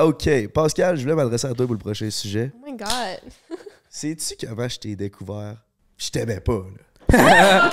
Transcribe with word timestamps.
OK, 0.00 0.48
Pascal, 0.54 0.96
je 0.96 1.02
voulais 1.02 1.14
m'adresser 1.14 1.46
à 1.48 1.52
toi 1.52 1.66
pour 1.66 1.74
le 1.74 1.78
prochain 1.78 2.08
sujet. 2.10 2.50
Oh 2.56 2.64
my 2.64 2.72
god. 2.76 3.20
Sais-tu 3.90 4.36
qu'avant 4.36 4.66
je 4.66 4.78
t'ai 4.78 4.96
découvert, 4.96 5.56
je 5.98 6.08
t'aimais 6.10 6.40
pas, 6.40 6.62
là? 6.64 6.80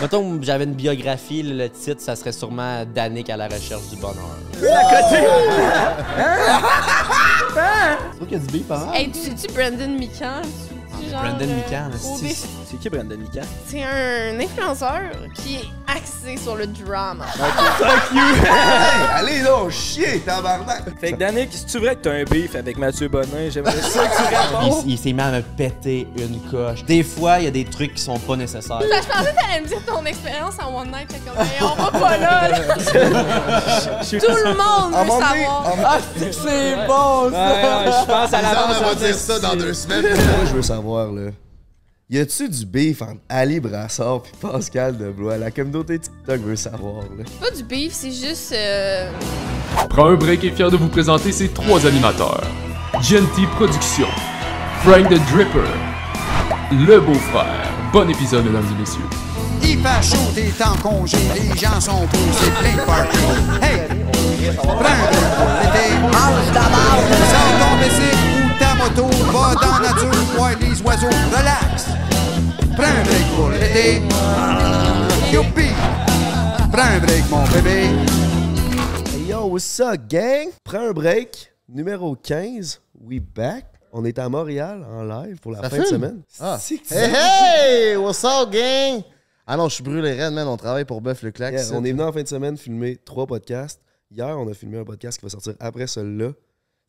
Mettons, 0.00 0.40
j'avais 0.40 0.62
une 0.64 0.74
biographie, 0.74 1.42
le 1.42 1.68
titre, 1.68 2.00
ça 2.00 2.14
serait 2.14 2.30
sûrement 2.30 2.84
Danick 2.84 3.28
à 3.28 3.36
la 3.36 3.48
recherche 3.48 3.88
du 3.90 3.96
bonheur. 3.96 4.36
C'est 4.52 4.70
pas 7.56 7.98
qu'il 8.20 8.32
y 8.32 8.34
a 8.36 8.38
du 8.38 8.46
beef, 8.52 8.70
hein? 8.70 8.88
Hey, 8.94 9.10
tu 9.10 9.18
sais-tu 9.18 9.52
Brandon 9.52 9.88
Mikan? 9.98 10.42
Tu- 10.42 11.10
genre, 11.10 11.22
Brandon 11.22 11.48
euh, 11.48 11.88
au 12.08 12.18
c'est- 12.18 12.46
C'est 12.74 12.80
qui 12.80 12.88
Brandon 12.90 13.16
Mika? 13.16 13.42
C'est 13.68 13.84
un 13.84 14.40
influenceur 14.40 15.00
qui 15.34 15.56
est 15.56 15.64
axé 15.86 16.36
sur 16.36 16.56
le 16.56 16.66
drama. 16.66 17.24
Allez, 19.14 19.42
là, 19.42 19.70
chier, 19.70 20.20
tabarnak! 20.20 20.82
Fait 21.00 21.12
que 21.12 21.16
Danick, 21.18 21.52
si 21.52 21.64
tu 21.66 21.78
vrai 21.78 21.94
que 21.94 22.00
t'as 22.02 22.12
un 22.14 22.24
beef 22.24 22.54
avec 22.56 22.76
Mathieu 22.78 23.06
Bonin, 23.08 23.48
j'aimerais 23.50 23.80
ça 23.80 24.06
que 24.08 24.16
tu 24.16 24.22
répondes. 24.34 24.82
Il, 24.86 24.92
il 24.92 24.98
s'est 24.98 25.12
mis 25.12 25.20
à 25.20 25.30
me 25.30 25.42
péter 25.42 26.08
une 26.18 26.40
coche. 26.50 26.84
Des 26.84 27.04
fois, 27.04 27.38
il 27.38 27.44
y 27.44 27.48
a 27.48 27.50
des 27.52 27.64
trucs 27.64 27.94
qui 27.94 28.02
sont 28.02 28.18
pas 28.18 28.34
nécessaires. 28.36 28.80
Là, 28.80 29.00
je 29.02 29.06
pensais 29.06 29.30
que 29.32 29.36
t'allais 29.40 29.60
me 29.60 29.66
dire 29.68 29.78
ton 29.86 30.04
expérience 30.04 30.54
en 30.60 30.76
one 30.76 30.88
night. 30.88 31.08
J'étais 31.10 31.30
comme, 31.30 31.40
hey, 31.40 31.62
on 31.62 31.80
va 31.80 31.90
pas 31.92 32.16
là. 32.16 32.48
là. 32.48 32.58
Tout 34.02 34.16
le 34.18 34.48
monde 34.56 34.94
veut 35.04 35.10
savoir. 35.10 35.74
Ah, 35.84 35.98
c'est 36.12 36.86
bon, 36.88 37.24
Ouais, 37.28 37.30
ouais, 37.30 37.92
je 38.00 38.06
pense 38.06 38.32
à 38.32 38.42
l'avance. 38.42 38.76
on 38.82 38.86
va 38.86 38.94
dire 38.96 39.06
fait, 39.08 39.12
ça 39.14 39.38
dans 39.38 39.54
deux 39.54 39.74
semaines. 39.74 40.02
Moi, 40.02 40.44
je 40.46 40.52
veux 40.54 40.62
savoir, 40.62 41.12
là. 41.12 41.30
Y 42.10 42.18
a-tu 42.18 42.48
du 42.50 42.66
beef 42.66 43.00
entre 43.00 43.20
Ali 43.30 43.60
Brassard 43.60 44.22
puis 44.22 44.32
Pascal 44.40 44.98
de 44.98 45.10
Blois? 45.10 45.38
La 45.38 45.50
communauté 45.50 45.98
TikTok 45.98 46.40
veut 46.42 46.56
savoir, 46.56 47.02
là. 47.16 47.24
C'est 47.26 47.40
pas 47.50 47.56
du 47.56 47.62
beef, 47.64 47.92
c'est 47.94 48.12
juste. 48.12 48.52
euh, 48.52 49.10
Prends 49.88 50.08
un 50.10 50.14
break 50.14 50.44
est 50.44 50.50
fier 50.50 50.70
de 50.70 50.76
vous 50.76 50.88
présenter 50.88 51.32
ses 51.32 51.48
trois 51.48 51.84
animateurs. 51.86 52.42
Genty 53.00 53.46
Productions, 53.56 54.06
Frank 54.82 55.08
the 55.08 55.18
Dripper, 55.32 55.66
Le 56.72 57.00
Beau-Frère. 57.00 57.70
Bon 57.92 58.08
épisode, 58.10 58.44
mesdames 58.44 58.66
et 58.76 58.80
messieurs. 58.80 59.00
Il 59.62 59.78
fait 59.78 60.02
chaud, 60.02 60.30
t'es 60.34 60.52
en 60.62 60.76
congé, 60.76 61.16
les 61.34 61.58
gens 61.58 61.80
sont 61.80 62.06
posés 62.06 62.50
plein 62.60 62.76
de 62.82 62.86
parties. 62.86 63.18
Hey! 63.62 63.80
Prends 64.58 64.72
un 64.72 64.76
break 64.76 64.92
l'été. 65.62 65.84
Sors 67.32 67.54
ton 67.58 67.76
bicycle 67.78 68.33
ta 68.58 68.74
moto, 68.74 69.06
va 69.32 69.54
dans 69.54 69.78
la 69.78 69.92
nature, 69.92 70.24
voir 70.36 70.58
les 70.58 70.80
oiseaux, 70.82 71.06
relax. 71.06 71.86
Prends 72.76 72.84
un 72.84 73.04
break 73.04 73.26
pour 73.36 73.50
l'été. 73.50 74.02
Youpi! 75.32 75.68
Prends 76.72 76.82
un 76.82 76.98
break, 76.98 77.30
mon 77.30 77.44
bébé. 77.52 77.88
Hey 79.14 79.24
yo, 79.28 79.46
what's 79.46 79.80
up, 79.80 80.00
gang? 80.08 80.50
Prends 80.64 80.88
un 80.88 80.92
break. 80.92 81.52
Numéro 81.68 82.14
15, 82.14 82.80
we 83.00 83.20
back. 83.20 83.66
On 83.92 84.04
est 84.04 84.18
à 84.18 84.28
Montréal 84.28 84.84
en 84.90 85.04
live 85.04 85.38
pour 85.38 85.52
la 85.52 85.62
Ça 85.62 85.70
fin 85.70 85.78
de 85.78 85.84
semaine. 85.84 86.22
Ah. 86.40 86.58
Hey, 86.90 87.12
hey! 87.14 87.96
What's 87.96 88.24
up, 88.24 88.50
gang? 88.50 89.02
Ah 89.46 89.56
non, 89.56 89.68
je 89.68 89.74
suis 89.74 89.84
brûlé 89.84 90.14
raide, 90.14 90.32
man. 90.32 90.48
On 90.48 90.56
travaille 90.56 90.84
pour 90.84 91.00
Bœuf 91.00 91.22
le 91.22 91.30
Clac. 91.30 91.54
Yeah, 91.54 91.64
on 91.72 91.84
est 91.84 91.92
venu 91.92 92.02
en 92.02 92.12
fin 92.12 92.22
de 92.22 92.28
semaine 92.28 92.56
filmer 92.56 92.96
trois 92.96 93.26
podcasts. 93.26 93.80
Hier, 94.10 94.36
on 94.38 94.50
a 94.50 94.54
filmé 94.54 94.78
un 94.78 94.84
podcast 94.84 95.18
qui 95.18 95.26
va 95.26 95.30
sortir 95.30 95.54
après 95.60 95.86
celui-là. 95.86 96.32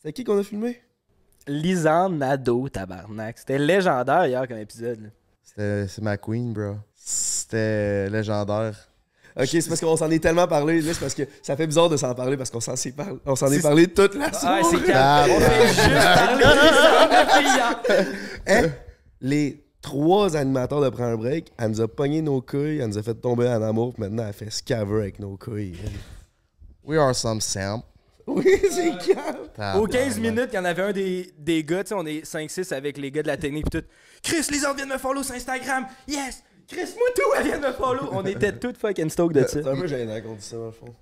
C'est 0.01 0.13
qui 0.13 0.23
qu'on 0.23 0.39
a 0.39 0.43
filmé? 0.43 0.81
Lisande 1.47 2.17
Nadeau, 2.17 2.67
tabarnak. 2.69 3.37
C'était 3.37 3.57
légendaire 3.59 4.25
hier 4.27 4.47
comme 4.47 4.57
épisode. 4.57 5.11
C'était- 5.43 5.87
C'est 5.87 6.01
ma 6.01 6.17
queen, 6.17 6.53
bro. 6.53 6.75
C'était 6.95 8.09
légendaire. 8.09 8.75
Ok, 9.37 9.47
c'est 9.51 9.67
parce 9.67 9.81
qu'on 9.81 9.97
s'en 9.97 10.09
est 10.11 10.19
tellement 10.19 10.47
parlé. 10.47 10.81
Là, 10.81 10.93
c'est 10.93 10.99
parce 11.01 11.13
que 11.13 11.23
ça 11.43 11.57
fait 11.57 11.67
bizarre 11.67 11.89
de 11.89 11.97
s'en 11.97 12.15
parler 12.15 12.37
parce 12.37 12.49
qu'on 12.49 12.61
s'en 12.61 12.75
s'est 12.77 12.93
parlé. 12.93 13.17
On 13.25 13.35
s'en 13.35 13.51
est 13.51 13.61
parlé 13.61 13.87
toute 13.87 14.15
la 14.15 14.29
Ah, 14.31 14.33
soirée. 14.33 14.63
c'est 14.71 14.83
calme. 14.83 14.95
Ah, 14.97 15.25
On 15.29 15.39
fait 15.39 15.67
juste 15.67 15.89
parler. 16.15 18.05
Hein? 18.47 18.69
Les 19.21 19.65
trois 19.81 20.35
animateurs 20.37 20.81
de 20.81 20.89
Prends 20.89 21.03
un 21.05 21.15
break, 21.17 21.51
elle 21.57 21.71
nous 21.71 21.81
a 21.81 21.87
pogné 21.87 22.21
nos 22.21 22.41
couilles, 22.41 22.79
elle 22.79 22.87
nous 22.87 22.97
a 22.97 23.03
fait 23.03 23.13
tomber 23.15 23.47
en 23.49 23.61
amour, 23.61 23.93
puis 23.93 24.03
maintenant 24.03 24.25
elle 24.27 24.33
fait 24.33 24.49
scaver 24.49 25.01
avec 25.01 25.19
nos 25.19 25.35
couilles. 25.37 25.75
We 26.83 26.97
are 26.97 27.13
some 27.13 27.41
simp. 27.41 27.83
Oui, 28.27 28.59
c'est 28.71 29.13
calme. 29.13 29.79
Aux 29.79 29.85
15 29.85 30.19
minutes, 30.19 30.49
il 30.51 30.55
y 30.55 30.59
en 30.59 30.65
avait 30.65 30.81
un 30.81 30.91
des, 30.91 31.31
des 31.37 31.63
gars, 31.63 31.83
tu 31.83 31.89
sais, 31.89 31.95
on 31.95 32.05
est 32.05 32.25
5-6 32.25 32.73
avec 32.73 32.97
les 32.97 33.11
gars 33.11 33.21
de 33.21 33.27
la 33.27 33.37
technique 33.37 33.65
pis 33.69 33.79
tout. 33.79 33.85
Chris, 34.23 34.47
les 34.51 34.65
autres 34.65 34.75
viennent 34.77 34.89
me 34.89 34.97
follow 34.97 35.21
sur 35.21 35.35
Instagram. 35.35 35.85
Yes! 36.07 36.43
Chris, 36.67 36.95
moi 36.97 37.07
tout, 37.15 37.21
elle 37.37 37.43
vient 37.43 37.59
de 37.59 37.67
me 37.67 37.73
follow. 37.73 38.09
On 38.11 38.25
était 38.25 38.51
toutes 38.59 38.77
fucking 38.77 39.09
stoked 39.09 39.35
de 39.37 39.47
ça. 39.47 39.61
C'est 39.61 39.67
un 39.67 39.75
peu 39.79 39.87
gênant 39.87 40.19
qu'on 40.21 40.33
dit 40.33 40.41
ça, 40.41 40.57
dans 40.57 40.65
le 40.65 40.71
fond. 40.71 40.93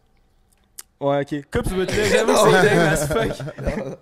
Ouais, 1.00 1.22
ok. 1.22 1.46
Coupe 1.52 1.68
sur 1.68 1.78
votre 1.78 1.94
j'avoue 1.94 2.34
que 2.34 2.40
c'est 2.40 2.70
dingue 2.70 2.80
as 2.80 3.08
fuck. 3.08 3.98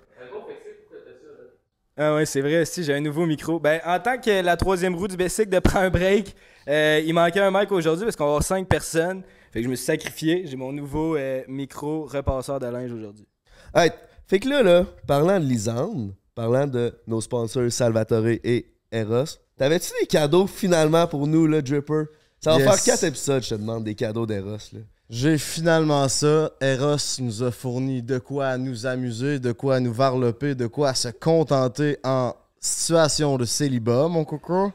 Ah 1.97 2.15
ouais, 2.15 2.25
c'est 2.25 2.41
vrai, 2.41 2.65
si 2.65 2.83
j'ai 2.83 2.93
un 2.95 2.99
nouveau 3.01 3.25
micro. 3.27 3.59
Ben, 3.59 3.79
en 3.85 3.99
tant 3.99 4.17
que 4.17 4.41
la 4.41 4.57
troisième 4.57 4.95
roue 4.95 5.07
du 5.07 5.17
bicycle 5.17 5.49
de 5.49 5.59
prendre 5.59 5.85
un 5.85 5.89
break, 5.89 6.35
euh, 6.67 7.01
il 7.05 7.13
manquait 7.13 7.41
un 7.41 7.51
mic 7.51 7.71
aujourd'hui 7.71 8.05
parce 8.05 8.15
qu'on 8.15 8.23
va 8.23 8.29
avoir 8.31 8.43
5 8.43 8.67
personnes. 8.67 9.21
Fait 9.51 9.59
que 9.59 9.66
je 9.66 9.69
me 9.69 9.75
suis 9.75 9.85
sacrifié. 9.85 10.45
J'ai 10.47 10.56
mon 10.56 10.72
nouveau 10.72 11.16
euh, 11.17 11.44
micro 11.47 12.06
repasseur 12.06 12.59
de 12.59 12.67
linge 12.67 12.91
aujourd'hui. 12.91 13.28
Hey, 13.75 13.91
fait 14.28 14.39
que 14.39 14.47
là, 14.50 14.63
là, 14.63 14.85
parlant 15.07 15.39
de 15.39 15.45
Lisande, 15.45 16.13
parlant 16.35 16.67
de 16.67 16.94
nos 17.07 17.22
sponsors 17.22 17.72
Salvatore 17.72 18.28
et 18.28 18.66
Eros, 18.91 19.25
t'avais-tu 19.57 19.91
des 20.00 20.07
cadeaux 20.07 20.47
finalement 20.47 21.06
pour 21.07 21.28
nous, 21.28 21.47
là, 21.47 21.62
Dripper? 21.62 22.03
Ça 22.39 22.51
va 22.51 22.59
Yes. 22.59 22.66
faire 22.66 22.84
quatre 22.84 23.03
épisodes, 23.03 23.44
je 23.44 23.50
te 23.50 23.56
demande, 23.56 23.84
des 23.84 23.94
cadeaux 23.95 24.25
d'Eros, 24.25 24.57
là. 24.73 24.79
J'ai 25.09 25.38
finalement 25.38 26.07
ça. 26.07 26.51
Eros 26.62 26.95
nous 27.19 27.44
a 27.44 27.51
fourni 27.51 28.01
de 28.01 28.18
quoi 28.18 28.57
nous 28.57 28.85
amuser, 28.85 29.39
de 29.39 29.51
quoi 29.51 29.81
nous 29.81 29.91
varloper, 29.94 30.56
de 30.56 30.68
quoi 30.68 30.94
se 30.94 31.09
contenter 31.09 31.97
en 32.06 32.33
situation 32.62 33.38
de 33.38 33.44
célibat, 33.44 34.07
mon 34.07 34.23
coco. 34.23 34.72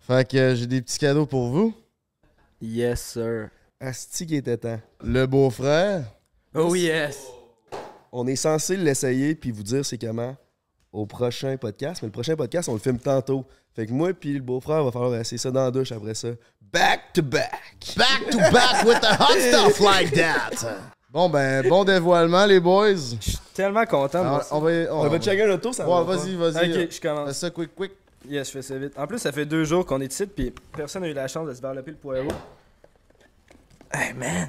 Fait 0.00 0.26
que 0.26 0.36
euh, 0.38 0.54
j'ai 0.54 0.66
des 0.66 0.80
petits 0.80 0.98
cadeaux 0.98 1.26
pour 1.26 1.48
vous. 1.48 1.74
Yes, 2.62 3.02
sir. 3.02 3.50
Asti 3.80 4.26
qui 4.26 4.36
était 4.36 4.56
temps. 4.56 4.80
Le 5.04 5.26
beau-frère? 5.26 6.04
Oh 6.54 6.74
yes! 6.74 7.26
On 8.10 8.26
est 8.26 8.36
censé 8.36 8.76
l'essayer 8.76 9.34
puis 9.34 9.50
vous 9.50 9.62
dire 9.62 9.84
c'est 9.84 9.98
comment 9.98 10.34
au 10.92 11.04
prochain 11.04 11.56
podcast. 11.58 12.00
Mais 12.02 12.06
le 12.08 12.12
prochain 12.12 12.36
podcast, 12.36 12.68
on 12.70 12.72
le 12.72 12.78
filme 12.78 12.98
tantôt. 12.98 13.44
Fait 13.74 13.86
que 13.86 13.92
moi 13.92 14.14
puis 14.14 14.32
le 14.32 14.40
beau-frère, 14.40 14.82
va 14.82 14.90
falloir 14.90 15.14
essayer 15.16 15.36
ça 15.36 15.50
dans 15.50 15.64
la 15.64 15.70
douche 15.70 15.92
après 15.92 16.14
ça. 16.14 16.28
Back 16.72 17.12
to 17.12 17.22
back. 17.22 17.60
Back 17.96 18.30
to 18.30 18.38
back 18.38 18.84
with 18.86 19.00
the 19.00 19.20
hot 19.20 19.38
stuff 19.40 19.78
like 19.80 20.12
that. 20.14 20.52
Bon 21.10 21.28
ben, 21.28 21.68
bon 21.68 21.84
dévoilement 21.84 22.46
les 22.46 22.60
boys. 22.60 22.94
Je 23.20 23.30
suis 23.30 23.38
tellement 23.52 23.84
content 23.84 24.20
Alors, 24.20 24.46
on 24.52 24.60
va, 24.60 24.70
on, 24.90 25.00
On 25.04 25.08
va 25.08 25.18
checker 25.18 25.42
un 25.42 25.50
auto, 25.50 25.72
ça 25.74 25.86
Ouais, 25.86 26.04
va. 26.04 26.16
vas-y, 26.16 26.34
vas-y. 26.34 26.84
Ok, 26.84 26.90
je 26.92 27.00
commence. 27.00 27.28
Fais 27.28 27.34
ça 27.34 27.50
quick, 27.50 27.74
quick. 27.74 27.92
Yes, 28.26 28.46
je 28.48 28.52
fais 28.52 28.62
ça 28.62 28.78
vite. 28.78 28.98
En 28.98 29.06
plus, 29.06 29.18
ça 29.18 29.30
fait 29.32 29.44
deux 29.46 29.64
jours 29.64 29.84
qu'on 29.86 30.00
est 30.00 30.10
ici, 30.12 30.26
puis 30.26 30.52
personne 30.74 31.02
n'a 31.02 31.08
eu 31.08 31.12
la 31.12 31.28
chance 31.28 31.46
de 31.46 31.54
se 31.54 31.60
varloper 31.60 31.90
le 31.92 31.96
poireau. 31.98 32.28
Hey 33.96 34.12
man! 34.12 34.48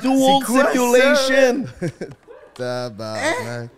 Dual 0.00 0.42
ça? 0.46 0.72
simulation. 0.72 1.64
Tabarnak. 2.54 3.70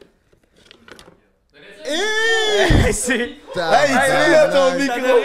Hey, 1.85 2.93
c'est. 2.93 3.15
Hey, 3.15 3.37
tu 3.47 3.55
là 3.57 4.49
ton 4.49 4.71
Ça 4.71 4.77
micro. 4.77 5.17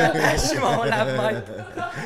attaché 0.00 0.58
mon 0.58 0.82
lave 0.90 1.42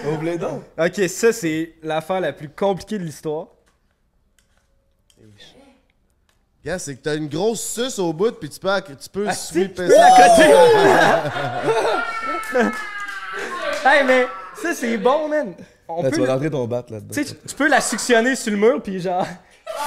Ouvre-les 0.06 0.38
donc. 0.38 0.62
Ok, 0.78 1.08
ça, 1.08 1.32
c'est 1.32 1.72
l'affaire 1.82 2.20
la 2.20 2.32
plus 2.32 2.50
compliquée 2.50 2.98
de 2.98 3.04
l'histoire. 3.04 3.46
Gars, 6.64 6.78
c'est 6.78 6.96
que 6.96 7.02
t'as 7.02 7.16
une 7.16 7.28
grosse 7.28 7.62
suce 7.62 7.98
au 7.98 8.12
bout, 8.12 8.32
puis 8.32 8.48
tu 8.48 8.60
peux, 8.60 8.70
tu 8.80 9.08
peux 9.10 9.26
Ah, 9.28 9.34
sweeper 9.34 9.86
tu 9.88 9.92
peux 9.92 9.94
ça. 9.94 11.22
Hey, 13.84 14.04
mais 14.04 14.26
ça, 14.54 14.72
c'est 14.74 14.96
bon, 14.96 15.28
man! 15.28 15.54
On 15.88 16.02
Là, 16.02 16.08
peut. 16.10 16.14
tu 16.16 16.20
vas 16.22 16.26
la- 16.28 16.32
rentrer 16.34 16.50
ton 16.50 16.66
bat 16.66 16.84
là-dedans. 16.88 17.14
Tu 17.14 17.24
sais, 17.24 17.34
tu- 17.34 17.48
tu 17.48 17.54
peux 17.54 17.68
la 17.68 17.80
suctionner 17.80 18.34
sur 18.36 18.50
le 18.52 18.56
mur, 18.58 18.82
puis 18.82 19.00
genre. 19.00 19.26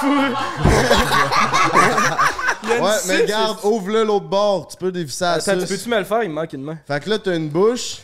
Il 2.62 2.68
y 2.68 2.72
a 2.72 2.76
une 2.78 2.84
Ouais, 2.84 2.90
mais 3.06 3.16
regarde, 3.22 3.58
ouvre-le 3.64 4.04
l'autre 4.04 4.26
bord. 4.26 4.68
Tu 4.68 4.76
peux 4.76 4.90
dévisser 4.92 5.24
tu 5.36 5.50
suce. 5.60 5.68
peux-tu 5.68 5.88
me 5.88 5.98
le 5.98 6.04
faire? 6.04 6.22
Il 6.22 6.30
me 6.30 6.34
manque 6.34 6.52
une 6.52 6.62
main. 6.62 6.78
Fait 6.86 7.00
que 7.02 7.10
là, 7.10 7.18
t'as 7.18 7.36
une 7.36 7.48
bouche. 7.48 7.98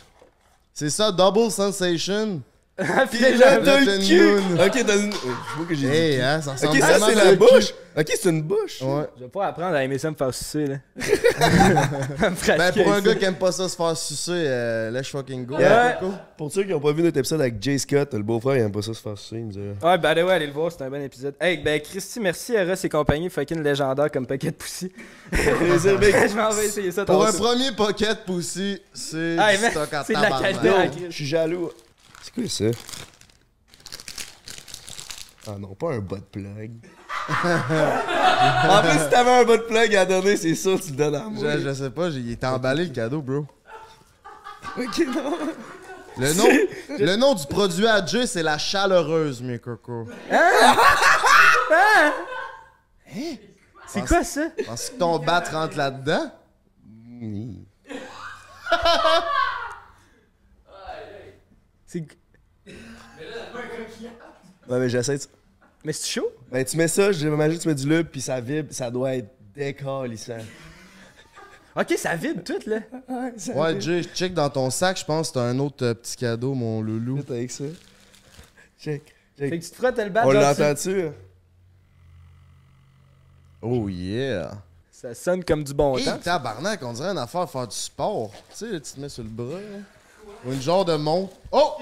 C'est 0.73 0.89
ça, 0.89 1.11
double 1.11 1.51
sensation. 1.51 2.41
Le 2.77 3.95
une 3.95 4.03
cul. 4.05 4.61
Ok, 4.61 4.83
t'as 4.85 4.97
une. 4.97 5.09
euh, 5.13 5.15
Je 5.51 5.55
vois 5.57 5.65
que 5.65 5.75
j'ai 5.75 5.87
Hey, 5.87 6.15
dit. 6.17 6.21
hein, 6.21 6.41
ça 6.41 6.51
ressemble 6.51 6.73
Ok, 6.73 6.79
ça 6.81 6.99
c'est 6.99 7.19
à 7.21 7.23
la 7.23 7.35
bouche. 7.35 7.67
cul. 7.67 7.73
Ok, 7.97 8.11
c'est 8.21 8.29
une 8.29 8.41
bouche. 8.41 8.81
Ouais. 8.81 9.05
Je 9.17 9.23
vais 9.23 9.29
pas 9.29 9.45
apprendre 9.47 9.75
à 9.77 9.83
aimer 9.85 9.97
ça 9.97 10.11
me 10.11 10.15
faire 10.17 10.33
sucer, 10.33 10.65
là. 10.67 10.75
Ben, 12.57 12.73
pour 12.73 12.91
un 12.91 12.99
gars 13.01 13.15
qui 13.15 13.23
aime 13.23 13.35
pas 13.35 13.53
ça 13.53 13.69
se 13.69 13.77
faire 13.77 13.95
sucer, 13.95 14.31
euh, 14.33 14.91
let's 14.91 15.07
fucking 15.07 15.45
go. 15.45 15.55
Pour 16.37 16.51
ceux 16.51 16.63
qui 16.63 16.71
n'ont 16.71 16.81
pas 16.81 16.91
vu 16.91 17.01
notre 17.03 17.17
épisode 17.17 17.39
avec 17.39 17.63
Jay 17.63 17.77
Scott, 17.77 18.13
le 18.13 18.23
beau-frère, 18.23 18.57
il 18.57 18.61
aime 18.63 18.71
pas 18.73 18.81
ça 18.81 18.93
se 18.93 19.01
faire 19.01 19.17
sucer. 19.17 19.37
Il 19.37 19.45
me 19.45 19.51
dit. 19.53 19.59
Ouais, 19.81 19.97
ben 19.97 20.25
ouais, 20.25 20.33
allez 20.33 20.47
le 20.47 20.51
voir, 20.53 20.69
c'est 20.69 20.83
un 20.83 20.89
bon 20.89 21.01
épisode. 21.01 21.35
Hey, 21.39 21.57
ben 21.59 21.79
Christy, 21.79 22.19
merci 22.19 22.55
Eros 22.55 22.73
et 22.83 22.89
compagnie, 22.89 23.29
fucking 23.29 23.63
légendaire 23.63 24.11
comme 24.11 24.25
de. 24.25 24.35
Plaisir, 24.35 25.97
mec. 25.97 26.15
je 26.29 26.35
m'en 26.35 26.49
vais 26.49 26.65
essayer 26.65 26.91
ça 26.91 27.05
Pour 27.05 27.25
un 27.25 27.31
premier 27.31 27.71
pocket 27.71 28.25
pussy, 28.25 28.81
c'est 28.93 29.37
c'est 30.03 30.13
de 30.13 30.21
la 30.21 30.29
qualité. 30.41 30.69
Ah. 30.69 30.85
Je 31.09 31.15
suis 31.15 31.25
jaloux. 31.25 31.71
Quoi 32.35 32.49
ça? 32.49 32.65
Ah 35.47 35.57
non, 35.59 35.73
pas 35.75 35.93
un 35.93 35.99
bot 35.99 36.17
plug. 36.31 36.71
En 37.29 38.81
plus, 38.81 38.99
si 38.99 39.09
t'avais 39.09 39.31
un 39.31 39.43
bon 39.45 39.61
plug 39.67 39.95
à 39.95 40.05
donner, 40.05 40.37
c'est 40.37 40.53
sûr 40.55 40.79
que 40.79 40.83
tu 40.85 40.91
le 40.91 40.97
donnes 40.97 41.15
à 41.15 41.23
moi. 41.23 41.57
Je, 41.57 41.59
je 41.59 41.73
sais 41.73 41.89
pas, 41.89 42.09
il 42.09 42.31
est 42.31 42.43
emballé 42.43 42.85
le 42.85 42.91
cadeau, 42.93 43.21
bro. 43.21 43.45
Ok, 44.77 44.99
non. 45.07 45.37
Le 46.17 46.33
nom, 46.33 46.47
le 46.97 47.15
nom 47.17 47.33
du 47.33 47.45
produit 47.45 47.87
à 47.87 48.05
Jay, 48.05 48.25
c'est 48.25 48.43
la 48.43 48.57
chaleureuse, 48.57 49.41
mes 49.41 49.59
cocos. 49.59 50.07
C'est 53.87 54.05
quoi 54.07 54.23
ça? 54.23 54.47
Penses 54.65 54.89
que 54.89 54.97
ton 54.97 55.19
bat 55.19 55.43
rentre 55.51 55.77
là-dedans? 55.77 56.31
C'est... 61.85 62.05
Ouais, 64.67 64.79
mais 64.79 64.89
j'essaie 64.89 65.17
de... 65.17 65.23
Mais 65.83 65.93
c'est 65.93 66.07
chaud? 66.07 66.31
Ben, 66.51 66.65
tu 66.65 66.77
mets 66.77 66.87
ça, 66.87 67.11
j'imagine 67.11 67.57
que 67.57 67.61
tu 67.63 67.67
mets 67.67 67.75
du 67.75 67.87
lube, 67.87 68.07
puis 68.07 68.21
ça 68.21 68.39
vibre, 68.41 68.69
ça 68.73 68.89
doit 68.89 69.15
être 69.15 69.29
décalissant. 69.53 70.37
Ok, 71.75 71.93
ça 71.97 72.15
vibre 72.15 72.43
tout, 72.43 72.57
là. 72.67 72.77
Ouais, 73.07 73.33
ça 73.37 73.53
Ouais, 73.53 73.69
vibre. 73.73 73.81
Jay, 73.81 74.03
check 74.03 74.33
dans 74.33 74.49
ton 74.49 74.69
sac, 74.69 74.97
je 74.97 75.05
pense 75.05 75.29
que 75.29 75.35
t'as 75.35 75.41
un 75.43 75.59
autre 75.59 75.85
euh, 75.85 75.93
petit 75.93 76.15
cadeau, 76.15 76.53
mon 76.53 76.81
loulou. 76.81 77.17
Vite 77.17 77.31
avec 77.31 77.51
ça. 77.51 77.65
Check. 78.79 79.13
Fait 79.37 79.49
Check. 79.49 79.59
que 79.59 79.65
tu 79.65 79.71
te 79.71 79.75
frottes 79.75 79.97
le 79.97 80.09
bat 80.09 80.23
On 80.25 80.31
genre, 80.31 80.41
l'entend-tu? 80.41 81.07
Oh 83.61 83.89
yeah! 83.89 84.51
Ça 84.91 85.13
sonne 85.13 85.43
comme 85.43 85.63
du 85.63 85.73
bon 85.73 85.97
Hey, 85.97 86.05
temps. 86.05 86.17
tabarnak, 86.17 86.81
on 86.83 86.93
dirait 86.93 87.09
une 87.09 87.17
affaire 87.17 87.41
à 87.41 87.47
faire 87.47 87.67
du 87.67 87.75
sport. 87.75 88.31
Tu 88.51 88.55
sais, 88.55 88.71
là, 88.71 88.79
tu 88.79 88.91
te 88.93 88.99
mets 88.99 89.09
sur 89.09 89.23
le 89.23 89.29
bras, 89.29 89.59
là. 89.59 89.77
Ou 90.45 90.53
une 90.53 90.61
genre 90.61 90.85
de 90.85 90.95
montre. 90.95 91.33
Oh! 91.51 91.73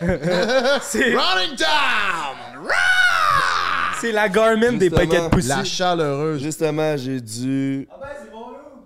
C'est, 0.00 1.14
Running 1.14 1.56
down! 1.56 2.66
c'est 4.00 4.12
la 4.12 4.28
Garmin 4.28 4.72
des 4.72 4.88
Justement. 4.88 5.00
paquets 5.00 5.22
de 5.22 5.28
poussi. 5.28 5.48
La 5.48 5.64
chaleureuse. 5.64 6.42
Justement, 6.42 6.96
j'ai 6.96 7.20
du... 7.20 7.88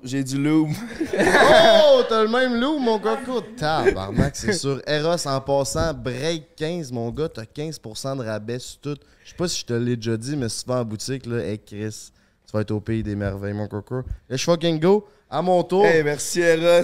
J'ai 0.03 0.23
du 0.23 0.37
lube. 0.41 0.69
Oh, 0.71 2.03
t'as 2.09 2.23
le 2.23 2.29
même 2.29 2.61
loup, 2.61 2.79
mon 2.79 2.99
coco. 3.01 3.41
Tabarnak, 3.57 4.37
c'est 4.37 4.53
sûr. 4.53 4.81
Eros, 4.87 5.27
en 5.27 5.41
passant, 5.41 5.93
break 5.95 6.55
15, 6.55 6.93
mon 6.93 7.11
gars, 7.11 7.29
t'as 7.29 7.43
15% 7.43 8.19
de 8.19 8.25
rabais 8.25 8.61
sur 8.61 8.79
tout. 8.81 8.97
Je 9.25 9.31
sais 9.31 9.37
pas 9.37 9.49
si 9.49 9.61
je 9.61 9.67
te 9.67 9.73
l'ai 9.73 9.97
déjà 9.97 10.17
dit, 10.17 10.37
mais 10.37 10.49
si 10.49 10.63
tu 10.63 10.71
vas 10.71 10.81
en 10.81 10.85
boutique, 10.85 11.27
là, 11.27 11.39
hey 11.45 11.59
Chris, 11.59 12.13
tu 12.47 12.53
vas 12.53 12.61
être 12.61 12.71
au 12.71 12.79
pays 12.79 13.03
des 13.03 13.17
merveilles, 13.17 13.55
mon 13.55 13.67
coco. 13.67 14.03
Let's 14.31 14.43
fucking 14.43 14.79
go. 14.79 15.09
À 15.29 15.43
mon 15.43 15.65
tour. 15.65 15.85
Hey, 15.85 16.05
merci 16.05 16.41
Eros. 16.41 16.83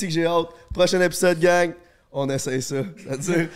Que 0.00 0.10
j'ai 0.10 0.26
hâte. 0.26 0.48
Prochain 0.72 1.00
épisode, 1.00 1.38
gang. 1.38 1.74
On 2.16 2.28
essaye 2.30 2.62
ça. 2.62 2.76
C'est-à-dire, 2.96 3.48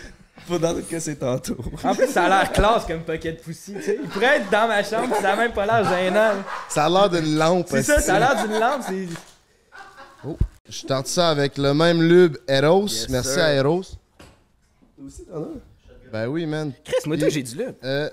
faut 0.47 0.59
dans 0.59 0.75
que 0.83 0.99
c'est 0.99 1.17
tantôt. 1.17 1.57
En 1.85 1.95
plus, 1.95 2.09
ça 2.09 2.25
a 2.25 2.29
l'air 2.29 2.53
classe 2.53 2.85
comme 2.87 3.03
paquet 3.03 3.33
de 3.33 3.39
poussi, 3.39 3.73
tu 3.75 3.83
sais. 3.83 3.99
Il 4.03 4.09
pourrait 4.09 4.39
être 4.39 4.51
dans 4.51 4.67
ma 4.67 4.83
chambre, 4.83 5.15
ça 5.21 5.33
a 5.33 5.37
même 5.37 5.53
pas 5.53 5.65
l'air 5.65 5.85
gênant. 5.89 6.43
Ça 6.69 6.87
a 6.87 6.89
l'air 6.89 7.09
d'une 7.09 7.37
lampe. 7.37 7.67
C'est 7.71 7.83
ça, 7.85 8.01
ça 8.01 8.17
a 8.17 8.19
l'air 8.19 8.45
d'une 8.47 8.59
lampe, 8.59 8.83
c'est... 8.87 9.07
Je 10.69 10.85
tente 10.85 11.07
ça 11.07 11.31
avec 11.31 11.57
le 11.57 11.73
même 11.73 12.03
lube 12.03 12.37
Eros. 12.49 12.89
Yes, 12.89 13.09
Merci 13.09 13.31
sir. 13.35 13.43
à 13.45 13.53
Eros. 13.55 13.83
Toi 13.83 15.07
aussi, 15.07 15.25
t'en 15.25 15.43
as? 15.43 16.11
Ben 16.13 16.27
oui, 16.27 16.45
man. 16.45 16.73
Chris, 16.85 16.97
moi, 17.07 17.17
toi, 17.17 17.29
j'ai 17.29 17.43
du 17.43 17.55
là. 17.57 17.67
Euh, 17.85 18.11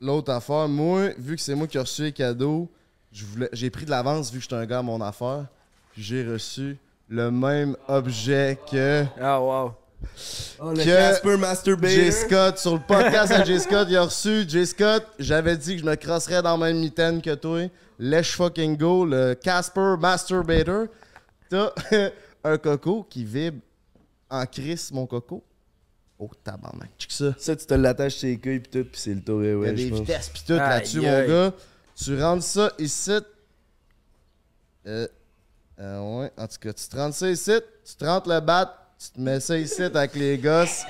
L'autre 0.00 0.30
affaire, 0.32 0.68
moi, 0.68 1.08
vu 1.16 1.36
que 1.36 1.40
c'est 1.42 1.54
moi 1.54 1.66
qui 1.66 1.76
ai 1.78 1.80
reçu 1.80 2.02
les 2.02 2.12
cadeaux, 2.12 2.68
je 3.12 3.24
voulais- 3.24 3.48
j'ai 3.52 3.70
pris 3.70 3.86
de 3.86 3.90
l'avance 3.90 4.30
vu 4.30 4.38
que 4.38 4.42
j'étais 4.42 4.56
un 4.56 4.66
gars 4.66 4.80
à 4.80 4.82
mon 4.82 5.00
affaire. 5.00 5.46
Puis 5.92 6.02
j'ai 6.02 6.22
reçu 6.26 6.76
le 7.08 7.30
même 7.30 7.76
objet 7.88 8.58
que 8.70 9.04
Ah, 9.20 9.40
wow. 9.40 9.72
Oh, 10.60 10.70
le 10.72 10.76
Que- 10.78 10.84
Casper 10.84 11.32
J. 11.32 11.36
Masturbator. 11.38 12.12
Scott. 12.12 12.58
Sur 12.58 12.74
le 12.74 12.80
podcast 12.86 13.32
à 13.32 13.44
J. 13.44 13.58
Scott, 13.60 13.86
il 13.90 13.96
a 13.96 14.02
reçu 14.04 14.44
J. 14.48 14.66
Scott. 14.66 15.04
J'avais 15.18 15.56
dit 15.56 15.74
que 15.76 15.80
je 15.82 15.86
me 15.86 15.94
crosserais 15.96 16.42
dans 16.42 16.56
la 16.56 16.66
même 16.66 16.78
mitaine 16.80 17.20
que 17.22 17.34
toi. 17.34 17.68
Let's 17.98 18.32
fucking 18.32 18.76
go, 18.76 19.04
le 19.06 19.34
Casper 19.34 19.94
Masturbator. 19.98 20.86
T'as 21.48 21.72
un 22.44 22.58
coco 22.58 23.04
qui 23.08 23.24
vibre 23.24 23.58
en 24.30 24.44
crise, 24.46 24.90
mon 24.92 25.06
coco. 25.06 25.42
Oh, 26.18 26.30
tabarnak. 26.44 26.90
Check 26.98 27.12
ça. 27.12 27.34
Ça, 27.38 27.54
tu 27.56 27.66
te 27.66 27.74
l'attaches 27.74 28.16
ses 28.16 28.38
couilles 28.38 28.60
pis 28.60 28.70
tout, 28.70 28.84
pis 28.84 28.98
c'est 29.00 29.14
le 29.14 29.20
tour 29.22 29.42
et 29.42 29.46
Il 29.46 29.50
y 29.50 29.52
a 29.54 29.58
ouais, 29.58 29.72
des 29.72 29.84
je 29.84 29.90
pense. 29.90 30.00
vitesses 30.00 30.28
pis 30.30 30.44
tout 30.46 30.52
là-dessus, 30.54 31.00
mon 31.00 31.26
gars. 31.26 31.52
Tu 31.94 32.22
rentres 32.22 32.42
ça 32.44 32.70
ici. 32.78 33.12
Euh, 34.86 35.08
euh, 35.80 36.20
ouais, 36.20 36.30
en 36.38 36.46
tout 36.46 36.58
cas, 36.60 36.72
tu 36.72 36.88
te 36.88 36.96
rentres 36.96 37.16
ça 37.16 37.28
ici. 37.28 37.52
Tu 37.84 37.96
te 37.96 38.04
rentres 38.04 38.28
le 38.28 38.38
bat. 38.40 38.72
Tu 38.98 39.10
te 39.10 39.20
mets 39.20 39.40
ça 39.40 39.58
ici 39.58 39.82
avec 39.82 40.14
les 40.14 40.38
gosses. 40.38 40.84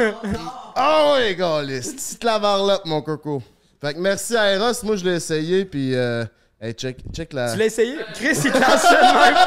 oh 0.00 1.12
ouais, 1.14 1.34
gars, 1.34 1.60
petite 1.62 2.24
lavarlope, 2.24 2.86
mon 2.86 3.02
coco. 3.02 3.42
Fait 3.80 3.92
que 3.92 3.98
merci 3.98 4.34
à 4.36 4.54
Eros. 4.54 4.72
Moi, 4.84 4.96
je 4.96 5.04
l'ai 5.04 5.16
essayé, 5.16 5.66
puis 5.66 5.94
euh, 5.94 6.24
hey, 6.60 6.72
check, 6.72 6.96
check 7.12 7.34
la. 7.34 7.52
Tu 7.52 7.58
l'as 7.58 7.66
essayé? 7.66 7.98
Chris, 8.14 8.38
il 8.42 8.52
te 8.52 8.58
lance 8.58 8.80
ça 8.80 8.90
de 8.90 9.18
même. 9.18 9.36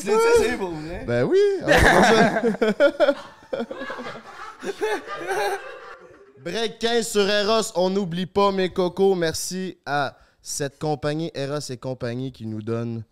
Tu 0.00 0.06
l'as 0.06 0.14
essayé 0.36 0.56
pour 0.56 0.70
vrai? 0.70 1.04
Ben 1.06 1.24
oui. 1.24 1.38
Break 6.42 6.78
15 6.78 7.06
sur 7.06 7.28
Eros, 7.28 7.70
on 7.74 7.90
n'oublie 7.90 8.24
pas 8.26 8.50
mes 8.50 8.70
cocos. 8.70 9.14
Merci 9.14 9.76
à 9.84 10.16
cette 10.40 10.78
compagnie 10.78 11.30
Eros 11.34 11.58
et 11.70 11.76
compagnie 11.76 12.32
qui 12.32 12.46
nous 12.46 12.62
donne. 12.62 13.04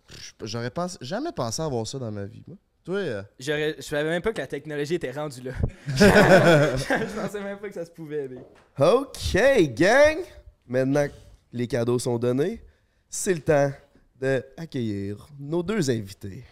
J'aurais 0.42 0.70
pensé, 0.70 0.96
jamais 1.02 1.32
pensé 1.32 1.60
avoir 1.60 1.86
ça 1.86 1.98
dans 1.98 2.10
ma 2.10 2.24
vie. 2.24 2.42
Moi. 2.46 2.56
Toi, 2.84 2.96
euh, 2.96 3.22
J'aurais- 3.38 3.76
Je 3.76 3.82
savais 3.82 4.08
même 4.08 4.22
pas 4.22 4.32
que 4.32 4.40
la 4.40 4.46
technologie 4.46 4.94
était 4.94 5.10
rendue 5.10 5.42
là. 5.42 5.52
je 5.88 7.20
pensais 7.20 7.40
même 7.42 7.58
pas 7.58 7.68
que 7.68 7.74
ça 7.74 7.84
se 7.84 7.90
pouvait. 7.90 8.28
Mais... 8.28 8.86
OK, 8.86 9.74
gang! 9.74 10.18
Maintenant 10.66 11.06
que 11.06 11.12
les 11.52 11.66
cadeaux 11.66 11.98
sont 11.98 12.18
donnés, 12.18 12.62
c'est 13.10 13.34
le 13.34 13.40
temps 13.40 13.70
de 14.18 14.42
accueillir 14.56 15.28
nos 15.38 15.62
deux 15.62 15.90
invités. 15.90 16.44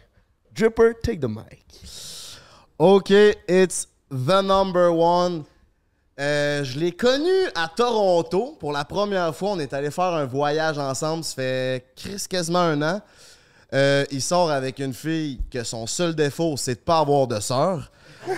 Dripper, 0.52 0.92
take 1.02 1.20
the 1.20 1.28
mic. 1.28 1.64
OK, 2.78 3.10
it's 3.48 3.88
the 4.10 4.42
number 4.42 4.90
one. 4.92 5.44
Euh, 6.18 6.64
je 6.64 6.78
l'ai 6.78 6.92
connu 6.92 7.30
à 7.54 7.68
Toronto 7.68 8.56
pour 8.58 8.72
la 8.72 8.86
première 8.86 9.34
fois. 9.36 9.50
On 9.50 9.58
est 9.58 9.74
allé 9.74 9.90
faire 9.90 10.14
un 10.14 10.24
voyage 10.24 10.78
ensemble. 10.78 11.22
Ça 11.24 11.34
fait 11.34 11.84
quasiment 12.28 12.60
un 12.60 12.80
an. 12.82 13.02
Euh, 13.74 14.04
il 14.10 14.22
sort 14.22 14.50
avec 14.50 14.78
une 14.78 14.94
fille 14.94 15.40
que 15.50 15.62
son 15.64 15.86
seul 15.86 16.14
défaut, 16.14 16.54
c'est 16.56 16.76
de 16.76 16.80
pas 16.80 17.00
avoir 17.00 17.26
de 17.26 17.40
sœur. 17.40 17.90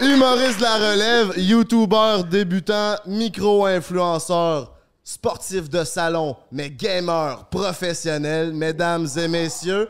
Humoriste 0.00 0.58
de 0.58 0.62
la 0.62 0.74
relève, 0.76 1.32
YouTuber 1.36 2.24
débutant, 2.28 2.96
micro-influenceur, 3.06 4.72
sportif 5.04 5.68
de 5.70 5.84
salon, 5.84 6.36
mais 6.50 6.70
gamer 6.70 7.44
professionnel, 7.46 8.52
mesdames 8.52 9.06
et 9.16 9.28
messieurs, 9.28 9.88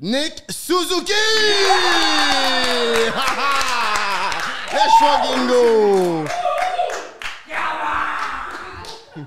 Nick 0.00 0.42
Suzuki! 0.48 1.12
Go! 4.72 6.24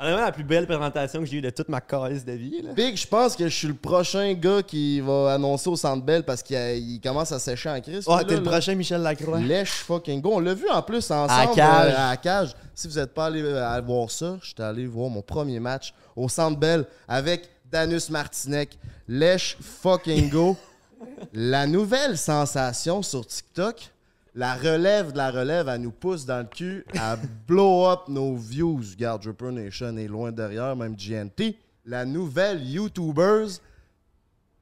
Honnêtement, 0.00 0.24
la 0.24 0.32
plus 0.32 0.42
belle 0.42 0.66
présentation 0.66 1.20
que 1.20 1.26
j'ai 1.26 1.36
eue 1.36 1.40
de 1.42 1.50
toute 1.50 1.68
ma 1.68 1.80
calice 1.80 2.24
de 2.24 2.32
vie. 2.32 2.62
Là. 2.62 2.72
Big, 2.72 2.96
je 2.96 3.06
pense 3.06 3.36
que 3.36 3.44
je 3.48 3.54
suis 3.54 3.68
le 3.68 3.74
prochain 3.74 4.32
gars 4.32 4.62
qui 4.62 5.00
va 5.00 5.34
annoncer 5.34 5.68
au 5.68 5.76
Centre 5.76 6.02
Bell 6.04 6.24
parce 6.24 6.42
qu'il 6.42 7.00
commence 7.02 7.30
à 7.32 7.38
sécher 7.38 7.68
en 7.68 7.80
crise. 7.80 8.04
Oh, 8.08 8.16
lui, 8.18 8.26
t'es 8.26 8.36
le 8.36 8.42
là. 8.42 8.50
prochain 8.50 8.74
Michel 8.74 9.02
Lacroix. 9.02 9.38
Lèche 9.40 9.70
fucking 9.70 10.20
go. 10.20 10.30
On 10.34 10.40
l'a 10.40 10.54
vu 10.54 10.68
en 10.70 10.82
plus 10.82 11.08
ensemble 11.10 11.30
À 11.30 11.44
la 11.46 11.54
cage. 11.54 11.94
euh, 11.94 12.10
à 12.10 12.16
cage. 12.16 12.54
Si 12.74 12.88
vous 12.88 12.94
n'êtes 12.98 13.12
pas 13.14 13.26
allé 13.26 13.42
euh, 13.44 13.80
voir 13.86 14.10
ça, 14.10 14.38
j'étais 14.42 14.62
allé 14.64 14.86
voir 14.86 15.08
mon 15.10 15.22
premier 15.22 15.60
match 15.60 15.92
au 16.16 16.28
Centre 16.28 16.58
Bell 16.58 16.84
avec 17.06 17.48
Danus 17.70 18.08
Martinec. 18.10 18.76
Lèche 19.06 19.56
fucking 19.60 20.30
go. 20.30 20.56
la 21.32 21.66
nouvelle 21.66 22.16
sensation 22.18 23.02
sur 23.02 23.24
TikTok, 23.26 23.91
la 24.34 24.54
relève 24.54 25.12
de 25.12 25.18
la 25.18 25.30
relève, 25.30 25.68
elle 25.68 25.82
nous 25.82 25.90
pousse 25.90 26.24
dans 26.24 26.38
le 26.38 26.44
cul 26.44 26.86
à 26.98 27.16
blow 27.46 27.86
up 27.86 28.08
nos 28.08 28.34
views. 28.34 28.80
Regarde, 28.92 29.22
Dripper 29.22 29.52
Nation 29.52 29.96
est 29.96 30.08
loin 30.08 30.32
derrière, 30.32 30.74
même 30.74 30.96
GNT. 30.96 31.54
La 31.84 32.04
nouvelle 32.04 32.64
YouTubers, 32.64 33.58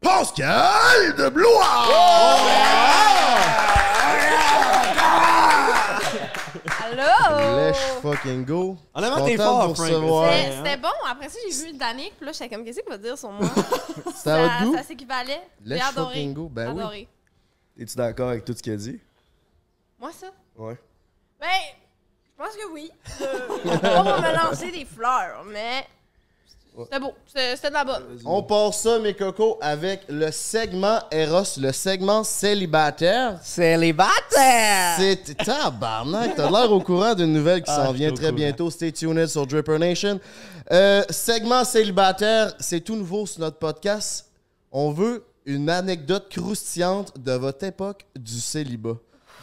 Pascal 0.00 1.14
de 1.16 1.30
Allô? 6.82 7.56
Lèche 7.56 7.76
fucking 8.02 8.44
go. 8.44 8.76
Honnêtement, 8.94 9.24
t'es 9.24 9.36
fort, 9.36 9.76
Frank. 9.76 9.88
recevoir. 9.88 10.32
C'était 10.32 10.76
bon. 10.78 10.88
Après 11.08 11.28
ça, 11.28 11.38
j'ai 11.48 11.66
vu 11.66 11.72
Danick. 11.76 12.16
Puis 12.16 12.26
là, 12.26 12.32
j'étais 12.32 12.48
comme, 12.48 12.64
qu'est-ce 12.64 12.80
qu'il 12.80 12.90
va 12.90 12.98
dire 12.98 13.16
sur 13.16 13.30
moi? 13.30 13.46
Votre 13.54 14.64
goût? 14.64 14.76
Ça 14.76 14.82
s'équivalait. 14.82 15.42
Adoré. 15.70 16.14
fucking 16.14 16.34
go. 16.34 16.48
Ben 16.48 16.72
oui. 16.72 16.80
adoré. 16.80 17.08
Es-tu 17.78 17.96
d'accord 17.96 18.30
avec 18.30 18.44
tout 18.44 18.52
ce 18.52 18.62
qu'il 18.62 18.72
a 18.72 18.76
dit? 18.76 18.98
Moi, 20.00 20.10
ça? 20.18 20.28
Ouais. 20.56 20.78
Ben, 21.38 21.46
je 22.38 22.42
pense 22.42 22.56
que 22.56 22.72
oui. 22.72 22.90
Euh, 23.20 23.48
on 23.98 24.02
va 24.02 24.20
me 24.20 24.36
lancer 24.50 24.70
des 24.70 24.84
fleurs, 24.86 25.44
mais 25.46 25.86
C'était 26.84 27.00
beau. 27.00 27.12
C'était 27.26 27.68
de 27.68 27.74
la 27.74 27.84
bonne. 27.84 28.18
On 28.24 28.42
part 28.42 28.72
ça, 28.72 28.98
mes 28.98 29.12
cocos, 29.14 29.58
avec 29.60 30.02
le 30.08 30.30
segment 30.30 31.00
Eros, 31.10 31.42
le 31.58 31.70
segment 31.72 32.24
célibataire. 32.24 33.38
Célibataire! 33.42 34.96
C'est 34.96 35.36
tabarnak, 35.36 36.34
t'as 36.36 36.50
l'air 36.50 36.72
au 36.72 36.80
courant 36.80 37.14
d'une 37.14 37.32
nouvelle 37.34 37.62
qui 37.62 37.70
Ah, 37.70 37.84
s'en 37.86 37.92
vient 37.92 38.12
très 38.12 38.32
bientôt. 38.32 38.70
Stay 38.70 38.92
tuned 38.92 39.26
sur 39.26 39.46
Dripper 39.46 39.78
Nation. 39.78 40.18
Euh, 40.72 41.02
segment 41.10 41.64
célibataire, 41.64 42.54
c'est 42.60 42.80
tout 42.80 42.96
nouveau 42.96 43.26
sur 43.26 43.40
notre 43.40 43.58
podcast. 43.58 44.30
On 44.72 44.92
veut 44.92 45.24
une 45.44 45.68
anecdote 45.68 46.28
croustillante 46.30 47.18
de 47.18 47.32
votre 47.32 47.64
époque 47.64 48.06
du 48.16 48.40
célibat. 48.40 48.96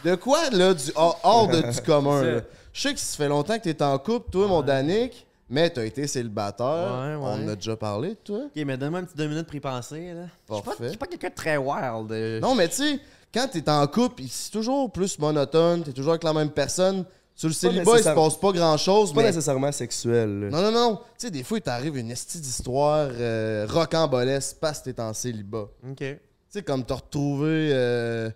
De 0.04 0.14
quoi, 0.14 0.50
là, 0.50 0.74
du, 0.74 0.90
hors, 0.94 1.18
hors 1.22 1.48
de 1.48 1.60
du 1.72 1.80
commun, 1.82 2.22
là? 2.22 2.40
Je 2.72 2.80
sais 2.80 2.94
que 2.94 3.00
ça 3.00 3.16
fait 3.16 3.28
longtemps 3.28 3.58
que 3.58 3.64
t'es 3.68 3.82
en 3.82 3.98
couple, 3.98 4.30
toi, 4.30 4.46
mon 4.46 4.62
Danick, 4.62 5.26
mais 5.50 5.68
t'as 5.70 5.84
été 5.84 6.06
célibataire. 6.06 6.66
Ouais, 7.00 7.14
ouais. 7.14 7.20
On 7.20 7.44
en 7.44 7.48
a 7.48 7.54
déjà 7.56 7.76
parlé, 7.76 8.14
toi. 8.22 8.40
Ok, 8.46 8.62
mais 8.64 8.76
donne-moi 8.76 9.00
un 9.00 9.04
petit 9.04 9.16
deux 9.16 9.26
minutes 9.26 9.46
pour 9.46 9.56
y 9.56 9.60
penser. 9.60 10.12
Là. 10.12 10.22
Je 10.48 10.54
suis 10.54 10.62
pas, 10.62 10.70
Parfait. 10.70 10.84
je 10.84 10.88
suis 10.90 10.98
pas 10.98 11.06
quelqu'un 11.06 11.28
de 11.30 11.34
très 11.34 11.56
wild. 11.56 12.12
euh, 12.12 12.40
Non, 12.40 12.54
mais 12.54 12.68
tu 12.68 12.74
sais, 12.76 13.00
quand 13.34 13.48
t'es 13.50 13.68
en 13.68 13.86
couple, 13.86 14.22
c'est 14.30 14.50
toujours 14.52 14.90
plus 14.92 15.18
monotone, 15.18 15.82
t'es 15.82 15.92
toujours 15.92 16.12
avec 16.12 16.24
la 16.24 16.32
même 16.32 16.50
personne. 16.50 17.04
Sur 17.34 17.48
le 17.48 17.54
célibat, 17.54 17.82
il 17.82 17.86
se 17.86 17.90
nécessaire- 17.92 18.14
passe 18.16 18.36
pas 18.36 18.50
grand-chose, 18.52 19.12
pas 19.12 19.20
mais... 19.20 19.26
nécessairement 19.28 19.70
sexuel. 19.70 20.40
là. 20.40 20.48
Non, 20.50 20.60
non, 20.62 20.72
non. 20.72 20.96
Tu 20.96 21.26
sais, 21.26 21.30
des 21.30 21.44
fois, 21.44 21.58
il 21.58 21.62
t'arrive 21.62 21.96
une 21.96 22.10
estie 22.10 22.40
d'histoire 22.40 23.08
euh, 23.12 23.64
rocambolesque 23.70 24.56
parce 24.60 24.80
que 24.80 24.90
t'es 24.90 25.00
en 25.00 25.14
célibat. 25.14 25.68
Ok. 25.88 25.98
Tu 25.98 26.18
sais, 26.48 26.62
comme 26.62 26.84
te 26.84 26.92
retrouver 26.92 27.70
euh, 27.72 28.28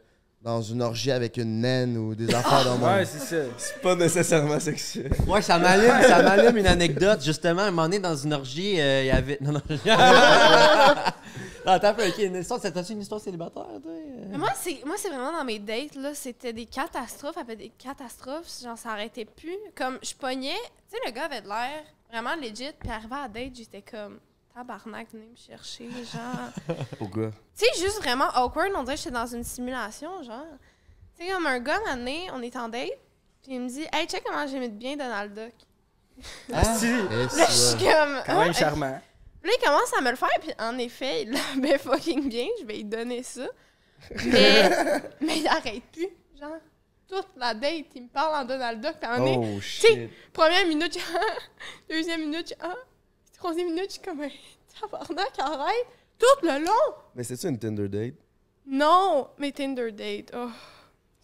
dans 0.42 0.60
une 0.60 0.82
orgie 0.82 1.12
avec 1.12 1.36
une 1.36 1.60
naine 1.60 1.96
ou 1.96 2.14
des 2.14 2.34
affaires 2.34 2.64
de 2.64 2.70
Ouais, 2.84 2.96
même. 2.96 3.04
c'est 3.06 3.18
ça. 3.18 3.36
C'est 3.56 3.80
pas 3.80 3.94
nécessairement 3.94 4.58
sexuel. 4.58 5.12
Ouais, 5.26 5.40
ça 5.40 5.58
m'allume, 5.58 6.02
ça 6.02 6.22
m'allume 6.22 6.56
une 6.56 6.66
anecdote. 6.66 7.22
Justement, 7.22 7.62
un 7.62 7.70
moment 7.70 7.84
donné, 7.84 8.00
dans 8.00 8.16
une 8.16 8.32
orgie, 8.32 8.80
euh, 8.80 9.02
il 9.02 9.06
y 9.06 9.10
avait. 9.10 9.38
Non, 9.40 9.52
non. 9.52 9.62
non, 11.66 11.78
peu, 11.78 12.08
ok. 12.08 12.18
Une 12.18 12.36
histoire, 12.36 12.60
t'as-tu 12.60 12.92
une 12.92 13.02
histoire 13.02 13.20
célibataire, 13.20 13.66
toi? 13.82 13.92
Mais 14.30 14.38
moi, 14.38 14.50
c'est 14.60 14.80
moi, 14.84 14.96
c'est 14.98 15.08
vraiment 15.10 15.32
dans 15.32 15.44
mes 15.44 15.60
dates, 15.60 15.94
là, 15.94 16.12
c'était 16.12 16.52
des 16.52 16.66
catastrophes 16.66 17.38
après 17.38 17.56
des 17.56 17.70
catastrophes. 17.78 18.48
Genre, 18.62 18.76
ça 18.76 18.90
arrêtait 18.90 19.26
plus. 19.26 19.56
Comme, 19.76 19.98
je 20.02 20.14
pognais. 20.14 20.58
Tu 20.90 20.96
sais, 20.96 21.02
le 21.06 21.12
gars 21.12 21.26
avait 21.26 21.42
de 21.42 21.48
l'air 21.48 21.84
vraiment 22.10 22.34
legit. 22.34 22.72
Puis 22.80 22.90
arrivé 22.90 23.14
à 23.14 23.22
la 23.22 23.28
date, 23.28 23.54
j'étais 23.54 23.82
comme. 23.82 24.18
Tabarnak, 24.54 25.08
venez 25.12 25.28
me 25.28 25.36
chercher, 25.36 25.88
genre. 25.90 26.76
Pourquoi? 26.98 27.30
Tu 27.56 27.64
sais, 27.64 27.80
juste 27.80 27.98
vraiment 28.02 28.28
awkward. 28.34 28.70
On 28.74 28.82
dirait 28.82 28.96
que 28.96 29.02
j'étais 29.02 29.14
dans 29.14 29.26
une 29.26 29.44
simulation, 29.44 30.22
genre. 30.22 30.44
Tu 31.16 31.24
sais, 31.24 31.32
comme 31.32 31.46
un 31.46 31.58
gars, 31.58 31.78
un 31.88 31.96
donné, 31.96 32.28
on 32.32 32.42
est 32.42 32.54
en 32.56 32.68
date. 32.68 32.90
Puis 33.42 33.52
il 33.54 33.60
me 33.60 33.68
dit, 33.68 33.86
hey, 33.92 34.06
check 34.06 34.22
comment 34.24 34.46
j'aimais 34.46 34.68
bien 34.68 34.96
Donald 34.96 35.32
Duck. 35.34 35.54
Asti, 36.52 36.86
Et 36.86 37.36
Là, 37.36 37.46
je 37.48 37.52
suis 37.52 37.78
comme. 37.78 38.22
quand 38.26 38.38
même 38.40 38.50
ah, 38.50 38.52
charmant. 38.52 39.00
Là, 39.44 39.50
il 39.58 39.64
commence 39.64 39.92
à 39.96 40.00
me 40.02 40.10
le 40.10 40.16
faire, 40.16 40.38
puis 40.40 40.52
en 40.58 40.78
effet, 40.78 41.22
il 41.22 41.30
l'aimait 41.32 41.78
fucking 41.78 42.28
bien. 42.28 42.46
Je 42.60 42.66
vais 42.66 42.74
lui 42.74 42.84
donner 42.84 43.22
ça. 43.22 43.46
Mais, 44.26 44.70
mais 45.20 45.38
il 45.38 45.46
arrête 45.48 45.82
plus. 45.92 46.08
Genre, 46.38 46.58
toute 47.08 47.28
la 47.36 47.54
date, 47.54 47.86
il 47.94 48.02
me 48.04 48.08
parle 48.08 48.42
en 48.42 48.44
Donald 48.44 48.80
Duck. 48.80 48.94
Puis 49.00 49.08
à 49.08 49.14
un 49.14 49.18
moment 49.18 49.34
donné, 49.34 49.56
Oh 49.56 49.60
tu 49.60 49.68
sais, 49.68 49.88
shit. 49.94 50.10
première 50.32 50.66
minute, 50.66 50.98
ah, 51.14 51.20
deuxième 51.88 52.20
minute, 52.20 52.54
ah, 52.60 52.74
puis 52.74 52.91
troisième 53.42 53.68
minute, 53.68 53.86
je 53.86 53.92
suis 53.94 54.02
comme 54.02 54.20
un 54.20 54.28
tabarnak, 54.80 55.32
arrête. 55.38 55.86
Tout 56.18 56.46
le 56.46 56.64
long. 56.64 56.94
Mais 57.16 57.24
c'est-tu 57.24 57.48
une 57.48 57.58
Tinder 57.58 57.88
date? 57.88 58.14
Non, 58.66 59.28
mais 59.38 59.50
Tinder 59.50 59.90
date, 59.90 60.30
oh. 60.34 60.48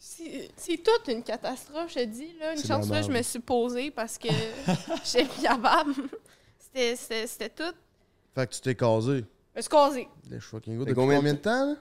C'est 0.00 0.76
toute 0.78 1.08
une 1.08 1.22
catastrophe, 1.22 1.90
je 1.90 1.94
te 2.00 2.04
dis. 2.04 2.32
Là. 2.38 2.54
Une 2.54 2.62
chance 2.64 2.88
là, 2.88 3.02
je 3.02 3.10
me 3.10 3.22
suis 3.22 3.40
posée 3.40 3.90
parce 3.90 4.16
que 4.16 4.28
j'étais 5.04 5.24
plus 5.24 5.42
capable. 5.42 5.94
C'était- 6.58 7.48
tout. 7.50 7.74
Fait 8.34 8.46
que 8.46 8.54
tu 8.54 8.60
t'es 8.60 8.74
casé. 8.74 9.24
Je 9.56 9.60
suis 9.62 9.68
causée. 9.68 10.08
Les 10.30 10.38
fucking 10.38 10.78
go. 10.78 10.84
Fait 10.84 10.90
Depuis 10.90 10.94
combien 10.94 11.16
de 11.16 11.18
combien 11.20 11.34
de 11.34 11.38
temps, 11.38 11.66
là? 11.66 11.74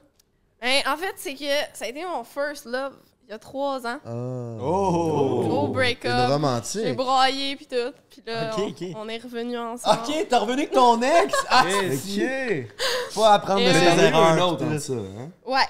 Ben, 0.60 0.82
en 0.91 0.98
fait, 0.98 1.13
c'est 1.17 1.36
que 1.36 1.46
ça 1.74 1.86
a 1.86 1.88
été 1.89 2.03
mon 2.03 2.24
first 2.24 2.65
love 2.65 2.98
il 3.27 3.31
y 3.31 3.34
a 3.34 3.39
trois 3.39 3.86
ans. 3.86 4.00
Ah. 4.05 4.57
Oh! 4.62 5.43
Gros 5.48 5.65
Une 5.67 5.74
break-up. 5.74 6.13
J'ai 6.27 6.34
romantique. 6.34 6.96
braillé 6.96 7.55
puis 7.57 7.65
tout. 7.67 7.91
Puis 8.10 8.24
là, 8.25 8.51
Ok, 8.55 8.60
on, 8.63 8.67
ok. 8.69 8.96
on 8.96 9.10
est 9.10 9.17
revenus 9.22 9.57
ensemble. 9.60 10.00
Ok, 10.07 10.27
t'es 10.29 10.36
revenu 10.38 10.53
avec 10.62 10.72
ton 10.72 11.01
ex? 11.01 11.34
Ah. 11.50 11.63
Ok! 11.65 12.67
faut 13.12 13.24
apprendre 13.24 13.60
de 13.62 13.65
Et 13.65 13.74
ses 13.74 14.03
erreurs. 14.05 14.15
un 14.27 14.39
autre. 14.39 14.77
ça, 14.79 14.93
hein? 14.93 15.29
Ouais. 15.46 15.65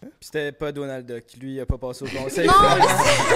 Puis 0.00 0.10
c'était 0.20 0.50
pas 0.52 0.72
Donald 0.72 1.06
Duck. 1.06 1.24
Lui, 1.40 1.54
il 1.54 1.60
a 1.60 1.66
pas 1.66 1.78
passé 1.78 2.04
au 2.04 2.08
conseil. 2.22 2.46
Non. 2.46 2.52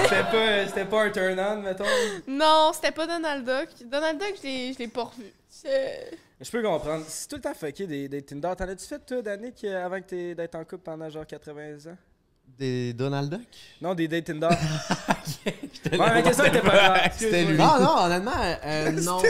C'était 0.03 0.23
pas, 0.23 0.67
c'était 0.67 0.85
pas 0.85 1.03
un 1.03 1.09
turn-on, 1.11 1.61
mettons. 1.61 1.83
Non, 2.27 2.71
c'était 2.73 2.91
pas 2.91 3.07
Donald 3.07 3.45
Duck. 3.45 3.87
Donald 3.89 4.19
Duck, 4.19 4.33
je 4.41 4.43
l'ai- 4.47 4.73
je 4.73 4.79
l'ai 4.79 4.87
pas 4.87 5.03
revu. 5.03 5.31
C'est- 5.49 6.11
Je 6.41 6.51
peux 6.51 6.61
comprendre. 6.61 7.03
C'est 7.07 7.27
tout 7.29 7.35
le 7.37 7.41
temps 7.41 7.53
fucké 7.53 7.87
des, 7.87 8.07
des 8.09 8.21
Tinder. 8.21 8.51
T'en 8.57 8.67
as-tu 8.67 8.85
fait, 8.85 8.99
toi, 8.99 9.21
Danick, 9.21 9.63
euh, 9.63 9.85
avant 9.85 9.97
que 10.01 10.05
t'aies- 10.07 10.35
d'être 10.35 10.55
en 10.55 10.63
couple 10.65 10.83
pendant 10.83 11.09
genre 11.09 11.25
80 11.25 11.89
ans? 11.91 11.97
Des 12.47 12.93
Donald 12.93 13.29
Duck? 13.29 13.41
Non, 13.81 13.93
des 13.93 14.07
dates 14.07 14.25
Tinder. 14.25 14.47
ouais, 15.45 15.97
la 15.97 16.21
question 16.23 16.45
était 16.45 16.61
pas. 16.61 17.09
C'était 17.15 17.45
lui. 17.45 17.57
Non, 17.57 17.79
non, 17.79 17.95
honnêtement, 18.05 18.31
euh, 18.65 18.91
non. 19.03 19.21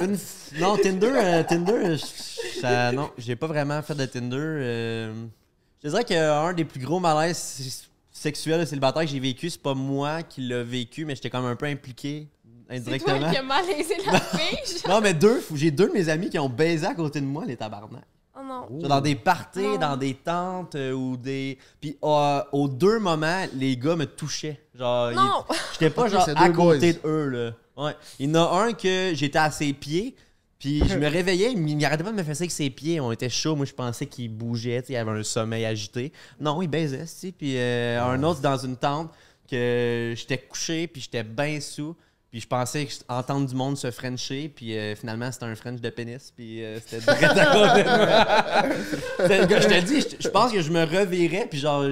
Une 0.00 0.14
f- 0.16 0.58
non, 0.60 0.76
Tinder, 0.76 1.12
euh, 1.14 1.42
Tinder, 1.44 1.72
euh, 1.72 1.96
je- 1.96 2.60
ça- 2.60 2.90
non, 2.92 3.10
j'ai 3.16 3.36
pas 3.36 3.46
vraiment 3.46 3.80
fait 3.82 3.94
de 3.94 4.06
Tinder. 4.06 4.36
euh. 4.38 5.14
je 5.84 5.88
dirais 5.88 6.04
qu'un 6.04 6.52
des 6.52 6.64
plus 6.64 6.80
gros 6.80 6.98
malaises 6.98 7.36
s- 7.60 7.88
sexuels 8.10 8.60
de 8.60 8.64
célibataire 8.64 9.02
que 9.02 9.08
j'ai 9.08 9.20
vécu, 9.20 9.48
c'est 9.50 9.62
pas 9.62 9.74
moi 9.74 10.22
qui 10.24 10.40
l'ai 10.40 10.64
vécu, 10.64 11.04
mais 11.04 11.14
j'étais 11.14 11.30
quand 11.30 11.42
même 11.42 11.52
un 11.52 11.56
peu 11.56 11.66
impliqué 11.66 12.26
C'est 12.68 12.76
indirectement. 12.78 13.18
toi 13.20 13.30
qui 13.30 13.36
as 13.36 13.42
malaisé 13.42 13.94
la 14.10 14.18
fille. 14.20 14.78
genre? 14.84 14.96
Non, 14.96 15.00
mais 15.00 15.14
deux, 15.14 15.40
j'ai 15.54 15.70
deux 15.70 15.88
de 15.88 15.92
mes 15.92 16.08
amis 16.08 16.28
qui 16.28 16.38
ont 16.40 16.48
baisé 16.48 16.86
à 16.86 16.94
côté 16.94 17.20
de 17.20 17.26
moi, 17.26 17.44
les 17.46 17.56
tabarnak. 17.56 18.02
Oh 18.34 18.40
non. 18.42 18.80
Genre 18.80 18.88
dans 18.88 19.00
des 19.00 19.14
parties, 19.14 19.60
Non. 19.60 19.78
dans 19.78 19.96
des 19.96 20.14
tentes 20.14 20.74
euh, 20.74 20.92
ou 20.92 21.16
des. 21.16 21.58
Puis 21.80 21.98
euh, 22.02 22.42
aux 22.52 22.68
deux 22.68 22.98
moments, 22.98 23.44
les 23.54 23.76
gars 23.76 23.94
me 23.96 24.06
touchaient. 24.06 24.60
Genre, 24.74 25.10
ils- 25.12 25.16
Non. 25.16 25.44
J'étais 25.72 25.90
pas 25.90 26.02
Ok, 26.04 26.08
genre 26.10 26.24
c'est 26.24 26.36
à 26.36 26.48
deux 26.48 26.54
côté 26.54 26.92
boys. 26.94 27.02
de 27.02 27.08
eux, 27.08 27.28
là. 27.28 27.52
Ouais. 27.84 27.92
Il 28.18 28.28
y 28.28 28.32
en 28.32 28.34
a 28.36 28.62
un 28.64 28.72
que 28.72 29.12
j'étais 29.14 29.38
à 29.38 29.50
ses 29.50 29.72
pieds, 29.74 30.14
puis 30.58 30.82
je 30.88 30.96
me 30.98 31.06
réveillais, 31.10 31.52
il 31.52 31.68
il 31.68 31.84
arrêtait 31.84 32.04
pas 32.04 32.10
de 32.12 32.16
me 32.16 32.22
faire 32.22 32.34
ça 32.36 32.42
avec 32.42 32.50
ses 32.52 32.70
pieds. 32.70 33.00
On 33.00 33.12
était 33.12 33.28
chaud, 33.28 33.54
moi 33.56 33.66
je 33.66 33.72
pensais 33.74 34.06
qu'il 34.06 34.30
bougeait, 34.30 34.80
tu 34.80 34.88
sais, 34.88 34.92
il 34.94 34.96
avait 34.96 35.10
un 35.10 35.22
sommeil 35.22 35.64
agité. 35.66 36.10
Non, 36.40 36.60
il 36.62 36.68
baisait, 36.68 37.02
tu 37.02 37.06
sais. 37.08 37.32
Puis 37.32 37.56
euh, 37.58 38.02
un 38.02 38.22
autre 38.22 38.40
dans 38.40 38.56
une 38.56 38.76
tente 38.76 39.10
que 39.50 40.14
j'étais 40.16 40.38
couché, 40.38 40.86
puis 40.86 41.02
j'étais 41.02 41.22
bien 41.22 41.60
sous. 41.60 41.94
Puis 42.32 42.40
je 42.40 42.48
pensais 42.48 42.86
que 42.86 42.92
entendre 43.08 43.46
du 43.46 43.54
monde 43.54 43.76
se 43.76 43.90
frencher, 43.90 44.48
puis 44.48 44.76
euh, 44.76 44.96
finalement 44.96 45.30
c'était 45.30 45.44
un 45.44 45.54
French 45.54 45.80
de 45.82 45.90
pénis, 45.90 46.32
puis 46.34 46.64
euh, 46.64 46.80
c'était 46.80 47.00
direct 47.02 47.36
à 47.36 47.46
côté 47.52 47.84
de 49.46 49.60
je 49.60 49.68
te 49.68 49.80
dis, 49.84 50.00
je- 50.00 50.16
je 50.18 50.28
pense 50.28 50.50
que 50.50 50.60
je 50.62 50.70
me 50.72 50.82
revirais, 50.82 51.46
puis 51.48 51.58
genre, 51.58 51.84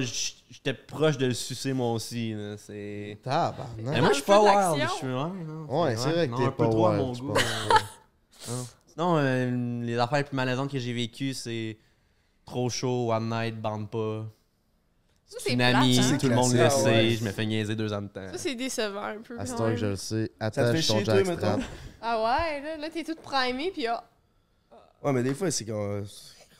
j'étais 0.49 0.73
proche 0.73 1.17
de 1.19 1.27
le 1.27 1.33
sucer 1.35 1.73
moi 1.73 1.91
aussi. 1.93 2.35
C'est. 2.57 3.19
Tabarnak. 3.23 3.67
Mais 3.77 3.99
moi, 4.01 4.09
je 4.09 4.13
suis 4.15 4.23
pas 4.23 4.41
wild. 4.73 4.87
Je 4.89 4.93
suis, 4.95 5.05
ouais, 5.07 5.13
non, 5.13 5.83
Ouais, 5.83 5.95
c'est 5.95 6.09
vrai 6.09 6.27
que 6.27 6.35
t'es 6.35 6.43
un 6.43 6.51
peu 6.51 6.63
pas 6.65 6.69
trop 6.69 6.85
à 6.87 6.89
wild, 6.91 7.01
mon 7.03 7.13
je 7.13 7.21
goût. 7.21 7.33
Non. 8.97 9.17
Euh, 9.19 9.81
les 9.83 9.97
affaires 9.97 10.17
les 10.17 10.23
plus 10.25 10.35
malaisantes 10.35 10.71
que 10.71 10.79
j'ai 10.79 10.91
vécues, 10.93 11.33
c'est 11.33 11.77
trop 12.45 12.69
chaud, 12.69 13.11
one 13.13 13.29
night, 13.29 13.61
bande 13.61 13.89
pas. 13.89 14.25
Ça, 15.31 15.37
c'est 15.39 15.49
Tsunami, 15.51 15.95
plate, 15.95 16.11
hein? 16.11 16.17
tout 16.17 16.27
le 16.27 16.35
monde 16.35 16.51
le 16.51 16.69
sait, 16.69 16.75
Ah 16.75 16.83
ouais. 16.83 17.09
je 17.11 17.23
me 17.23 17.31
fais 17.31 17.45
niaiser 17.45 17.73
deux 17.73 17.93
ans 17.93 18.01
de 18.01 18.09
temps. 18.09 18.27
Ça, 18.33 18.37
c'est 18.37 18.53
décevant 18.53 19.03
un 19.05 19.21
peu. 19.21 19.39
À 19.39 19.45
ce 19.45 19.55
temps 19.55 19.69
que 19.69 19.77
je 19.77 19.85
le 19.85 19.95
sais, 19.95 20.29
attache 20.41 20.87
ton 20.87 20.99
jackstrap. 21.05 21.25
mettons? 21.25 21.63
Ah 22.01 22.17
ouais, 22.21 22.61
là, 22.61 22.77
là 22.77 22.89
t'es 22.89 23.05
toute 23.05 23.21
primée, 23.21 23.71
puis 23.71 23.87
ah. 23.87 24.03
Ouais, 25.01 25.13
mais 25.13 25.23
des 25.23 25.33
fois, 25.33 25.49
c'est 25.49 25.63
qu'on 25.63 26.03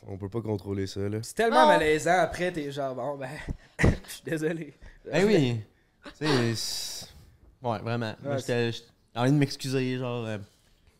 on 0.08 0.18
peut 0.18 0.30
pas 0.30 0.40
contrôler 0.40 0.88
ça, 0.88 1.02
là. 1.02 1.18
C'est 1.22 1.34
tellement 1.34 1.64
Non. 1.64 1.68
malaisant 1.68 2.18
après, 2.20 2.50
t'es 2.54 2.72
genre, 2.72 2.96
bon, 2.96 3.18
ben, 3.18 3.30
je 3.80 3.88
suis 4.10 4.24
désolé. 4.24 4.74
Ben 5.12 5.26
oui. 5.26 5.60
Tu 6.18 6.26
sais, 6.56 7.08
ouais, 7.62 7.80
vraiment. 7.80 8.16
Ouais, 8.24 8.38
j'étais 8.40 8.72
j'étais 8.72 8.88
en 9.16 9.24
train 9.24 9.32
de 9.34 9.38
m'excuser, 9.38 9.98
genre, 9.98 10.26
euh, 10.28 10.38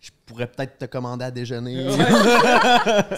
je 0.02 0.10
pourrais 0.26 0.48
peut-être 0.48 0.80
te 0.80 0.86
commander 0.86 1.26
à 1.26 1.32
déjeuner. 1.32 1.86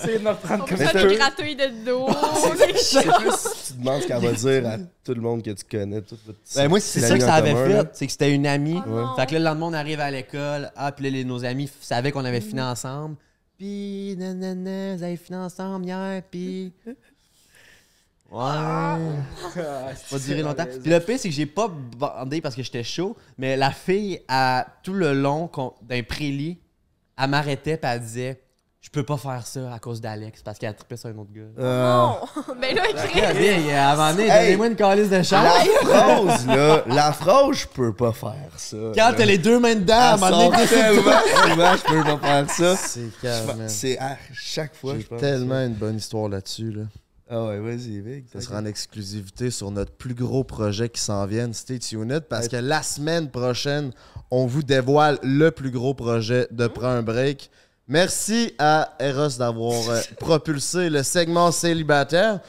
C'est 0.03 0.19
de 0.19 0.23
me 0.23 0.31
reprendre 0.31 0.65
comme 0.67 0.77
ça. 0.77 0.87
faire 0.89 1.07
des 1.07 1.15
gratouilles 1.15 1.55
de 1.55 1.85
dos. 1.85 2.07
C'est 2.75 3.03
plus, 3.03 3.67
tu 3.67 3.73
demandes 3.79 4.01
ce 4.01 4.07
qu'elle 4.07 4.21
va 4.21 4.31
dire 4.33 4.67
à 4.67 4.77
tout 5.03 5.13
le 5.13 5.21
monde 5.21 5.41
que 5.41 5.51
tu 5.51 5.63
connais. 5.63 6.01
Tout, 6.01 6.17
Ben 6.55 6.67
moi, 6.67 6.81
c'est 6.81 6.99
ça 6.99 7.17
que 7.17 7.23
ça 7.23 7.35
avait 7.35 7.53
commun, 7.53 7.83
fait. 7.83 7.89
C'est 7.93 8.05
que 8.05 8.11
c'était 8.11 8.35
une 8.35 8.45
amie. 8.45 8.81
Oh. 8.85 9.15
Fait 9.15 9.27
que 9.27 9.33
là, 9.33 9.39
le 9.39 9.45
lendemain, 9.45 9.67
on 9.67 9.73
arrive 9.73 10.01
à 10.01 10.11
l'école. 10.11 10.71
Ah, 10.75 10.91
puis 10.91 11.05
là, 11.05 11.11
les- 11.11 11.23
nos 11.23 11.45
amis 11.45 11.71
savaient 11.79 12.11
qu'on 12.11 12.25
avait 12.25 12.41
fini 12.41 12.61
ensemble. 12.61 13.15
Puis, 13.57 14.15
nanana, 14.17 14.97
vous 14.97 15.03
avez 15.03 15.15
fini 15.15 15.37
ensemble 15.37 15.85
hier, 15.85 16.21
puis... 16.29 16.73
Ouais. 18.29 18.41
Ah, 18.41 18.97
pas 20.09 20.19
duré 20.19 20.41
longtemps. 20.41 20.65
Puis 20.65 20.89
le 20.89 20.99
pire, 20.99 21.19
c'est 21.19 21.29
que 21.29 21.35
j'ai 21.35 21.45
pas 21.45 21.67
bandé 21.67 22.41
parce 22.41 22.55
que 22.55 22.63
j'étais 22.63 22.83
chaud, 22.83 23.15
mais 23.37 23.55
la 23.55 23.69
fille, 23.71 24.21
à, 24.27 24.65
tout 24.81 24.93
le 24.93 25.13
long 25.13 25.51
d'un 25.83 26.01
prélit, 26.01 26.57
elle 27.21 27.29
m'arrêtait 27.29 27.77
puis 27.77 27.89
elle 27.91 27.99
disait 28.01 28.39
je 28.81 28.89
peux 28.89 29.03
pas 29.03 29.15
faire 29.15 29.47
ça 29.47 29.73
à 29.73 29.79
cause 29.79 30.01
d'Alex 30.01 30.41
parce 30.43 30.59
qu'elle 30.59 30.71
a 30.71 30.73
trippé 30.73 30.97
sur 30.97 31.07
un 31.07 31.17
autre 31.17 31.31
gars. 31.31 31.41
Euh, 31.57 31.83
Non! 32.01 32.17
ben 32.61 32.75
là, 32.75 32.81
bien, 33.33 33.75
à 33.77 33.93
un 33.93 33.95
moment 33.95 34.11
donné, 34.11 34.23
Hey. 34.27 34.43
donnez-moi 34.47 34.67
une 34.67 34.75
calice 34.75 35.09
de 35.09 35.15
la 35.15 35.23
chance. 35.23 35.67
phrase, 35.83 36.47
là, 36.47 36.83
la 36.87 37.13
phrase, 37.13 37.55
je 37.59 37.67
peux 37.67 37.93
pas 37.93 38.11
faire 38.11 38.49
ça. 38.57 38.75
Quand 38.93 39.13
t'as 39.15 39.23
les 39.23 39.37
deux 39.37 39.57
mains 39.57 39.75
dedans, 39.75 39.93
à 39.97 40.13
un 40.15 40.17
moment 40.17 40.49
donné, 40.49 40.65
tellement, 40.67 41.01
tellement, 41.45 41.75
je 41.77 41.83
peux 41.93 42.03
pas 42.03 42.17
faire 42.17 42.49
ça. 42.49 42.75
C'est 42.75 43.09
calme. 43.21 43.63
C'est 43.69 43.97
à 43.99 44.17
chaque 44.33 44.75
fois, 44.75 44.95
J'ai 44.95 45.03
je 45.03 45.07
pense. 45.07 45.21
tellement 45.21 45.61
une 45.65 45.75
bonne 45.75 45.95
histoire 45.95 46.27
là-dessus. 46.27 46.71
Là. 46.71 46.83
Ah 47.29 47.45
ouais, 47.45 47.59
vas-y, 47.59 47.99
Vic. 48.01 48.25
Ça 48.31 48.41
sera 48.41 48.59
en 48.59 48.65
exclusivité 48.65 49.49
sur 49.49 49.71
notre 49.71 49.91
plus 49.93 50.13
gros 50.13 50.43
projet 50.43 50.89
qui 50.89 51.01
s'en 51.01 51.25
vient, 51.25 51.51
Stay 51.53 51.79
Tuned, 51.79 52.19
parce 52.29 52.47
que 52.47 52.57
la 52.57 52.83
semaine 52.83 53.29
prochaine, 53.29 53.91
on 54.29 54.45
vous 54.45 54.61
dévoile 54.61 55.17
le 55.23 55.49
plus 55.51 55.71
gros 55.71 55.93
projet 55.93 56.47
de 56.51 56.67
Prends 56.67 56.87
un 56.87 57.01
break. 57.01 57.49
Merci 57.87 58.53
à 58.59 58.93
Eros 58.99 59.37
d'avoir 59.39 59.89
euh, 59.89 59.99
propulsé 60.19 60.89
le 60.89 61.01
segment 61.03 61.51
célibataire. 61.51 62.39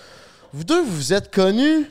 Vous 0.53 0.65
deux, 0.65 0.83
vous 0.83 0.95
vous 0.97 1.13
êtes 1.13 1.33
connus, 1.33 1.87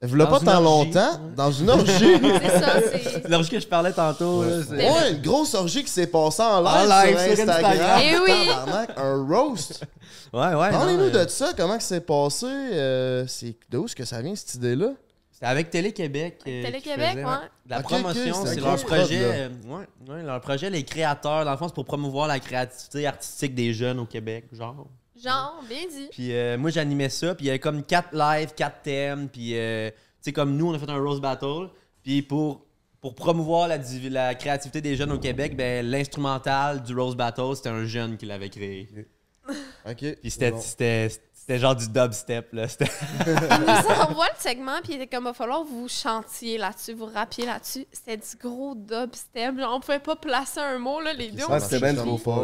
a 0.00 0.06
Dans 0.06 0.26
pas 0.26 0.38
une 0.38 0.44
tant 0.44 0.64
orgie. 0.64 0.86
longtemps, 0.92 1.20
dans 1.36 1.50
une 1.52 1.70
orgie. 1.70 1.88
C'est 2.22 2.60
ça, 2.60 2.72
c'est. 2.92 3.28
Lorsque 3.28 3.50
que 3.50 3.58
je 3.60 3.66
parlais 3.66 3.92
tantôt, 3.92 4.44
là, 4.44 4.62
c'est- 4.68 4.76
Ouais, 4.76 5.12
une 5.12 5.22
grosse 5.22 5.54
orgie 5.54 5.82
qui 5.82 5.90
s'est 5.90 6.06
passée 6.06 6.42
en 6.42 6.60
live, 6.60 6.90
En 6.90 7.04
live 7.04 7.16
sur 7.18 7.24
sur 7.36 7.48
Instagram. 7.48 7.64
Instagram. 7.64 8.00
Eh 8.04 8.18
oui. 8.20 8.48
Un 8.96 9.24
roast. 9.26 9.84
Ouais, 10.32 10.54
ouais. 10.54 10.70
Parlez-nous 10.70 11.14
euh, 11.14 11.24
de 11.24 11.28
ça, 11.30 11.52
comment 11.56 11.76
que 11.76 11.82
c'est 11.82 12.04
passé. 12.04 12.46
euh, 12.46 13.26
c'est 13.26 13.56
d'où 13.70 13.84
est-ce 13.86 13.96
que 13.96 14.04
ça 14.04 14.20
vient 14.20 14.34
cette 14.34 14.54
idée-là? 14.56 14.92
C'était 15.32 15.46
avec 15.46 15.70
Télé-Québec. 15.70 16.40
euh, 16.46 16.62
Télé-Québec, 16.62 17.16
ouais. 17.16 17.24
La 17.68 17.80
promotion, 17.80 18.44
c'est 18.44 18.60
leur 18.60 18.76
prod, 18.76 18.86
projet. 18.86 19.20
euh, 19.22 19.48
ouais, 19.68 19.86
ouais, 20.08 20.22
leur 20.22 20.40
projet, 20.40 20.68
les 20.68 20.82
créateurs. 20.82 21.44
Dans 21.44 21.50
le 21.52 21.56
fond, 21.56 21.68
c'est 21.68 21.74
pour 21.74 21.84
promouvoir 21.84 22.26
la 22.26 22.40
créativité 22.40 23.06
artistique 23.06 23.54
des 23.54 23.72
jeunes 23.72 24.00
au 24.00 24.06
Québec, 24.06 24.46
genre. 24.52 24.88
Genre, 25.22 25.60
bien 25.68 25.86
dit. 25.88 26.08
Puis 26.10 26.32
euh, 26.32 26.58
moi, 26.58 26.70
j'animais 26.70 27.08
ça. 27.08 27.34
Puis 27.34 27.44
il 27.44 27.48
y 27.48 27.50
avait 27.50 27.58
comme 27.58 27.82
quatre 27.84 28.10
lives, 28.14 28.52
quatre 28.54 28.82
thèmes. 28.82 29.28
Puis, 29.28 29.56
euh, 29.56 29.90
tu 29.90 29.96
sais, 30.22 30.32
comme 30.32 30.56
nous, 30.56 30.70
on 30.70 30.74
a 30.74 30.78
fait 30.78 30.90
un 30.90 30.98
Rose 30.98 31.20
Battle. 31.20 31.68
Puis 32.02 32.22
pour, 32.22 32.66
pour 33.00 33.14
promouvoir 33.14 33.68
la, 33.68 33.78
la 34.10 34.34
créativité 34.34 34.80
des 34.80 34.96
jeunes 34.96 35.12
au 35.12 35.18
Québec, 35.18 35.56
ben, 35.56 35.84
l'instrumental 35.86 36.82
du 36.82 36.94
Rose 36.96 37.16
Battle, 37.16 37.54
c'était 37.54 37.68
un 37.68 37.84
jeune 37.84 38.16
qui 38.16 38.26
l'avait 38.26 38.48
créé. 38.48 38.88
Ok. 39.86 39.96
Puis 40.20 40.30
c'était, 40.30 40.50
Bon. 40.50 40.60
c'était, 40.60 41.08
c'était 41.34 41.58
genre 41.58 41.74
du 41.76 41.88
dubstep, 41.88 42.52
là. 42.52 42.66
Il 43.26 43.60
nous 43.60 44.02
envoie 44.02 44.26
le 44.26 44.40
segment, 44.40 44.80
puis 44.82 44.94
il 44.94 44.96
était 45.00 45.06
comme, 45.06 45.24
il 45.24 45.28
va 45.28 45.34
falloir 45.34 45.62
que 45.62 45.68
vous 45.68 45.88
chantiez 45.88 46.58
là-dessus, 46.58 46.94
vous 46.94 47.06
rappiez 47.06 47.46
là-dessus. 47.46 47.86
C'était 47.92 48.16
du 48.16 48.36
gros 48.40 48.74
dubstep. 48.74 49.58
Genre, 49.58 49.74
on 49.74 49.80
pouvait 49.80 49.98
pas 49.98 50.16
placer 50.16 50.60
un 50.60 50.78
mot, 50.78 51.00
là. 51.00 51.12
Les 51.12 51.30
deux, 51.30 51.44
on 51.48 51.52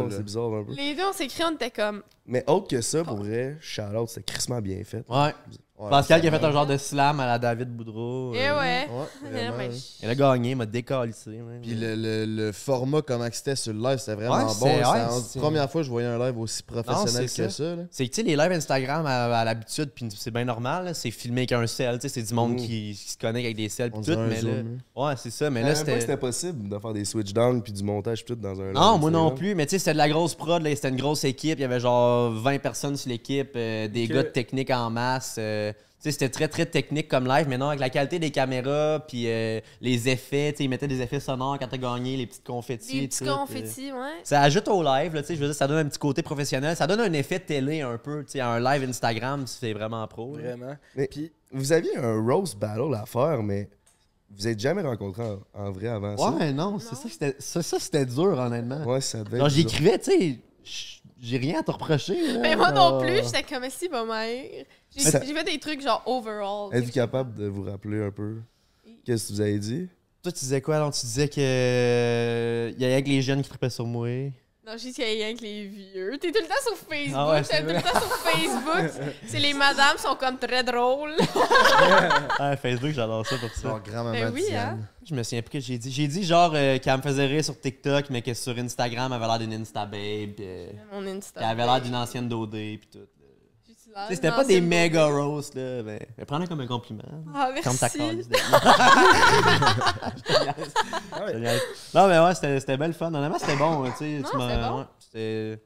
là. 0.09 0.15
c'est 0.15 0.23
bizarre 0.23 0.53
un 0.53 0.63
peu. 0.63 0.73
Les 0.73 0.95
deux, 0.95 1.03
on 1.07 1.13
s'écrit, 1.13 1.43
on 1.43 1.53
était 1.53 1.71
comme. 1.71 2.01
Mais 2.25 2.43
autre 2.49 2.67
que 2.67 2.81
ça, 2.81 3.03
pour 3.03 3.17
vrai, 3.17 3.57
shout-out, 3.61 4.09
c'était 4.09 4.23
crissement 4.33 4.61
bien 4.61 4.83
fait. 4.83 5.03
Ouais. 5.09 5.33
Ouais, 5.77 5.89
Pascal 5.89 6.21
qui 6.21 6.27
a 6.29 6.31
fait 6.31 6.45
un 6.45 6.51
genre 6.53 6.65
de 6.65 6.77
slam 6.77 7.19
à 7.19 7.25
la 7.25 7.37
David 7.37 7.67
Boudreau. 7.69 8.31
Eh 8.33 8.47
euh, 8.47 8.59
ouais. 8.59 8.87
Ouais, 8.89 9.05
Eh, 9.25 9.29
vraiment, 9.29 9.71
je- 9.71 10.03
Elle 10.05 10.09
a 10.11 10.15
gagné, 10.15 10.51
il 10.51 10.55
m'a 10.55 10.65
décalissé. 10.65 11.31
Puis 11.61 11.75
le, 11.75 11.95
le, 11.95 12.25
le 12.25 12.51
format, 12.53 13.01
comment 13.01 13.27
c'était 13.29 13.57
sur 13.57 13.73
le 13.73 13.79
live, 13.81 13.97
c'était 13.97 14.15
vraiment 14.15 14.37
Ouais, 14.37 14.43
bon. 14.45 14.51
c'est- 14.53 14.65
ouais, 14.77 14.81
la 15.35 15.41
première 15.41 15.69
fois 15.69 15.81
que 15.81 15.85
je 15.85 15.91
voyais 15.91 16.07
un 16.07 16.17
live 16.17 16.39
aussi 16.39 16.63
professionnel 16.63 17.29
que 17.29 17.49
ça. 17.49 17.75
C'est 17.91 18.07
que, 18.07 18.13
tu 18.15 18.21
sais, 18.21 18.23
les 18.25 18.37
lives 18.37 18.53
Instagram, 18.53 19.05
à, 19.05 19.37
à 19.37 19.43
l'habitude, 19.43 19.89
puis 19.93 20.07
c'est 20.17 20.31
bien 20.31 20.45
normal, 20.45 20.85
là, 20.85 20.93
c'est 20.93 21.11
filmé 21.11 21.41
avec 21.41 21.51
un 21.51 21.67
sel, 21.67 21.99
c'est 22.01 22.23
du 22.23 22.33
monde 22.33 22.53
Mm. 22.53 22.55
qui, 22.55 22.97
qui 22.97 23.11
se 23.11 23.17
connecte 23.17 23.43
avec 23.45 23.57
des 23.57 23.67
sels, 23.67 23.91
puis 23.91 23.99
tout, 24.01 24.17
mais 24.17 24.35
là... 24.35 24.41
zoom, 24.41 24.77
Ouais, 24.95 25.13
c'est 25.17 25.29
ça, 25.31 25.49
mais 25.49 25.61
là, 25.61 25.69
là, 25.69 25.75
c'était 25.75 25.99
c'était... 25.99 26.15
possible 26.15 26.69
de 26.69 26.79
faire 26.79 26.93
des 26.93 27.03
switch 27.03 27.33
down 27.33 27.61
puis 27.61 27.73
du 27.73 27.83
montage 27.83 28.23
tout 28.23 28.35
dans 28.35 28.61
un 28.61 28.71
Non, 28.71 28.93
live 28.93 29.01
moi 29.01 29.11
non 29.11 29.31
plus, 29.31 29.55
mais 29.55 29.65
tu 29.65 29.71
sais, 29.71 29.79
c'était 29.79 29.91
de 29.93 29.97
la 29.97 30.07
grosse 30.07 30.35
prod, 30.35 30.65
c'était 30.65 30.87
une 30.87 30.95
grosse 30.95 31.25
équipe, 31.25 31.59
il 31.59 31.63
y 31.63 31.65
avait 31.65 31.81
genre 31.81 32.31
20 32.31 32.59
personnes 32.59 32.95
sur 32.95 33.09
l'équipe, 33.09 33.51
euh, 33.57 33.89
des 33.89 34.07
gars 34.07 34.23
de 34.23 34.29
technique 34.29 34.69
en 34.69 34.89
masse, 34.89 35.35
euh, 35.37 35.73
c'était 35.99 36.29
très, 36.29 36.47
très 36.47 36.65
technique 36.67 37.07
comme 37.07 37.27
live, 37.27 37.47
mais 37.49 37.57
non, 37.57 37.69
avec 37.69 37.79
la 37.79 37.89
qualité 37.89 38.19
des 38.19 38.29
caméras, 38.29 38.99
puis 39.07 39.23
euh, 39.27 39.59
les 39.81 40.07
effets, 40.09 40.51
tu 40.51 40.57
sais, 40.59 40.63
ils 40.65 40.69
mettaient 40.69 40.87
des 40.87 41.01
effets 41.01 41.19
sonores 41.19 41.57
quand 41.59 41.67
t'as 41.67 41.77
gagné, 41.77 42.15
les 42.17 42.27
petites 42.27 42.45
confettis, 42.45 43.01
Des 43.01 43.07
petits 43.07 43.19
tout, 43.23 43.25
euh, 43.29 43.35
confettis, 43.35 43.91
ouais. 43.91 44.19
Ça 44.23 44.41
ajoute 44.41 44.67
au 44.67 44.83
live, 44.83 45.15
là, 45.15 45.21
tu 45.21 45.27
sais, 45.29 45.35
je 45.35 45.39
veux 45.39 45.47
dire, 45.47 45.55
ça 45.55 45.67
donne 45.67 45.85
un 45.85 45.89
petit 45.89 45.97
côté 45.99 46.21
professionnel, 46.21 46.75
ça 46.75 46.85
donne 46.85 46.99
un 46.99 47.13
effet 47.13 47.39
télé 47.39 47.81
un 47.81 47.97
peu, 47.97 48.23
tu 48.23 48.33
sais, 48.33 48.41
un 48.41 48.59
live 48.59 48.87
Instagram, 48.87 49.47
c'est 49.47 49.73
vraiment 49.73 50.05
pro. 50.07 50.35
là. 50.37 50.43
Vraiment. 50.43 50.75
Mais 50.95 51.07
Puis, 51.07 51.31
vous 51.51 51.71
aviez 51.71 51.97
un 51.97 52.21
roast 52.21 52.57
battle 52.59 52.93
à 52.93 53.05
faire, 53.05 53.41
mais 53.41 53.69
vous 54.29 54.47
êtes 54.47 54.59
jamais 54.59 54.81
rencontrés 54.81 55.23
en, 55.23 55.39
en 55.67 55.71
vrai 55.71 55.87
avant 55.87 56.15
ça. 56.17 56.29
Ouais, 56.31 56.51
non, 56.51 56.77
c'est 56.77 56.95
ça, 56.95 57.03
que 57.03 57.09
c'était- 57.09 57.35
ça, 57.39 57.63
ça, 57.63 57.79
c'était 57.79 58.05
dur, 58.05 58.37
honnêtement. 58.37 58.83
Ouais, 58.85 59.01
ça 59.01 59.23
devait 59.23 59.37
Genre, 59.39 59.49
j'écrivais, 59.49 59.97
tu 59.97 60.11
sais, 60.11 60.39
j'ai 61.21 61.37
rien 61.37 61.59
à 61.59 61.63
te 61.63 61.71
reprocher. 61.71 62.33
là. 62.33 62.39
Mais 62.39 62.55
moi 62.55 62.71
non 62.71 62.89
Genre- 62.89 63.01
plus, 63.01 63.23
j'étais 63.23 63.43
comme 63.43 63.69
si, 63.69 63.87
va 63.87 64.03
m'aïr. 64.05 64.65
J'ai 64.95 65.03
ça- 65.03 65.19
fait 65.21 65.43
des 65.43 65.59
trucs 65.59 65.81
genre 65.81 66.01
overall. 66.05 66.73
Êtes-vous 66.73 66.91
capable 66.91 67.33
de 67.35 67.47
vous 67.47 67.63
rappeler 67.63 68.03
un 68.03 68.11
peu 68.11 68.37
qu'est-ce 69.05 69.27
que 69.29 69.33
vous 69.33 69.41
avez 69.41 69.59
dit? 69.59 69.87
Toi, 70.23 70.31
tu 70.31 70.39
disais 70.39 70.59
quoi? 70.61 70.77
Alors, 70.77 70.91
tu 70.91 71.05
disais 71.05 71.27
que. 71.27 71.35
euh, 71.39 72.71
Il 72.75 72.81
y 72.81 72.85
avait 72.85 73.03
que 73.03 73.09
les 73.09 73.21
jeunes 73.21 73.41
qui 73.43 73.49
trippaient 73.49 73.69
sur 73.69 73.85
moi. 73.85 74.07
Non, 74.67 74.71
j'ai 74.77 74.87
dit 74.89 74.93
qu'il 74.93 75.03
y 75.03 75.21
a 75.21 75.27
rien 75.27 75.35
que 75.35 75.43
les 75.43 75.67
vieux. 75.67 76.17
T'es 76.19 76.31
tout 76.31 76.39
le 76.41 76.47
temps 76.47 76.55
sur 76.65 76.75
Facebook. 76.75 77.13
Ah 77.15 77.29
ouais, 77.29 77.41
T'es 77.43 77.61
tout 77.61 77.67
le 77.67 77.81
temps 77.83 77.99
sur 77.99 78.17
Facebook. 78.17 79.03
C'est 79.27 79.37
les 79.39 79.53
madames 79.53 79.97
sont 79.99 80.15
comme 80.15 80.39
très 80.39 80.63
drôles. 80.63 81.15
Ah, 82.39 82.57
Facebook, 82.57 82.91
j'adore 82.91 83.25
ça 83.25 83.37
pour 83.37 83.49
ça. 83.51 83.69
Genre 83.69 83.79
grand-maman 83.81 84.11
Ben 84.19 84.31
oui, 84.33 84.45
hein. 84.55 84.79
Je 85.07 85.13
me 85.13 85.21
souviens 85.23 85.41
plus 85.43 85.51
que 85.51 85.59
j'ai 85.59 85.77
dit. 85.77 85.91
J'ai 85.91 86.07
dit 86.07 86.23
genre 86.23 86.51
euh, 86.55 86.79
qu'elle 86.79 86.97
me 86.97 87.01
faisait 87.01 87.27
rire 87.27 87.43
sur 87.45 87.59
TikTok, 87.59 88.09
mais 88.09 88.21
que 88.23 88.33
sur 88.33 88.57
Instagram, 88.57 89.11
elle 89.13 89.17
avait 89.21 89.27
l'air 89.27 89.39
d'une 89.39 89.53
Insta 89.61 89.85
babe. 89.85 89.99
euh, 90.39 90.67
Mon 90.91 91.05
Insta. 91.05 91.39
qu'elle 91.41 91.49
avait 91.49 91.63
l'air 91.65 91.81
d'une 91.81 91.95
ancienne 91.95 92.27
d'OD, 92.27 92.51
pis 92.51 92.79
tout. 92.91 92.99
sais, 94.09 94.15
C'était 94.15 94.31
pas 94.31 94.43
des 94.43 94.59
méga 94.61 95.07
beauté. 95.07 95.21
roast, 95.21 95.55
là. 95.55 95.83
Mais, 95.83 95.99
mais 96.17 96.25
prends-le 96.25 96.47
comme 96.47 96.59
un 96.61 96.67
compliment. 96.67 97.03
Ah, 97.35 97.51
Comme 97.63 97.77
ta 97.77 97.87
merci. 97.95 98.27
de- 98.27 98.35
ah 101.11 101.25
ouais. 101.25 101.59
Non, 101.93 102.07
mais 102.07 102.19
ouais, 102.19 102.35
c'était 102.35 102.59
c'était 102.59 102.77
belle 102.77 102.93
fun. 102.93 103.13
Honnêtement, 103.13 103.39
c'était 103.39 103.55
bon. 103.55 103.83
Tu 103.91 103.97
sais, 103.97 104.19
Non, 104.19 104.29
tu 104.29 104.37
m'as- 104.37 104.49
c'était 104.49 104.69
bon. 104.69 104.77
ouais, 104.79 104.85
c'était- 104.99 105.63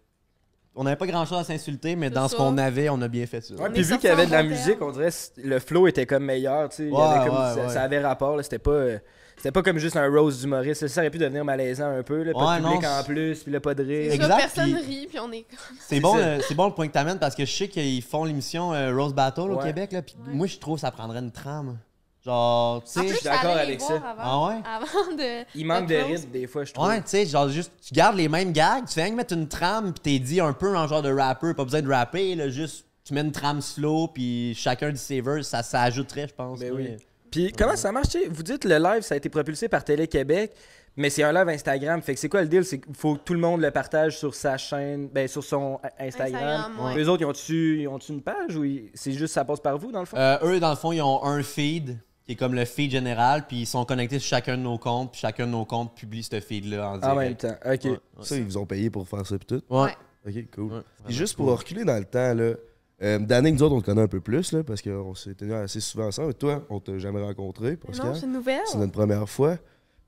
On 0.75 0.83
n'avait 0.83 0.95
pas 0.95 1.07
grand 1.07 1.25
chose 1.25 1.39
à 1.39 1.43
s'insulter, 1.43 1.95
mais 1.95 2.09
dans 2.09 2.27
ce 2.27 2.35
qu'on 2.35 2.57
avait, 2.57 2.89
on 2.89 3.01
a 3.01 3.07
bien 3.07 3.25
fait 3.25 3.41
ça. 3.41 3.53
Ouais, 3.55 3.69
puis 3.69 3.81
vu 3.83 3.97
qu'il 3.97 4.09
y 4.09 4.13
avait 4.13 4.27
de 4.27 4.31
la 4.31 4.43
musique, 4.43 4.81
on 4.81 4.91
dirait 4.91 5.09
que 5.09 5.41
le 5.41 5.59
flow 5.59 5.87
était 5.87 6.05
comme 6.05 6.23
meilleur, 6.23 6.69
tu 6.69 6.75
sais. 6.77 6.83
Il 6.83 6.89
y 6.89 6.91
Ouais, 6.91 7.01
avait 7.01 7.27
comme- 7.29 7.37
ouais, 7.37 7.53
ça, 7.55 7.61
ouais. 7.67 7.69
ça 7.73 7.81
avait 7.83 7.99
rapport, 7.99 8.37
là, 8.37 8.43
c'était 8.43 8.59
pas... 8.59 8.71
euh, 8.71 8.99
C'était 9.39 9.51
pas 9.51 9.63
comme 9.63 9.77
juste 9.77 9.95
un 9.95 10.07
rose 10.09 10.41
d'humoriste. 10.41 10.85
Ça 10.87 10.99
aurait 11.01 11.09
pu 11.09 11.17
devenir 11.17 11.43
malaisant 11.45 11.87
un 11.89 12.03
peu. 12.03 12.23
Là, 12.23 12.33
pas 12.33 12.39
Ouais, 12.55 12.59
de 12.59 12.65
public 12.65 12.81
non, 12.83 12.89
en 12.89 13.03
plus, 13.03 13.39
puis 13.43 13.51
là, 13.51 13.59
pas 13.61 13.73
de 13.73 13.83
rire. 13.83 14.05
C'est 14.09 14.15
Exact, 14.15 14.29
ça, 14.31 14.37
personne 14.37 14.75
puis- 14.83 14.99
rit, 14.99 15.07
puis 15.07 15.19
on 15.19 15.31
est 15.31 15.43
comme. 15.49 15.77
C'est 15.79 15.99
bon, 16.01 16.17
euh, 16.17 16.39
c'est 16.47 16.55
bon 16.55 16.67
le 16.67 16.73
point 16.73 16.87
que 16.87 16.93
t'amènes 16.93 17.19
parce 17.19 17.35
que 17.35 17.45
je 17.45 17.51
sais 17.51 17.67
qu'ils 17.69 18.01
font 18.03 18.25
l'émission 18.25 18.73
euh, 18.73 18.93
Rose 18.93 19.13
Battle 19.13 19.41
au. 19.51 19.57
Québec. 19.57 19.93
Là, 19.93 20.01
puis 20.01 20.15
Ouais. 20.27 20.33
moi, 20.33 20.45
je 20.47 20.57
trouve 20.57 20.75
que 20.75 20.81
ça 20.81 20.91
prendrait 20.91 21.19
une 21.19 21.31
trame. 21.31 21.77
Genre, 22.25 22.83
tu 22.83 22.99
En 22.99 23.01
sais. 23.01 23.07
plus, 23.07 23.15
suis 23.15 23.23
d'accord 23.23 23.55
avec 23.55 23.79
ça. 23.79 23.93
Avant, 23.93 24.13
Ah 24.19 24.47
ouais? 24.49 24.61
Avant 24.65 25.15
de. 25.15 25.45
Il 25.55 25.65
manque 25.65 25.87
de 25.87 25.95
rythme, 25.95 26.31
des 26.31 26.47
fois, 26.47 26.65
je 26.65 26.73
trouve. 26.73 26.85
Ouais, 26.87 26.97
tu 27.01 27.07
sais, 27.07 27.25
genre 27.25 27.47
juste, 27.47 27.71
tu 27.81 27.93
gardes 27.93 28.17
les 28.17 28.27
mêmes 28.27 28.51
gags, 28.51 28.85
tu 28.85 28.93
fais 28.93 29.03
rien 29.03 29.11
que 29.11 29.15
mettre 29.15 29.33
une 29.33 29.47
trame, 29.47 29.93
puis 29.93 30.01
t'es 30.01 30.19
dit 30.19 30.41
un 30.41 30.51
peu 30.51 30.75
en 30.75 30.85
genre 30.85 31.01
de 31.01 31.13
rapper, 31.13 31.53
pas 31.53 31.63
besoin 31.63 31.81
de 31.81 31.87
rapper, 31.89 32.35
là, 32.35 32.49
juste, 32.49 32.85
tu 33.05 33.13
mets 33.13 33.21
une 33.21 33.31
trame 33.31 33.61
slow, 33.61 34.09
puis 34.09 34.53
chacun 34.53 34.91
dit 34.91 34.99
ses 34.99 35.21
verses, 35.21 35.47
ça, 35.47 35.63
ça 35.63 35.81
ajouterait, 35.83 36.27
je 36.27 36.33
pense. 36.33 36.59
Ben 36.59 36.73
oui. 36.75 36.89
Puis 37.31 37.51
comment 37.57 37.75
ça 37.75 37.91
marche? 37.91 38.15
Vous 38.29 38.43
dites 38.43 38.65
le 38.65 38.77
live, 38.77 39.01
ça 39.01 39.13
a 39.15 39.17
été 39.17 39.29
propulsé 39.29 39.67
par 39.69 39.83
Télé-Québec, 39.83 40.53
mais 40.95 41.09
c'est 41.09 41.23
un 41.23 41.31
live 41.31 41.47
Instagram. 41.49 42.01
Fait 42.01 42.13
que 42.13 42.19
c'est 42.19 42.29
quoi 42.29 42.41
le 42.41 42.47
deal? 42.47 42.65
C'est 42.65 42.79
qu'il 42.79 42.95
faut 42.95 43.15
que 43.15 43.19
tout 43.23 43.33
le 43.33 43.39
monde 43.39 43.61
le 43.61 43.71
partage 43.71 44.17
sur 44.17 44.33
sa 44.35 44.57
chaîne, 44.57 45.07
ben 45.09 45.27
sur 45.27 45.43
son 45.43 45.79
Instagram. 45.99 46.35
Instagram, 46.43 46.85
ouais. 46.85 46.95
Les 46.95 47.07
autres, 47.07 47.21
ils 47.21 47.25
ont-tu 47.25 47.81
ils 47.81 47.87
ont-tu 47.87 48.11
une 48.13 48.21
page 48.21 48.55
ou 48.55 48.63
ils- 48.63 48.89
c'est 48.93 49.11
juste 49.13 49.33
ça 49.33 49.45
passe 49.45 49.59
par 49.59 49.77
vous, 49.77 49.91
dans 49.91 49.99
le 49.99 50.05
fond? 50.05 50.17
Euh, 50.17 50.37
eux, 50.43 50.59
dans 50.59 50.69
le 50.71 50.75
fond, 50.75 50.91
ils 50.91 51.01
ont 51.01 51.23
un 51.23 51.41
feed 51.43 51.99
qui 52.25 52.33
est 52.33 52.35
comme 52.35 52.53
le 52.53 52.65
feed 52.65 52.91
général, 52.91 53.45
puis 53.47 53.61
ils 53.61 53.65
sont 53.65 53.85
connectés 53.85 54.19
sur 54.19 54.29
chacun 54.29 54.55
de 54.57 54.61
nos 54.61 54.77
comptes, 54.77 55.11
puis 55.13 55.21
chacun 55.21 55.47
de 55.47 55.51
nos 55.51 55.65
comptes 55.65 55.95
publie 55.95 56.21
ce 56.23 56.39
feed-là 56.39 56.89
en 56.91 56.97
direct. 56.97 57.05
en 57.11 57.15
même 57.15 57.35
temps. 57.35 57.55
OK. 57.65 57.83
Ouais, 57.85 57.89
ouais. 57.91 57.97
Ça, 58.21 58.35
ils 58.37 58.43
vous 58.43 58.57
ont 58.57 58.65
payé 58.65 58.89
pour 58.89 59.07
faire 59.07 59.25
ça 59.25 59.37
pis 59.39 59.45
tout. 59.47 59.61
Ouais. 59.69 59.91
Ok, 60.27 60.33
cool. 60.53 60.73
Ouais, 60.73 60.79
Puis 61.05 61.15
juste 61.15 61.35
pour 61.37 61.47
reculer 61.57 61.85
dans 61.85 61.97
le 61.97 62.03
temps, 62.05 62.33
là, 62.35 62.53
euh, 63.01 63.19
Danny, 63.19 63.51
nous 63.51 63.63
autres, 63.63 63.75
on 63.75 63.81
te 63.81 63.85
connaît 63.85 64.01
un 64.01 64.07
peu 64.07 64.21
plus, 64.21 64.51
là, 64.51 64.63
parce 64.63 64.81
qu'on 64.81 65.15
s'est 65.15 65.33
tenus 65.35 65.53
assez 65.53 65.79
souvent 65.79 66.07
ensemble. 66.07 66.33
Toi, 66.33 66.65
on 66.69 66.79
t'a 66.79 66.97
jamais 66.99 67.21
rencontré, 67.21 67.77
Pascal. 67.77 68.07
Non, 68.07 68.15
c'est 68.15 68.25
une 68.25 68.33
nouvelle. 68.33 68.61
C'est 68.65 68.77
notre 68.77 68.91
première 68.91 69.29
fois. 69.29 69.57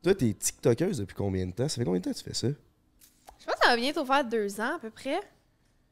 Toi, 0.03 0.15
t'es 0.15 0.33
TikTokeuse 0.33 0.97
depuis 0.97 1.15
combien 1.15 1.45
de 1.45 1.51
temps? 1.51 1.69
Ça 1.69 1.75
fait 1.77 1.85
combien 1.85 1.99
de 1.99 2.05
temps 2.05 2.11
que 2.11 2.17
tu 2.17 2.23
fais 2.23 2.33
ça? 2.33 2.47
Je 2.47 3.45
pense 3.45 3.55
que 3.55 3.61
ça 3.63 3.69
va 3.69 3.75
bientôt 3.75 4.05
faire 4.05 4.25
deux 4.25 4.59
ans 4.59 4.75
à 4.75 4.79
peu 4.79 4.89
près. 4.89 5.19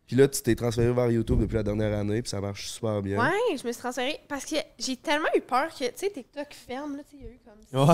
Puis 0.08 0.16
là, 0.16 0.28
tu 0.28 0.42
t'es 0.42 0.56
transféré 0.56 0.92
vers 0.92 1.12
YouTube 1.12 1.40
depuis 1.40 1.56
la 1.56 1.64
dernière 1.64 1.96
année, 1.98 2.22
puis 2.24 2.30
ça 2.30 2.42
marche 2.42 2.68
super 2.68 3.02
bien. 3.02 3.20
Ouais, 3.22 3.58
je 3.58 3.66
me 3.68 3.72
suis 3.72 3.80
transférée 3.80 4.20
parce 4.28 4.44
que 4.44 4.56
j'ai 4.80 4.98
tellement 4.98 5.28
eu 5.36 5.42
peur 5.42 5.68
que, 5.70 5.86
tu 5.86 5.92
sais, 5.96 6.10
TikTok 6.10 6.48
ferme, 6.52 6.98
là, 6.98 7.04
tu 7.04 7.12
sais, 7.12 7.18
il 7.22 7.26
y 7.26 7.30
a 7.30 7.32
eu 7.32 7.40
comme 7.46 7.88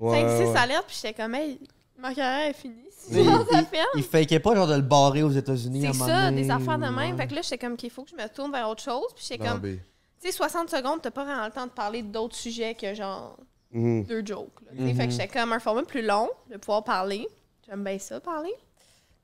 Ouais. 0.00 0.16
5-6 0.24 0.50
ouais. 0.50 0.58
alertes, 0.58 0.86
puis 0.88 0.96
j'étais 1.00 1.14
comme, 1.14 1.34
hey, 1.36 1.60
ma 1.98 2.14
carrière 2.14 2.50
est 2.50 2.52
finie. 2.54 2.86
Si 2.90 3.24
genre, 3.24 3.44
ça 3.50 3.60
il- 3.60 3.66
ferme. 3.66 4.40
Pas 4.42 4.54
genre 4.54 4.66
de 4.68 4.74
le 4.76 4.82
barrer 4.82 5.22
aux 5.22 5.30
États-Unis 5.30 5.86
à 5.86 5.92
C'est 5.92 5.98
ça, 5.98 6.30
donné, 6.30 6.42
des 6.42 6.50
affaires 6.50 6.78
de 6.78 6.84
même. 6.84 6.96
ouais. 6.96 7.16
Fait 7.16 7.26
que 7.26 7.34
là, 7.34 7.40
j'étais 7.42 7.58
comme 7.58 7.76
qu'il 7.76 7.90
faut 7.90 8.04
que 8.04 8.10
je 8.10 8.16
me 8.16 8.28
tourne 8.28 8.52
vers 8.52 8.68
autre 8.68 8.82
chose. 8.82 9.06
Puis 9.14 9.24
j'étais 9.28 9.44
comme, 9.46 9.60
tu 9.62 9.78
sais, 10.18 10.32
60 10.32 10.70
secondes, 10.70 11.00
t'as 11.02 11.10
pas 11.10 11.24
vraiment 11.24 11.44
le 11.46 11.50
temps 11.52 11.66
de 11.66 11.72
parler 11.72 12.02
d'autres 12.02 12.36
sujets 12.36 12.74
que 12.74 12.94
genre 12.94 13.36
Mhm. 13.72 14.04
deux 14.04 14.24
jokes. 14.24 14.52
Mhm. 14.72 14.94
Fait 14.94 15.06
que 15.06 15.12
j'étais 15.12 15.28
comme 15.28 15.52
un 15.52 15.58
format 15.58 15.82
plus 15.82 16.02
long 16.02 16.28
de 16.50 16.56
pouvoir 16.58 16.84
parler. 16.84 17.26
J'aime 17.66 17.82
bien 17.82 17.98
ça, 17.98 18.20
parler. 18.20 18.52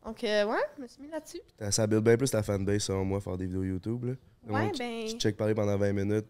Donc, 0.05 0.23
euh, 0.25 0.45
ouais, 0.47 0.57
je 0.77 0.83
me 0.83 0.89
suis 0.89 1.03
mis 1.03 1.09
là-dessus. 1.11 1.41
Ça- 1.71 1.87
build 1.87 2.03
bien 2.03 2.17
plus 2.17 2.31
ta 2.31 2.43
fanbase, 2.43 2.83
selon 2.83 3.05
moi, 3.05 3.21
faire 3.21 3.37
des 3.37 3.47
vidéos 3.47 3.63
YouTube. 3.65 4.05
Là. 4.05 4.13
Ouais, 4.49 4.73
ben- 4.79 5.05
qui 5.07 5.19
check 5.19 5.37
parler 5.37 5.55
pendant 5.55 5.77
20 5.77 5.93
minutes, 5.93 6.27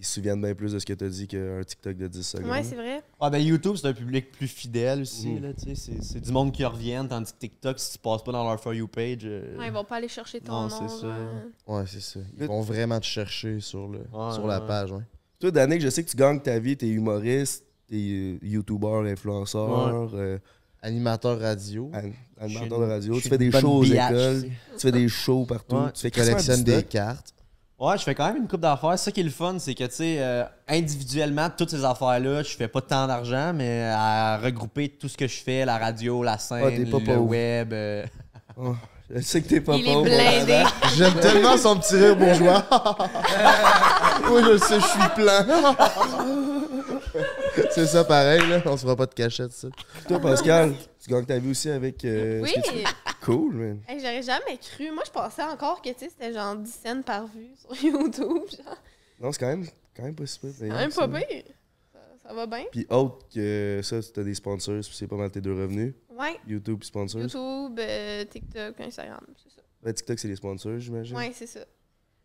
ils 0.00 0.04
se 0.06 0.14
souviennent 0.14 0.40
bien 0.40 0.54
plus 0.54 0.72
de 0.72 0.78
ce 0.78 0.86
que 0.86 0.94
tu 0.94 1.04
as 1.04 1.08
dit 1.10 1.26
qu'un 1.28 1.62
TikTok 1.62 1.94
de 1.96 2.08
10 2.08 2.22
secondes. 2.22 2.50
Ouais, 2.50 2.62
c'est 2.64 2.74
vrai. 2.74 3.02
Ah 3.20 3.28
ben 3.28 3.38
YouTube, 3.38 3.76
c'est 3.76 3.86
un 3.88 3.92
public 3.92 4.32
plus 4.32 4.48
fidèle 4.48 5.02
aussi. 5.02 5.28
Mhm. 5.28 5.42
là, 5.42 5.52
tu 5.52 5.66
sais, 5.66 5.74
c'est, 5.74 6.02
c'est 6.02 6.20
du 6.20 6.32
monde 6.32 6.52
qui 6.52 6.64
reviennent, 6.64 7.06
tandis 7.06 7.30
que 7.32 7.38
TikTok, 7.38 7.78
si 7.78 7.92
tu 7.92 7.98
passes 7.98 8.24
pas 8.24 8.32
dans 8.32 8.42
leur 8.42 8.58
For 8.58 8.72
You 8.72 8.88
page. 8.88 9.18
euh, 9.24 9.58
Ouais, 9.58 9.66
ils 9.66 9.72
vont 9.72 9.84
pas 9.84 9.96
aller 9.96 10.08
chercher 10.08 10.40
ton 10.40 10.52
Non, 10.52 10.68
nom. 10.68 10.88
c'est 10.88 11.00
ça. 11.02 11.16
Ouais, 11.66 11.84
c'est 11.86 12.00
ça. 12.00 12.20
Ils 12.40 12.46
vont 12.46 12.62
vraiment 12.62 12.98
te 12.98 13.04
chercher 13.04 13.60
sur, 13.60 13.88
le, 13.88 13.98
Ouais, 13.98 14.32
sur 14.32 14.46
la 14.46 14.58
ouais. 14.60 14.66
page, 14.66 14.90
ouais. 14.90 15.02
Toi, 15.38 15.50
Danick, 15.50 15.82
je 15.82 15.90
sais 15.90 16.02
que 16.02 16.10
tu 16.10 16.16
gagnes 16.16 16.40
ta 16.40 16.58
vie, 16.58 16.76
t'es 16.78 16.88
humoriste, 16.88 17.64
t'es 17.86 17.96
euh, 17.96 18.38
YouTuber, 18.42 19.10
influenceur, 19.10 20.10
euh, 20.14 20.38
Animateur 20.82 21.38
radio. 21.38 21.90
an- 21.94 22.10
animateur 22.42 22.80
de 22.80 22.84
radio, 22.86 23.14
je 23.16 23.20
tu 23.20 23.28
fais 23.28 23.36
des 23.36 23.50
shows 23.50 23.68
aux 23.68 23.84
écoles, 23.84 24.44
tu 24.44 24.78
fais 24.78 24.92
des 24.92 25.08
shows 25.08 25.44
partout, 25.44 25.76
Ouais. 25.76 25.92
tu 25.92 26.00
fais 26.00 26.10
quasiment 26.10 26.62
des 26.64 26.82
cartes. 26.84 27.34
Ouais, 27.80 27.96
je 27.96 28.02
fais 28.02 28.14
quand 28.14 28.26
même 28.26 28.36
une 28.42 28.46
coupe 28.48 28.60
d'affaires. 28.60 28.98
Ça 28.98 29.10
qui 29.10 29.20
est 29.20 29.24
le 29.24 29.30
fun, 29.30 29.56
c'est 29.58 29.74
que, 29.74 29.84
tu 29.84 29.90
sais, 29.94 30.16
euh, 30.20 30.44
individuellement, 30.68 31.48
toutes 31.56 31.70
ces 31.70 31.82
affaires-là, 31.82 32.42
je 32.42 32.54
fais 32.54 32.68
pas 32.68 32.82
tant 32.82 33.06
d'argent, 33.06 33.52
mais 33.54 33.90
à 33.90 34.36
regrouper 34.36 34.90
tout 34.90 35.08
ce 35.08 35.16
que 35.16 35.26
je 35.26 35.40
fais, 35.42 35.64
la 35.64 35.78
radio, 35.78 36.22
la 36.22 36.36
scène, 36.36 36.62
Ah, 36.62 36.98
le 37.12 37.16
web. 37.18 37.72
euh, 37.72 38.04
Oh, 38.58 38.74
je 39.08 39.20
sais 39.22 39.40
que 39.40 39.48
t'es 39.48 39.60
pas 39.62 39.76
Il 39.76 39.88
est 39.88 39.92
pauvre. 39.94 40.04
blindé. 40.04 40.62
J'aime 40.94 41.14
tellement 41.14 41.56
son 41.56 41.78
petit 41.78 41.96
rire 41.96 42.16
bourgeois. 42.16 42.62
oui, 44.30 44.42
je 44.44 44.50
le 44.50 44.58
sais, 44.58 44.78
je 44.78 44.86
suis 44.86 45.08
plein. 45.16 45.46
c'est 47.70 47.86
ça 47.86 48.04
pareil, 48.04 48.42
là. 48.46 48.60
On 48.66 48.76
se 48.76 48.82
fera 48.82 48.94
pas 48.96 49.06
de 49.06 49.14
cachette, 49.14 49.52
ça. 49.52 49.68
Toi, 50.06 50.20
Pascal, 50.20 50.74
tu 51.02 51.10
gagnes 51.10 51.24
ta 51.24 51.38
vie 51.38 51.50
aussi 51.52 51.70
avec. 51.70 52.04
euh, 52.04 52.40
Oui, 52.42 52.52
Cool, 53.22 53.54
man. 53.54 53.80
Hey, 53.88 53.98
j'aurais 54.00 54.22
jamais 54.22 54.58
cru. 54.58 54.90
Moi, 54.92 55.02
je 55.06 55.10
pensais 55.10 55.42
encore 55.42 55.82
que 55.82 55.90
c'était 55.96 56.32
genre 56.32 56.56
10 56.56 56.70
cents 56.72 57.02
par 57.02 57.26
vue 57.26 57.50
sur 57.58 57.74
YouTube. 57.84 58.42
Genre. 58.50 58.76
Non, 59.20 59.32
c'est 59.32 59.38
quand 59.40 59.48
même, 59.48 59.66
quand 59.96 60.02
même 60.04 60.14
pas 60.14 60.26
si 60.26 60.38
pire. 60.38 60.50
C'est 60.58 60.68
quand 60.68 60.74
même 60.76 60.92
pas 60.92 61.08
pire. 61.08 61.44
Ça, 61.92 61.98
ça 62.28 62.34
va 62.34 62.46
bien. 62.46 62.64
Puis 62.72 62.86
autre 62.90 63.26
que 63.32 63.80
ça, 63.82 64.00
tu 64.02 64.20
as 64.20 64.24
des 64.24 64.34
sponsors, 64.34 64.80
puis 64.80 64.90
c'est 64.94 65.06
pas 65.06 65.16
mal 65.16 65.30
tes 65.30 65.40
deux 65.40 65.52
revenus. 65.52 65.94
Ouais. 66.10 66.38
YouTube 66.46 66.78
puis 66.78 66.86
sponsors. 66.88 67.20
YouTube, 67.22 67.78
euh, 67.78 68.24
TikTok, 68.24 68.80
Instagram, 68.80 69.20
c'est 69.42 69.50
ça. 69.54 69.62
Ouais, 69.84 69.92
TikTok, 69.94 70.18
c'est 70.18 70.28
les 70.28 70.36
sponsors, 70.36 70.78
j'imagine. 70.78 71.16
Ouais, 71.16 71.32
c'est 71.34 71.46
ça. 71.46 71.60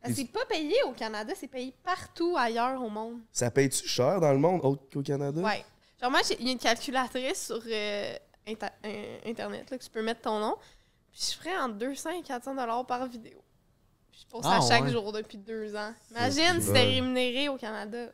Ah, 0.02 0.08
Puis- 0.08 0.16
C'est 0.16 0.32
pas 0.32 0.46
payé 0.46 0.76
au 0.88 0.92
Canada, 0.92 1.34
c'est 1.36 1.48
payé 1.48 1.74
partout 1.84 2.36
ailleurs 2.38 2.82
au 2.84 2.90
monde. 2.90 3.20
Ça 3.32 3.50
paye-tu 3.52 3.88
cher 3.88 4.20
dans 4.20 4.32
le 4.32 4.38
monde, 4.40 4.62
autre 4.64 4.84
qu'au 4.94 5.02
Canada? 5.02 5.42
Ouais. 5.42 5.64
Genre, 6.02 6.12
moi, 6.12 6.20
il 6.40 6.46
y 6.46 6.50
a 6.50 6.52
une 6.52 6.60
calculatrice 6.60 7.46
sur 7.48 7.62
euh, 7.66 8.14
Inter- 8.48 8.68
euh, 8.86 9.18
Internet 9.26 9.72
là, 9.72 9.78
que 9.78 9.84
tu 9.84 9.90
peux 9.90 10.04
mettre 10.04 10.22
ton 10.22 10.40
nom. 10.40 10.56
Puis 11.18 11.30
je 11.32 11.38
ferais 11.38 11.58
entre 11.58 11.76
200 11.76 12.10
et 12.20 12.22
400 12.24 12.56
dollars 12.56 12.86
par 12.86 13.08
vidéo. 13.08 13.38
Puis 14.12 14.22
je 14.26 14.32
pose 14.32 14.44
ça 14.44 14.60
Ah, 14.62 14.68
chaque 14.68 14.84
ouais. 14.84 14.92
jour 14.92 15.12
depuis 15.14 15.38
deux 15.38 15.74
ans. 15.76 15.94
Imagine 16.12 16.60
si 16.60 16.68
c'était 16.68 16.84
rémunéré 16.84 17.48
au 17.50 17.56
Canada. 17.58 18.08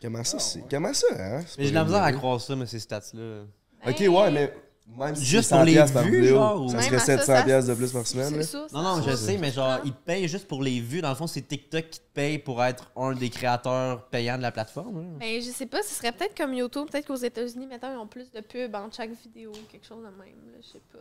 Comment 0.00 0.24
ça, 0.24 0.38
c'est... 0.38 0.64
Comment 0.68 0.94
ça, 0.94 1.06
hein? 1.16 1.40
Mais 1.58 1.64
j'ai 1.64 1.70
de 1.70 1.74
la 1.74 1.84
misère 1.84 2.02
à 2.02 2.12
croire 2.12 2.40
ça, 2.40 2.56
mais 2.56 2.66
ces 2.66 2.80
stats-là. 2.80 3.42
Ok, 3.86 3.98
ouais, 4.00 4.30
mais 4.30 4.52
même 4.98 5.14
si 5.14 5.24
Juste 5.24 5.50
c'est 5.50 5.54
pour 5.56 5.60
100 5.60 5.64
les 5.64 6.10
vues, 6.10 6.20
vidéo, 6.22 6.34
genre, 6.36 6.62
ou- 6.64 6.68
ça 6.70 6.82
serait 6.82 6.96
à 6.96 6.98
ça, 6.98 7.04
700 7.18 7.26
ça- 7.36 7.42
piastres 7.44 7.70
de 7.70 7.74
plus 7.76 7.92
par 7.92 8.06
semaine, 8.06 8.28
c'est 8.30 8.36
là. 8.36 8.42
ça, 8.42 8.68
ça 8.68 8.76
Non, 8.76 8.82
non, 8.96 9.02
je 9.02 9.14
sais, 9.14 9.38
mais 9.38 9.52
genre, 9.52 9.68
Ah. 9.68 9.80
ils 9.84 9.92
te 9.92 9.98
payent 10.04 10.26
juste 10.28 10.48
pour 10.48 10.62
les 10.62 10.80
vues. 10.80 11.00
Dans 11.02 11.08
le 11.10 11.14
fond, 11.14 11.26
c'est 11.28 11.42
TikTok 11.42 11.88
qui 11.90 12.00
te 12.00 12.04
paye 12.14 12.38
pour 12.38 12.62
être 12.64 12.90
un 12.96 13.12
des 13.12 13.30
créateurs 13.30 14.06
payants 14.08 14.36
de 14.38 14.42
la 14.42 14.50
plateforme. 14.52 15.02
là. 15.02 15.18
Ben, 15.20 15.40
je 15.40 15.50
sais 15.50 15.66
pas, 15.66 15.82
ce 15.82 15.94
serait 15.94 16.12
peut-être 16.12 16.36
comme 16.36 16.52
YouTube, 16.54 16.88
peut-être 16.90 17.06
qu'aux 17.06 17.14
États-Unis, 17.14 17.66
maintenant, 17.66 17.92
ils 17.92 17.98
ont 17.98 18.06
plus 18.08 18.30
de 18.32 18.40
pubs 18.40 18.74
entre 18.74 18.96
chaque 18.96 19.12
vidéo, 19.22 19.52
quelque 19.70 19.86
chose 19.86 19.98
de 20.02 20.08
même, 20.10 20.34
là, 20.52 20.58
je 20.60 20.66
sais 20.66 20.82
pas. 20.92 20.98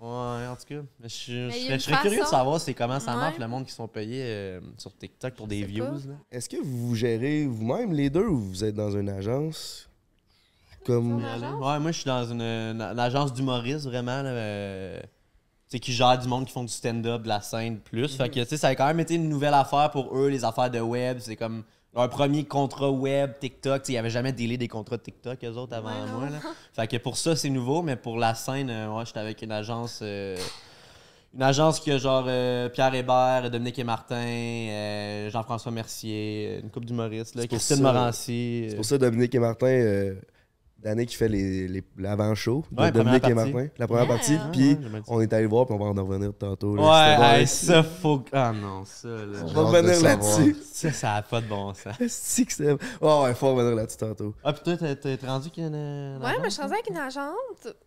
Ouais, 0.00 0.46
en 0.46 0.56
tout 0.56 0.66
cas. 0.68 0.82
Mais 1.00 1.08
je, 1.08 1.14
serais, 1.14 1.66
une 1.66 1.72
je 1.74 1.78
serais 1.78 2.02
curieux 2.02 2.20
de 2.20 2.26
savoir 2.26 2.60
c'est 2.60 2.74
comment 2.74 3.00
ça 3.00 3.14
marche, 3.14 3.34
Ouais. 3.36 3.40
le 3.40 3.48
monde 3.48 3.64
qui 3.64 3.72
sont 3.72 3.88
payés 3.88 4.22
euh, 4.24 4.60
sur 4.76 4.94
TikTok 4.96 5.34
pour 5.34 5.46
des 5.46 5.62
views. 5.64 5.86
Est-ce 6.30 6.48
que 6.48 6.56
vous 6.62 6.88
vous 6.88 6.94
gérez 6.94 7.46
vous-même 7.46 7.92
les 7.92 8.10
deux 8.10 8.26
ou 8.26 8.38
vous 8.38 8.64
êtes 8.64 8.74
dans 8.74 8.90
une 8.90 9.08
agence? 9.08 9.88
Comme. 10.84 11.18
Une 11.18 11.24
agence? 11.24 11.54
Ouais, 11.64 11.78
moi, 11.80 11.92
je 11.92 11.96
suis 12.00 12.06
dans 12.06 12.24
une, 12.24 12.42
une- 12.42 12.80
une 12.82 12.98
agence 13.00 13.32
d'humoristes, 13.32 13.86
vraiment. 13.86 14.22
Là, 14.22 14.28
euh, 14.30 15.00
tu 15.00 15.08
sais, 15.68 15.80
qui 15.80 15.92
gère 15.92 16.16
du 16.18 16.28
monde 16.28 16.44
qui 16.44 16.52
font 16.52 16.62
du 16.62 16.68
stand-up, 16.72 17.22
de 17.22 17.28
la 17.28 17.40
scène 17.40 17.78
plus. 17.78 18.14
Fait 18.16 18.28
que, 18.28 18.40
tu 18.40 18.46
sais, 18.46 18.56
ça 18.56 18.68
a 18.68 18.74
quand 18.76 18.86
même 18.86 19.00
été 19.00 19.14
une 19.14 19.28
nouvelle 19.28 19.54
affaire 19.54 19.90
pour 19.90 20.16
eux, 20.16 20.28
les 20.28 20.44
affaires 20.44 20.70
de 20.70 20.78
web. 20.80 21.18
C'est 21.20 21.34
comme 21.36 21.64
leur 21.96 22.08
premier 22.10 22.44
contrat 22.44 22.90
web, 22.90 23.32
TikTok. 23.40 23.88
Ils 23.88 23.94
n'avaient 23.94 24.10
jamais 24.10 24.32
délai 24.32 24.56
des 24.56 24.68
contrats 24.68 24.96
de 24.98 25.02
TikTok, 25.02 25.42
eux 25.44 25.56
autres, 25.56 25.74
avant 25.74 25.88
Ouais, 25.88 26.10
moi. 26.12 26.28
Là. 26.30 26.38
Fait 26.72 26.86
que 26.86 26.96
pour 26.98 27.16
ça, 27.16 27.34
c'est 27.36 27.50
nouveau, 27.50 27.82
mais 27.82 27.96
pour 27.96 28.18
la 28.18 28.34
scène, 28.34 28.70
euh, 28.70 28.88
ouais, 28.94 29.04
j'étais 29.06 29.18
avec 29.20 29.40
une 29.42 29.52
agence. 29.52 30.00
euh, 30.02 30.36
une 31.34 31.42
agence 31.42 31.80
qui 31.80 31.90
a 31.92 31.98
genre 31.98 32.24
euh, 32.28 32.68
Pierre 32.70 32.94
Hébert, 32.94 33.50
Dominique 33.50 33.78
et 33.78 33.84
Martin, 33.84 34.14
euh, 34.16 35.30
Jean-François 35.30 35.70
Mercier, 35.72 36.60
une 36.62 36.70
couple 36.70 36.86
d'humoristes, 36.86 37.46
Christine 37.46 37.82
Morancy. 37.82 38.66
C'est 38.68 38.72
euh, 38.72 38.76
pour 38.76 38.84
ça 38.86 38.96
Dominique 38.96 39.34
et 39.34 39.38
Martin, 39.38 40.14
l'année 40.82 41.06
qui 41.06 41.16
fait 41.16 41.28
les, 41.28 41.66
les- 41.66 41.84
l'avant-show 41.98 42.64
de 42.70 42.80
Ouais, 42.80 42.92
Dominique 42.92 43.26
et. 43.26 43.34
Martin. 43.34 43.66
La 43.78 43.86
première 43.86 44.04
Yeah. 44.04 44.14
partie, 44.14 44.36
Ah, 44.40 44.48
puis 44.52 44.78
on 45.08 45.20
est 45.20 45.32
allé 45.32 45.46
voir, 45.46 45.66
puis 45.66 45.74
on 45.74 45.78
va 45.78 45.86
en 46.00 46.04
revenir 46.06 46.32
tantôt. 46.38 46.76
là. 46.76 47.18
Ouais, 47.38 47.46
ça 47.46 47.82
faut. 47.82 48.22
Ah 48.32 48.52
non, 48.52 48.84
ça, 48.84 49.08
là. 49.08 49.38
On 49.42 49.46
va 49.52 49.62
revenir 49.62 50.00
là-dessus. 50.02 50.56
Ça, 50.72 50.92
ça 50.92 51.14
a 51.14 51.22
pas 51.22 51.40
de 51.40 51.46
bon 51.46 51.72
sens. 51.74 51.94
C'est 52.08 52.44
que 52.44 52.52
c'est. 52.52 52.76
Oh, 53.00 53.22
ouais, 53.24 53.34
faut 53.34 53.54
revenir 53.54 53.74
là-dessus 53.74 53.96
tantôt. 53.96 54.34
Ah, 54.44 54.52
puis 54.52 54.62
toi, 54.76 54.94
t'es- 54.94 55.18
rendu 55.26 55.50
qu'il 55.50 55.62
y 55.62 55.66
a 55.66 55.68
une. 55.70 56.16
Ouais, 56.22 56.38
moi, 56.38 56.44
je 56.44 56.50
suis 56.50 56.62
rendue 56.62 56.74
avec 56.74 56.88
une 56.90 56.98
agence. 56.98 57.32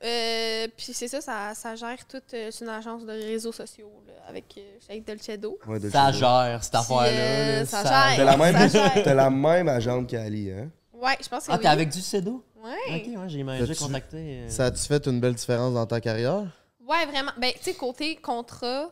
Euh, 0.04 0.68
puis 0.76 0.92
c'est 0.94 1.08
ça, 1.08 1.22
ça, 1.22 1.54
ça 1.56 1.76
gère 1.76 1.98
toute. 2.08 2.34
euh, 2.34 2.50
c'est 2.52 2.66
une 2.66 2.70
agence 2.72 3.06
de 3.06 3.12
réseaux 3.12 3.52
sociaux, 3.52 3.92
là, 4.08 4.14
avec, 4.28 4.46
euh, 4.58 4.62
avec 4.90 5.06
Dolcedo. 5.08 5.58
Ouais, 5.68 5.80
Ça 5.90 6.12
gère, 6.12 6.64
cette 6.64 6.76
affaire-là. 6.76 7.08
euh, 7.08 7.60
là, 7.60 7.66
ça 7.66 8.16
gère. 8.16 8.26
la 8.26 8.38
même, 8.38 8.56
Ça 8.56 8.68
gère. 8.68 8.92
t'as 9.04 9.14
la 9.14 9.30
même 9.30 9.68
agente 9.70 10.08
qu'Ali, 10.10 10.52
hein? 10.52 10.70
Ouais, 11.02 11.18
je 11.22 11.28
pense 11.30 11.46
que 11.46 11.52
Ah, 11.52 11.56
oui. 11.56 11.62
t'es 11.62 11.68
avec 11.68 11.90
du 11.90 12.02
CEDO? 12.02 12.44
Ouais. 12.58 12.72
Ok, 12.88 13.18
ouais, 13.22 13.30
j'ai 13.30 13.44
déjà 13.44 13.68
T'as-tu- 13.68 13.80
contacté. 13.84 14.18
euh, 14.18 14.50
Ça 14.50 14.66
a-tu 14.66 14.80
fait 14.86 15.06
une 15.08 15.20
belle 15.20 15.34
différence 15.36 15.74
dans 15.74 15.86
ta 15.86 16.02
carrière? 16.02 16.46
Ouais, 16.86 17.06
vraiment. 17.06 17.32
Ben, 17.38 17.52
tu 17.54 17.64
sais, 17.64 17.74
côté 17.74 18.16
contrat, 18.18 18.92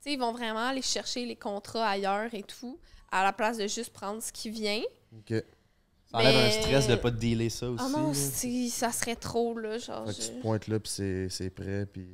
tu 0.00 0.04
sais, 0.08 0.12
ils 0.14 0.18
vont 0.18 0.32
vraiment 0.32 0.66
aller 0.68 0.82
chercher 0.82 1.26
les 1.26 1.36
contrats 1.36 1.88
ailleurs 1.88 2.32
et 2.32 2.42
tout, 2.42 2.78
à 3.10 3.22
la 3.22 3.32
place 3.32 3.58
de 3.58 3.66
juste 3.66 3.92
prendre 3.92 4.22
ce 4.22 4.32
qui 4.32 4.48
vient. 4.50 4.80
Ok. 5.14 5.34
Ça 6.10 6.18
enlève 6.18 6.36
un 6.36 6.42
mais- 6.44 6.62
stress 6.62 6.88
de 6.88 6.94
pas 6.96 7.10
te 7.10 7.16
dealer 7.16 7.50
ça 7.50 7.68
aussi. 7.70 7.84
Ah 7.86 7.88
non, 7.90 8.08
là. 8.08 8.14
c'est- 8.14 8.68
ça 8.68 8.92
serait 8.92 9.16
trop, 9.16 9.58
là. 9.58 9.78
Genre, 9.78 10.06
Fait 10.06 10.12
que 10.12 10.16
tu 10.18 10.22
je- 10.26 10.28
te 10.32 10.40
pointes 10.42 10.68
là, 10.68 10.78
puis 10.80 10.90
c'est 10.94 11.28
c'est 11.28 11.50
prêt, 11.50 11.86
puis 11.86 12.06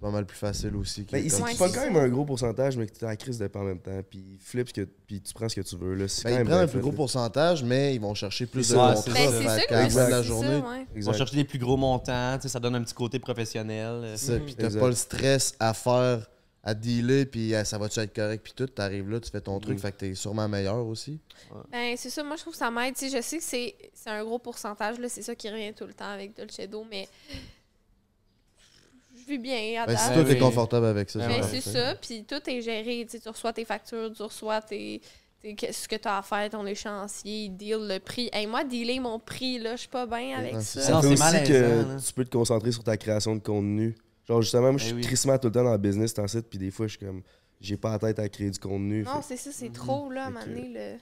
c'est 0.00 0.06
pas 0.06 0.10
mal 0.12 0.24
plus 0.24 0.38
facile 0.38 0.74
aussi. 0.76 1.04
que 1.04 1.10
Mais 1.12 1.22
il 1.24 1.30
comme 1.30 1.42
Ouais, 1.42 1.48
c'est 1.48 1.52
tu 1.52 1.58
pas 1.58 1.68
quand 1.68 1.84
même 1.92 1.96
un 1.96 2.08
gros 2.08 2.24
pourcentage, 2.24 2.76
mais 2.78 2.86
que 2.86 2.92
t'es 2.92 3.04
en 3.06 3.14
crise 3.16 3.38
de 3.38 3.46
pas 3.48 3.58
en 3.60 3.64
même 3.64 3.80
temps. 3.80 4.00
Puis 4.08 4.38
flip 4.40 4.68
ce 4.68 4.72
que, 4.72 4.80
puis 5.06 5.20
tu 5.20 5.34
prends 5.34 5.48
ce 5.48 5.56
que 5.56 5.60
tu 5.60 5.76
veux. 5.76 5.94
Là. 5.94 6.06
Ben, 6.24 6.30
quand 6.32 6.38
ils 6.40 6.44
prennent 6.46 6.58
un 6.60 6.66
plus 6.66 6.80
gros 6.80 6.92
pourcentage, 6.92 7.62
mais 7.62 7.94
ils 7.94 8.00
vont 8.00 8.14
chercher 8.14 8.46
plus 8.46 8.68
de 8.70 8.74
contrats. 8.74 8.96
c'est 8.96 9.12
Ben, 9.12 9.88
la 9.88 10.06
de 10.06 10.10
la 10.10 10.22
journée. 10.22 10.62
Ils 10.96 11.04
vont 11.04 11.12
chercher 11.12 11.36
des 11.36 11.44
plus 11.44 11.58
gros 11.58 11.76
montants, 11.76 12.38
tu 12.40 12.48
ça 12.48 12.58
donne 12.58 12.76
un 12.76 12.82
petit 12.82 12.94
côté 12.94 13.18
professionnel. 13.18 14.14
ça, 14.16 14.38
puis 14.38 14.54
t'as 14.54 14.66
Exact. 14.66 14.80
pas 14.80 14.88
le 14.88 14.94
stress 14.94 15.54
à 15.60 15.74
faire, 15.74 16.26
à 16.62 16.74
dealer, 16.74 17.26
puis 17.26 17.54
euh, 17.54 17.64
ça 17.64 17.76
va-tu 17.78 18.00
être 18.00 18.14
correct, 18.14 18.42
puis 18.42 18.52
tout. 18.54 18.66
T'arrives 18.66 19.08
là, 19.08 19.20
tu 19.20 19.30
fais 19.30 19.40
ton 19.40 19.58
truc, 19.60 19.74
Mhm. 19.76 19.80
fait 19.80 19.92
que 19.92 19.96
t'es 19.98 20.14
sûrement 20.14 20.48
meilleur 20.48 20.86
aussi. 20.86 21.18
Ben, 21.70 21.94
c'est 21.96 22.10
ça, 22.10 22.22
moi 22.22 22.36
je 22.36 22.42
trouve 22.42 22.52
que 22.54 22.58
ça 22.58 22.70
m'aide. 22.70 22.94
Tu 22.94 23.08
je 23.10 23.20
sais 23.20 23.38
que 23.38 23.44
c'est 23.44 23.74
un 24.10 24.24
gros 24.24 24.38
pourcentage, 24.38 24.98
là, 24.98 25.08
c'est 25.08 25.22
ça 25.22 25.34
qui 25.34 25.48
revient 25.50 25.72
tout 25.74 25.86
le 25.86 25.94
temps 25.94 26.08
avec 26.10 26.36
Dolcedo, 26.36 26.84
mais 26.90 27.08
bien 29.38 29.82
à 29.82 29.86
Ben, 29.86 29.96
si 29.96 30.12
toi, 30.12 30.24
t'es 30.24 30.32
oui. 30.32 30.38
confortable 30.38 30.86
avec 30.86 31.10
ça, 31.10 31.18
Ben, 31.20 31.40
Ben, 31.40 31.42
c'est 31.42 31.60
ça, 31.60 31.94
puis 31.96 32.24
tout 32.24 32.40
est 32.48 32.60
géré. 32.62 33.06
Tu 33.10 33.18
reçois 33.28 33.52
tes 33.52 33.64
factures, 33.64 34.10
tu 34.14 34.22
reçois 34.22 34.60
tes, 34.62 35.00
ce 35.42 35.88
que 35.88 35.96
tu 35.96 36.08
as 36.08 36.18
à 36.18 36.22
faire, 36.22 36.50
ton 36.50 36.66
échéancier, 36.66 37.48
deal 37.48 37.78
le 37.80 37.98
prix. 37.98 38.28
Hey, 38.32 38.46
moi, 38.46 38.64
dealer 38.64 39.00
mon 39.00 39.18
prix, 39.18 39.58
là, 39.58 39.72
je 39.76 39.80
suis 39.80 39.88
pas 39.88 40.06
bien 40.06 40.38
avec 40.38 40.54
Non, 40.54 40.60
ça. 40.60 40.80
c'est 40.80 40.92
Ça 40.92 41.00
c'est 41.02 41.06
aussi 41.08 41.44
que 41.48 41.52
là. 41.52 41.96
tu 42.06 42.12
peux 42.12 42.24
te 42.24 42.36
concentrer 42.36 42.72
sur 42.72 42.82
ta 42.84 42.96
création 42.96 43.34
de 43.34 43.40
contenu. 43.40 43.94
Genre, 44.28 44.42
justement, 44.42 44.70
moi, 44.72 44.78
je 44.78 44.84
suis 44.86 44.94
oui. 44.94 45.00
crissement 45.00 45.38
tout 45.38 45.48
le 45.48 45.52
temps 45.52 45.64
dans 45.64 45.72
le 45.72 45.78
business, 45.78 46.14
t'en 46.14 46.28
sais, 46.28 46.42
puis 46.42 46.58
des 46.58 46.70
fois, 46.70 46.86
je 46.86 46.96
suis 46.96 47.06
comme, 47.06 47.22
j'ai 47.60 47.76
pas 47.76 47.90
la 47.92 47.98
tête 47.98 48.18
à 48.18 48.28
créer 48.28 48.50
du 48.50 48.58
contenu. 48.58 49.02
Non, 49.02 49.20
c'est 49.26 49.36
ça, 49.36 49.50
c'est 49.52 49.72
trop, 49.72 50.10
là, 50.10 50.24
à 50.24 50.28
un 50.28 50.28
Fait 50.28 50.32
moment 50.32 50.44
que- 50.44 50.50
donné, 50.50 50.68
le... 50.74 50.98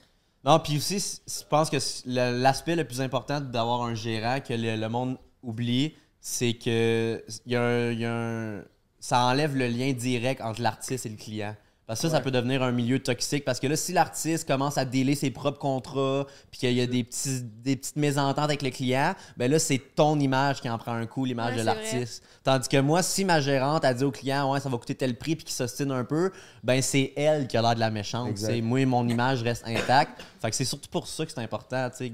Non, 0.49 0.57
puis 0.59 0.77
aussi, 0.77 0.97
je 1.27 1.43
pense 1.49 1.69
que 1.69 1.77
l'aspect 2.05 2.77
le 2.77 2.85
plus 2.85 3.01
important 3.01 3.41
d'avoir 3.41 3.83
un 3.83 3.93
gérant 3.93 4.39
que 4.39 4.53
le, 4.53 4.77
le 4.77 4.89
monde 4.89 5.17
oublie, 5.43 5.93
c'est 6.21 6.53
que 6.53 7.23
y 7.45 7.55
a 7.55 7.61
un- 7.61 7.91
y 7.91 8.05
a 8.05 8.13
un- 8.13 8.63
ça 8.99 9.23
enlève 9.25 9.55
le 9.55 9.67
lien 9.67 9.93
direct 9.93 10.41
entre 10.41 10.61
l'artiste 10.61 11.05
et 11.05 11.09
le 11.09 11.15
client. 11.17 11.55
Parce 11.87 12.01
que 12.01 12.07
ça, 12.07 12.17
ça 12.17 12.21
peut 12.21 12.29
devenir 12.29 12.61
un 12.61 12.71
milieu 12.71 12.99
toxique. 12.99 13.43
Parce 13.43 13.59
que 13.59 13.65
là, 13.65 13.75
si 13.75 13.93
l'artiste 13.93 14.47
commence 14.47 14.77
à 14.77 14.85
délai 14.85 15.15
ses 15.15 15.31
propres 15.31 15.57
contrats, 15.57 16.27
puis 16.51 16.59
qu'il 16.59 16.73
y 16.73 16.81
a 16.81 16.85
des, 16.85 17.03
petits, 17.03 17.41
des 17.41 17.75
petites 17.77 17.95
mésententes 17.95 18.37
avec 18.43 18.61
le 18.61 18.69
client, 18.69 19.15
ben 19.37 19.49
là, 19.49 19.57
c'est 19.57 19.79
ton 19.95 20.19
image 20.19 20.61
qui 20.61 20.69
en 20.69 20.77
prend 20.77 20.91
un 20.93 21.07
coup, 21.07 21.25
l'image 21.25 21.53
Ouais, 21.53 21.61
de 21.61 21.65
l'artiste. 21.65 22.23
Tandis 22.43 22.69
que 22.69 22.77
moi, 22.79 23.01
si 23.01 23.25
ma 23.25 23.41
gérante 23.41 23.85
a 23.85 23.93
dit 23.95 24.03
au 24.03 24.11
client, 24.11 24.51
ouais, 24.53 24.59
ça 24.59 24.69
va 24.69 24.77
coûter 24.77 24.93
tel 24.93 25.17
prix, 25.17 25.35
puis 25.35 25.45
qu'il 25.45 25.55
s'ostine 25.55 25.89
un 25.91 26.03
peu, 26.03 26.31
ben 26.63 26.79
c'est 26.83 27.11
elle 27.15 27.47
qui 27.47 27.57
a 27.57 27.61
l'air 27.63 27.73
de 27.73 27.79
la 27.79 27.89
méchante. 27.89 28.37
Moi, 28.61 28.85
mon 28.85 29.07
image 29.09 29.41
reste 29.41 29.63
intacte. 29.65 30.21
Fait 30.39 30.51
que 30.51 30.55
c'est 30.55 30.65
surtout 30.65 30.89
pour 30.91 31.07
ça 31.07 31.25
que 31.25 31.31
c'est 31.31 31.41
important, 31.41 31.89
tu 31.89 31.97
sais. 31.97 32.13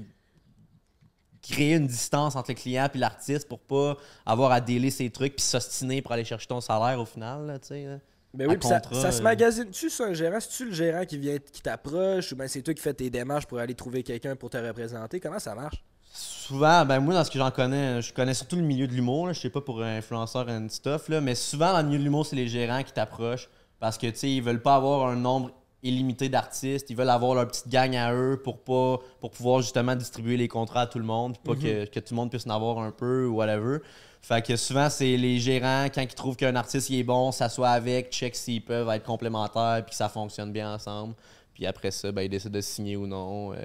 Créer 1.48 1.74
une 1.74 1.86
distance 1.86 2.36
entre 2.36 2.50
le 2.50 2.54
client 2.54 2.88
et 2.92 2.98
l'artiste 2.98 3.48
pour 3.48 3.60
pas 3.60 3.96
avoir 4.24 4.52
à 4.52 4.60
déler 4.60 4.90
ses 4.90 5.10
trucs 5.10 5.36
puis 5.36 5.44
s'ostiner 5.44 6.02
pour 6.02 6.12
aller 6.12 6.24
chercher 6.24 6.46
ton 6.46 6.60
salaire 6.60 7.00
au 7.00 7.04
final, 7.04 7.46
là, 7.46 7.58
tu 7.58 7.68
sais. 7.68 7.84
là. 7.84 7.98
Ben 8.34 8.48
oui, 8.50 8.56
ça, 8.60 8.82
ça 8.92 9.12
se 9.12 9.20
euh. 9.20 9.22
magasine-tu 9.22 9.88
sur 9.88 10.04
un 10.04 10.12
gérant? 10.12 10.38
C'est-tu 10.40 10.66
le 10.66 10.72
gérant 10.72 11.06
qui 11.06 11.16
vient 11.16 11.38
qui 11.38 11.62
t'approche 11.62 12.32
ou 12.32 12.36
bien 12.36 12.46
c'est 12.46 12.60
toi 12.60 12.74
qui 12.74 12.82
fais 12.82 12.92
tes 12.92 13.08
démarches 13.08 13.46
pour 13.46 13.58
aller 13.58 13.74
trouver 13.74 14.02
quelqu'un 14.02 14.36
pour 14.36 14.50
te 14.50 14.58
représenter? 14.58 15.20
Comment 15.20 15.38
ça 15.38 15.54
marche? 15.54 15.82
Souvent, 16.12 16.84
ben 16.84 17.00
moi, 17.00 17.14
dans 17.14 17.24
ce 17.24 17.30
que 17.30 17.38
j'en 17.38 17.50
connais, 17.50 18.00
je 18.02 18.12
connais 18.12 18.34
surtout 18.34 18.56
le 18.56 18.62
milieu 18.62 18.86
de 18.86 18.92
l'humour. 18.92 19.32
Je 19.32 19.40
sais 19.40 19.50
pas 19.50 19.60
pour 19.60 19.82
un 19.82 19.98
influenceur 19.98 20.46
and 20.48 20.68
stuff, 20.68 21.08
là, 21.08 21.20
mais 21.20 21.34
souvent, 21.34 21.72
dans 21.72 21.78
le 21.78 21.86
milieu 21.86 21.98
de 21.98 22.04
l'humour, 22.04 22.26
c'est 22.26 22.36
les 22.36 22.48
gérants 22.48 22.82
qui 22.82 22.92
t'approchent 22.92 23.48
parce 23.78 23.98
que, 23.98 24.06
tu 24.06 24.16
sais, 24.16 24.30
ils 24.30 24.42
veulent 24.42 24.62
pas 24.62 24.76
avoir 24.76 25.08
un 25.08 25.16
nombre 25.16 25.50
illimité 25.86 26.28
d'artistes. 26.28 26.90
Ils 26.90 26.96
veulent 26.96 27.10
avoir 27.10 27.34
leur 27.34 27.46
petite 27.48 27.68
gang 27.68 27.94
à 27.96 28.14
eux 28.14 28.40
pour 28.42 28.58
pas 28.58 28.98
pour 29.20 29.30
pouvoir 29.30 29.60
justement 29.60 29.94
distribuer 29.96 30.36
les 30.36 30.48
contrats 30.48 30.82
à 30.82 30.86
tout 30.86 30.98
le 30.98 31.04
monde, 31.04 31.38
pas 31.38 31.54
que, 31.54 31.84
que 31.86 32.00
tout 32.00 32.14
le 32.14 32.16
monde 32.16 32.30
puisse 32.30 32.46
en 32.46 32.50
avoir 32.50 32.78
un 32.78 32.90
peu 32.90 33.26
ou 33.26 33.36
whatever. 33.36 33.78
Fait 34.22 34.44
que 34.44 34.56
souvent, 34.56 34.90
c'est 34.90 35.16
les 35.16 35.38
gérants, 35.38 35.86
quand 35.86 36.02
ils 36.02 36.08
trouvent 36.08 36.34
qu'un 36.36 36.56
artiste 36.56 36.90
il 36.90 36.98
est 36.98 37.04
bon, 37.04 37.30
s'assoient 37.30 37.70
avec, 37.70 38.10
check 38.10 38.34
s'ils 38.34 38.64
peuvent 38.64 38.88
être 38.88 39.04
complémentaires, 39.04 39.82
puis 39.84 39.90
que 39.90 39.96
ça 39.96 40.08
fonctionne 40.08 40.52
bien 40.52 40.74
ensemble. 40.74 41.14
Puis 41.54 41.64
après 41.64 41.92
ça, 41.92 42.10
ben, 42.10 42.22
ils 42.22 42.28
décident 42.28 42.52
de 42.56 42.60
signer 42.60 42.96
ou 42.96 43.06
non. 43.06 43.52
euh. 43.54 43.56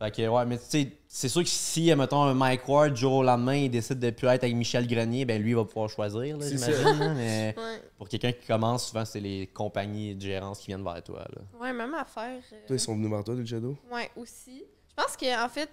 Fait 0.00 0.12
que, 0.14 0.28
ouais, 0.28 0.44
mais 0.46 0.58
tu 0.58 0.64
sais, 0.68 0.92
c'est 1.08 1.28
sûr 1.28 1.42
que 1.42 1.48
si, 1.48 1.92
mettons, 1.96 2.22
un 2.22 2.34
Mike 2.34 2.68
Ward, 2.68 2.92
du 2.94 3.00
jour 3.00 3.14
au 3.14 3.22
lendemain, 3.24 3.54
il 3.56 3.68
décide 3.70 3.98
de 3.98 4.10
plus 4.10 4.28
être 4.28 4.44
avec 4.44 4.54
Michel 4.54 4.86
Grenier, 4.86 5.24
ben 5.24 5.42
lui, 5.42 5.50
il 5.50 5.56
va 5.56 5.64
pouvoir 5.64 5.90
choisir, 5.90 6.36
là, 6.36 6.44
C'est 6.46 6.56
j'imagine. 6.56 7.14
mais 7.16 7.54
Ouais. 7.58 7.82
pour 7.96 8.08
quelqu'un 8.08 8.30
qui 8.30 8.46
commence, 8.46 8.86
souvent, 8.88 9.04
c'est 9.04 9.18
les 9.18 9.48
compagnies 9.48 10.14
de 10.14 10.20
gérance 10.20 10.60
qui 10.60 10.66
viennent 10.68 10.84
vers 10.84 11.02
toi, 11.02 11.24
là. 11.34 11.42
Ouais, 11.60 11.72
même 11.72 11.94
affaire. 11.94 12.38
euh, 12.52 12.66
Toi, 12.68 12.76
ils 12.76 12.80
sont 12.80 12.94
venus 12.94 13.10
vers 13.10 13.24
toi, 13.24 13.34
Shadow? 13.44 13.76
Ouais, 13.92 14.08
aussi. 14.14 14.62
Je 14.88 14.94
pense 14.94 15.16
qu'en 15.16 15.48
fait, 15.48 15.70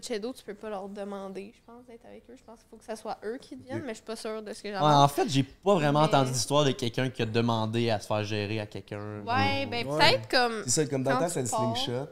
Shadow, 0.00 0.32
tu 0.32 0.42
peux 0.44 0.54
pas 0.54 0.70
leur 0.70 0.88
demander, 0.88 1.52
je 1.54 1.60
pense, 1.70 1.84
d'être 1.84 2.06
avec 2.06 2.22
eux. 2.30 2.34
Je 2.38 2.42
pense 2.44 2.60
qu'il 2.60 2.68
faut 2.70 2.76
que 2.78 2.84
ça 2.84 2.96
soit 2.96 3.18
eux 3.22 3.36
qui 3.38 3.56
deviennent, 3.56 3.82
mais 3.82 3.90
je 3.90 3.96
suis 3.96 4.04
pas 4.04 4.16
sûre 4.16 4.42
de 4.42 4.50
ce 4.54 4.62
que 4.62 4.70
j'ai 4.70 4.74
Ouais, 4.76 4.80
en 4.80 5.08
fait, 5.08 5.28
j'ai 5.28 5.42
pas 5.42 5.74
vraiment 5.74 6.00
Mais- 6.00 6.06
entendu 6.06 6.30
d'histoire 6.30 6.64
de 6.64 6.70
quelqu'un 6.70 7.10
qui 7.10 7.20
a 7.20 7.26
demandé 7.26 7.90
à 7.90 8.00
se 8.00 8.06
faire 8.06 8.24
gérer 8.24 8.60
à 8.60 8.66
quelqu'un. 8.66 9.20
Ouais, 9.26 9.66
ben 9.66 9.86
Ouais. 9.86 9.98
peut-être 9.98 10.28
comme. 10.30 10.62
C'est 10.64 10.70
ça, 10.70 10.86
comme 10.86 11.02
dans 11.02 11.10
le 11.12 11.18
temps, 11.26 11.30
tu 11.30 11.42
le 11.42 11.48
pars. 11.50 11.76
slingshot. 11.76 12.08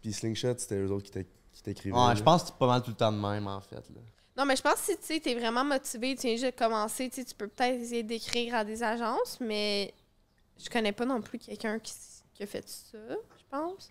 Puis 0.00 0.12
slingshot, 0.12 0.54
c'était 0.58 0.76
eux 0.76 0.90
autres 0.90 1.04
qui 1.06 1.10
t'é- 1.10 1.26
qui 1.52 1.62
t'écrivaient. 1.62 1.96
Ouais, 1.96 2.16
je 2.16 2.22
pense 2.22 2.42
que 2.42 2.48
c'est 2.48 2.56
pas 2.58 2.66
mal 2.66 2.82
tout 2.82 2.90
le 2.90 2.96
temps 2.96 3.12
de 3.12 3.18
même, 3.18 3.46
en 3.46 3.60
fait. 3.60 3.76
Là. 3.76 4.00
Non, 4.36 4.44
mais 4.46 4.56
je 4.56 4.62
pense 4.62 4.74
que 4.74 4.92
si 4.92 4.96
tu 4.96 5.04
sais, 5.04 5.20
t'es 5.20 5.34
vraiment 5.34 5.64
motivé, 5.64 6.14
tu 6.14 6.22
viens 6.26 6.36
juste 6.36 6.46
de 6.46 6.50
commencer, 6.58 7.10
tu 7.10 7.22
peux 7.36 7.48
peut-être 7.48 7.80
essayer 7.80 8.02
d'écrire 8.02 8.54
à 8.54 8.64
des 8.64 8.82
agences, 8.82 9.38
mais 9.40 9.92
je 10.58 10.70
connais 10.70 10.92
pas 10.92 11.04
non 11.04 11.20
plus 11.20 11.38
quelqu'un 11.38 11.78
qui, 11.78 11.92
a 12.40 12.46
fait 12.46 12.66
ça, 12.66 12.96
je 13.08 13.44
pense. 13.50 13.90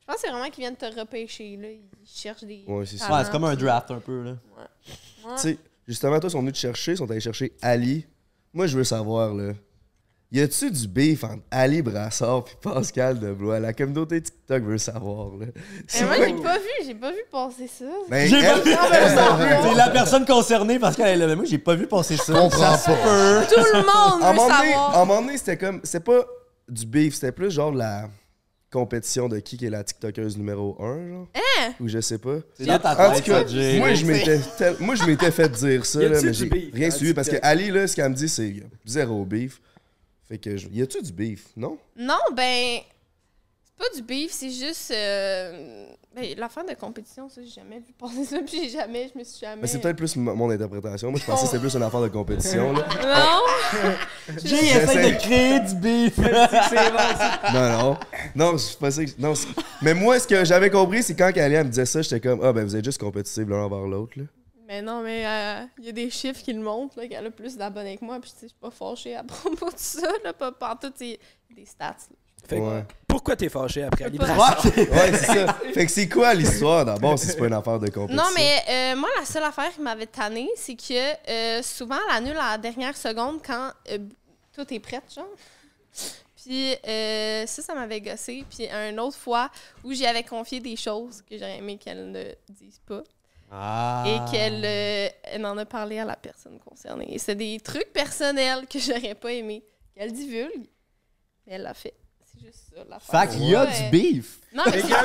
Je 0.00 0.04
pense 0.06 0.16
que 0.16 0.20
c'est 0.22 0.30
vraiment 0.30 0.50
qu'ils 0.50 0.62
viennent 0.62 0.76
te 0.76 0.84
repêcher, 1.00 1.56
là. 1.56 1.68
Ils 1.70 1.82
cherchent 2.04 2.44
des. 2.44 2.64
Ouais, 2.66 2.84
c'est 2.84 2.98
ça. 2.98 3.10
Ouais, 3.16 3.24
c'est 3.24 3.30
comme 3.30 3.44
un 3.44 3.56
draft 3.56 3.90
un 3.90 4.00
peu, 4.00 4.22
là. 4.22 4.30
Ouais. 4.56 4.96
Tu 5.36 5.40
sais, 5.40 5.58
justement, 5.88 6.20
toi, 6.20 6.28
ils 6.28 6.32
sont 6.32 6.40
venus 6.40 6.52
te 6.52 6.58
chercher, 6.58 6.92
ils 6.92 6.98
sont 6.98 7.10
allés 7.10 7.20
chercher 7.20 7.52
Ali. 7.62 8.06
Moi, 8.52 8.66
je 8.66 8.76
veux 8.76 8.84
savoir, 8.84 9.32
là. 9.34 9.54
Y 10.32 10.40
a-tu 10.40 10.70
du 10.72 10.88
beef 10.88 11.22
entre 11.22 11.42
Ali 11.52 11.82
Brassard 11.82 12.44
puis 12.44 12.56
Pascal 12.60 13.18
Deblois? 13.20 13.60
La 13.60 13.72
communauté 13.72 14.20
TikTok 14.20 14.62
veut 14.64 14.76
savoir, 14.78 15.28
là. 15.38 15.46
Mais 15.94 16.04
moi, 16.04 16.16
j'ai 16.26 16.34
pas 16.42 16.58
vu, 16.58 16.64
j'ai 16.84 16.94
pas 16.96 17.10
vu 17.12 17.18
passer 17.30 17.68
ça. 17.68 17.84
Ben, 18.10 18.28
J'ai 18.28 18.38
elle- 18.38 18.62
C'est 18.64 19.74
la 19.74 19.88
personne 19.90 20.26
concernée 20.26 20.78
parce 20.80 20.96
qu'elle 20.96 21.20
est 21.22 21.26
là. 21.26 21.36
Moi, 21.36 21.44
j'ai 21.44 21.58
pas 21.58 21.76
vu 21.76 21.86
passer 21.86 22.16
ça. 22.16 22.32
comprends 22.32 22.76
Ça 22.76 22.90
pas. 22.92 22.96
peut. 22.96 23.54
Tout 23.54 23.60
le 23.72 23.76
monde 23.78 24.20
veut 24.20 24.34
moment 24.34 24.48
donné, 24.48 24.70
savoir. 24.72 24.96
à 24.96 25.00
un 25.00 25.04
moment 25.04 25.20
donné, 25.22 25.38
c'était 25.38 25.56
comme. 25.56 25.80
C'était 25.84 26.00
pas 26.04 26.26
du 26.68 26.86
beef, 26.86 27.14
c'était 27.14 27.30
plus 27.32 27.52
genre 27.52 27.72
la 27.72 28.08
compétition 28.72 29.28
de 29.28 29.38
qui 29.38 29.56
qui 29.56 29.66
est 29.66 29.70
la 29.70 29.84
TikTokeuse 29.84 30.36
numéro 30.36 30.76
1, 30.82 31.08
genre. 31.08 31.28
Hein? 31.36 31.72
Ou 31.80 31.86
je 31.88 32.00
sais 32.00 32.18
pas. 32.18 32.38
C'est 32.54 32.66
dans 32.66 32.78
ta 32.80 32.92
En 33.08 33.12
tête, 33.14 33.24
tout 33.24 33.30
cas, 33.30 33.46
ça, 33.46 33.78
moi 33.78 33.94
je 33.94 34.04
m'étais 34.04 34.40
tel- 34.58 34.76
moi 34.80 34.94
je 34.96 35.04
m'étais 35.04 35.30
fait 35.30 35.48
dire 35.48 35.86
ça 35.86 36.00
là, 36.00 36.20
mais 36.20 36.32
j'ai 36.34 36.70
rien 36.74 36.88
dans 36.88 36.94
suivi 36.96 37.14
parce 37.14 37.28
que? 37.28 37.36
Ali 37.42 37.70
là 37.70 37.86
ce 37.86 37.94
qu'elle 37.94 38.08
me 38.10 38.14
dit 38.14 38.28
c'est 38.28 38.52
zéro 38.84 39.24
beef. 39.24 39.60
Fait 40.28 40.38
que 40.38 40.56
je- 40.56 40.68
y 40.68 40.82
a-tu 40.82 41.00
du 41.02 41.12
beef? 41.12 41.46
Non? 41.56 41.78
Non, 41.96 42.18
ben. 42.32 42.78
C'est 43.64 43.76
pas 43.90 43.94
du 43.96 44.02
beef, 44.02 44.32
c'est 44.32 44.50
juste. 44.50 44.90
euh, 44.90 45.86
Ben, 46.14 46.24
l'affaire 46.38 46.64
de 46.64 46.72
compétition, 46.72 47.28
ça, 47.28 47.42
j'ai 47.42 47.50
jamais 47.50 47.76
vu 47.78 47.92
passer 47.92 48.24
ça, 48.24 48.38
puis 48.46 48.62
j'ai 48.62 48.70
jamais, 48.70 49.10
je 49.12 49.18
me 49.18 49.22
suis 49.22 49.38
jamais. 49.38 49.60
Mais 49.60 49.68
c'est 49.68 49.78
peut-être 49.80 49.98
plus 49.98 50.16
m- 50.16 50.22
mon 50.34 50.48
interprétation. 50.48 51.10
Moi 51.10 51.20
je 51.20 51.26
pensais 51.26 51.42
que 51.42 51.50
c'était 51.50 51.60
plus 51.60 51.74
une 51.74 51.82
affaire 51.82 52.00
de 52.00 52.08
compétition 52.08 52.72
là. 52.72 52.86
Non! 53.02 53.92
Essaie 54.34 54.48
J'essaie- 54.48 55.12
de 55.12 55.18
créer 55.18 55.60
du 55.60 55.74
beef. 55.74 56.16
Non 57.52 57.68
non. 57.78 57.96
Non, 58.34 58.56
je 58.56 58.76
pensais 58.78 59.04
que 59.04 59.10
non, 59.18 59.34
c'est- 59.34 59.48
mais 59.82 59.92
moi 59.92 60.18
ce 60.18 60.26
que 60.26 60.42
j'avais 60.44 60.70
compris 60.70 61.02
c'est 61.02 61.14
quand 61.14 61.26
Ali 61.36 61.54
elle 61.54 61.64
me 61.64 61.68
disait 61.70 61.84
ça, 61.86 62.00
j'étais 62.02 62.20
comme 62.20 62.40
ah 62.42 62.52
ben 62.54 62.64
vous 62.64 62.74
êtes 62.76 62.84
juste 62.84 62.98
compétitifs 62.98 63.46
l'un 63.46 63.58
envers 63.64 63.86
l'autre 63.86 64.18
là. 64.18 64.24
Mais 64.66 64.82
non, 64.82 65.00
mais 65.02 65.20
il 65.78 65.84
y 65.84 65.88
a 65.88 65.92
des 65.92 66.10
chiffres 66.10 66.42
qui 66.42 66.52
le 66.52 66.60
montrent, 66.60 66.98
là, 67.00 67.06
qu'elle 67.06 67.26
a 67.26 67.30
plus 67.30 67.56
d'abonnés 67.56 67.96
que 67.96 68.04
moi, 68.04 68.18
puis 68.20 68.30
tu 68.30 68.36
sais, 68.36 68.42
je 68.42 68.48
suis 68.48 68.56
pas 68.60 68.70
fâchée 68.70 69.14
à 69.14 69.22
propos 69.24 69.70
de 69.70 69.76
ça, 69.78 70.08
là, 70.24 70.32
pas 70.32 70.50
partout, 70.52 70.92
c'est 70.94 71.18
des 71.50 71.64
stats. 71.66 71.86
là. 72.10 72.16
Fait 72.48 72.56
que, 72.58 72.62
Ouais. 72.62 72.84
pourquoi 73.08 73.34
t'es 73.34 73.48
fâché 73.48 73.82
après? 73.84 74.04
Ouais, 74.10 75.12
c'est 75.12 75.24
ça. 75.26 75.52
Fait 75.72 75.86
que 75.86 75.90
c'est 75.90 76.08
quoi 76.08 76.32
l'histoire 76.34 76.84
d'abord 76.84 77.18
si 77.18 77.26
c'est 77.26 77.36
pas 77.36 77.46
une 77.46 77.52
affaire 77.54 77.78
de 77.80 77.88
compétition? 77.90 78.22
Non, 78.24 78.30
mais 78.36 78.62
euh, 78.68 78.96
moi, 78.96 79.08
la 79.18 79.24
seule 79.24 79.42
affaire 79.44 79.72
qui 79.74 79.80
m'avait 79.80 80.06
tannée, 80.06 80.48
c'est 80.56 80.76
que 80.76 81.30
euh, 81.30 81.62
souvent, 81.62 81.96
elle 82.10 82.16
annule 82.16 82.36
à 82.36 82.52
la 82.52 82.58
dernière 82.58 82.96
seconde 82.96 83.40
quand 83.44 83.70
euh, 83.90 83.98
tout 84.52 84.72
est 84.72 84.78
prêt, 84.80 85.02
genre. 85.14 85.26
Puis 86.36 86.74
euh, 86.86 87.46
ça, 87.46 87.62
ça 87.62 87.74
m'avait 87.74 88.00
gossé. 88.00 88.44
Puis 88.48 88.68
une 88.68 89.00
autre 89.00 89.16
fois 89.16 89.50
où 89.82 89.92
j'y 89.92 90.06
avais 90.06 90.22
confié 90.22 90.60
des 90.60 90.76
choses 90.76 91.22
que 91.28 91.36
j'aurais 91.36 91.58
aimé 91.58 91.76
qu'elle 91.78 92.12
ne 92.12 92.24
dise 92.48 92.78
pas. 92.86 93.02
Ah. 93.50 94.04
et 94.06 94.30
qu'elle 94.30 94.64
euh, 94.64 95.08
elle 95.24 95.46
en 95.46 95.56
a 95.56 95.64
parlé 95.64 95.98
à 95.98 96.04
la 96.04 96.16
personne 96.16 96.58
concernée. 96.58 97.06
Et 97.14 97.18
c'est 97.18 97.34
des 97.36 97.58
trucs 97.60 97.92
personnels 97.92 98.66
que 98.66 98.78
j'aurais 98.78 99.14
pas 99.14 99.32
aimé 99.32 99.62
qu'elle 99.94 100.12
divulgue, 100.12 100.66
mais 101.46 101.54
elle 101.54 101.62
l'a 101.62 101.74
fait. 101.74 101.94
C'est 102.24 102.40
juste 102.40 102.74
ça. 102.74 103.24
Fait 103.26 103.32
qu'il 103.32 103.44
y 103.48 103.54
a 103.54 103.64
Ouais. 103.64 103.90
du 103.90 103.90
beef. 103.90 104.40
Non, 104.56 104.62
mais 104.66 104.80
c'est 104.80 104.88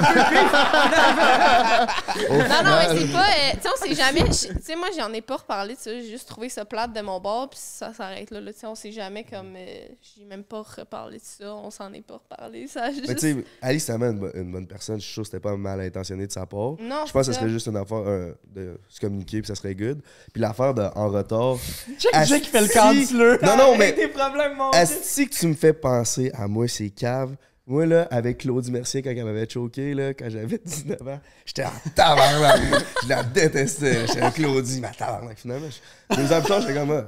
Non, 2.32 2.64
non, 2.64 2.78
mais 2.80 2.98
c'est 3.00 3.12
pas. 3.12 3.28
euh, 3.30 3.52
tu 3.54 3.62
sais, 3.62 3.70
on 3.74 3.86
sait 3.86 3.96
jamais. 3.96 4.24
Tu 4.26 4.32
sais, 4.62 4.76
moi, 4.76 4.88
j'en 4.98 5.12
ai 5.14 5.22
pas 5.22 5.38
reparlé 5.38 5.76
de 5.76 5.80
ça. 5.80 5.92
J'ai 5.92 6.10
juste 6.10 6.28
trouvé 6.28 6.50
ça 6.50 6.66
plate 6.66 6.94
de 6.94 7.02
mon 7.02 7.20
bord, 7.20 7.50
puis 7.50 7.60
ça 7.62 7.94
s'arrête 7.94 8.32
là. 8.32 8.40
là. 8.42 8.54
Tu 8.54 8.60
sais, 8.60 8.68
on 8.68 8.76
sait 8.76 8.92
jamais 8.92 9.24
comme. 9.24 9.56
euh, 9.58 9.88
j'ai 10.18 10.24
même 10.26 10.44
pas 10.44 10.62
reparlé 10.62 11.18
de 11.18 11.24
ça. 11.24 11.54
On 11.56 11.70
s'en 11.72 11.92
est 11.94 12.02
pas 12.02 12.16
reparlé. 12.30 12.68
Ça 12.68 12.84
a 12.86 12.92
juste. 12.92 13.08
Mais 13.08 13.16
tu 13.16 13.34
sais, 13.34 13.46
Ali, 13.62 13.80
c'est 13.80 13.92
vraiment 13.98 14.12
une, 14.34 14.42
une 14.42 14.52
bonne 14.52 14.68
personne. 14.68 15.00
Je 15.00 15.06
suis 15.06 15.14
sûr 15.14 15.24
que 15.24 15.28
c'était 15.28 15.40
pas 15.40 15.56
mal 15.58 15.80
intentionné 15.82 16.28
de 16.28 16.32
sa 16.32 16.46
part. 16.46 16.76
non, 16.80 17.06
Je 17.08 17.12
pense 17.12 17.28
que 17.28 17.34
ce 17.34 17.40
serait 17.40 17.50
juste 17.50 17.68
une 17.68 17.78
affaire 17.78 18.04
euh, 18.06 18.34
de 18.54 18.80
se 18.88 19.00
communiquer 19.00 19.42
puis 19.42 19.48
ça 19.48 19.56
serait 19.56 19.76
good. 19.76 20.02
Puis 20.34 20.42
l'affaire 20.42 20.74
de 20.74 20.84
en 20.96 21.10
retard. 21.10 21.56
Check 21.98 22.12
Jay 22.26 22.42
qui 22.42 22.50
fait 22.50 22.62
le 22.62 22.68
Asti- 22.68 22.74
canceleur. 23.08 23.38
Non, 23.44 23.58
non, 23.58 23.78
mais 23.78 23.94
Tes 23.96 24.08
problèmes, 24.08 24.56
mon 24.56 24.70
Asti 24.72 25.28
que 25.28 25.36
tu 25.36 25.48
me 25.48 25.54
fais 25.56 25.74
penser 25.74 26.32
à 26.34 26.48
moi, 26.48 26.68
c'est 26.68 26.90
cave. 26.90 27.36
Moi, 27.68 27.86
là, 27.86 28.08
avec 28.12 28.40
Claudie 28.40 28.72
Mercier, 28.72 29.02
quand 29.02 29.12
elle 29.12 29.24
m'avait 29.24 29.41
choqué, 29.50 29.94
là, 29.94 30.14
quand 30.14 30.30
j'avais 30.30 30.58
19 30.66 31.02
ans, 31.08 31.20
j'étais 31.46 31.64
en 31.66 31.72
tabarnak. 31.96 32.60
je 33.04 33.10
la 33.10 33.24
détestais. 33.24 34.08
J'étais 34.08 34.22
avec 34.22 34.34
Claudie, 34.36 34.80
mais 34.82 34.92
tabarnak, 34.98 35.38
finalement. 35.40 35.68
je- 35.70 36.16
Deux 36.16 36.32
ans 36.34 36.40
plus 36.40 36.48
tard, 36.50 36.62
j'étais 36.62 36.74
comme, 36.74 37.06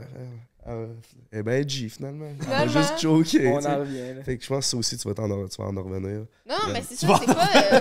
ah, 0.66 0.72
eh 1.34 1.44
ben, 1.44 1.68
G, 1.68 1.90
finalement. 1.90 2.26
M'a 2.38 2.44
Finalement. 2.46 2.72
juste 2.72 3.00
choqué. 3.02 3.48
On 3.50 3.58
en 3.66 3.80
revient, 3.80 4.14
là. 4.16 4.24
Fait 4.24 4.38
que 4.38 4.44
je 4.44 4.48
pense 4.48 4.60
que 4.66 4.72
ça 4.72 4.78
aussi, 4.78 4.98
tu 4.98 5.08
vas, 5.08 5.14
t'en, 5.14 5.28
tu 5.28 5.62
vas 5.62 5.66
en 5.68 5.84
revenir. 5.84 6.26
Non, 6.48 6.56
mais 6.72 6.82
c'est 6.88 6.96
ça, 7.06 7.20
c'est 7.20 7.26
pas. 7.34 7.50
euh, 7.56 7.80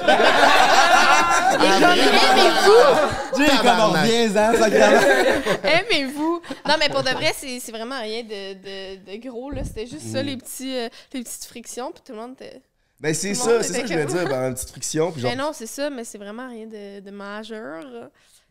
aimez-vous! 1.55 3.39
Jay, 3.39 3.51
comme 3.63 3.81
on 3.81 3.91
revient, 3.93 4.39
hein, 4.39 4.53
ça 4.59 4.69
Aimez-vous! 5.69 6.41
Non, 6.69 6.75
mais 6.79 6.89
pour 6.89 7.03
de 7.03 7.11
vrai, 7.11 7.33
c'est 7.37 7.61
c'est 7.61 7.73
vraiment 7.73 8.01
rien 8.01 8.23
de, 8.23 8.55
de, 8.55 9.13
de 9.13 9.29
gros, 9.29 9.51
là. 9.51 9.63
C'était 9.65 9.87
juste 9.87 10.07
Mm. 10.07 10.13
ça, 10.13 10.23
les, 10.23 10.37
petits, 10.37 10.77
euh, 10.77 10.89
les 11.13 11.23
petites 11.23 11.45
frictions, 11.45 11.93
puis 11.93 12.03
tout 12.05 12.13
le 12.13 12.19
monde 12.19 12.33
était. 12.33 12.61
Ben, 13.03 13.13
c'est 13.13 13.35
ça, 13.35 13.63
c'est 13.65 13.73
ça 13.73 13.81
que 13.83 13.89
je 13.89 13.93
voulais 13.95 14.07
dire, 14.07 14.29
ben, 14.29 14.49
une 14.49 14.55
petite 14.55 14.71
friction. 14.71 15.11
Puis 15.11 15.23
genre, 15.23 15.33
Mais 15.33 15.37
non, 15.37 15.51
c'est 15.53 15.67
ça, 15.67 15.91
mais 15.91 16.05
c'est 16.05 16.19
vraiment 16.19 16.49
rien 16.49 16.67
de, 16.67 17.01
de 17.01 17.11
majeur. 17.11 17.85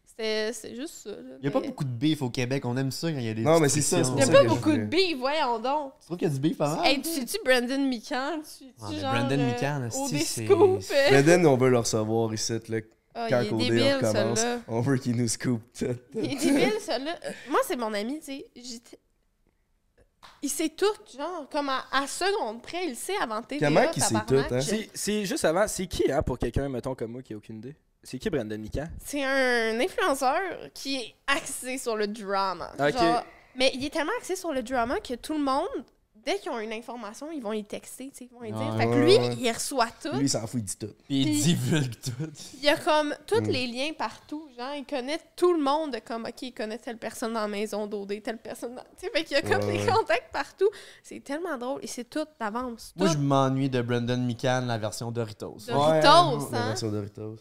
C'était 0.06 0.52
c'est 0.52 0.76
juste 0.76 0.94
ça. 1.06 1.12
là. 1.12 1.38
Il 1.40 1.46
y 1.46 1.48
a 1.48 1.52
pas 1.52 1.62
beaucoup 1.62 1.86
de 1.86 1.90
beef 1.90 2.22
au 2.22 2.30
Québec. 2.30 2.66
On 2.66 2.76
aime 2.76 2.92
ça 2.92 3.10
quand 3.10 3.18
il 3.18 3.24
y 3.26 3.30
a 3.30 3.34
des. 3.34 3.44
Non, 3.44 3.62
mais 3.62 3.70
c'est 3.70 3.82
ça. 3.82 4.00
Il 4.00 4.20
y 4.20 4.24
a 4.24 4.28
pas 4.28 4.44
beaucoup 4.44 4.74
de 4.74 4.84
billes, 4.84 5.14
voyons 5.14 5.58
donc. 5.58 5.94
Tu 6.02 6.06
trouves 6.06 6.18
qu'il 6.18 6.28
y 6.28 6.32
a 6.32 6.34
du 6.34 6.40
beef 6.42 6.58
pas 6.58 6.76
mal? 6.76 6.86
Hey, 6.86 7.02
tu 7.02 7.10
sais-tu 7.10 7.38
Brandon 7.46 7.80
Mikan? 7.88 8.42
Tu 8.42 8.66
Ah, 8.82 8.88
tu 8.90 8.96
mais 8.96 9.00
genre. 9.00 9.14
Brandon 9.14 9.40
euh, 9.40 10.10
des 10.10 10.20
c'est-. 10.20 10.44
Brandon, 10.46 11.46
on 11.46 11.58
veut 11.58 11.70
le 11.70 11.80
recevoir 11.80 12.34
ici, 12.34 12.60
là, 12.68 12.80
Ah, 13.16 13.28
quand 13.30 13.40
il 13.40 13.46
est 13.46 13.50
Codé 13.50 13.70
débile, 13.70 13.96
recommence. 14.02 14.46
On 14.68 14.82
veut 14.82 14.98
qu'il 14.98 15.16
nous 15.16 15.30
scoop 15.30 15.62
tout. 15.80 15.86
Il 16.14 16.26
est 16.26 16.36
débile, 16.36 16.74
celui-là. 16.86 17.18
Moi, 17.50 17.62
c'est 17.66 17.78
mon 17.78 17.94
ami, 17.94 18.20
tu 18.20 18.26
sais. 18.26 18.46
Il 20.44 20.50
sait 20.50 20.70
tout, 20.70 20.86
genre, 21.16 21.48
comme 21.52 21.70
à, 21.70 21.86
à 21.92 22.08
seconde 22.08 22.62
près, 22.64 22.88
il 22.88 22.96
sait 22.96 23.16
avant 23.22 23.42
TVA, 23.44 23.68
Comment 23.68 23.88
qu'il 23.92 24.02
sait 24.04 24.16
tout, 24.28 24.36
hein? 24.36 24.62
C'est- 24.62 24.90
C'est 24.94 25.26
juste 25.26 25.46
avant, 25.46 25.68
c'est 25.68 25.86
qui, 25.88 26.12
hein, 26.12 26.24
pour 26.24 26.40
quelqu'un, 26.40 26.68
mettons, 26.68 26.96
comme 26.96 27.12
moi, 27.12 27.22
qui 27.22 27.34
a 27.34 27.38
aucune 27.38 27.58
idée? 27.58 27.76
C'est 28.04 28.18
qui 28.18 28.30
Brandon 28.32 28.58
Mikan? 28.58 28.86
C'est 29.06 29.24
un 29.24 29.80
influenceur 29.80 30.40
qui 30.74 30.96
est 30.98 31.16
axé 31.28 31.78
sur 31.78 31.96
le 31.96 32.08
drama. 32.08 32.72
Ok. 32.80 32.94
Genre, 32.98 33.24
mais 33.56 33.72
il 33.76 33.86
est 33.86 33.92
tellement 33.92 34.12
axé 34.18 34.36
sur 34.36 34.52
le 34.52 34.64
drama 34.64 35.00
que 35.00 35.14
tout 35.14 35.34
le 35.34 35.44
monde 35.44 35.68
dès 36.26 36.38
qu'ils 36.40 36.52
ont 36.52 36.60
une 36.60 36.74
information, 36.74 37.32
ils 37.32 37.42
vont 37.42 37.54
y 37.54 37.64
texter, 37.64 38.10
tu 38.12 38.18
sais, 38.18 38.30
ils 38.32 38.34
vont 38.38 38.44
y 38.44 38.52
dire. 38.52 38.60
Ouais, 38.74 38.78
fait 38.78 38.86
que 38.86 38.92
ouais, 38.92 39.06
lui, 39.06 39.18
ouais. 39.18 39.36
il 39.40 39.52
reçoit 39.52 39.88
tout. 40.02 40.12
Lui, 40.14 40.26
il 40.26 40.30
s'en 40.30 40.46
fout, 40.48 40.60
il 40.60 40.64
dit 40.64 40.78
tout. 40.78 40.94
Puis 41.08 41.22
il 41.22 41.42
divulgue 41.42 41.94
tout. 42.02 42.28
Il 42.56 42.64
y 42.64 42.70
a 42.70 42.78
comme 42.78 43.16
tous 43.26 43.42
Mm. 43.42 43.48
les 43.50 43.68
liens 43.68 43.92
partout. 43.98 44.48
Genre, 44.58 44.74
il 44.76 44.86
connaît 44.86 45.20
tout 45.36 45.54
le 45.54 45.62
monde. 45.62 45.94
de 45.94 46.00
Comme, 46.00 46.26
OK, 46.26 46.42
il 46.42 46.54
connaît 46.54 46.78
telle 46.78 46.98
personne 46.98 47.34
dans 47.34 47.42
la 47.42 47.48
maison 47.48 47.88
d'OD, 47.88 48.22
telle 48.24 48.38
personne 48.38 48.76
dans. 48.76 48.84
Tu 48.98 49.06
sais, 49.06 49.10
fait 49.12 49.24
qu'il 49.24 49.34
y 49.38 49.40
a 49.40 49.42
comme 49.42 49.68
Ouais, 49.68 49.78
des 49.78 49.86
ouais. 49.86 49.92
contacts 49.92 50.32
partout. 50.32 50.70
C'est 51.04 51.24
tellement 51.24 51.58
drôle. 51.58 51.80
Et 51.84 51.88
c'est 51.88 52.10
tout 52.10 52.26
d'avance. 52.40 52.94
Moi, 52.96 53.08
je 53.08 53.18
m'ennuie 53.18 53.70
de 53.70 53.82
Brendan 53.82 54.24
Mikan, 54.26 54.62
la 54.68 54.78
version 54.78 55.12
Doritos. 55.12 55.58
Doritos, 55.68 56.50
La 56.52 56.58
hein? 56.60 56.68
version 56.70 56.92
Doritos. 56.92 57.38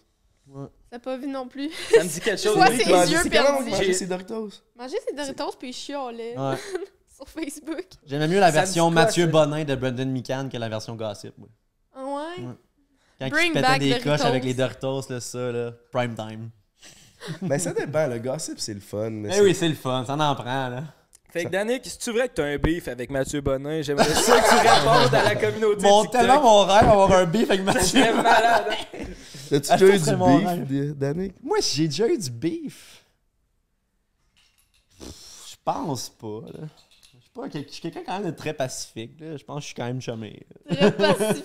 T'as 0.91 0.99
pas 0.99 1.17
vu 1.17 1.29
non 1.29 1.47
plus. 1.47 1.71
Ça 1.93 2.03
me 2.03 2.09
dit 2.09 2.21
quelque 2.21 2.39
chose. 2.43 2.57
vois 2.57 2.69
Lui, 2.71 2.83
ses 2.83 3.13
yeux 3.13 3.31
perdus. 3.31 3.71
manger 3.71 3.93
ses 3.93 4.07
Doritos? 4.07 4.51
Manger 4.77 4.97
ses 5.09 5.15
Doritos, 5.15 5.53
puis 5.59 5.69
il 5.69 5.73
chialait 5.73 6.37
Ouais. 6.37 6.57
sur 7.21 7.29
Facebook. 7.29 7.87
J'aimais 8.07 8.29
mieux 8.29 8.41
la 8.41 8.47
Ça 8.51 8.53
me 8.61 8.65
version 8.65 8.89
dit 8.89 8.95
quoi, 8.95 9.05
Mathieu 9.05 9.25
ça? 9.27 9.31
Bonin 9.31 9.65
de 9.65 9.75
Brendan 9.75 10.11
Mikan 10.11 10.49
que 10.49 10.57
la 10.57 10.69
version 10.69 10.95
Gossip. 10.97 11.35
Ah 11.95 12.05
ouais? 12.05 12.45
Ouais. 12.45 12.55
Quand 13.21 13.29
Bring 13.29 13.47
il 13.49 13.53
pétait 13.53 13.61
back 13.67 13.81
des 13.81 13.89
Doritos. 13.91 14.11
coches 14.11 14.21
avec 14.23 14.45
les 14.45 14.55
Doritos, 14.55 15.03
là, 15.11 15.21
ça, 15.21 15.53
là, 15.53 15.73
prime 15.93 16.15
time. 16.15 16.51
Ben, 17.43 17.59
ça 17.59 17.73
dépend. 17.75 18.07
Le 18.07 18.19
gossip, 18.19 18.59
c'est 18.59 18.73
le 18.73 18.81
fun. 18.81 19.11
mais 19.11 19.29
Eh 19.31 19.33
c'est- 19.35 19.41
oui, 19.43 19.55
c'est 19.55 19.69
le 19.69 19.75
fun, 19.75 20.05
ça 20.07 20.15
en 20.15 20.35
prend, 20.35 20.69
là. 20.69 20.85
Fait 21.31 21.45
que 21.45 21.51
Danick, 21.51 21.85
si 21.85 21.97
tu 21.99 22.11
vrai 22.13 22.29
que 22.29 22.35
t'as 22.35 22.45
un 22.45 22.57
beef 22.57 22.89
avec 22.89 23.09
Mathieu 23.11 23.41
Bonin, 23.41 23.83
j'aimerais 23.83 24.05
ça 24.15 24.41
que 24.41 24.49
tu 24.49 24.55
répondes 24.69 25.15
à 25.15 25.23
la 25.23 25.37
communauté 25.37 25.83
Mon, 25.87 26.03
TikTok. 26.03 26.21
tellement 26.21 26.43
mon 26.43 26.65
rêve 26.65 26.87
d'avoir 26.87 27.13
un 27.13 27.25
beef 27.27 27.49
avec 27.51 27.63
Mathieu. 27.63 28.03
C'est 28.03 28.13
malade. 28.15 28.65
hein? 28.71 29.05
T'as-tu 29.51 29.67
Ah, 29.71 29.77
déjà 29.77 29.99
ça 29.99 30.11
eu 30.11 30.15
du 30.15 30.17
mon 30.17 30.39
beef, 30.39 30.49
rêve. 30.49 30.95
Danick? 30.99 31.35
Moi, 31.43 31.59
j'ai 31.61 31.87
déjà 31.87 32.09
eu 32.09 32.19
du 32.19 32.31
beef. 32.31 33.05
Je 35.01 35.57
pense 35.65 36.09
pas, 36.09 36.41
là. 36.53 36.67
Je 37.33 37.41
suis 37.41 37.49
pas 37.49 37.49
quel- 37.53 37.65
je 37.69 37.73
suis 37.73 37.81
quelqu'un 37.83 38.01
quand 38.05 38.19
même 38.21 38.31
de 38.33 38.37
très 38.37 38.53
pacifique, 38.53 39.13
là. 39.21 39.37
Je 39.37 39.45
pense 39.45 39.57
que 39.59 39.61
je 39.63 39.67
suis 39.67 39.75
quand 39.77 39.85
même 39.85 40.01
chumé. 40.01 40.45
là. 40.69 40.91
Très 40.91 41.15
pacifique. 41.15 41.45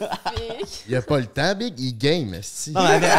Il 0.89 0.95
a 0.95 1.01
pas 1.03 1.19
le 1.19 1.27
temps, 1.27 1.53
Big. 1.55 1.79
Il 1.79 1.93
game, 1.95 2.33
esti. 2.33 2.71
Non, 2.71 2.81
mais 2.83 2.93
avec- 2.95 3.09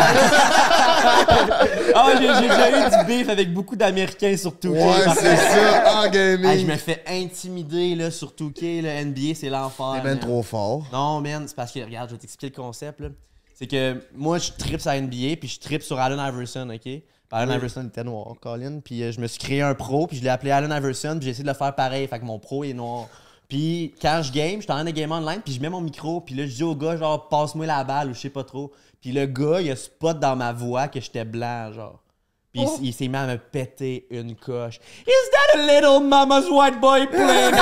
Ah, 1.94 2.12
j'ai 2.18 2.26
j'ai 2.26 2.48
déjà 2.48 2.70
eu 2.70 2.90
du 2.90 3.04
beef 3.06 3.28
avec 3.28 3.52
beaucoup 3.54 3.76
d'Américains 3.76 4.36
sur 4.36 4.52
2K. 4.52 4.68
Ouais, 4.72 5.14
c'est 5.14 5.36
ça, 5.36 6.00
en 6.02 6.10
gaming. 6.10 6.46
Hey, 6.50 6.60
je 6.60 6.66
me 6.66 6.76
fais 6.76 7.02
intimider 7.06 7.94
là, 7.94 8.10
sur 8.10 8.32
2K, 8.32 8.82
là, 8.82 9.00
NBA, 9.04 9.34
c'est 9.34 9.48
l'enfer. 9.48 9.94
T'es 9.96 10.08
ben 10.08 10.18
trop 10.18 10.42
fort. 10.42 10.86
Non, 10.92 11.20
man, 11.20 11.44
c'est 11.46 11.54
parce 11.56 11.72
que, 11.72 11.80
regarde, 11.80 12.08
je 12.10 12.14
vais 12.14 12.20
t'expliquer 12.20 12.54
le 12.56 12.62
concept. 12.62 13.00
là. 13.00 13.08
C'est 13.54 13.66
que 13.68 14.02
moi, 14.14 14.38
je 14.38 14.50
tripe 14.52 14.80
sur 14.80 14.90
la 14.90 15.00
NBA, 15.00 15.36
puis 15.38 15.48
je 15.48 15.58
tripe 15.60 15.82
sur 15.82 15.98
Allen 15.98 16.18
Iverson, 16.18 16.68
OK? 16.68 16.90
Puis 17.28 17.38
Allen 17.40 17.56
Iverson 17.56 17.86
était 17.86 18.04
noir, 18.04 18.34
Colin. 18.40 18.80
Puis 18.80 19.02
euh, 19.02 19.12
je 19.12 19.20
me 19.20 19.26
suis 19.26 19.38
créé 19.38 19.62
un 19.62 19.74
pro, 19.74 20.06
puis 20.06 20.16
je 20.16 20.22
l'ai 20.22 20.28
appelé 20.28 20.50
Allen 20.50 20.70
Iverson, 20.70 21.16
puis 21.16 21.24
j'ai 21.24 21.30
essayé 21.30 21.44
de 21.44 21.48
le 21.48 21.54
faire 21.54 21.74
pareil. 21.74 22.06
Fait 22.06 22.18
que 22.18 22.24
mon 22.24 22.38
pro 22.38 22.64
est 22.64 22.72
noir. 22.72 23.08
Puis 23.48 23.94
quand 24.00 24.22
je 24.22 24.32
game, 24.32 24.56
je 24.56 24.62
suis 24.62 24.72
en 24.72 24.76
train 24.76 24.84
de 24.84 24.90
game 24.90 25.12
online, 25.12 25.40
puis 25.44 25.54
je 25.54 25.60
mets 25.60 25.68
mon 25.68 25.80
micro, 25.80 26.20
puis 26.20 26.34
là, 26.34 26.46
je 26.46 26.54
dis 26.54 26.62
au 26.64 26.74
gars, 26.74 26.96
genre, 26.96 27.28
passe-moi 27.28 27.66
la 27.66 27.84
balle, 27.84 28.10
ou 28.10 28.14
je 28.14 28.20
sais 28.20 28.30
pas 28.30 28.44
trop. 28.44 28.72
Puis 29.00 29.12
le 29.12 29.26
gars, 29.26 29.60
il 29.60 29.70
a 29.70 29.76
spot 29.76 30.18
dans 30.18 30.34
ma 30.34 30.52
voix 30.52 30.88
que 30.88 31.00
j'étais 31.00 31.24
blanc, 31.24 31.72
genre. 31.72 32.00
Puis 32.56 32.88
il 32.88 32.92
s'est 32.94 33.08
mis 33.08 33.16
à 33.16 33.26
me 33.26 33.36
péter 33.36 34.06
une 34.10 34.34
coche. 34.36 34.78
Is 35.06 35.30
that 35.32 35.58
a 35.58 35.62
little 35.66 36.00
mama's 36.06 36.48
white 36.50 36.80
boy 36.80 37.06
playing? 37.06 37.54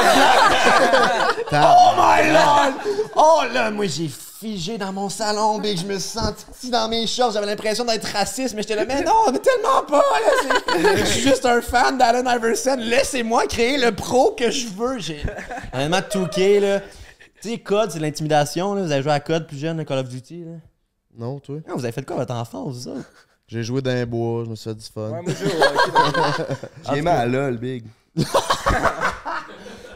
Oh 1.53 1.95
my 1.97 2.31
lord! 2.33 2.75
Oh 3.17 3.43
là, 3.53 3.71
moi 3.71 3.87
j'ai 3.87 4.09
figé 4.09 4.77
dans 4.79 4.93
mon 4.93 5.09
salon, 5.09 5.59
big. 5.59 5.79
Je 5.79 5.87
me 5.87 5.99
suis 5.99 6.19
senti 6.19 6.71
dans 6.71 6.89
mes 6.89 7.07
shorts. 7.07 7.33
J'avais 7.33 7.47
l'impression 7.47 7.85
d'être 7.85 8.05
raciste, 8.13 8.55
mais 8.55 8.63
j'étais 8.63 8.77
là, 8.77 8.85
mais 8.87 9.03
non, 9.03 9.31
mais 9.33 9.39
tellement 9.39 9.83
pas. 9.89 10.03
Je 10.99 11.05
suis 11.05 11.23
juste 11.23 11.47
un 11.47 11.61
fan 11.63 11.97
d'Allen 11.99 12.27
Iverson. 12.27 12.77
Laissez-moi 12.79 13.47
créer 13.47 13.79
le 13.79 13.93
pro 13.95 14.33
que 14.33 14.51
je 14.51 14.69
veux. 14.69 14.99
J'ai 14.99 15.23
vraiment 15.73 16.03
touqué, 16.03 16.61
là. 16.61 16.81
Tu 17.41 17.51
sais, 17.51 17.59
Code, 17.59 17.91
c'est 17.91 17.99
l'intimidation. 18.01 18.75
là. 18.75 18.83
Vous 18.83 18.93
avez 18.93 19.03
joué 19.03 19.13
à 19.13 19.21
Code 19.21 19.47
plus 19.47 19.59
jeune, 19.59 19.79
à 19.81 19.85
Call 19.85 19.99
of 19.99 20.09
Duty. 20.09 20.45
Là? 20.45 20.53
Non, 21.17 21.39
toi? 21.39 21.59
Ah, 21.69 21.73
vous 21.75 21.85
avez 21.85 21.93
fait 21.93 22.05
quoi 22.05 22.17
votre 22.17 22.35
enfance, 22.35 22.81
ça? 22.85 22.91
J'ai 23.55 23.63
joué 23.63 23.81
dans 23.81 23.95
les 23.95 24.05
bois, 24.05 24.43
je 24.45 24.51
me 24.51 24.57
suis 24.57 24.69
fait 24.69 24.75
du 24.75 24.85
fun. 24.85 25.11
Ouais, 25.11 25.23
moi. 25.23 25.33
J'ai 26.91 26.99
aimé 26.99 27.11
à 27.11 27.25
LOL, 27.25 27.57
big. 27.57 27.85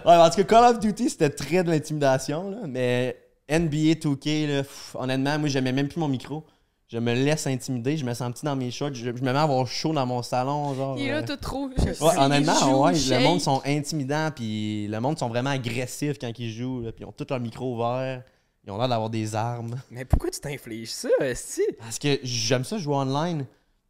Ouais, 0.06 0.14
en 0.14 0.30
tout 0.30 0.36
cas, 0.36 0.44
Call 0.44 0.64
of 0.64 0.78
Duty, 0.78 1.10
c'était 1.10 1.28
très 1.28 1.62
de 1.62 1.70
l'intimidation, 1.70 2.50
là. 2.50 2.58
Mais 2.66 3.14
NBA 3.50 3.94
2K, 4.00 4.46
là, 4.46 4.62
pff, 4.62 4.96
honnêtement, 4.98 5.38
moi, 5.38 5.48
j'aimais 5.50 5.72
même 5.72 5.88
plus 5.88 6.00
mon 6.00 6.08
micro. 6.08 6.44
Je 6.86 6.98
me 6.98 7.12
laisse 7.12 7.46
intimider, 7.46 7.96
je 7.98 8.06
me 8.06 8.14
sens 8.14 8.32
petit 8.32 8.46
dans 8.46 8.56
mes 8.56 8.70
shorts, 8.70 8.94
je, 8.94 9.04
je 9.04 9.10
me 9.10 9.32
mets 9.32 9.38
à 9.38 9.42
avoir 9.42 9.66
chaud 9.66 9.92
dans 9.92 10.06
mon 10.06 10.22
salon, 10.22 10.72
genre. 10.74 10.96
Il 10.98 11.08
est 11.08 11.10
là 11.10 11.18
euh, 11.18 11.36
tout 11.36 11.50
rouge. 11.50 11.72
Ouais, 12.00 12.18
honnêtement, 12.18 12.80
ouais, 12.84 12.92
le 12.92 13.22
monde 13.22 13.40
sont 13.40 13.60
intimidants, 13.66 14.30
puis 14.34 14.86
le 14.88 14.98
monde 15.00 15.18
sont 15.18 15.28
vraiment 15.28 15.50
agressifs 15.50 16.18
quand 16.18 16.30
ils 16.38 16.52
jouent, 16.52 16.80
là, 16.82 16.92
puis 16.92 17.04
ils 17.04 17.06
ont 17.06 17.12
tout 17.12 17.26
leur 17.28 17.40
micro 17.40 17.74
ouvert, 17.74 18.22
ils 18.68 18.70
ont 18.70 18.76
l'air 18.76 18.88
d'avoir 18.88 19.08
des 19.08 19.34
armes. 19.34 19.80
Mais 19.90 20.04
pourquoi 20.04 20.30
tu 20.30 20.40
t'infliges 20.40 20.90
ça, 20.90 21.08
Esti? 21.20 21.62
Parce 21.78 21.98
que 21.98 22.18
j'aime 22.22 22.64
ça 22.64 22.76
jouer 22.76 22.96
online. 22.96 23.46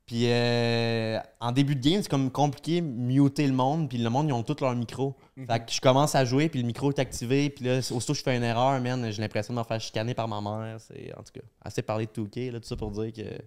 Puis 0.06 0.22
euh, 0.26 1.18
en 1.40 1.52
début 1.52 1.74
de 1.74 1.86
game, 1.86 2.00
c'est 2.00 2.08
comme 2.08 2.30
compliqué 2.30 2.80
muter 2.80 3.46
le 3.46 3.52
monde, 3.52 3.90
puis 3.90 3.98
le 3.98 4.08
monde 4.08 4.28
ils 4.28 4.32
ont 4.32 4.42
tous 4.42 4.60
leur 4.62 4.74
micro. 4.74 5.14
Fait 5.36 5.58
que 5.58 5.70
je 5.70 5.80
commence 5.80 6.14
à 6.14 6.24
jouer, 6.24 6.48
puis 6.48 6.60
le 6.60 6.66
micro 6.66 6.90
est 6.90 6.98
activé, 6.98 7.50
puis 7.50 7.66
là, 7.66 7.78
aussitôt 7.78 8.12
que 8.14 8.18
je 8.18 8.22
fais 8.22 8.34
une 8.34 8.42
erreur, 8.42 8.80
man, 8.80 9.10
j'ai 9.10 9.20
l'impression 9.20 9.52
de 9.52 9.58
me 9.58 9.64
faire 9.64 9.80
chicaner 9.80 10.14
par 10.14 10.26
ma 10.26 10.40
mère. 10.40 10.78
C'est 10.80 11.12
en 11.14 11.22
tout 11.22 11.32
cas 11.34 11.46
assez 11.60 11.82
parler 11.82 12.06
de 12.06 12.22
2K, 12.22 12.52
là, 12.52 12.60
tout 12.60 12.66
ça 12.66 12.76
pour 12.76 12.90
dire 12.92 13.12
que 13.12 13.38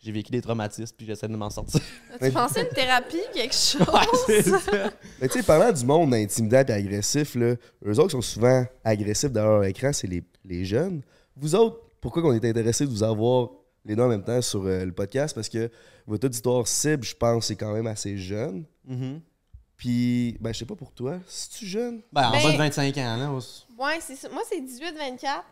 j'ai 0.00 0.12
vécu 0.12 0.30
des 0.30 0.40
traumatismes, 0.40 0.94
puis 0.96 1.06
j'essaie 1.06 1.26
de 1.26 1.34
m'en 1.34 1.50
sortir. 1.50 1.80
Tu 2.22 2.30
pensais 2.30 2.60
une 2.62 2.68
thérapie, 2.68 3.16
quelque 3.34 3.54
chose? 3.54 4.52
Mais 5.20 5.26
tu 5.26 5.38
sais, 5.38 5.42
parlant 5.42 5.72
du 5.72 5.84
monde 5.84 6.14
intimidant 6.14 6.62
et 6.64 6.72
agressif, 6.72 7.34
là, 7.34 7.54
eux 7.84 7.98
autres 7.98 8.12
sont 8.12 8.22
souvent 8.22 8.64
agressifs 8.84 9.32
derrière 9.32 9.52
leur 9.54 9.64
écran, 9.64 9.92
c'est 9.92 10.06
les, 10.06 10.22
les 10.48 10.64
jeunes. 10.64 11.02
Vous 11.36 11.54
autres, 11.54 11.80
pourquoi 12.00 12.22
on 12.24 12.32
est 12.32 12.44
intéressé 12.44 12.84
de 12.84 12.90
vous 12.90 13.02
avoir 13.02 13.50
les 13.84 13.94
deux 13.96 14.02
en 14.02 14.08
même 14.08 14.24
temps 14.24 14.42
sur 14.42 14.64
euh, 14.64 14.84
le 14.84 14.92
podcast? 14.92 15.34
Parce 15.34 15.48
que 15.48 15.70
votre 16.06 16.26
auditoire 16.26 16.66
cible, 16.66 17.04
je 17.04 17.14
pense, 17.14 17.46
c'est 17.46 17.56
quand 17.56 17.72
même 17.72 17.86
assez 17.86 18.16
jeune. 18.16 18.64
Mhm. 18.86 19.20
Puis, 19.76 20.36
ben, 20.40 20.52
je 20.52 20.58
sais 20.58 20.64
pas 20.66 20.74
pour 20.74 20.90
toi, 20.92 21.18
si 21.28 21.50
tu 21.50 21.66
jeune? 21.66 22.02
Ben, 22.12 22.28
en 22.28 22.32
Ben- 22.32 22.42
bas 22.42 22.52
de 22.52 22.56
25 22.58 22.96
ans, 22.98 23.16
là. 23.16 23.30
aussi. 23.30 23.64
Ouais, 23.78 23.98
c'est 24.00 24.16
ça. 24.16 24.28
Moi, 24.28 24.42
c'est 24.48 24.60
18-24. 24.60 25.44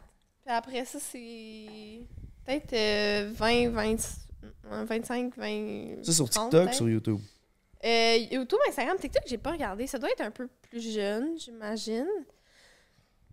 Puis 0.44 0.54
après 0.54 0.84
ça, 0.84 0.98
c'est 1.00 2.00
peut-être 2.44 2.72
euh, 2.72 3.30
20, 3.34 3.68
20, 3.70 3.96
euh, 4.72 4.84
25, 4.84 5.36
20. 5.36 6.02
Ça 6.04 6.12
sur 6.12 6.28
30, 6.28 6.50
TikTok, 6.50 6.74
sur 6.74 6.88
YouTube. 6.88 7.18
Euh, 7.84 8.16
YouTube, 8.32 8.58
Instagram, 8.68 8.96
TikTok, 8.98 9.22
j'ai 9.26 9.38
pas 9.38 9.52
regardé. 9.52 9.86
Ça 9.86 9.98
doit 9.98 10.10
être 10.10 10.22
un 10.22 10.30
peu 10.32 10.48
plus 10.62 10.92
jeune, 10.92 11.38
j'imagine. 11.38 12.06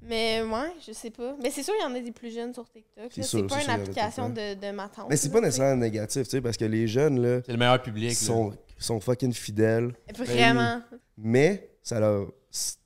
Mais 0.05 0.41
ouais, 0.43 0.71
je 0.85 0.91
sais 0.91 1.09
pas. 1.11 1.35
Mais 1.41 1.49
c'est 1.49 1.63
sûr, 1.63 1.73
il 1.79 1.83
y 1.83 1.85
en 1.85 1.95
a 1.95 1.99
des 1.99 2.11
plus 2.11 2.33
jeunes 2.33 2.53
sur 2.53 2.67
TikTok. 2.69 3.05
C'est 3.11 3.23
sûr, 3.23 3.39
C'est 3.39 3.47
pas 3.47 3.55
c'est 3.59 3.65
une 3.65 3.71
sûr, 3.71 3.81
application 3.81 4.29
de, 4.29 4.53
de 4.55 4.71
ma 4.71 4.89
tante. 4.89 5.07
Mais 5.09 5.15
c'est 5.17 5.27
là, 5.29 5.33
pas 5.33 5.41
nécessairement 5.41 5.81
négatif, 5.81 6.23
tu 6.23 6.29
sais, 6.31 6.41
parce 6.41 6.57
que 6.57 6.65
les 6.65 6.87
jeunes, 6.87 7.21
là, 7.21 7.41
C'est 7.45 7.51
le 7.53 7.57
meilleur 7.57 7.81
public. 7.81 8.09
là. 8.09 8.15
sont, 8.15 8.53
sont 8.77 8.99
fucking 8.99 9.33
fidèles. 9.33 9.93
Vraiment. 10.15 10.81
Mais 11.17 11.69
ça 11.81 11.99
leur. 11.99 12.31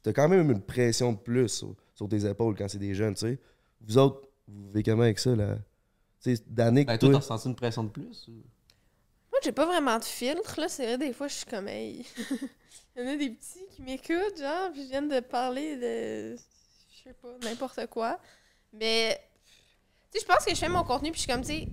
T'as 0.04 0.14
quand 0.14 0.30
même 0.30 0.50
une 0.50 0.62
pression 0.62 1.12
de 1.14 1.18
plus 1.18 1.50
sur, 1.50 1.76
sur 1.94 2.08
tes 2.08 2.26
épaules 2.26 2.56
quand 2.56 2.68
c'est 2.70 2.78
des 2.78 2.94
jeunes, 2.94 3.16
tu 3.16 3.22
sais. 3.28 3.40
Vous 3.82 3.98
autres, 3.98 4.28
vous 4.48 4.68
vivez 4.68 4.84
comment 4.84 5.04
avec 5.04 5.20
ça, 5.20 5.36
là? 5.36 5.56
Tu 6.24 6.36
sais, 6.36 6.44
Danick, 6.48 6.88
Ben, 6.88 6.98
toi, 6.98 7.10
toi, 7.10 7.20
t'as 7.20 7.24
ressenti 7.26 7.48
une 7.50 7.56
pression 7.56 7.84
de 7.84 7.90
plus? 7.90 8.28
ou? 8.30 8.32
Moi, 9.32 9.40
j'ai 9.44 9.52
pas 9.52 9.66
vraiment 9.66 10.00
de 10.00 10.04
filtre, 10.06 10.60
là. 10.60 10.68
C'est 10.70 10.86
vrai, 10.86 10.98
des 10.98 11.14
fois, 11.14 11.28
je 11.28 11.34
suis 11.36 11.46
comme, 11.46 11.68
hey. 11.68 12.06
Il 12.96 13.04
y 13.04 13.06
en 13.08 13.12
a 13.14 13.16
des 13.18 13.30
petits 13.30 13.60
qui 13.76 13.82
m'écoutent, 13.84 14.40
genre, 14.40 14.72
puis 14.74 14.84
je 14.84 14.88
viens 14.90 15.02
de 15.04 15.20
parler 15.20 15.76
de. 15.76 16.36
Je 17.08 17.14
sais 17.14 17.18
pas, 17.22 17.48
n'importe 17.48 17.88
quoi. 17.88 18.20
Mais. 18.74 19.18
Tu 20.12 20.20
sais, 20.20 20.26
je 20.26 20.34
pense 20.34 20.44
que 20.44 20.52
je 20.54 20.60
fais 20.60 20.70
mon 20.70 20.84
contenu, 20.84 21.12
puis 21.12 21.22
je 21.22 21.24
suis 21.24 21.32
comme, 21.32 21.42
tu 21.42 21.48
sais. 21.48 21.68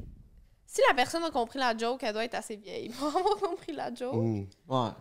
Si 0.66 0.81
la 0.88 0.94
personne 0.94 1.23
a 1.25 1.31
compris 1.31 1.59
la 1.59 1.77
joke, 1.77 2.03
elle 2.03 2.12
doit 2.12 2.25
être 2.25 2.35
assez 2.35 2.57
vieille 2.57 2.88
pour 2.90 3.09
avoir 3.16 3.37
compris 3.37 3.73
la 3.73 3.92
joke. 3.94 4.14
Ouais. 4.14 4.47
Euh, 4.68 4.92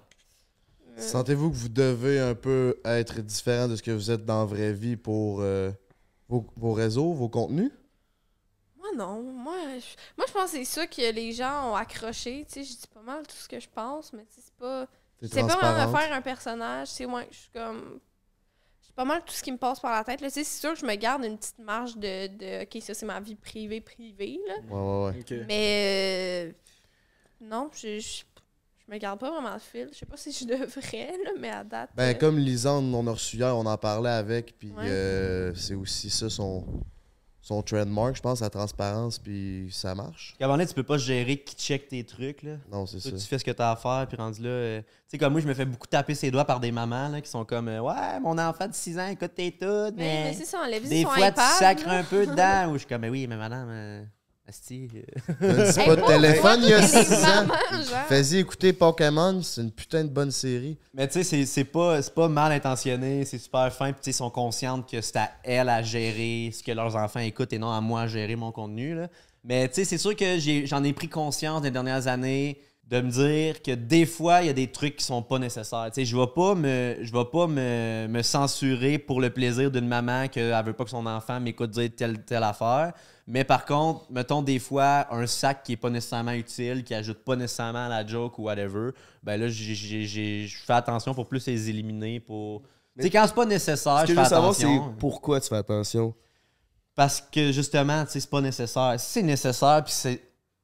Sentez-vous 0.97 1.49
que 1.49 1.55
vous 1.55 1.69
devez 1.69 2.19
un 2.19 2.35
peu 2.35 2.79
être 2.85 3.21
différent 3.21 3.67
de 3.67 3.75
ce 3.75 3.81
que 3.81 3.91
vous 3.91 4.11
êtes 4.11 4.25
dans 4.25 4.39
la 4.39 4.45
vraie 4.45 4.73
vie 4.73 4.95
pour 4.95 5.41
euh, 5.41 5.71
vos, 6.29 6.45
vos 6.55 6.73
réseaux, 6.73 7.13
vos 7.13 7.29
contenus? 7.29 7.71
Moi, 8.77 8.89
non. 8.95 9.21
Moi, 9.23 9.55
je, 9.79 9.95
moi, 10.17 10.25
je 10.27 10.33
pense 10.33 10.51
que 10.51 10.57
c'est 10.57 10.65
ça 10.65 10.85
que 10.87 11.11
les 11.11 11.31
gens 11.31 11.71
ont 11.71 11.75
accroché. 11.75 12.45
Tu 12.45 12.53
sais, 12.53 12.63
je 12.63 12.77
dis 12.79 12.87
pas 12.93 13.01
mal 13.01 13.25
tout 13.25 13.35
ce 13.35 13.47
que 13.47 13.59
je 13.59 13.69
pense, 13.69 14.13
mais 14.13 14.25
tu 14.25 14.35
sais, 14.35 14.41
c'est 14.45 14.55
pas. 14.55 14.87
C'est 15.21 15.41
pas 15.41 15.55
vraiment 15.55 15.97
faire 15.97 16.13
un 16.13 16.21
personnage. 16.21 16.87
C'est 16.89 17.05
ouais, 17.05 17.27
je 17.31 17.37
suis 17.37 17.51
comme. 17.51 17.99
C'est 18.93 18.97
pas 18.97 19.05
mal 19.05 19.23
tout 19.25 19.33
ce 19.33 19.41
qui 19.41 19.51
me 19.51 19.57
passe 19.57 19.79
par 19.79 19.91
la 19.91 20.03
tête. 20.03 20.21
là. 20.21 20.27
Tu 20.27 20.35
sais, 20.35 20.43
C'est 20.43 20.59
sûr 20.59 20.73
que 20.73 20.79
je 20.79 20.85
me 20.85 20.93
garde 20.93 21.25
une 21.25 21.35
petite 21.35 21.57
marge 21.57 21.97
de, 21.97 22.27
de 22.27 22.61
OK, 22.61 22.79
ça, 22.79 22.93
c'est 22.93 23.07
ma 23.07 23.19
vie 23.19 23.33
privée, 23.33 23.81
privée. 23.81 24.39
Là. 24.47 24.53
Ouais, 24.69 25.13
ouais, 25.17 25.23
ouais. 25.31 25.45
Mais. 25.47 26.51
euh, 26.51 26.51
non, 27.41 27.71
je, 27.73 27.97
je, 27.99 28.21
je 28.85 28.93
me 28.93 28.97
garde 28.99 29.19
pas 29.19 29.31
vraiment 29.31 29.55
de 29.55 29.59
fil. 29.61 29.89
Je 29.91 29.97
sais 29.97 30.05
pas 30.05 30.15
si 30.15 30.31
je 30.31 30.45
devrais, 30.45 31.17
là, 31.25 31.31
mais 31.39 31.49
à 31.49 31.63
date. 31.63 31.89
Ben, 31.95 32.13
euh, 32.15 32.19
comme 32.19 32.37
Lisande, 32.37 32.93
on 32.93 33.07
a 33.07 33.11
reçu 33.13 33.37
hier, 33.37 33.57
on 33.57 33.65
en 33.65 33.77
parlait 33.79 34.11
avec, 34.11 34.59
puis 34.59 34.69
Ouais. 34.69 34.85
euh, 34.87 35.55
c'est 35.55 35.73
aussi 35.73 36.11
ça 36.11 36.29
son, 36.29 36.63
son 37.45 37.61
trademark, 37.61 38.15
je 38.15 38.21
pense, 38.21 38.39
la 38.39 38.49
transparence, 38.49 39.19
puis 39.19 39.67
ça 39.69 39.93
marche. 39.93 40.33
À 40.39 40.45
un 40.45 40.47
moment 40.47 40.57
donné, 40.57 40.65
tu 40.67 40.73
peux 40.73 40.81
pas 40.83 40.97
gérer 40.97 41.35
qui 41.37 41.55
check 41.57 41.89
tes 41.89 42.01
trucs, 42.05 42.41
là. 42.41 42.53
Non, 42.71 42.85
c'est 42.85 43.01
ça. 43.01 43.11
tu 43.11 43.19
fais 43.19 43.37
ce 43.37 43.43
que 43.43 43.51
t'as 43.51 43.71
à 43.71 43.75
faire, 43.75 44.05
puis 44.07 44.15
rendu 44.15 44.41
là. 44.41 44.49
euh, 44.49 44.81
Tu 44.81 44.87
sais, 45.09 45.17
comme 45.17 45.33
moi, 45.33 45.41
je 45.41 45.47
me 45.49 45.53
fais 45.53 45.65
beaucoup 45.65 45.85
taper 45.87 46.15
ses 46.15 46.31
doigts 46.31 46.45
par 46.45 46.61
des 46.61 46.71
mamans, 46.71 47.09
là, 47.09 47.19
qui 47.19 47.29
sont 47.29 47.43
comme, 47.43 47.67
euh, 47.67 47.81
ouais, 47.81 48.19
mon 48.21 48.37
enfant 48.37 48.67
de 48.69 48.73
6 48.73 48.97
ans, 48.97 49.07
écoute 49.07 49.33
tes 49.35 49.51
toutes, 49.51 49.59
Mais, 49.67 49.91
mais. 49.97 50.23
mais 50.23 50.33
c'est 50.33 50.45
ça, 50.45 50.59
on 50.65 50.69
l'a 50.69 50.79
vu 50.79 50.87
des 50.87 51.03
fois, 51.03 51.17
iPad, 51.17 51.35
tu 51.35 51.41
sacres 51.59 51.89
un 51.89 52.03
peu 52.03 52.25
dedans. 52.25 52.67
Ou 52.69 52.73
je 52.75 52.77
suis 52.79 52.87
comme, 52.87 53.01
mais 53.01 53.09
oui, 53.09 53.27
mais 53.27 53.35
madame, 53.35 53.67
euh, 53.69 54.03
asti, 54.47 54.89
Hey, 55.41 55.85
pas 55.85 55.95
de 55.95 56.05
téléphone, 56.05 56.59
il 56.63 56.69
y 56.69 56.73
a 56.73 56.79
toi, 56.79 56.87
t'es 56.89 57.03
6 57.05 57.13
ans. 57.25 57.47
Fais-y 58.07 58.37
écouter 58.39 58.73
Pokémon, 58.73 59.41
c'est 59.41 59.61
une 59.61 59.71
putain 59.71 60.03
de 60.03 60.09
bonne 60.09 60.31
série. 60.31 60.77
Mais 60.93 61.07
tu 61.07 61.13
sais, 61.13 61.23
c'est- 61.23 61.45
c'est 61.45 61.63
pas, 61.63 62.01
c'est 62.01 62.13
pas 62.13 62.27
mal 62.27 62.51
intentionné, 62.51 63.23
c'est 63.25 63.37
super 63.37 63.71
fin. 63.73 63.91
Puis 63.93 64.01
tu 64.01 64.05
sais, 64.05 64.11
ils 64.11 64.13
sont 64.19 64.29
conscientes 64.29 64.89
que 64.89 64.99
c'est 65.01 65.17
à 65.17 65.31
elles 65.43 65.69
à 65.69 65.81
gérer 65.81 66.51
ce 66.53 66.61
que 66.61 66.71
leurs 66.71 66.95
enfants 66.95 67.19
écoutent 67.21 67.53
et 67.53 67.59
non 67.59 67.71
à 67.71 67.79
moi 67.81 68.01
à 68.01 68.07
gérer 68.07 68.35
mon 68.35 68.51
contenu. 68.51 68.95
Là. 68.95 69.07
Mais 69.45 69.67
tu 69.69 69.75
sais, 69.75 69.85
c'est 69.85 69.97
sûr 69.97 70.15
que 70.15 70.37
j'en 70.65 70.83
ai, 70.83 70.93
pris 70.93 71.07
conscience 71.09 71.61
des 71.61 71.71
dernières 71.71 72.07
années 72.07 72.59
de 72.89 72.99
me 73.01 73.09
dire 73.09 73.61
que 73.61 73.71
des 73.71 74.05
fois, 74.05 74.41
il 74.41 74.47
y 74.47 74.49
a 74.49 74.53
des 74.53 74.71
trucs 74.71 74.97
qui 74.97 75.05
sont 75.05 75.21
pas 75.21 75.39
nécessaires. 75.39 75.85
Tu 75.87 76.01
sais, 76.01 76.05
je 76.05 76.17
vais 76.17 76.27
pas 76.27 76.53
me, 76.53 76.97
je 77.01 77.11
vais 77.13 77.25
pas 77.25 77.47
me, 77.47 78.07
me 78.07 78.21
censurer 78.21 78.97
pour 78.99 79.21
le 79.21 79.29
plaisir 79.29 79.71
d'une 79.71 79.87
maman 79.87 80.27
qu'elle 80.27 80.53
veut 80.65 80.73
pas 80.73 80.83
que 80.83 80.89
son 80.89 81.05
enfant 81.05 81.39
m'écoute 81.39 81.71
dire 81.71 81.89
telle 81.95 82.23
telle 82.23 82.43
affaire. 82.43 82.91
Mais 83.25 83.45
par 83.45 83.65
contre, 83.65 84.05
mettons 84.11 84.41
des 84.41 84.59
fois 84.59 85.07
un 85.11 85.25
sac 85.27 85.63
qui 85.63 85.73
est 85.73 85.77
pas 85.77 85.89
nécessairement 85.89 86.33
utile, 86.33 86.83
qui 86.83 86.93
ajoute 86.93 87.19
pas 87.19 87.37
nécessairement 87.37 87.85
à 87.85 87.89
la 87.89 88.05
joke 88.05 88.37
ou 88.37 88.43
whatever, 88.43 88.91
ben 89.23 89.39
là, 89.39 89.47
je 89.47 90.45
fais 90.65 90.73
attention 90.73 91.13
pour 91.13 91.27
plus 91.27 91.47
les 91.47 91.69
éliminer. 91.69 92.19
Pour... 92.19 92.63
Tu 92.97 93.03
sais, 93.03 93.09
quand 93.09 93.23
c'est 93.25 93.33
pas 93.35 93.45
nécessaire, 93.45 94.01
Ce 94.01 94.07
je 94.07 94.07
que 94.07 94.13
fais 94.13 94.15
je 94.15 94.19
veux 94.23 94.25
savoir, 94.29 94.53
c'est 94.53 94.65
attention. 94.65 94.95
pourquoi 94.99 95.39
tu 95.39 95.47
fais 95.47 95.55
attention. 95.55 96.13
Parce 96.95 97.21
que 97.21 97.53
justement, 97.53 98.03
tu 98.03 98.11
sais, 98.11 98.19
c'est 98.19 98.29
pas 98.29 98.41
nécessaire. 98.41 98.99
Si 98.99 99.11
c'est 99.13 99.23
nécessaire, 99.23 99.81
puis 99.83 99.93
c'est. 99.93 100.21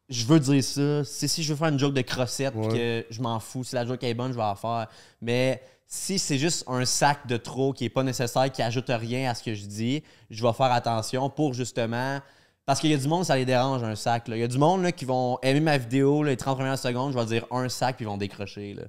Je 0.10 0.26
veux 0.26 0.40
dire 0.40 0.64
ça. 0.64 1.04
C'est 1.04 1.28
si 1.28 1.44
je 1.44 1.54
veux 1.54 1.58
faire 1.58 1.68
une 1.70 1.80
joke 1.80 1.94
de 1.94 2.02
crossette, 2.02 2.54
puis 2.54 2.68
que 2.70 3.06
je 3.10 3.22
m'en 3.22 3.40
fous. 3.40 3.64
Si 3.64 3.76
la 3.76 3.86
joke 3.86 4.04
est 4.04 4.14
bonne, 4.14 4.32
je 4.32 4.38
vais 4.38 4.44
la 4.44 4.56
faire. 4.56 4.88
Mais 5.22 5.62
si 5.86 6.18
c'est 6.20 6.38
juste 6.38 6.64
un 6.68 6.84
sac 6.86 7.28
de 7.28 7.38
trop 7.38 7.74
qui 7.74 7.86
est 7.86 7.90
pas 7.90 8.04
nécessaire, 8.04 8.52
qui 8.52 8.62
ajoute 8.62 8.90
rien 8.90 9.30
à 9.30 9.36
ce 9.36 9.44
que 9.44 9.54
je 9.54 9.66
dis, 9.66 10.04
je 10.30 10.46
vais 10.46 10.54
faire 10.54 10.72
attention 10.72 11.30
pour 11.30 11.54
justement. 11.54 12.20
Parce 12.66 12.80
qu'il 12.80 12.92
y 12.92 12.94
a 12.94 12.98
du 12.98 13.08
monde, 13.08 13.26
ça 13.26 13.36
les 13.36 13.46
dérange, 13.46 13.84
un 13.84 13.96
sac. 13.96 14.28
là. 14.28 14.36
Il 14.36 14.40
y 14.40 14.44
a 14.44 14.48
du 14.48 14.60
monde 14.60 14.84
là, 14.84 14.92
qui 14.92 15.06
vont 15.06 15.40
aimer 15.42 15.60
ma 15.60 15.78
vidéo, 15.78 16.22
là, 16.24 16.30
les 16.32 16.38
30 16.38 16.58
premières 16.58 16.78
secondes, 16.78 17.14
je 17.14 17.18
vais 17.18 17.26
dire 17.26 17.46
un 17.50 17.68
sac, 17.68 17.96
puis 17.96 18.06
ils 18.06 18.08
vont 18.08 18.18
décrocher. 18.18 18.76
Là. 18.76 18.84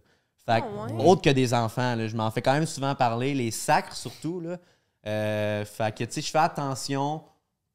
Fait 0.44 0.60
que, 0.60 0.66
Ah 0.66 0.92
ouais? 0.92 1.04
autre 1.06 1.22
que 1.22 1.30
des 1.30 1.54
enfants, 1.54 1.96
là, 1.96 2.06
je 2.06 2.14
m'en 2.16 2.30
fais 2.30 2.42
quand 2.42 2.52
même 2.52 2.66
souvent 2.66 2.94
parler, 2.94 3.32
les 3.34 3.50
sacres 3.50 3.96
surtout. 3.96 4.40
Là. 4.40 4.58
Euh, 5.06 5.64
fait 5.64 5.96
que, 5.96 6.04
tu 6.04 6.12
sais, 6.12 6.20
je 6.20 6.30
fais 6.30 6.38
attention 6.38 7.22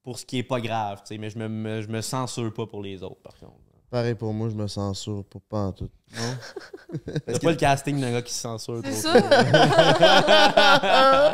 pour 0.05 0.17
ce 0.17 0.25
qui 0.25 0.37
est 0.37 0.43
pas 0.43 0.61
grave, 0.61 0.99
tu 1.05 1.13
sais, 1.13 1.17
mais 1.17 1.29
je 1.29 1.37
me, 1.37 1.49
me- 1.49 1.81
je 1.81 1.89
me 1.89 1.99
censure 1.99 2.53
pas 2.53 2.65
pour 2.65 2.81
les 2.81 3.03
autres, 3.03 3.19
par 3.21 3.35
contre. 3.37 3.51
Pareil 3.91 4.15
pour 4.15 4.33
moi, 4.33 4.49
je 4.49 4.55
me 4.55 4.67
censure 4.67 5.23
pour 5.25 5.41
pas 5.41 5.59
en 5.59 5.71
tout. 5.71 5.89
C'est 7.27 7.41
pas 7.41 7.51
le 7.51 7.55
casting 7.55 7.99
d'un 7.99 8.11
gars 8.11 8.21
qui 8.21 8.33
se 8.33 8.41
censure. 8.41 8.81
C'est 8.83 9.09
trop. 9.09 9.19
ça. 9.19 9.41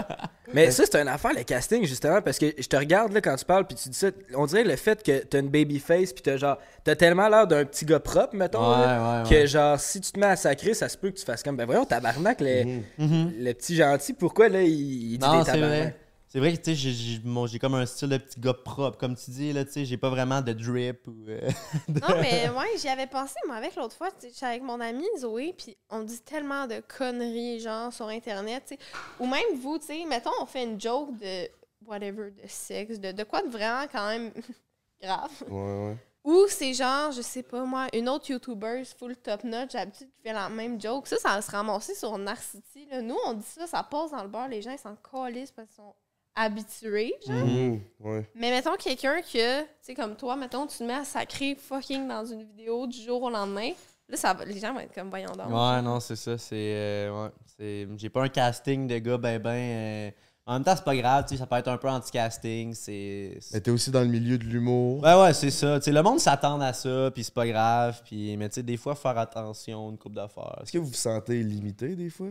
Mais 0.54 0.70
ça, 0.70 0.84
c'est 0.86 1.02
une 1.02 1.08
affaire, 1.08 1.32
le 1.34 1.44
casting, 1.44 1.86
justement, 1.86 2.22
parce 2.22 2.38
que 2.38 2.48
je 2.58 2.68
te 2.68 2.76
regarde 2.76 3.14
là, 3.14 3.22
quand 3.22 3.38
tu 3.38 3.46
parles, 3.46 3.66
puis 3.66 3.78
tu 3.78 3.88
dis 3.88 3.98
ça. 3.98 4.08
On 4.36 4.46
dirait 4.46 4.66
le 4.66 4.76
fait 4.76 5.02
que 5.02 5.24
t'as 5.24 5.40
une 5.40 5.48
baby 5.48 5.80
face, 5.80 6.12
puis 6.12 6.22
t'as 6.22 6.36
genre. 6.36 6.58
T'as 6.84 6.98
tellement 6.98 7.30
l'air 7.30 7.48
d'un 7.48 7.64
petit 7.64 7.86
gars 7.86 8.02
propre, 8.02 8.36
mettons, 8.36 8.60
Ouais, 8.70 8.86
là, 8.86 9.24
ouais, 9.24 9.30
que 9.30 9.36
ouais. 9.36 9.48
genre, 9.48 9.80
si 9.80 10.02
tu 10.02 10.12
te 10.12 10.20
mets 10.20 10.26
à 10.26 10.36
sacrer, 10.36 10.74
ça 10.74 10.90
se 10.90 10.98
peut 10.98 11.10
que 11.10 11.18
tu 11.18 11.24
fasses 11.24 11.42
comme. 11.42 11.56
Ben 11.56 11.66
voyons, 11.66 11.86
tabarnak, 11.86 12.42
le, 12.42 12.82
Mhm. 12.98 13.32
le 13.40 13.54
petit 13.54 13.78
gentil, 13.78 14.12
pourquoi 14.12 14.50
là, 14.50 14.62
il, 14.62 15.14
il 15.14 15.18
dit 15.20 15.26
Non, 15.26 15.40
des 15.40 15.46
tabarnak? 15.46 15.96
C'est 16.32 16.40
vrai 16.40 16.54
que 16.56 16.62
tu 16.62 16.74
sais, 16.74 16.94
j'ai- 16.94 17.60
comme 17.60 17.76
un 17.76 17.86
style 17.86 18.08
de 18.08 18.18
petit 18.18 18.40
gars 18.40 18.54
propre, 18.54 18.98
comme 18.98 19.18
tu 19.18 19.32
dis, 19.32 19.52
là, 19.52 19.66
tu 19.66 19.72
sais, 19.74 19.84
j'ai 19.86 19.98
pas 19.98 20.10
vraiment 20.10 20.40
de 20.42 20.54
drip 20.54 21.06
ou. 21.10 21.26
euh, 21.28 21.42
Non, 21.90 22.16
mais 22.22 22.48
ouais, 22.48 22.78
j'y 22.80 22.88
avais 22.88 23.06
pensé, 23.08 23.36
moi, 23.48 23.58
avec 23.58 23.76
l'autre 23.76 23.98
fois, 23.98 24.10
tu 24.12 24.22
sais, 24.22 24.30
j'étais 24.34 24.46
avec 24.46 24.64
mon 24.64 24.80
amie 24.80 25.04
Zoé, 25.20 25.54
puis 25.58 25.76
on 25.90 26.04
dit 26.04 26.22
tellement 26.22 26.68
de 26.68 26.82
conneries, 26.98 27.60
genre, 27.60 27.92
sur 27.92 28.08
Internet, 28.08 28.64
tu 28.66 28.76
sais. 28.76 28.80
Ou 29.20 29.26
même 29.28 29.60
vous, 29.60 29.78
tu 29.78 29.88
sais, 29.88 30.06
mettons, 30.06 30.32
on 30.40 30.46
fait 30.46 30.64
une 30.64 30.80
joke 30.80 31.18
de 31.18 31.50
whatever, 31.86 32.32
de 32.32 32.48
sexe, 32.48 32.98
de, 32.98 33.12
de 33.12 33.24
quoi 33.26 33.42
de 33.42 33.50
vraiment 33.50 33.86
quand 33.92 34.08
même 34.08 34.32
grave. 35.02 35.32
Ouais, 35.50 35.88
ouais. 35.90 35.98
Ou 36.24 36.46
c'est 36.48 36.74
genre, 36.74 37.12
je 37.12 37.22
sais 37.24 37.44
pas 37.44 37.66
moi, 37.66 37.88
une 37.94 38.08
autre 38.08 38.30
YouTuber 38.32 38.84
full 38.98 39.18
top 39.18 39.44
notch, 39.44 39.74
d'habitude, 39.74 40.08
qui 40.16 40.22
fait 40.22 40.32
la 40.34 40.48
même 40.48 40.80
joke. 40.80 41.08
Ça, 41.08 41.18
ça 41.18 41.30
va 41.36 41.42
se 41.42 41.52
ramasser 41.52 41.94
sur 41.94 42.18
Narcity, 42.18 42.86
là. 42.90 43.02
Nous, 43.02 43.18
on 43.26 43.34
dit 43.34 43.44
ça, 43.46 43.68
ça 43.68 43.84
passe 43.84 44.12
dans 44.12 44.24
le 44.24 44.30
bar, 44.30 44.48
les 44.48 44.62
gens, 44.62 44.72
ils 44.72 44.78
s'en 44.80 44.96
calissent 44.96 45.52
parce 45.52 45.68
qu'ils 45.68 45.76
sont 45.76 45.94
habitués, 46.36 47.14
genre. 47.28 47.36
Mhm, 47.46 47.80
ouais. 48.00 48.30
Mais 48.36 48.50
mettons 48.52 48.76
quelqu'un 48.76 49.22
que, 49.22 49.62
tu 49.62 49.68
sais, 49.82 49.94
comme 49.94 50.16
toi, 50.16 50.36
mettons, 50.36 50.66
tu 50.68 50.78
te 50.78 50.84
mets 50.84 50.94
à 50.94 51.04
sacrer 51.04 51.56
fucking 51.56 52.08
dans 52.08 52.26
une 52.26 52.44
vidéo 52.44 52.88
du 52.88 53.00
jour 53.02 53.22
au 53.24 53.30
lendemain. 53.30 53.72
Là, 54.10 54.18
ça 54.18 54.34
va, 54.34 54.44
les 54.46 54.60
gens 54.60 54.74
vont 54.74 54.80
être 54.82 54.94
comme, 54.94 55.10
voyons 55.10 55.32
donc. 55.32 55.48
Ouais, 55.48 55.82
non, 55.82 56.00
c'est 56.00 56.16
ça. 56.16 56.38
C'est. 56.38 56.56
euh, 56.56 57.24
ouais, 57.26 57.30
c'est- 57.58 57.88
J'ai 57.98 58.10
pas 58.10 58.24
un 58.24 58.30
casting 58.30 58.88
de 58.88 58.98
gars 58.98 59.18
ben 59.18 59.40
ben. 59.40 59.50
euh, 59.52 60.12
En 60.48 60.54
même 60.54 60.64
temps, 60.64 60.76
c'est 60.76 60.84
pas 60.84 60.96
grave, 60.96 61.24
tu 61.26 61.36
sais, 61.36 61.38
ça 61.38 61.46
peut 61.46 61.56
être 61.56 61.68
un 61.68 61.78
peu 61.78 61.88
anti-casting. 61.88 62.74
C'est. 62.74 63.38
c'est- 63.40 63.54
Mais 63.54 63.62
t'es 63.62 63.72
aussi 63.72 63.92
dans 63.92 64.02
le 64.02 64.08
milieu 64.08 64.38
de 64.40 64.44
l'humour. 64.44 65.02
Ouais, 65.04 65.14
ouais, 65.22 65.34
c'est 65.34 65.52
ça. 65.52 65.80
Tu 65.80 65.86
sais, 65.86 65.92
le 65.92 66.02
monde 66.02 66.20
s'attend 66.20 66.60
à 66.60 66.74
ça, 66.74 67.12
puis 67.14 67.24
c'est 67.24 67.34
pas 67.34 67.48
grave. 67.48 68.02
Puis, 68.04 68.36
mais 68.38 68.50
tu 68.50 68.56
sais, 68.56 68.64
des 68.64 68.76
fois, 68.76 68.96
faire 68.96 69.18
attention, 69.18 69.92
une 69.92 69.98
coupe 70.00 70.16
d'affaires. 70.16 70.60
Est-ce 70.62 70.72
que 70.72 70.78
vous 70.80 70.88
vous 70.88 70.94
sentez 70.94 71.42
limité 71.44 71.96
des 71.96 72.10
fois? 72.10 72.30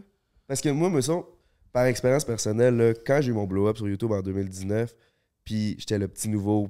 Parce 0.49 0.61
que 0.61 0.69
moi, 0.71 0.91
me 0.91 1.01
sens, 1.01 1.25
par 1.73 1.87
expérience 1.87 2.25
personnelle, 2.25 2.77
là, 2.77 2.95
quand 2.95 3.21
j'ai 3.21 3.31
eu 3.31 3.35
mon 3.35 3.47
blow-up 3.47 3.77
sur 3.77 3.89
YouTube 3.89 4.13
en 4.13 4.23
2019, 4.23 4.95
puis 5.45 5.77
j'étais 5.79 5.99
le 5.99 6.09
petit 6.09 6.29
nouveau, 6.29 6.69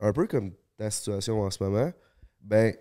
un 0.00 0.12
peu 0.12 0.26
comme 0.26 0.52
ta 0.76 0.90
situation 0.90 1.42
en 1.42 1.50
ce 1.50 1.62
moment, 1.62 1.92
ben, 2.40 2.74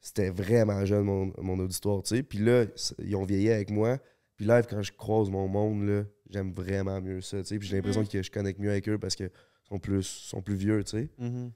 c'était 0.00 0.30
vraiment 0.30 0.84
jeune 0.86 1.04
mon, 1.04 1.32
mon 1.38 1.58
auditoire, 1.58 2.02
tu 2.02 2.16
sais. 2.16 2.22
Puis 2.22 2.38
là, 2.38 2.64
ils 2.98 3.16
ont 3.16 3.24
vieilli 3.24 3.50
avec 3.50 3.70
moi. 3.70 3.98
Puis 4.36 4.46
live, 4.46 4.66
quand 4.68 4.82
je 4.82 4.92
croise 4.92 5.28
mon 5.28 5.48
monde, 5.48 5.86
là, 5.86 6.04
j'aime 6.30 6.52
vraiment 6.52 7.00
mieux 7.00 7.20
ça, 7.20 7.38
tu 7.38 7.44
sais. 7.44 7.58
Puis 7.58 7.68
j'ai 7.68 7.76
l'impression 7.76 8.04
que 8.04 8.22
je 8.22 8.30
connecte 8.30 8.58
mieux 8.58 8.70
avec 8.70 8.88
eux 8.88 8.98
parce 8.98 9.14
qu'ils 9.14 9.30
sont 9.68 9.78
plus, 9.78 10.04
sont 10.04 10.40
plus 10.40 10.54
vieux, 10.54 10.82
tu 10.84 10.90
sais. 10.90 11.08
Mhm. 11.18 11.52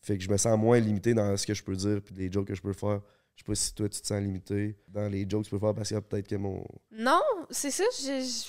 Fait 0.00 0.18
que 0.18 0.22
je 0.22 0.30
me 0.30 0.36
sens 0.36 0.58
moins 0.58 0.78
limité 0.78 1.14
dans 1.14 1.34
ce 1.36 1.46
que 1.46 1.54
je 1.54 1.64
peux 1.64 1.74
dire 1.74 2.02
puis 2.02 2.14
les 2.14 2.30
jokes 2.30 2.46
que 2.46 2.54
je 2.54 2.60
peux 2.60 2.74
faire. 2.74 3.00
Je 3.34 3.40
sais 3.40 3.46
pas 3.46 3.54
si 3.54 3.74
toi 3.74 3.88
tu 3.88 4.00
te 4.02 4.06
sens 4.06 4.20
limité 4.20 4.76
dans 4.86 5.08
les 5.08 5.26
jokes 5.28 5.44
que 5.44 5.48
tu 5.48 5.50
peux 5.50 5.58
faire 5.58 5.74
parce 5.74 5.88
qu'il 5.88 5.94
y 5.94 5.98
a 5.98 6.02
peut-être 6.02 6.28
que 6.28 6.36
mon. 6.36 6.62
Non, 6.92 7.22
c'est 7.50 7.70
ça, 7.70 7.84
je. 7.98 8.44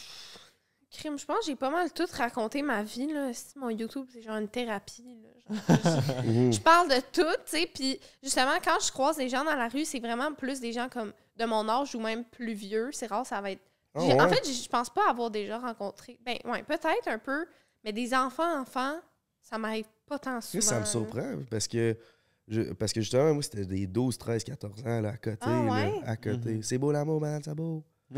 Je- 0.95 0.99
Crime, 0.99 1.19
je 1.19 1.25
pense 1.25 1.39
que 1.39 1.45
j'ai 1.47 1.55
pas 1.55 1.69
mal 1.69 1.91
tout 1.91 2.05
raconté 2.13 2.61
ma 2.61 2.83
vie, 2.83 3.11
là. 3.13 3.33
Si 3.33 3.57
mon 3.57 3.69
YouTube, 3.69 4.05
c'est 4.11 4.21
genre 4.21 4.37
une 4.37 4.47
thérapie, 4.47 5.17
là. 5.23 5.29
Genre, 5.55 5.59
je- 6.25 6.51
je 6.51 6.59
parle 6.61 6.89
de 6.89 6.99
tout, 7.11 7.21
tu 7.45 7.57
sais. 7.57 7.69
Puis 7.73 7.99
justement, 8.23 8.57
quand 8.63 8.79
je 8.85 8.91
croise 8.91 9.17
des 9.17 9.29
gens 9.29 9.43
dans 9.43 9.55
la 9.55 9.67
rue, 9.67 9.85
c'est 9.85 9.99
vraiment 9.99 10.33
plus 10.33 10.59
des 10.59 10.71
gens 10.73 10.89
comme 10.89 11.13
de 11.37 11.45
mon 11.45 11.67
âge 11.69 11.93
ou 11.95 11.99
même 11.99 12.23
plus 12.23 12.53
vieux. 12.53 12.89
C'est 12.93 13.07
rare, 13.07 13.25
ça 13.25 13.41
va 13.41 13.51
être. 13.51 13.61
Ah 13.93 14.01
En 14.25 14.27
fait, 14.29 14.43
je 14.45 14.67
pense 14.67 14.89
pas 14.89 15.09
avoir 15.09 15.29
déjà 15.31 15.57
rencontré. 15.57 16.17
Ben, 16.25 16.37
ouais, 16.45 16.63
peut-être 16.63 17.07
un 17.07 17.17
peu, 17.19 17.45
mais 17.83 17.93
des 17.93 18.13
enfants, 18.13 18.59
enfants, 18.61 18.95
ça 19.41 19.57
m'arrive 19.57 19.85
pas 20.07 20.19
tant 20.19 20.41
souvent. 20.41 20.61
Ça 20.61 20.79
me 20.81 20.85
surprend 20.85 21.37
parce 21.49 21.67
que 21.67 21.95
je- 22.47 22.73
parce 22.73 22.91
que 22.91 22.99
justement, 23.01 23.33
moi, 23.33 23.41
c'était 23.41 23.65
des 23.65 23.87
12, 23.87 24.17
13, 24.17 24.43
14 24.43 24.81
ans 24.85 25.01
là, 25.01 25.09
à 25.09 25.17
côté. 25.17 25.37
Ah 25.41 25.63
là, 25.63 25.91
à 26.05 26.15
côté. 26.17 26.55
Mhm. 26.55 26.63
C'est 26.63 26.77
beau 26.77 26.91
l'amour, 26.91 27.21
madame, 27.21 27.41
c'est 27.43 27.55
beau. 27.55 27.83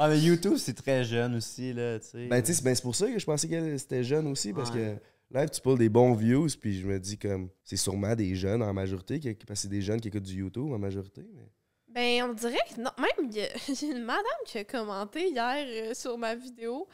ah, 0.00 0.08
mais 0.08 0.18
YouTube, 0.18 0.56
c'est 0.56 0.74
très 0.74 1.04
jeune 1.04 1.34
aussi, 1.36 1.72
là, 1.72 1.98
tu 1.98 2.06
sais. 2.06 2.26
Ben, 2.26 2.40
tu 2.40 2.48
sais, 2.48 2.54
c'est 2.54 2.64
ben, 2.64 2.74
c'est 2.74 2.82
pour 2.82 2.94
ça 2.94 3.06
que 3.10 3.18
je 3.18 3.26
pensais 3.26 3.48
qu'elle 3.48 3.78
c'était 3.78 4.02
jeune 4.02 4.26
aussi 4.28 4.52
parce 4.52 4.70
Ouais. 4.70 4.98
que 5.30 5.38
live, 5.38 5.50
tu 5.50 5.60
pulls 5.60 5.78
des 5.78 5.88
bons 5.88 6.14
views, 6.14 6.48
puis 6.60 6.80
je 6.80 6.86
me 6.86 6.98
dis 6.98 7.18
comme 7.18 7.50
c'est 7.62 7.76
sûrement 7.76 8.14
des 8.14 8.34
jeunes 8.34 8.62
en 8.62 8.72
majorité, 8.72 9.20
qui, 9.20 9.34
parce 9.34 9.60
que 9.60 9.62
c'est 9.62 9.68
des 9.68 9.82
jeunes 9.82 10.00
qui 10.00 10.08
écoutent 10.08 10.22
du 10.22 10.38
YouTube 10.40 10.72
en 10.72 10.78
majorité. 10.78 11.22
Mais... 11.34 11.50
Ben, 11.88 12.30
on 12.30 12.32
dirait 12.32 12.56
que 12.74 12.80
non. 12.80 12.90
Même, 12.98 13.30
il 13.30 13.36
y 13.36 13.42
a 13.42 13.48
il 13.68 13.88
y 13.88 13.92
a 13.92 13.96
une 13.96 14.04
madame 14.04 14.24
qui 14.46 14.58
a 14.58 14.64
commenté 14.64 15.28
hier 15.28 15.90
euh, 15.90 15.94
sur 15.94 16.16
ma 16.16 16.34
vidéo. 16.34 16.88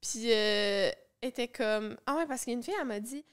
Puis, 0.00 0.32
euh, 0.32 0.90
était 1.22 1.48
comme. 1.48 1.96
Ah 2.06 2.16
ouais, 2.16 2.26
parce 2.26 2.44
qu'une 2.44 2.62
fille, 2.62 2.74
elle 2.80 2.86
m'a 2.86 3.00
dit. 3.00 3.24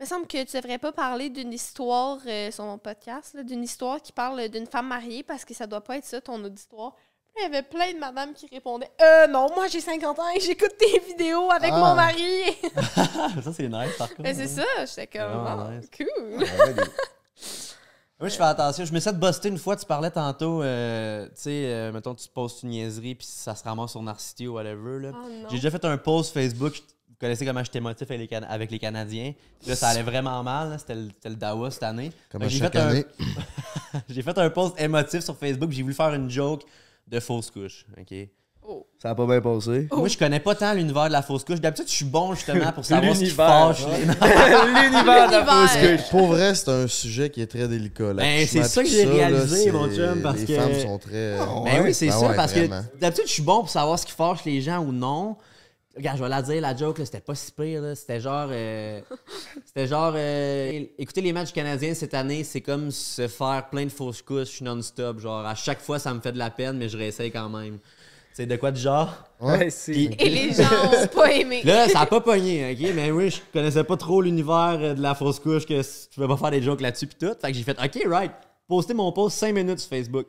Il 0.00 0.02
me 0.02 0.06
semble 0.06 0.26
que 0.26 0.42
tu 0.44 0.56
devrais 0.56 0.78
pas 0.78 0.92
parler 0.92 1.30
d'une 1.30 1.52
histoire 1.52 2.18
euh, 2.26 2.50
sur 2.50 2.64
mon 2.64 2.78
podcast, 2.78 3.34
là, 3.34 3.44
d'une 3.44 3.62
histoire 3.62 4.02
qui 4.02 4.12
parle 4.12 4.48
d'une 4.48 4.66
femme 4.66 4.88
mariée 4.88 5.22
parce 5.22 5.44
que 5.44 5.54
ça 5.54 5.68
doit 5.68 5.82
pas 5.82 5.96
être 5.98 6.04
ça, 6.04 6.20
ton 6.20 6.42
auditoire. 6.44 6.96
Il 7.36 7.42
y 7.42 7.46
avait 7.46 7.62
plein 7.62 7.92
de 7.92 7.98
madames 7.98 8.32
qui 8.32 8.46
répondaient 8.46 8.90
Euh, 9.02 9.26
non, 9.26 9.48
moi 9.54 9.66
j'ai 9.68 9.80
50 9.80 10.18
ans 10.18 10.28
et 10.36 10.40
j'écoute 10.40 10.72
tes 10.78 11.00
vidéos 11.00 11.50
avec 11.50 11.70
Ah. 11.72 11.78
mon 11.78 11.94
mari. 11.94 12.44
ça, 13.42 13.52
c'est 13.52 13.68
nice, 13.68 13.96
par 13.98 14.08
contre. 14.08 14.22
Ben, 14.22 14.34
c'est 14.34 14.46
ça, 14.46 14.62
j'étais 14.86 15.06
comme. 15.18 15.44
Ah, 15.46 15.66
Ah, 15.68 15.70
nice. 15.72 15.88
cool. 15.96 16.38
Ouais, 16.38 16.74
des- 16.74 16.82
Moi, 18.20 18.28
je 18.28 18.36
fais 18.36 18.44
attention. 18.44 18.84
Je 18.84 18.92
me 18.92 19.00
suis 19.00 19.10
fait 19.10 19.18
buster 19.18 19.48
une 19.48 19.58
fois. 19.58 19.74
Tu 19.76 19.84
parlais 19.84 20.10
tantôt, 20.10 20.62
euh, 20.62 21.26
tu 21.26 21.32
sais, 21.34 21.50
euh, 21.66 21.92
mettons, 21.92 22.14
tu 22.14 22.28
postes 22.28 22.62
une 22.62 22.68
niaiserie, 22.70 23.16
puis 23.16 23.26
ça 23.28 23.56
se 23.56 23.64
ramasse 23.64 23.90
sur 23.90 24.02
Narcity 24.02 24.46
ou 24.46 24.54
whatever. 24.54 25.00
là. 25.00 25.10
Oh 25.12 25.28
non. 25.28 25.48
J'ai 25.50 25.56
déjà 25.56 25.70
fait 25.72 25.84
un 25.84 25.98
post 25.98 26.32
Facebook. 26.32 26.74
Vous 27.08 27.16
connaissez 27.20 27.44
comment 27.44 27.64
j'étais 27.64 27.80
motif 27.80 28.08
avec 28.08 28.20
les, 28.20 28.28
Can- 28.28 28.46
avec 28.48 28.70
les 28.70 28.78
Canadiens. 28.78 29.34
Puis 29.60 29.68
là, 29.70 29.74
ça 29.76 29.88
allait 29.88 30.02
vraiment 30.04 30.42
mal. 30.44 30.70
là. 30.70 30.78
C'était 30.78 30.94
le, 30.94 31.08
c'était 31.08 31.28
le 31.30 31.34
Dawa 31.36 31.70
cette 31.72 31.82
année. 31.82 32.12
Comme 32.30 32.40
Fait 32.42 32.46
à 32.46 32.48
que 32.48 32.54
j'ai 32.54 32.60
chaque 32.60 32.72
fait 32.72 32.78
un- 32.78 32.88
année? 32.88 33.04
J'ai 34.08 34.22
fait 34.22 34.38
un 34.38 34.50
post 34.50 34.80
émotif 34.80 35.22
sur 35.24 35.36
Facebook. 35.36 35.70
J'ai 35.72 35.82
voulu 35.82 35.94
faire 35.94 36.14
une 36.14 36.30
joke 36.30 36.62
de 37.06 37.20
fausse 37.20 37.50
couche. 37.50 37.84
OK? 37.98 38.14
Oh. 38.66 38.86
Ça 39.02 39.10
a 39.10 39.14
pas 39.14 39.26
bien 39.26 39.42
passé. 39.42 39.88
Moi, 39.92 40.08
je 40.08 40.16
connais 40.16 40.40
pas 40.40 40.54
tant 40.54 40.72
l'univers 40.72 41.08
de 41.08 41.12
la 41.12 41.20
fausse 41.20 41.44
couche. 41.44 41.60
D'habitude, 41.60 41.86
je 41.86 41.92
suis 41.92 42.04
bon 42.06 42.34
justement 42.34 42.72
pour 42.72 42.82
savoir 42.86 43.14
ce 43.14 43.20
qui 43.20 43.26
fâche. 43.26 43.84
ouais. 43.84 44.06
L'univers 44.82 45.28
de 45.28 45.32
la 45.32 45.44
fausse 45.44 45.76
couche. 45.76 46.10
pour 46.10 46.26
vrai, 46.28 46.54
c'est 46.54 46.70
un 46.70 46.86
sujet 46.86 47.28
qui 47.28 47.42
est 47.42 47.46
très 47.46 47.68
délicat. 47.68 48.14
Ben, 48.14 48.46
c'est 48.46 48.62
ça 48.64 48.82
que 48.82 48.88
j'ai 48.88 49.04
là, 49.04 49.12
réalisé, 49.12 49.64
c'est- 49.64 49.70
mon 49.72 49.88
chum, 49.94 50.22
parce 50.22 50.38
les 50.38 50.46
que- 50.46 50.54
femmes 50.56 50.74
sont 50.80 50.98
très. 50.98 51.36
Ah, 51.38 51.46
Ben 51.64 51.82
oui, 51.82 51.92
c'est 51.92 52.06
Ben 52.06 52.12
ça, 52.12 52.28
ouais, 52.28 52.36
parce 52.36 52.52
vraiment. 52.52 52.82
que 52.82 52.98
d'habitude, 53.00 53.26
je 53.26 53.32
suis 53.32 53.42
bon 53.42 53.60
pour 53.60 53.68
savoir 53.70 53.98
ce 53.98 54.06
qui 54.06 54.12
fâche 54.12 54.44
les 54.46 54.60
gens 54.62 54.78
ou 54.82 54.92
non. 54.92 55.36
Regarde, 55.96 56.18
je 56.18 56.22
vais 56.24 56.28
la 56.28 56.42
dire, 56.42 56.60
la 56.60 56.76
joke, 56.76 56.98
là, 56.98 57.04
c'était 57.04 57.20
pas 57.20 57.34
si 57.34 57.52
pire. 57.52 57.80
là. 57.82 57.94
C'était 57.94 58.20
genre. 58.20 58.48
euh, 58.50 59.00
c'était 59.64 59.86
genre. 59.86 60.12
euh, 60.16 60.82
écouter 60.98 61.20
les 61.20 61.32
matchs 61.32 61.52
canadiens 61.52 61.94
cette 61.94 62.14
année, 62.14 62.42
c'est 62.44 62.60
comme 62.60 62.90
se 62.90 63.28
faire 63.28 63.68
plein 63.70 63.84
de 63.84 63.90
fausses 63.90 64.22
couches 64.22 64.60
non-stop. 64.60 65.20
Genre, 65.20 65.46
à 65.46 65.54
chaque 65.54 65.80
fois, 65.80 65.98
ça 65.98 66.12
me 66.12 66.20
fait 66.20 66.32
de 66.32 66.38
la 66.38 66.50
peine, 66.50 66.76
mais 66.78 66.88
je 66.88 66.96
réessaye 66.96 67.30
quand 67.30 67.48
même. 67.48 67.78
C'est 68.32 68.46
de 68.46 68.56
quoi 68.56 68.72
de 68.72 68.76
genre? 68.76 69.14
Ouais, 69.40 69.70
c'est. 69.70 69.92
Et 69.94 70.28
les 70.28 70.52
gens 70.52 70.64
ont 70.64 71.06
pas 71.14 71.30
aimé. 71.32 71.62
Là, 71.62 71.88
ça 71.88 72.00
a 72.00 72.06
pas 72.06 72.20
pogné, 72.22 72.72
ok? 72.72 72.92
Mais 72.94 73.12
oui, 73.12 73.30
je 73.30 73.38
connaissais 73.52 73.84
pas 73.84 73.96
trop 73.96 74.20
l'univers 74.20 74.76
euh, 74.80 74.94
de 74.94 75.00
la 75.00 75.14
fausse 75.14 75.38
couche, 75.38 75.64
que 75.64 75.80
tu 75.80 76.16
peux 76.18 76.26
pas 76.26 76.36
faire 76.36 76.50
des 76.50 76.60
jokes 76.60 76.80
là-dessus 76.80 77.06
pis 77.06 77.14
tout. 77.14 77.32
Fait 77.40 77.52
que 77.52 77.56
j'ai 77.56 77.62
fait, 77.62 77.78
ok, 77.80 78.02
right, 78.10 78.32
poster 78.66 78.94
mon 78.94 79.12
post 79.12 79.38
5 79.38 79.54
minutes 79.54 79.78
sur 79.78 79.88
Facebook. 79.90 80.26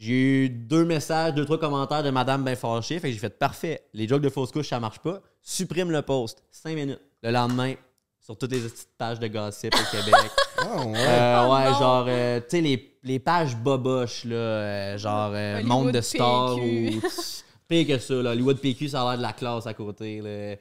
J'ai 0.00 0.44
eu 0.44 0.48
deux 0.48 0.86
messages, 0.86 1.34
deux, 1.34 1.44
trois 1.44 1.58
commentaires 1.58 2.02
de 2.02 2.08
madame 2.08 2.42
bien 2.42 2.56
fâchée. 2.56 2.98
Fait 2.98 3.08
que 3.08 3.12
j'ai 3.12 3.20
fait, 3.20 3.38
parfait, 3.38 3.82
les 3.92 4.08
jokes 4.08 4.22
de 4.22 4.30
fausse 4.30 4.50
couche, 4.50 4.68
ça 4.70 4.80
marche 4.80 4.98
pas. 5.00 5.20
Supprime 5.42 5.90
le 5.90 6.00
post. 6.00 6.42
5 6.50 6.74
minutes. 6.74 7.00
Le 7.22 7.30
lendemain, 7.30 7.74
sur 8.18 8.38
toutes 8.38 8.52
les 8.52 8.60
petites 8.60 8.88
pages 8.96 9.20
de 9.20 9.28
gossip 9.28 9.74
au 9.74 9.96
Québec. 9.96 10.14
Ah, 10.62 10.84
ouais. 10.84 10.92
Euh, 10.98 11.46
Oh 11.48 11.54
ouais, 11.54 11.70
non. 11.70 11.78
genre, 11.78 12.04
euh, 12.08 12.40
tu 12.40 12.46
sais, 12.50 12.60
les, 12.60 12.96
les 13.02 13.18
pages 13.18 13.56
boboches, 13.56 14.24
là, 14.26 14.34
euh, 14.34 14.98
genre 14.98 15.30
euh, 15.34 15.62
Monde 15.62 15.90
de 15.92 16.00
Star 16.02 16.56
PQ. 16.56 16.96
ou. 16.96 17.00
Pire 17.68 17.86
que 17.86 17.98
ça, 17.98 18.14
là. 18.14 18.30
Hollywood 18.32 18.58
PQ, 18.58 18.88
ça 18.90 19.02
a 19.02 19.08
l'air 19.10 19.16
de 19.18 19.22
la 19.22 19.32
classe 19.32 19.66
à 19.66 19.72
côté, 19.72 20.20
là. 20.20 20.56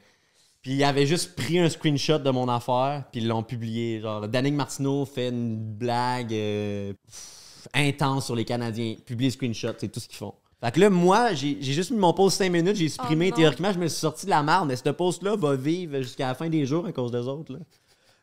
Puis 0.61 0.73
ils 0.75 0.83
avaient 0.85 1.05
juste 1.05 1.35
pris 1.35 1.59
un 1.59 1.67
screenshot 1.69 2.19
de 2.19 2.29
mon 2.29 2.47
affaire, 2.47 3.03
puis 3.11 3.19
ils 3.21 3.27
l'ont 3.27 3.43
publié. 3.43 3.99
Genre, 3.99 4.25
Danick 4.29 4.53
Martineau 4.53 5.03
fait 5.05 5.29
une 5.29 5.57
blague 5.57 6.33
euh, 6.33 6.93
pff, 6.93 7.38
intense 7.73 8.25
sur 8.25 8.35
les 8.35 8.45
Canadiens. 8.45 8.95
Publie 9.05 9.31
screenshot, 9.31 9.73
c'est 9.77 9.91
tout 9.91 9.99
ce 9.99 10.07
qu'ils 10.07 10.17
font. 10.17 10.33
Fait 10.61 10.71
que 10.71 10.79
là, 10.79 10.89
moi, 10.89 11.33
j'ai 11.33 11.61
juste 11.61 11.91
mis 11.91 11.97
mon 11.97 12.13
post 12.13 12.37
5 12.37 12.51
minutes, 12.51 12.75
j'ai 12.75 12.89
supprimé. 12.89 13.29
Oh. 13.31 13.35
Théoriquement, 13.35 13.71
je 13.71 13.79
me 13.79 13.87
suis 13.87 13.99
sorti 13.99 14.25
de 14.25 14.31
la 14.31 14.43
merde, 14.43 14.67
mais 14.67 14.75
ce 14.75 14.89
post-là 14.89 15.35
va 15.37 15.55
vivre 15.55 16.01
jusqu'à 16.01 16.27
la 16.27 16.35
fin 16.35 16.49
des 16.49 16.65
jours 16.65 16.85
à 16.85 16.91
cause 16.91 17.11
des 17.11 17.19
autres, 17.19 17.53
là. 17.53 17.59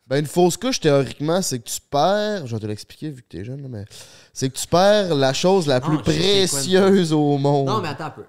Ben, 0.06 0.18
une 0.20 0.26
fausse 0.26 0.56
couche, 0.56 0.78
théoriquement, 0.78 1.42
c'est 1.42 1.58
que 1.58 1.68
tu 1.68 1.80
perds. 1.90 2.46
Je 2.46 2.54
vais 2.54 2.60
te 2.60 2.66
l'expliquer 2.66 3.10
vu 3.10 3.22
que 3.22 3.28
t'es 3.28 3.44
jeune, 3.44 3.62
là, 3.62 3.68
mais. 3.68 3.84
C'est 4.32 4.48
que 4.50 4.56
tu 4.56 4.66
perds 4.68 5.16
la 5.16 5.32
chose 5.32 5.66
la 5.66 5.80
plus 5.80 5.96
quoi 5.96 6.04
précieuse 6.04 7.12
au 7.12 7.36
monde. 7.38 7.66
Non, 7.66 7.80
mais 7.80 7.88
attends 7.88 8.04
un 8.04 8.10
peu. 8.10 8.24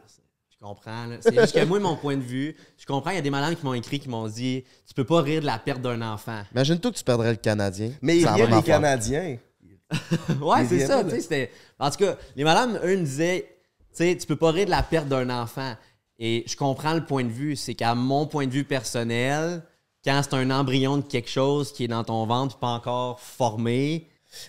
Je 0.49 0.66
comprends. 0.66 1.05
C'est 1.20 1.39
juste 1.39 1.53
que 1.53 1.64
moi, 1.66 1.80
mon 1.80 1.95
point 1.95 2.18
de 2.18 2.24
vue, 2.24 2.55
je 2.80 2.86
comprends, 2.86 3.12
il 3.12 3.18
y 3.18 3.20
a 3.20 3.22
des 3.22 3.30
malades 3.30 3.55
qui 3.60 3.64
m'ont 3.64 3.76
écrit, 3.76 3.99
qui 3.99 4.10
m'ont 4.10 4.28
dit 4.28 4.64
Tu 4.88 4.93
peux 4.95 5.03
pas 5.03 5.22
rire 5.22 5.41
de 5.41 5.45
la 5.45 5.60
perte 5.60 5.82
d'un 5.82 6.01
enfant. 6.01 6.41
Imagine-toi 6.51 6.91
que 6.91 6.97
tu 6.97 7.03
perdrais 7.03 7.30
le 7.30 7.38
Canadien. 7.38 7.91
Mais 8.01 8.18
il 8.18 8.24
y 8.24 8.26
a 8.26 8.47
des. 8.47 8.64
Canadiens. 8.64 9.38
Ouais, 10.42 10.66
c'est 10.68 10.86
ça. 10.88 11.04
tu 11.04 11.10
sais, 11.10 11.16
là. 11.16 11.22
c'était- 11.22 11.52
En 11.80 11.90
tout 11.92 11.98
cas, 11.98 12.18
les 12.36 12.44
madames, 12.44 12.80
eux, 12.84 12.98
me 12.98 13.04
disaient 13.04 13.48
Tu 13.96 14.04
sais, 14.04 14.16
tu 14.18 14.28
peux 14.28 14.36
pas 14.36 14.52
rire 14.52 14.66
de 14.66 14.72
la 14.72 14.84
perte 14.84 15.08
d'un 15.08 15.30
enfant. 15.30 15.74
Et 16.20 16.44
je 16.48 16.56
comprends 16.56 16.94
le 16.94 17.04
point 17.06 17.24
de 17.24 17.32
vue. 17.32 17.56
C'est 17.56 17.74
qu'à 17.74 17.96
mon 17.96 18.26
point 18.28 18.46
de 18.48 18.52
vue 18.52 18.64
personnel, 18.64 19.64
quand 20.04 20.22
c'est 20.24 20.36
un 20.36 20.52
embryon 20.52 20.98
de 20.98 21.02
quelque 21.04 21.30
chose 21.30 21.72
qui 21.72 21.84
est 21.86 21.88
dans 21.88 22.04
ton 22.04 22.26
ventre, 22.28 22.58
pas 22.58 22.68
encore 22.70 23.20
formé. 23.20 24.08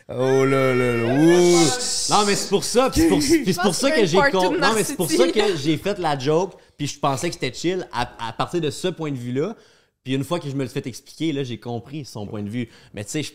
Oh 0.09 0.45
là 0.45 0.75
là 0.75 0.97
là. 0.97 1.15
Ouh. 1.15 2.11
Non, 2.11 2.27
mais 2.27 2.35
c'est 2.37 2.49
pour 2.49 2.65
ça. 2.65 2.91
puis 2.91 3.01
c'est 3.01 3.09
pour, 3.09 3.19
puis 3.19 3.45
c'est 3.47 3.55
pour 3.55 3.63
pense 3.65 3.79
ça 3.79 3.91
que 3.91 4.05
j'ai 4.07 4.19
con- 4.33 4.53
Non, 4.59 4.73
mais 4.75 4.85
c'est 4.85 4.97
pour 4.97 5.11
ça 5.11 5.29
que 5.29 5.57
j'ai 5.57 5.77
fait 5.79 5.99
la 5.99 6.19
joke. 6.19 6.53
Puis 6.77 6.87
je 6.89 6.99
pensais 6.99 7.29
que 7.29 7.35
c'était 7.35 7.53
chill 7.55 7.87
à, 7.93 8.29
à 8.29 8.33
partir 8.33 8.61
de 8.61 8.71
ce 8.71 8.89
point 8.89 9.11
de 9.11 9.17
vue-là. 9.17 9.57
Puis 10.05 10.15
une 10.15 10.25
fois 10.25 10.41
que 10.41 10.49
je 10.51 10.55
me 10.55 10.63
le 10.63 10.69
fait 10.69 10.87
expliquer, 10.87 11.33
là, 11.33 11.43
j'ai 11.43 11.59
compris 11.59 12.05
son 12.05 12.27
point 12.27 12.43
de 12.43 12.49
vue. 12.51 12.69
Mais 12.93 13.05
tu 13.05 13.11
sais, 13.13 13.23
je- 13.23 13.33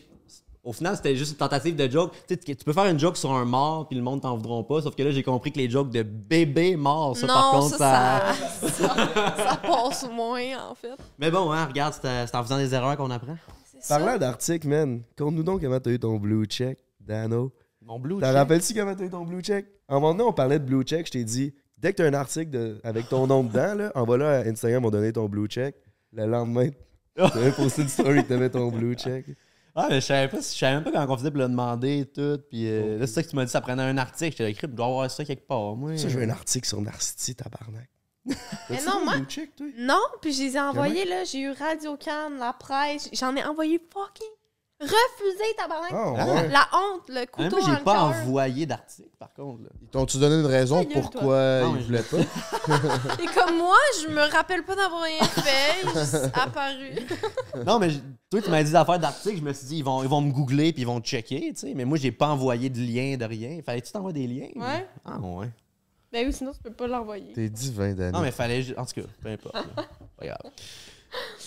au 0.64 0.72
final, 0.74 0.96
c'était 0.96 1.16
juste 1.16 1.32
une 1.32 1.38
tentative 1.38 1.76
de 1.76 1.90
joke. 1.92 2.14
Tu 2.28 2.36
sais, 2.36 2.38
tu 2.38 2.56
tu 2.56 2.64
peux 2.64 2.74
faire 2.74 2.86
une 2.86 3.00
joke 3.00 3.18
sur 3.18 3.32
un 3.34 3.46
mort, 3.46 3.88
puis 3.88 3.98
le 3.98 4.04
monde 4.04 4.22
t'en 4.22 4.36
voudront 4.38 4.64
pas. 4.64 4.82
Sauf 4.82 4.96
que 4.96 5.04
là, 5.04 5.12
j'ai 5.12 5.24
compris 5.24 5.52
que 5.52 5.58
les 5.58 5.70
jokes 5.70 5.90
de 5.90 6.04
bébé 6.04 6.76
mort, 6.78 7.18
ça, 7.18 7.28
non, 7.28 7.34
par 7.34 7.52
contre, 7.52 7.78
ça, 7.78 8.22
ça... 8.62 8.68
ça, 8.70 8.88
ça, 8.88 9.36
ça 9.38 9.58
passe 9.58 10.08
moins, 10.10 10.70
en 10.70 10.74
fait. 10.76 10.94
Mais 11.20 11.30
bon, 11.30 11.52
hein, 11.52 11.66
regarde, 11.66 11.94
c'est 12.02 12.28
c'est 12.28 12.36
en 12.36 12.44
faisant 12.44 12.58
des 12.58 12.74
erreurs 12.74 12.96
qu'on 12.98 13.12
apprend. 13.12 13.36
Parlant 13.90 14.18
d'articles, 14.18 14.68
man, 14.68 15.02
conte-nous 15.18 15.44
donc 15.44 15.62
comment 15.62 15.80
t'as 15.80 15.92
eu 15.92 16.00
ton 16.00 16.16
blue 16.18 16.46
check, 16.46 16.80
Dano. 17.02 17.52
Mon 17.82 18.00
blue 18.00 18.20
T'en 18.22 18.28
check? 18.28 18.36
rappelles-tu 18.36 18.74
comment 18.74 18.96
t'as 18.96 19.04
eu 19.04 19.10
ton 19.10 19.26
blue 19.26 19.42
check? 19.42 19.66
En 19.90 19.98
un 19.98 20.00
moment 20.00 20.14
donné, 20.14 20.24
on 20.30 20.32
parlait 20.34 20.58
de 20.60 20.64
blue 20.64 20.84
check, 20.84 21.06
je 21.08 21.12
t'ai 21.12 21.26
dit, 21.26 21.54
dès 21.78 21.92
que 21.92 21.98
t'as 21.98 22.08
un 22.08 22.14
article 22.14 22.50
de- 22.50 22.80
avec 22.86 23.10
ton 23.10 23.28
nom 23.28 23.44
dedans, 23.44 23.76
là, 23.76 23.92
envoie-le 23.96 24.26
à 24.26 24.38
Instagram, 24.48 24.86
on 24.86 24.90
donné 24.90 25.12
ton 25.12 25.28
blue 25.28 25.48
check. 25.48 25.76
Le 26.14 26.26
lendemain, 26.26 26.70
t'avais 27.18 27.52
posté 27.52 27.82
une 27.82 27.90
story 27.90 28.24
que 28.24 28.30
t'avais 28.30 28.50
ton 28.50 28.70
blue 28.70 28.96
check. 28.96 29.26
Ah, 29.76 29.88
mais 29.90 29.96
je 30.02 30.06
savais 30.06 30.28
pas, 30.28 30.38
je 30.38 30.42
savais 30.44 30.76
même 30.76 30.84
pas 30.84 30.92
quand 30.92 31.06
on 31.12 31.18
faisait 31.18 31.32
pour 31.32 31.40
le 31.40 31.48
demander 31.48 32.00
et 32.02 32.06
tout. 32.06 32.40
Puis 32.50 32.68
euh, 32.68 33.00
là, 33.00 33.08
c'est 33.08 33.14
ça 33.14 33.24
que 33.24 33.30
tu 33.30 33.36
m'as 33.36 33.46
dit, 33.46 33.52
ça 33.52 33.60
prenait 33.62 33.82
un 33.82 33.98
article. 33.98 34.32
J'étais 34.38 34.52
écrit, 34.52 34.68
je 34.70 34.76
dois 34.76 34.86
avoir 34.86 35.10
ça 35.10 35.26
quelque 35.26 35.48
part. 35.48 35.76
Moi, 35.76 35.98
Ça, 35.98 36.10
je 36.10 36.18
veux 36.18 36.24
un 36.24 36.30
article 36.30 36.68
sur 36.68 36.80
Narcity, 36.82 37.34
tabarnak. 37.36 37.90
Mais 38.70 38.82
non, 38.86 39.04
moi- 39.04 39.18
blue 39.18 39.26
check, 39.26 39.56
toi? 39.56 39.66
Non, 39.78 40.00
puis 40.22 40.32
je 40.32 40.44
les 40.44 40.56
ai 40.56 40.60
envoyés, 40.60 41.06
là. 41.06 41.24
J'ai 41.24 41.40
eu 41.42 41.52
Radio 41.52 41.98
Can, 41.98 42.30
la 42.40 42.54
presse. 42.54 43.10
J'en 43.14 43.36
ai 43.36 43.44
envoyé 43.44 43.80
fucking 43.92 44.28
refusé, 44.82 45.44
tabarnak. 45.58 45.92
Ah, 45.94 46.26
ouais. 46.34 46.50
La 46.50 46.68
honte, 46.74 47.08
le 47.10 47.20
Ah, 47.22 47.26
couteau 47.28 47.58
moi, 47.58 47.68
dans 47.68 47.74
j'ai 47.78 47.84
pas 47.84 47.94
cœur. 47.94 48.04
envoyé 48.04 48.66
d'article, 48.66 49.10
par 49.18 49.34
contre. 49.34 49.64
là. 49.64 49.70
Ils 49.82 49.88
T'ont-tu 49.88 50.18
donné 50.18 50.36
une 50.36 50.46
raison 50.46 50.84
pourquoi 50.86 51.62
Non, 51.62 51.76
ils 51.76 51.82
je- 51.82 51.86
voulaient 51.86 52.04
pas? 52.04 52.18
Et 53.24 53.26
comme 53.28 53.58
moi, 53.58 53.78
je 54.02 54.10
me 54.10 54.32
rappelle 54.32 54.64
pas 54.66 54.76
d'avoir 54.76 55.04
rien 55.04 55.24
fait. 55.24 55.88
juste 55.88 56.30
apparu. 56.34 56.96
non, 57.66 57.80
mais 57.80 57.90
toi, 58.30 58.42
tu 58.42 58.50
m'as 58.50 58.64
dit 58.64 58.70
des 58.72 58.76
affaires 58.76 59.00
d'articles. 59.00 59.38
Je 59.38 59.44
me 59.44 59.54
suis 59.54 59.68
dit, 59.68 59.78
ils 59.78 59.84
vont, 59.84 60.04
ils 60.04 60.10
vont 60.10 60.22
me 60.22 60.32
googler 60.32 60.74
puis 60.74 60.82
ils 60.82 60.88
vont 60.88 61.00
checker, 61.00 61.54
tu 61.54 61.60
sais. 61.68 61.74
Mais 61.76 61.86
moi, 61.86 61.98
j'ai 61.98 62.12
pas 62.12 62.28
envoyé 62.30 62.70
de 62.70 62.80
lien, 62.80 63.16
de 63.18 63.26
rien. 63.26 63.60
Fallait-tu 63.66 63.92
t'envoyer 63.92 64.28
des 64.28 64.34
liens? 64.34 64.50
Ouais. 64.56 64.88
Ah, 65.06 65.20
ouais. 65.20 65.50
Ben 66.12 66.28
oui, 66.28 66.34
sinon 66.34 66.52
tu 66.52 66.60
peux 66.60 66.72
pas 66.74 66.86
l'envoyer. 66.88 67.34
T'es 67.34 67.50
divin, 67.50 67.94
Danny. 67.94 68.12
Non, 68.12 68.20
mais 68.22 68.32
fallait. 68.32 68.62
ju- 68.62 68.76
En 68.78 68.86
tout 68.86 68.94
cas, 69.02 69.08
peu 69.22 69.30
importe. 69.30 69.56
là. 69.56 69.84
Pas 70.18 70.26
grave. 70.28 70.52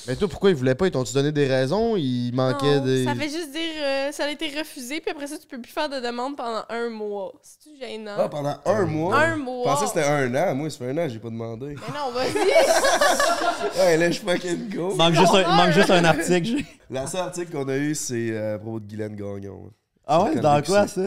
Mais 0.08 0.14
toi, 0.16 0.28
pourquoi 0.28 0.50
ils 0.50 0.56
voulaient 0.56 0.74
pas? 0.74 0.86
Ils 0.86 0.90
t'ont-tu 0.92 1.12
donné 1.14 1.32
des 1.32 1.46
raisons? 1.46 1.96
Il 1.96 2.32
manquait 2.32 2.78
Non, 2.78 2.84
des. 2.84 3.04
Ça 3.04 3.14
fait 3.14 3.28
juste 3.28 3.50
dire 3.50 3.60
euh, 3.82 4.12
ça 4.12 4.24
a 4.26 4.30
été 4.30 4.48
refusé, 4.56 5.00
puis 5.00 5.10
après 5.10 5.26
ça, 5.26 5.36
tu 5.36 5.46
peux 5.46 5.60
plus 5.60 5.72
faire 5.72 5.88
de 5.88 5.98
demande 6.00 6.36
pendant 6.36 6.62
un 6.68 6.88
mois. 6.90 7.32
C'est-tu 7.42 7.76
gênant? 7.78 8.14
Ah, 8.16 8.28
pendant 8.28 8.56
un 8.64 8.84
mois? 8.86 9.16
Un 9.18 9.34
Je 9.36 9.40
mois. 9.40 9.64
pensais 9.64 9.84
que 9.86 9.88
c'était 9.90 10.04
un 10.06 10.32
an. 10.34 10.54
Moi, 10.54 10.70
ça 10.70 10.78
fait 10.78 10.90
un 10.90 10.98
an, 10.98 11.08
j'ai 11.08 11.18
pas 11.18 11.30
demandé. 11.30 11.74
Mais 11.74 11.98
non, 11.98 12.10
vas-y! 12.12 12.34
Ouais, 13.78 13.96
là, 13.96 14.10
je 14.10 14.20
fucking 14.20 14.68
go. 14.74 14.90
Il 14.92 14.96
manque, 14.96 15.14
juste 15.14 15.34
un, 15.34 15.40
il 15.42 15.56
manque 15.56 15.70
juste 15.72 15.90
un 15.90 16.04
article. 16.04 16.44
j'ai- 16.44 16.66
La 16.90 17.06
seule 17.06 17.20
article 17.22 17.52
qu'on 17.52 17.68
a 17.68 17.76
eu, 17.76 17.94
c'est 17.94 18.30
euh, 18.30 18.54
à 18.54 18.58
propos 18.58 18.80
de 18.80 18.86
Guylaine 18.86 19.16
Gagnon. 19.16 19.70
Ah 20.06 20.22
ouais? 20.24 20.36
Dans 20.36 20.62
quoi, 20.62 20.86
ça? 20.86 21.02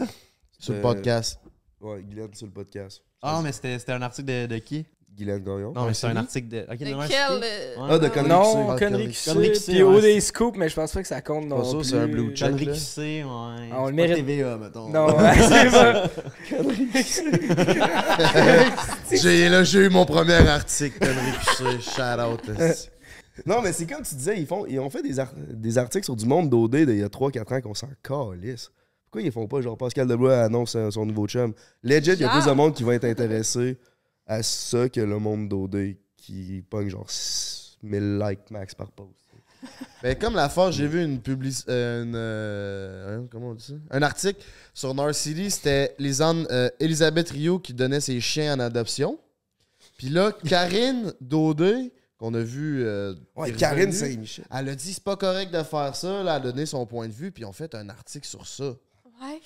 Sur 0.58 0.74
le 0.74 0.78
Euh, 0.78 0.82
podcast. 0.82 1.40
Ouais, 1.80 2.02
Guylaine 2.02 2.34
sur 2.34 2.46
le 2.46 2.52
podcast. 2.52 3.02
Ah, 3.22 3.40
mais 3.42 3.52
c'était 3.52 3.78
c'était 3.78 3.92
un 3.92 4.02
article 4.02 4.28
de, 4.28 4.46
de 4.46 4.58
qui? 4.58 4.86
Guylaine 5.16 5.42
Gagnon. 5.44 5.72
Non, 5.74 5.86
mais 5.86 5.94
c'est 5.94 6.06
un 6.06 6.16
article 6.16 6.48
de. 6.48 6.60
Ok, 6.62 6.78
De 6.78 6.84
quel. 6.84 6.94
euh, 6.94 7.76
Ouais. 7.76 7.88
Ah, 7.90 7.98
de 7.98 8.08
conneries 8.08 8.28
Non, 8.28 8.76
conneries 8.76 9.08
QC. 9.08 9.30
Conneries 9.32 9.52
QC, 9.52 9.72
Puis 9.72 9.82
ouais, 9.82 10.00
des 10.00 10.20
scoops, 10.20 10.56
mais 10.58 10.68
je 10.68 10.74
pense 10.74 10.92
pas 10.92 11.02
que 11.02 11.08
ça 11.08 11.20
compte 11.20 11.46
non 11.46 11.74
plus. 11.76 11.84
c'est 11.84 11.98
un 11.98 12.06
blue 12.06 12.34
check. 12.34 12.52
Là. 12.64 12.72
QC, 12.72 12.98
ouais. 12.98 13.22
Ah, 13.24 13.76
on 13.80 13.84
le 13.86 13.90
pas 13.90 13.92
mérite. 13.92 14.26
TVA, 14.26 14.56
mettons. 14.56 14.88
Non, 14.88 15.06
ouais, 15.18 15.34
c'est 15.36 15.70
ça. 15.70 16.04
J'ai 19.12 19.48
là, 19.48 19.64
j'ai 19.64 19.80
eu 19.80 19.88
mon 19.88 20.04
premier 20.06 20.34
article, 20.48 20.98
poussée. 20.98 21.80
Shout 21.90 22.20
out. 22.20 22.40
Non, 23.46 23.62
mais 23.62 23.72
c'est 23.72 23.86
comme 23.86 24.02
tu 24.02 24.14
disais, 24.14 24.38
ils, 24.38 24.46
font, 24.46 24.66
ils 24.66 24.78
ont 24.80 24.90
fait 24.90 25.02
des, 25.02 25.18
ar- 25.18 25.32
des 25.36 25.78
articles 25.78 26.04
sur 26.04 26.16
du 26.16 26.26
monde 26.26 26.48
d'OD 26.50 26.76
d'il 26.76 26.98
y 26.98 27.02
a 27.02 27.08
3-4 27.08 27.54
ans 27.56 27.60
qu'on 27.60 27.74
s'en 27.74 27.88
calisse. 28.02 28.70
Pourquoi 29.04 29.22
ils 29.26 29.32
font 29.32 29.46
pas, 29.48 29.60
genre, 29.60 29.76
Pascal 29.76 30.06
Debois 30.06 30.40
annonce 30.42 30.76
euh, 30.76 30.90
son 30.90 31.04
nouveau 31.06 31.26
chum? 31.26 31.52
Legit, 31.82 32.12
il 32.12 32.20
y 32.20 32.24
a 32.24 32.28
Genre. 32.28 32.38
plus 32.40 32.46
de 32.50 32.54
monde 32.54 32.74
qui 32.74 32.84
va 32.84 32.94
être 32.94 33.04
intéressé 33.06 33.78
à 34.30 34.42
ça 34.42 34.88
que 34.88 35.00
le 35.00 35.18
monde 35.18 35.48
d'OD 35.48 35.96
qui 36.16 36.62
pogne 36.70 36.88
genre 36.88 37.06
1000 37.82 38.18
likes 38.18 38.50
max 38.50 38.74
par 38.74 38.90
post. 38.92 39.10
Ben, 40.02 40.16
comme 40.18 40.34
la 40.34 40.48
fois, 40.48 40.70
j'ai 40.70 40.86
vu 40.86 41.04
une 41.04 41.20
public... 41.20 41.54
euh, 41.68 42.02
une, 42.04 42.14
euh, 42.16 43.26
comment 43.30 43.50
on 43.50 43.54
dit 43.54 43.64
ça? 43.66 43.74
Un 43.90 44.00
article 44.00 44.42
sur 44.72 44.94
North 44.94 45.12
City, 45.12 45.50
c'était 45.50 45.94
Lisanne 45.98 46.46
euh, 46.50 46.70
Elisabeth 46.80 47.28
Rio 47.28 47.58
qui 47.58 47.74
donnait 47.74 48.00
ses 48.00 48.18
chiens 48.22 48.54
en 48.56 48.60
adoption. 48.60 49.18
Puis 49.98 50.08
là, 50.08 50.32
Karine 50.48 51.12
Daudé, 51.20 51.92
qu'on 52.16 52.32
a 52.32 52.40
vu. 52.40 52.82
euh, 52.82 53.14
Ouais, 53.36 53.52
Karine 53.52 53.90
revenue, 53.90 53.96
Saint-Michel. 54.14 54.46
Elle 54.50 54.68
a 54.70 54.74
dit 54.74 54.94
c'est 54.94 55.04
pas 55.04 55.16
correct 55.16 55.52
de 55.52 55.62
faire 55.62 55.94
ça. 55.94 56.22
Là, 56.22 56.36
elle 56.36 56.48
a 56.48 56.52
donné 56.52 56.64
son 56.64 56.86
point 56.86 57.06
de 57.08 57.12
vue, 57.12 57.30
puis 57.30 57.44
on 57.44 57.52
fait 57.52 57.74
un 57.74 57.90
article 57.90 58.26
sur 58.26 58.46
ça. 58.46 58.64
Ouais. 59.20 59.40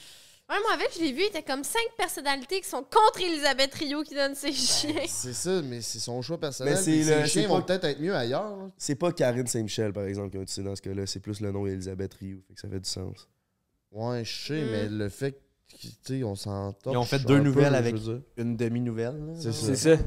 Ouais, 0.51 0.57
moi, 0.61 0.73
avec, 0.75 0.91
je 0.95 1.01
l'ai 1.01 1.13
vu, 1.13 1.21
il 1.23 1.27
était 1.29 1.43
comme 1.43 1.65
cinq 1.65 1.87
personnalités 1.97 2.61
qui 2.61 2.69
sont 2.69 2.83
contre 2.83 3.19
Elisabeth 3.21 3.73
Rio 3.75 4.03
qui 4.03 4.15
donne 4.15 4.35
ses 4.35 4.53
chiens. 4.53 4.93
C'est 5.09 5.33
ça, 5.33 5.63
mais 5.63 5.81
c'est 5.81 5.99
son 5.99 6.21
choix 6.21 6.39
personnel. 6.39 6.75
Mais 6.75 6.81
c'est 6.81 6.91
puis 6.91 6.99
le- 7.01 7.05
ses 7.05 7.21
c'est 7.23 7.27
chiens 7.29 7.43
pas- 7.49 7.55
vont 7.55 7.63
peut-être 7.63 7.85
être 7.85 7.99
mieux 8.01 8.15
ailleurs. 8.15 8.55
là. 8.57 8.71
C'est 8.77 8.95
pas 8.95 9.11
Karine 9.13 9.47
Saint-Michel, 9.47 9.95
par 9.95 10.05
exemple, 10.05 10.31
qui 10.31 10.37
a 10.37 10.43
utilisé 10.43 10.63
dans 10.63 10.77
ce 10.77 10.83
cas-là. 10.83 11.07
C'est 11.07 11.21
plus 11.21 11.41
le 11.41 11.51
nom 11.51 11.67
Elisabeth 11.67 12.13
Rioux. 12.15 12.43
Fait 12.47 12.55
que 12.55 12.61
ça 12.61 12.69
fait 12.69 12.81
du 12.81 12.89
sens. 12.89 13.27
Ouais, 13.91 14.23
je 14.25 14.47
sais, 14.49 14.61
Mm. 14.63 14.71
mais 14.71 14.89
le 14.91 15.09
fait 15.09 15.33
que, 15.33 15.39
tu 15.81 15.89
sais, 16.03 16.25
on 16.25 16.35
s'entend. 16.35 16.93
Ils 16.93 16.97
ont 16.99 17.05
fait 17.05 17.21
deux 17.21 17.39
nouvelles 17.41 17.75
avec- 17.75 17.97
Une 18.37 18.55
demi-nouvelle. 18.57 19.17
là, 19.27 19.33
C'est 19.37 19.45
genre. 19.45 19.55
ça. 19.55 19.67
C'est 19.77 19.97
ça. 19.97 20.03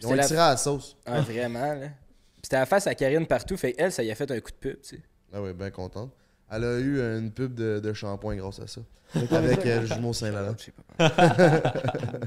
Ils 0.00 0.06
ont 0.06 0.10
C'est 0.10 0.16
la- 0.16 0.26
tiré 0.26 0.40
à 0.40 0.50
la 0.50 0.56
sauce. 0.58 0.96
Ah, 1.06 1.20
vraiment, 1.22 1.72
là. 1.74 1.86
Puis 1.88 2.42
c'était 2.42 2.56
la 2.56 2.66
face 2.66 2.86
à 2.86 2.94
Karine 2.94 3.26
partout, 3.26 3.56
fait 3.56 3.74
elle, 3.78 3.92
ça 3.92 4.02
y 4.02 4.10
a 4.10 4.14
fait 4.14 4.30
un 4.30 4.40
coup 4.40 4.50
de 4.50 4.56
pub, 4.56 4.80
tu 4.82 4.96
sais. 4.96 5.02
Ah 5.32 5.40
oui, 5.40 5.54
bien 5.54 5.70
contente. 5.70 6.12
Elle 6.54 6.64
a 6.64 6.78
eu 6.78 7.00
une 7.18 7.30
pub 7.30 7.54
de, 7.54 7.80
de 7.80 7.92
shampoing 7.94 8.36
grâce 8.36 8.60
à 8.60 8.66
ça. 8.66 8.82
Avec 9.36 9.64
euh, 9.64 9.80
le 9.80 9.86
jumeau 9.86 10.12
Saint-Laurent. 10.12 10.54
Je 10.58 10.64
sais 10.64 10.72
pas. 10.98 11.12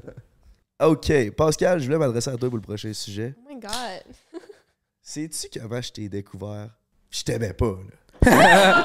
Ok, 0.78 1.32
Pascal, 1.38 1.80
je 1.80 1.86
voulais 1.86 1.98
m'adresser 1.98 2.30
à 2.32 2.36
toi 2.36 2.50
pour 2.50 2.58
le 2.58 2.62
prochain 2.62 2.92
sujet. 2.92 3.34
Oh 3.38 3.48
my 3.48 3.62
god. 3.62 3.72
Sais-tu 5.02 5.48
qu'avant 5.48 5.82
je 5.82 5.90
t'ai 5.90 6.10
découvert, 6.10 6.70
je 7.10 7.24
t'aimais 7.24 7.54
pas, 7.54 7.78
là. 7.78 8.84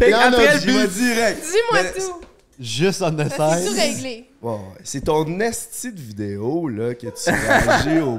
Ouais, 0.00 0.14
en 0.14 0.18
a 0.18 0.26
après 0.28 0.64
le 0.64 0.72
m'as 0.72 0.86
direct. 0.86 1.42
Dis-moi 1.42 1.84
tout. 1.94 2.26
Juste 2.58 3.02
on 3.02 3.12
the 3.12 3.28
Ça, 3.28 3.58
C'est 3.58 3.66
tout 3.66 3.76
réglé. 3.76 4.30
Ouais, 4.40 4.52
ouais. 4.52 4.58
c'est 4.84 5.04
ton 5.04 5.38
esti 5.38 5.92
de 5.92 6.00
vidéo, 6.00 6.68
là, 6.68 6.94
que 6.94 7.08
tu 7.08 7.30
réagis 7.30 8.00
aux 8.00 8.18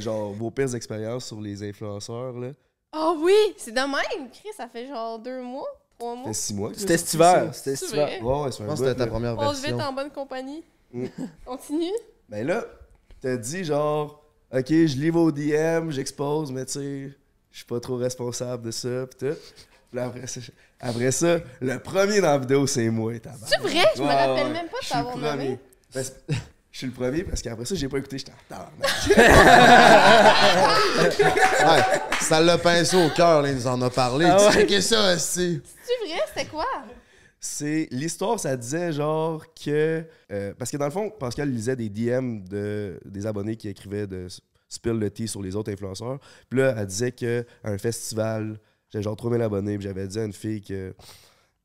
genre, 0.00 0.34
vos 0.34 0.50
pires 0.50 0.74
expériences 0.74 1.24
sur 1.24 1.40
les 1.40 1.66
influenceurs, 1.66 2.38
là. 2.38 2.50
Oh 2.96 3.16
oui, 3.20 3.34
c'est 3.56 3.72
de 3.72 3.80
même. 3.80 4.30
Chris, 4.30 4.48
ça 4.56 4.68
fait 4.68 4.86
genre 4.86 5.18
deux 5.18 5.40
mois, 5.42 5.66
trois 5.98 6.14
mois. 6.14 6.26
fait 6.28 6.34
six 6.34 6.54
mois. 6.54 6.70
C'était 6.74 6.96
cet 6.98 7.14
hiver, 7.14 7.54
c'était 7.54 7.76
C'est 7.76 7.86
cet 7.86 7.94
hiver. 7.94 8.06
vrai? 8.06 8.20
Ouais, 8.20 8.52
Je 8.52 8.64
pense 8.64 8.80
que 8.80 8.86
c'était 8.86 8.98
ta 8.98 9.06
première 9.06 9.38
On 9.38 9.50
se 9.52 9.56
vite 9.56 9.70
version. 9.70 9.88
en 9.88 9.92
bonne 9.92 10.10
compagnie. 10.10 10.62
Mm. 10.92 11.06
Continue. 11.44 11.92
Ben 12.28 12.46
là, 12.46 12.64
t'as 13.20 13.36
dit 13.36 13.64
genre, 13.64 14.22
ok, 14.52 14.66
je 14.68 14.96
lis 14.96 15.10
vos 15.10 15.30
DM, 15.32 15.90
j'expose, 15.90 16.52
mais 16.52 16.64
tu 16.66 16.72
sais, 16.72 17.10
je 17.50 17.56
suis 17.56 17.66
pas 17.66 17.80
trop 17.80 17.96
responsable 17.96 18.64
de 18.66 18.70
ça, 18.70 19.06
pis 19.06 19.16
tout. 19.16 19.34
Puis 19.90 19.96
là, 19.98 20.06
après 20.06 20.26
ça, 20.26 20.40
après 20.80 21.10
ça, 21.12 21.38
le 21.60 21.78
premier 21.78 22.20
dans 22.20 22.28
la 22.32 22.38
vidéo, 22.38 22.66
c'est 22.66 22.88
moi. 22.90 23.12
C'est 23.46 23.58
vrai? 23.60 23.84
Je 23.96 24.02
me 24.02 24.06
rappelle 24.06 24.46
ouais. 24.46 24.52
même 24.52 24.68
pas 24.68 24.78
de 24.82 24.88
t'avoir 24.88 25.14
premier. 25.14 25.30
nommé. 25.30 25.58
Ben, 25.94 26.04
Je 26.74 26.78
suis 26.78 26.86
le 26.88 26.92
premier 26.92 27.22
parce 27.22 27.40
qu'après 27.40 27.64
ça, 27.64 27.76
j'ai 27.76 27.88
pas 27.88 27.98
écouté, 27.98 28.18
j'étais 28.18 28.32
en 28.32 28.48
tabarnak. 28.48 28.90
Ouais, 31.64 31.82
ça 32.20 32.40
l'a 32.40 32.58
pincé 32.58 32.96
au 32.96 33.08
cœur, 33.10 33.42
là, 33.42 33.48
il 33.50 33.54
nous 33.54 33.66
en 33.68 33.80
a 33.80 33.90
parlé. 33.90 34.26
Ah 34.28 34.36
Tu 34.38 34.44
ouais. 34.46 34.52
checkais 34.52 34.80
ça 34.80 35.14
aussi. 35.14 35.62
C'est 35.84 36.08
vrai? 36.08 36.20
C'était 36.34 36.48
quoi? 36.50 36.66
C'est 37.38 37.86
l'histoire, 37.92 38.40
ça 38.40 38.56
disait 38.56 38.90
genre 38.92 39.44
que. 39.54 40.04
euh, 40.32 40.52
parce 40.58 40.72
que 40.72 40.76
dans 40.76 40.86
le 40.86 40.90
fond, 40.90 41.10
Pascal 41.10 41.48
lisait 41.48 41.76
des 41.76 41.88
DM 41.88 42.40
de, 42.42 42.98
des 43.04 43.24
abonnés 43.24 43.54
qui 43.56 43.68
écrivaient 43.68 44.08
de 44.08 44.26
spill 44.68 44.94
le 44.94 45.10
tea 45.10 45.28
sur 45.28 45.42
les 45.42 45.54
autres 45.54 45.72
influenceurs. 45.72 46.18
Puis 46.50 46.58
là, 46.58 46.74
elle 46.76 46.86
disait 46.86 47.12
qu'à 47.12 47.42
un 47.62 47.78
festival, 47.78 48.58
j'avais 48.90 49.04
genre 49.04 49.14
3000 49.16 49.40
abonnés, 49.42 49.78
puis 49.78 49.86
j'avais 49.86 50.08
dit 50.08 50.18
à 50.18 50.24
une 50.24 50.32
fille 50.32 50.60
que. 50.60 50.92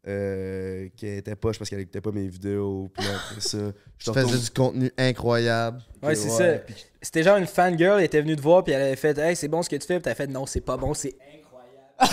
Euh, 0.09 0.87
qu'elle 0.97 1.19
était 1.19 1.35
poche 1.35 1.59
parce 1.59 1.69
qu'elle 1.69 1.81
écoutait 1.81 2.01
pas 2.01 2.11
mes 2.11 2.27
vidéos. 2.27 2.89
Puis 2.95 3.05
là, 3.05 3.11
après 3.15 3.41
ça, 3.41 3.57
je 3.97 4.05
Je 4.05 4.11
faisais 4.11 4.37
du 4.39 4.49
contenu 4.49 4.91
incroyable. 4.97 5.81
Ouais, 6.01 6.15
c'est 6.15 6.29
Ouais, 6.31 6.37
ça. 6.57 6.59
puis- 6.59 6.75
C'était 7.01 7.21
genre 7.23 7.37
une 7.37 7.45
fangirl, 7.47 7.99
elle 7.99 8.05
était 8.05 8.21
venue 8.21 8.35
te 8.35 8.41
voir, 8.41 8.63
puis 8.63 8.73
elle 8.73 8.81
avait 8.81 8.95
fait 8.95 9.17
Hey, 9.17 9.35
c'est 9.35 9.47
bon 9.47 9.61
ce 9.61 9.69
que 9.69 9.75
tu 9.75 9.85
fais, 9.85 9.95
puis 9.95 10.03
t'as 10.03 10.15
fait 10.15 10.27
Non, 10.27 10.45
c'est 10.45 10.61
pas 10.61 10.77
bon, 10.77 10.93
c'est 10.93 11.15
incroyable. 11.35 12.09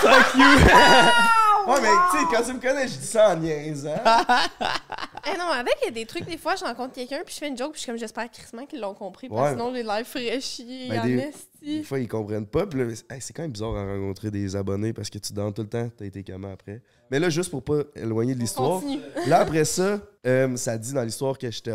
Fuck 0.00 0.34
you! 0.34 0.44
Ouais, 1.66 1.80
mais 1.80 1.88
tu 2.12 2.18
sais, 2.18 2.24
quand 2.30 2.42
tu 2.42 2.52
me 2.52 2.60
connais, 2.60 2.86
je 2.86 2.98
dis 2.98 3.06
ça 3.06 3.30
en 3.32 3.36
niaisant. 3.36 3.94
Eh 5.26 5.38
non, 5.38 5.46
avec, 5.48 5.72
il 5.80 5.86
y 5.86 5.88
a 5.88 5.90
des 5.92 6.04
trucs, 6.04 6.26
des 6.26 6.36
fois, 6.36 6.54
je 6.56 6.62
rencontre 6.64 6.92
quelqu'un, 6.92 7.20
puis 7.24 7.32
je 7.32 7.38
fais 7.38 7.48
une 7.48 7.56
joke, 7.56 7.72
puis 7.72 7.78
je 7.78 7.84
suis 7.84 7.90
comme, 7.90 7.98
j'espère 7.98 8.30
crissement 8.30 8.66
qu'ils 8.66 8.80
l'ont 8.82 8.92
compris, 8.92 9.30
parce 9.30 9.40
Ouais. 9.40 9.54
que 9.56 9.58
sinon, 9.62 9.74
j'ai 9.74 9.82
l'air 9.82 10.06
fraîchier, 10.06 10.88
Ben, 10.90 11.00
en 11.00 11.04
des-. 11.06 11.30
Des 11.62 11.82
fois, 11.82 11.98
ils 11.98 12.06
comprennent 12.08 12.46
pas. 12.46 12.66
Puis 12.66 12.78
là, 12.78 12.84
hey, 13.10 13.20
c'est 13.22 13.32
quand 13.32 13.40
même 13.40 13.50
bizarre 13.52 13.74
à 13.76 13.84
rencontrer 13.86 14.30
des 14.30 14.54
abonnés 14.54 14.92
parce 14.92 15.08
que 15.08 15.16
tu 15.16 15.32
danses 15.32 15.54
tout 15.54 15.62
le 15.62 15.68
temps, 15.70 15.88
t'as 15.96 16.04
été 16.04 16.22
comment 16.22 16.52
après? 16.52 16.82
Mais 17.10 17.18
là, 17.18 17.28
juste 17.28 17.50
pour 17.50 17.62
pas 17.62 17.82
éloigner 17.94 18.34
de 18.34 18.40
l'histoire, 18.40 18.80
là, 19.26 19.40
après 19.40 19.64
ça, 19.64 20.00
euh, 20.26 20.56
ça 20.56 20.78
dit 20.78 20.92
dans 20.92 21.02
l'histoire 21.02 21.38
que 21.38 21.50
je 21.50 21.60
te 21.62 21.70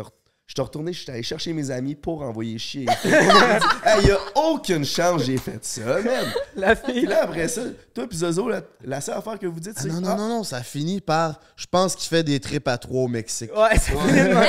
je 0.50 0.54
suis 0.56 0.62
retourné, 0.62 0.92
je 0.92 0.98
suis 1.02 1.10
allé 1.12 1.22
chercher 1.22 1.52
mes 1.52 1.70
amis 1.70 1.94
pour 1.94 2.22
envoyer 2.22 2.58
chier. 2.58 2.84
Il 3.04 4.04
n'y 4.04 4.10
a 4.10 4.18
aucune 4.34 4.84
chance 4.84 5.22
j'ai 5.22 5.38
fait 5.38 5.64
ça, 5.64 5.80
man. 6.00 6.26
La 6.56 6.74
Puis 6.74 6.92
fille. 6.92 7.06
là, 7.06 7.22
après 7.22 7.46
ça, 7.46 7.60
toi 7.94 8.08
puis 8.08 8.18
Zozo, 8.18 8.48
la, 8.48 8.60
la 8.84 9.00
seule 9.00 9.16
affaire 9.16 9.38
que 9.38 9.46
vous 9.46 9.60
dites, 9.60 9.74
Ah, 9.76 9.80
c'est 9.82 9.88
non, 9.90 10.00
non, 10.00 10.08
Ah, 10.10 10.16
non, 10.16 10.28
non, 10.28 10.42
ça 10.42 10.60
finit 10.64 11.00
par. 11.00 11.38
Je 11.54 11.66
pense 11.70 11.94
qu'il 11.94 12.08
fait 12.08 12.24
des 12.24 12.40
trips 12.40 12.66
à 12.66 12.78
trois 12.78 13.02
au 13.02 13.06
Mexique. 13.06 13.52
Ouais, 13.56 13.78
c'est 13.78 13.92
finalement. 13.96 14.40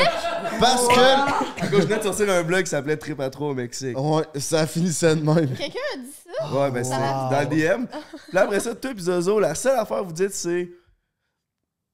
Parce 0.60 0.88
que. 0.88 1.70
cause 1.70 1.82
je 1.82 1.86
venais 1.86 1.98
de 2.00 2.04
sortir 2.04 2.30
un 2.32 2.42
blog 2.42 2.64
qui 2.64 2.72
s'appelait 2.72 2.98
Trip 2.98 3.20
à 3.20 3.30
trois 3.30 3.50
au 3.50 3.54
Mexique. 3.54 3.96
Ouais, 4.00 4.24
ça 4.40 4.66
finissait 4.66 5.16
de 5.16 5.22
même. 5.22 5.50
Quelqu'un 5.54 5.80
a 5.94 5.98
dit 5.98 6.12
ça? 6.26 6.52
Ouais, 6.52 6.72
ben 6.72 6.84
c'est 6.84 6.90
dans 6.90 7.40
le 7.42 7.46
DM. 7.46 7.86
Puis 7.86 8.34
là, 8.34 8.42
après 8.42 8.60
ça, 8.60 8.74
toi 8.74 8.92
pis 8.96 9.04
Zozo, 9.04 9.40
la 9.40 9.54
seule 9.54 9.78
affaire 9.78 10.00
que 10.00 10.06
vous 10.06 10.14
dites, 10.14 10.34
c'est 10.34 10.68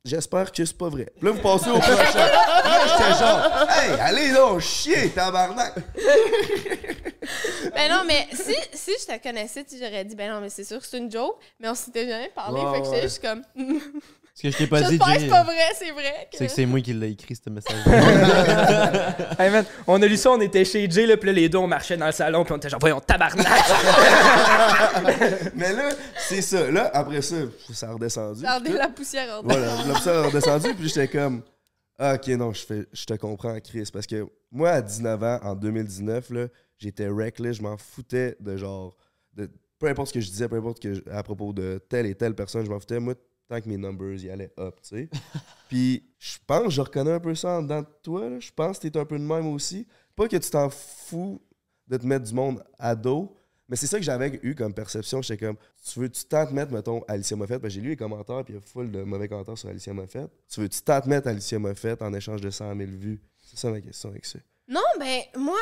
J'espère 0.06 0.52
que 0.52 0.64
c'est 0.64 0.78
pas 0.78 0.88
vrai. 0.90 1.08
Puis 1.20 1.26
là, 1.28 1.32
vous 1.34 1.42
passez 1.42 1.70
au 1.70 1.80
prochain. 1.80 1.94
là, 2.16 2.88
j'étais 2.88 3.20
genre 3.20 3.70
Hey, 3.70 4.00
allez 4.00 4.32
donc, 4.34 4.62
chier, 4.62 5.10
tabarnak! 5.10 5.74
Ben 7.76 7.90
non, 7.92 8.04
mais 8.08 8.26
si, 8.32 8.56
si 8.74 8.92
je 9.00 9.06
te 9.06 9.22
connaissais, 9.22 9.66
tu 9.66 9.76
j'aurais 9.78 10.06
dit, 10.06 10.16
ben 10.16 10.32
non, 10.32 10.40
mais 10.40 10.50
c'est 10.50 10.64
sûr 10.64 10.80
que 10.80 10.86
c'est 10.86 10.98
une 10.98 11.12
joke, 11.12 11.38
mais 11.60 11.68
on 11.68 11.76
s'était 11.76 12.08
jamais 12.08 12.30
parlé, 12.34 12.62
Ouais, 12.62 12.76
fait 12.78 12.82
que 12.84 12.88
ouais. 12.88 13.02
juste 13.02 13.22
comme, 13.22 13.44
Ce 14.38 14.44
que 14.44 14.52
je 14.52 14.58
t'ai 14.58 14.68
pas 14.68 14.82
dit, 14.82 14.90
j'espère 14.92 15.16
que 15.16 15.22
c'est 15.22 15.28
pas 15.30 15.44
vrai, 15.44 15.56
c'est 15.74 15.90
vrai. 15.92 16.28
c'est 16.32 16.46
que 16.46 16.52
c'est 16.52 16.66
moi 16.68 16.80
qui 16.80 16.94
l'ai 16.94 17.10
écrit, 17.10 17.36
ce 17.36 17.50
message. 17.50 17.74
Hey 19.40 19.50
man, 19.50 19.66
on 19.88 20.00
a 20.00 20.06
lu 20.06 20.16
ça, 20.16 20.30
on 20.30 20.40
était 20.42 20.64
chez 20.64 20.88
Jay, 20.88 21.08
là, 21.08 21.18
puis 21.18 21.26
là, 21.26 21.34
les 21.34 21.50
deux, 21.50 21.58
on 21.58 21.66
marchait 21.66 21.98
dans 21.98 22.06
le 22.06 22.12
salon, 22.12 22.44
puis 22.44 22.54
on 22.54 22.58
était 22.58 22.70
genre, 22.70 22.80
voyons, 22.80 23.00
tabarnak! 23.00 23.48
Mais 25.56 25.74
là, 25.74 25.90
c'est 26.20 26.44
ça. 26.44 26.70
Là, 26.70 26.92
après 26.94 27.24
ça, 27.24 27.36
ça 27.74 27.90
a 27.90 27.94
redescendu. 27.94 28.44
Gardez 28.44 28.74
la 28.74 28.90
poussière 28.90 29.40
en 29.40 29.44
Voilà, 29.44 29.74
là, 29.88 30.00
ça 30.00 30.20
a 30.20 30.24
redescendu, 30.28 30.76
puis 30.76 30.88
j'étais 30.88 31.08
comme 31.08 31.42
ah, 31.98 32.14
ok, 32.14 32.28
non, 32.36 32.54
je, 32.54 32.64
fais, 32.64 32.86
je 32.94 33.06
te 33.06 33.16
comprends, 33.16 33.60
Chris. 33.60 33.90
Parce 33.92 34.06
que 34.06 34.24
moi, 34.52 34.70
à 34.70 34.82
19 34.84 35.24
ans, 35.24 35.40
en 35.42 35.56
2019, 35.56 36.30
là, 36.30 36.46
j'étais 36.78 37.08
reckless, 37.08 37.58
je 37.58 37.64
m'en 37.64 37.76
foutais 37.76 38.38
de 38.40 38.56
genre. 38.56 38.96
De, 39.34 39.50
peu 39.80 39.88
importe 39.88 40.10
ce 40.10 40.14
que 40.14 40.22
je 40.22 40.30
disais, 40.30 40.48
peu 40.48 40.58
importe 40.58 40.80
que 40.80 40.94
je- 40.94 41.02
à 41.12 41.24
propos 41.24 41.54
de 41.54 41.82
telle 41.90 42.06
et 42.06 42.14
telle 42.14 42.36
personne, 42.36 42.64
je 42.66 42.70
m'en 42.70 42.80
foutais. 42.80 43.00
Moi, 43.00 43.16
tant 43.48 43.62
que 43.62 43.70
mes 43.70 43.78
numbers 43.78 44.24
y 44.24 44.30
allaient 44.30 44.54
up, 44.60 44.76
tu 44.82 44.90
sais. 44.90 45.10
Puis 45.70 46.04
je 46.20 46.38
pense 46.46 46.64
que 46.66 46.70
je 46.70 46.82
reconnais 46.82 47.12
un 47.12 47.20
peu 47.20 47.36
ça 47.36 47.58
en 47.58 47.62
dedans 47.62 47.82
de 47.82 47.88
toi. 48.04 48.40
Je 48.40 48.52
pense 48.52 48.80
que 48.80 48.88
t'es 48.88 48.98
un 48.98 49.06
peu 49.06 49.18
de 49.18 49.24
même 49.24 49.48
aussi. 49.48 49.88
Pas 50.16 50.28
que 50.28 50.38
tu 50.38 50.50
t'en 50.50 50.70
fous 50.70 51.42
de 51.88 51.98
te 51.98 52.06
mettre 52.06 52.26
du 52.26 52.34
monde 52.34 52.64
à 52.78 52.96
dos, 52.96 53.36
mais 53.70 53.76
c'est 53.76 53.88
ça 53.88 53.98
que 53.98 54.04
j'avais 54.04 54.40
eu 54.44 54.56
comme 54.56 54.74
perception. 54.74 55.22
J'étais 55.22 55.46
comme, 55.46 55.58
tu 55.84 56.00
veux-tu 56.00 56.26
tant 56.26 56.46
te 56.46 56.54
mettre, 56.54 56.72
mettons, 56.72 57.04
Alicia 57.08 57.36
Moffett? 57.36 57.62
Que 57.62 57.70
j'ai 57.70 57.82
lu 57.82 57.90
les 57.90 57.98
commentaires, 57.98 58.44
puis 58.44 58.54
il 58.54 58.58
y 58.58 58.60
a 58.60 58.62
full 58.62 58.92
de 58.92 59.04
mauvais 59.04 59.28
commentaires 59.28 59.58
sur 59.58 59.70
Alicia 59.70 59.94
Moffett. 59.94 60.30
Tu 60.50 60.62
veux-tu 60.62 60.82
tant 60.82 61.02
te 61.02 61.10
mettre 61.10 61.28
Alicia 61.28 61.60
Moffett 61.60 62.02
en 62.02 62.14
échange 62.14 62.42
de 62.42 62.50
100 62.50 62.76
000 62.78 62.92
vues? 62.92 63.22
C'est 63.40 63.58
ça 63.58 63.70
ma 63.70 63.82
question 63.82 64.10
avec 64.10 64.26
ça. 64.26 64.40
Non, 64.68 64.82
ben, 65.00 65.22
moi, 65.38 65.60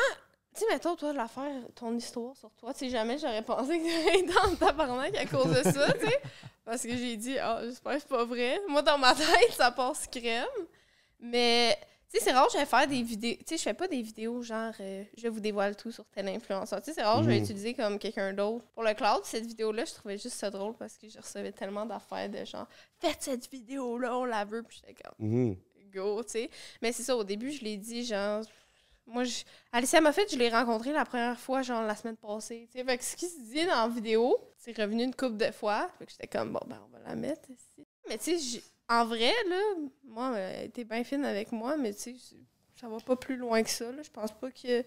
tu 0.56 0.64
sais, 0.64 0.72
mettons, 0.72 0.96
toi, 0.96 1.12
l'affaire, 1.12 1.62
ton 1.74 1.94
histoire 1.96 2.36
sur 2.36 2.50
toi, 2.54 2.72
tu 2.72 2.80
sais, 2.80 2.88
jamais 2.90 3.18
j'aurais 3.18 3.42
pensé 3.42 3.78
que 3.78 4.08
été 4.18 4.22
dans 4.32 4.50
le 4.50 4.56
tabarnak 4.56 5.16
à 5.16 5.26
cause 5.26 5.50
de 5.52 5.62
ça, 5.62 5.92
tu 5.92 6.06
sais. 6.06 6.20
Parce 6.64 6.82
que 6.82 6.96
j'ai 6.96 7.16
dit, 7.16 7.38
ah, 7.38 7.60
j'espère 7.62 7.94
que 7.94 8.00
c'est 8.00 8.08
pas 8.08 8.24
vrai. 8.24 8.60
Moi, 8.68 8.82
dans 8.82 8.98
ma 8.98 9.14
tête, 9.14 9.52
ça 9.52 9.70
passe 9.70 10.06
crème. 10.08 10.46
Mais, 11.20 11.78
tu 12.10 12.18
sais, 12.18 12.24
c'est 12.24 12.32
rare, 12.32 12.48
je 12.52 12.58
vais 12.58 12.66
faire 12.66 12.86
des 12.86 13.02
vidéos. 13.02 13.36
Tu 13.38 13.44
sais, 13.46 13.56
je 13.56 13.62
fais 13.62 13.74
pas 13.74 13.88
des 13.88 14.02
vidéos 14.02 14.42
genre, 14.42 14.72
euh, 14.80 15.04
je 15.16 15.28
vous 15.28 15.40
dévoile 15.40 15.76
tout 15.76 15.90
sur 15.92 16.04
tel 16.06 16.28
influenceur. 16.28 16.80
Tu 16.80 16.86
sais, 16.86 16.94
c'est 16.94 17.02
rare, 17.04 17.22
je 17.22 17.28
vais 17.28 17.36
Mhm. 17.38 17.44
utiliser 17.44 17.74
comme 17.74 17.98
quelqu'un 17.98 18.32
d'autre. 18.32 18.64
Pour 18.74 18.82
le 18.82 18.94
cloud, 18.94 19.20
cette 19.24 19.46
vidéo-là, 19.46 19.84
je 19.84 19.94
trouvais 19.94 20.18
juste 20.18 20.36
ça 20.36 20.50
drôle 20.50 20.74
parce 20.74 20.98
que 20.98 21.08
je 21.08 21.18
recevais 21.18 21.52
tellement 21.52 21.86
d'affaires 21.86 22.28
de 22.28 22.44
genre, 22.44 22.66
faites 23.00 23.22
cette 23.22 23.50
vidéo-là, 23.50 24.16
on 24.16 24.24
la 24.24 24.44
veut. 24.44 24.62
Puis 24.62 24.80
j'étais 24.80 25.00
comme, 25.02 25.14
Mhm. 25.26 25.56
go, 25.92 26.22
tu 26.24 26.30
sais. 26.32 26.50
Mais 26.82 26.92
c'est 26.92 27.02
ça, 27.04 27.16
au 27.16 27.24
début, 27.24 27.50
je 27.52 27.62
l'ai 27.62 27.76
dit, 27.76 28.04
genre. 28.04 28.42
Moi, 29.06 29.24
je... 29.24 29.42
Alicia 29.72 30.00
m'a 30.00 30.12
fait, 30.12 30.30
je 30.30 30.36
l'ai 30.36 30.48
rencontrée 30.48 30.92
la 30.92 31.04
première 31.04 31.38
fois, 31.38 31.62
genre 31.62 31.82
la 31.82 31.94
semaine 31.94 32.16
passée. 32.16 32.68
Tu 32.72 32.78
sais, 32.78 32.84
fait 32.84 32.98
que 32.98 33.04
ce 33.04 33.16
qui 33.16 33.26
se 33.26 33.40
dit 33.40 33.64
dans 33.64 33.86
la 33.86 33.88
vidéo, 33.88 34.36
c'est 34.58 34.76
revenu 34.76 35.04
une 35.04 35.14
couple 35.14 35.36
de 35.36 35.50
fois. 35.52 35.88
Fait 35.98 36.06
que 36.06 36.12
j'étais 36.12 36.26
comme, 36.26 36.52
bon, 36.52 36.60
ben, 36.66 36.80
on 36.86 36.96
va 36.96 36.98
la 37.08 37.14
mettre 37.14 37.48
ici. 37.50 37.86
Mais 38.08 38.18
tu 38.18 38.38
sais, 38.38 38.62
en 38.88 39.04
vrai, 39.04 39.32
là, 39.48 39.60
moi, 40.04 40.36
elle 40.38 40.66
était 40.66 40.84
bien 40.84 41.04
fine 41.04 41.24
avec 41.24 41.52
moi, 41.52 41.76
mais 41.76 41.94
tu 41.94 42.16
sais, 42.18 42.36
ça 42.80 42.88
va 42.88 42.98
pas 42.98 43.16
plus 43.16 43.36
loin 43.36 43.62
que 43.62 43.70
ça, 43.70 43.90
là. 43.90 44.02
Je 44.02 44.10
pense 44.10 44.32
pas 44.32 44.50
que. 44.50 44.84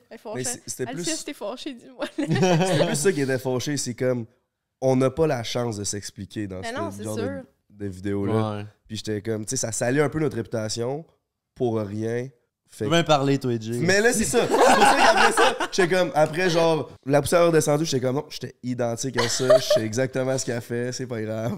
C'était 0.66 0.88
Alicia, 0.88 1.14
plus, 1.14 1.20
c'était 1.20 1.34
fâchée, 1.34 1.74
dis-moi. 1.74 2.06
c'était 2.16 2.86
plus 2.86 2.96
ça 2.96 3.12
qui 3.12 3.22
était 3.22 3.40
fâché. 3.40 3.78
C'est 3.78 3.96
comme, 3.96 4.26
on 4.82 4.96
n'a 4.96 5.10
pas 5.10 5.28
la 5.28 5.44
chance 5.44 5.78
de 5.78 5.84
s'expliquer 5.84 6.48
dans 6.48 6.60
Mais 6.60 6.70
ce 6.70 6.74
non, 6.74 6.92
genre 6.92 7.16
de, 7.16 7.22
sûr. 7.22 7.44
de 7.70 7.88
vidéos-là. 7.88 8.58
Ouais. 8.58 8.66
Puis 8.88 8.98
j'étais 8.98 9.22
comme, 9.22 9.46
tu 9.46 9.52
sais, 9.52 9.58
ça 9.58 9.72
salit 9.72 10.02
un 10.02 10.10
peu 10.10 10.20
notre 10.20 10.36
réputation 10.38 11.06
pour 11.56 11.78
rien. 11.80 12.30
Fait 12.72 12.86
Tu 12.86 12.90
que- 12.92 12.96
peux 12.96 12.96
bien 12.98 13.04
parler, 13.04 13.38
toi, 13.40 13.52
Jay? 13.60 13.80
Mais 13.80 14.00
là, 14.00 14.14
c'est 14.14 14.24
ça. 14.26 14.42
C'est 14.42 14.48
pour 14.56 14.64
ça 14.64 14.96
qu'après 14.96 15.32
ça, 15.32 15.56
j'étais 15.72 15.96
comme, 15.96 16.12
après, 16.14 16.50
genre, 16.52 16.90
la 17.06 17.22
poussière 17.22 17.42
est 17.48 17.52
descendue, 17.52 17.84
j'étais 17.86 18.00
comme, 18.06 18.16
non, 18.18 18.26
j'étais 18.30 18.54
identique 18.64 19.18
à 19.20 19.28
ça, 19.28 19.58
je 19.58 19.64
sais 19.66 19.82
exactement 19.86 20.38
ce 20.38 20.46
qu'elle 20.46 20.62
fait, 20.62 20.92
c'est 20.94 21.08
pas 21.08 21.20
grave. 21.22 21.58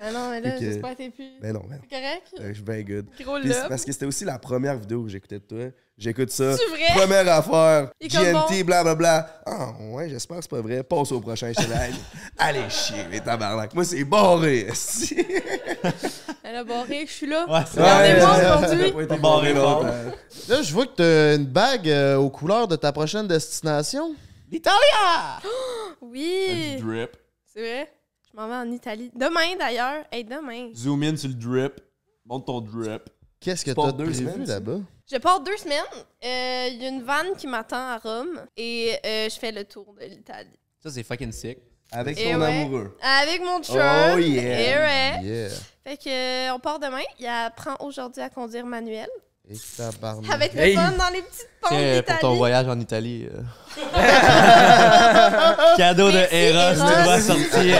Ah 0.00 0.12
non, 0.12 0.30
mais 0.30 0.40
là, 0.42 0.50
que- 0.52 0.60
j'espère 0.60 0.92
que 0.92 0.96
t'es 0.98 1.10
plus. 1.10 1.24
Ben 1.40 1.52
non, 1.54 1.60
ben 1.68 1.76
non. 1.76 1.82
C'est 1.90 1.96
correct? 1.96 2.22
Euh, 2.40 2.48
Je 2.48 2.52
suis 2.54 2.62
bien 2.62 2.82
good. 2.82 3.06
Gros 3.20 3.38
Puis 3.40 3.50
parce 3.68 3.84
que 3.84 3.92
c'était 3.92 4.06
aussi 4.06 4.24
la 4.24 4.38
première 4.38 4.76
vidéo 4.76 5.02
que 5.04 5.08
j'écoutais 5.08 5.38
de 5.38 5.44
toi. 5.44 5.58
J'écoute 5.96 6.30
ça. 6.30 6.56
C'est 6.56 6.66
vrai? 6.68 6.84
Première 6.94 7.28
affaire, 7.32 7.90
GNT, 8.00 8.62
blablabla. 8.62 9.42
Ah, 9.46 9.70
ouais, 9.90 10.08
j'espère 10.08 10.36
que 10.36 10.42
c'est 10.44 10.50
pas 10.50 10.60
vrai. 10.60 10.84
Passe 10.84 11.10
au 11.10 11.20
prochain. 11.20 11.50
Allez, 11.56 11.94
allez 12.38 12.70
chier, 12.70 13.04
les 13.10 13.18
tabarnak. 13.20 13.74
Moi, 13.74 13.84
c'est 13.84 14.04
barré. 14.04 14.68
Elle 16.50 16.56
a 16.56 16.64
barré, 16.64 17.04
je 17.06 17.12
suis 17.12 17.26
là. 17.26 17.44
Ouais, 17.46 17.60
c'est 17.70 17.78
Regardez-moi 17.78 18.30
Ouais, 18.38 18.66
aujourd'hui. 18.96 19.18
Barré. 19.20 19.52
Là, 19.52 20.62
je 20.62 20.72
vois 20.72 20.86
que 20.86 20.92
t'as 20.94 21.36
une 21.36 21.44
bague 21.44 21.90
euh, 21.90 22.16
aux 22.16 22.30
couleurs 22.30 22.66
de 22.66 22.74
ta 22.76 22.90
prochaine 22.90 23.28
destination. 23.28 24.14
L'Italia! 24.50 25.40
Oui, 26.00 26.76
Drip. 26.80 27.10
c'est 27.44 27.60
vrai. 27.60 27.92
Je 28.32 28.36
m'en 28.40 28.48
vais 28.48 28.54
en 28.54 28.70
Italie. 28.72 29.10
Demain, 29.14 29.56
d'ailleurs. 29.58 30.04
Hey, 30.10 30.24
demain. 30.24 30.70
Zoom 30.74 31.02
in 31.02 31.16
sur 31.16 31.28
le 31.28 31.34
drip. 31.34 31.80
Monte 32.24 32.46
ton 32.46 32.60
drip. 32.60 33.02
Qu'est-ce 33.40 33.64
que 33.64 33.72
t'as 33.72 33.92
deux 33.92 34.04
prévu 34.04 34.44
là-bas? 34.44 34.78
Je 35.10 35.16
pars 35.18 35.40
deux 35.42 35.56
semaines. 35.58 35.82
Euh, 36.24 36.68
Il 36.70 36.80
y 36.82 36.86
a 36.86 36.88
une 36.88 37.02
vanne 37.02 37.34
qui 37.36 37.46
m'attend 37.46 37.76
à 37.76 37.98
Rome. 37.98 38.40
Et 38.56 38.94
euh, 39.04 39.28
je 39.28 39.38
fais 39.38 39.52
le 39.52 39.64
tour 39.64 39.92
de 40.00 40.06
l'Italie. 40.06 40.58
Ça, 40.82 40.90
c'est 40.90 41.02
fucking 41.02 41.32
sick. 41.32 41.58
Avec 41.92 42.18
Et 42.20 42.32
ton 42.32 42.40
ouais. 42.40 42.46
amoureux. 42.46 42.96
Avec 43.02 43.40
mon 43.42 43.62
chum. 43.62 43.76
Oh, 43.76 44.18
yeah. 44.18 44.60
Et 44.60 44.76
ouais. 44.76 45.20
Yeah. 45.22 45.48
Fait 45.84 45.96
que, 45.96 46.08
euh, 46.50 46.54
on 46.54 46.58
part 46.58 46.78
demain. 46.78 47.00
Il 47.18 47.26
apprend 47.26 47.76
aujourd'hui 47.80 48.22
à 48.22 48.28
conduire 48.28 48.66
manuel. 48.66 49.08
Et 49.50 49.54
tabarnak. 49.76 50.30
Avec 50.30 50.52
le 50.52 50.60
Hey. 50.60 50.74
fun 50.74 50.92
dans 50.92 51.08
les 51.10 51.22
petites 51.22 51.48
pentes 51.62 51.70
Tiens, 51.72 52.02
pour 52.06 52.18
ton 52.18 52.34
voyage 52.34 52.68
en 52.68 52.78
Italie. 52.78 53.26
euh. 53.32 53.40
Cadeau 55.78 56.10
de 56.10 56.18
Eros, 56.30 56.74
tu 56.74 57.04
dois 57.04 57.20
sortir 57.20 57.78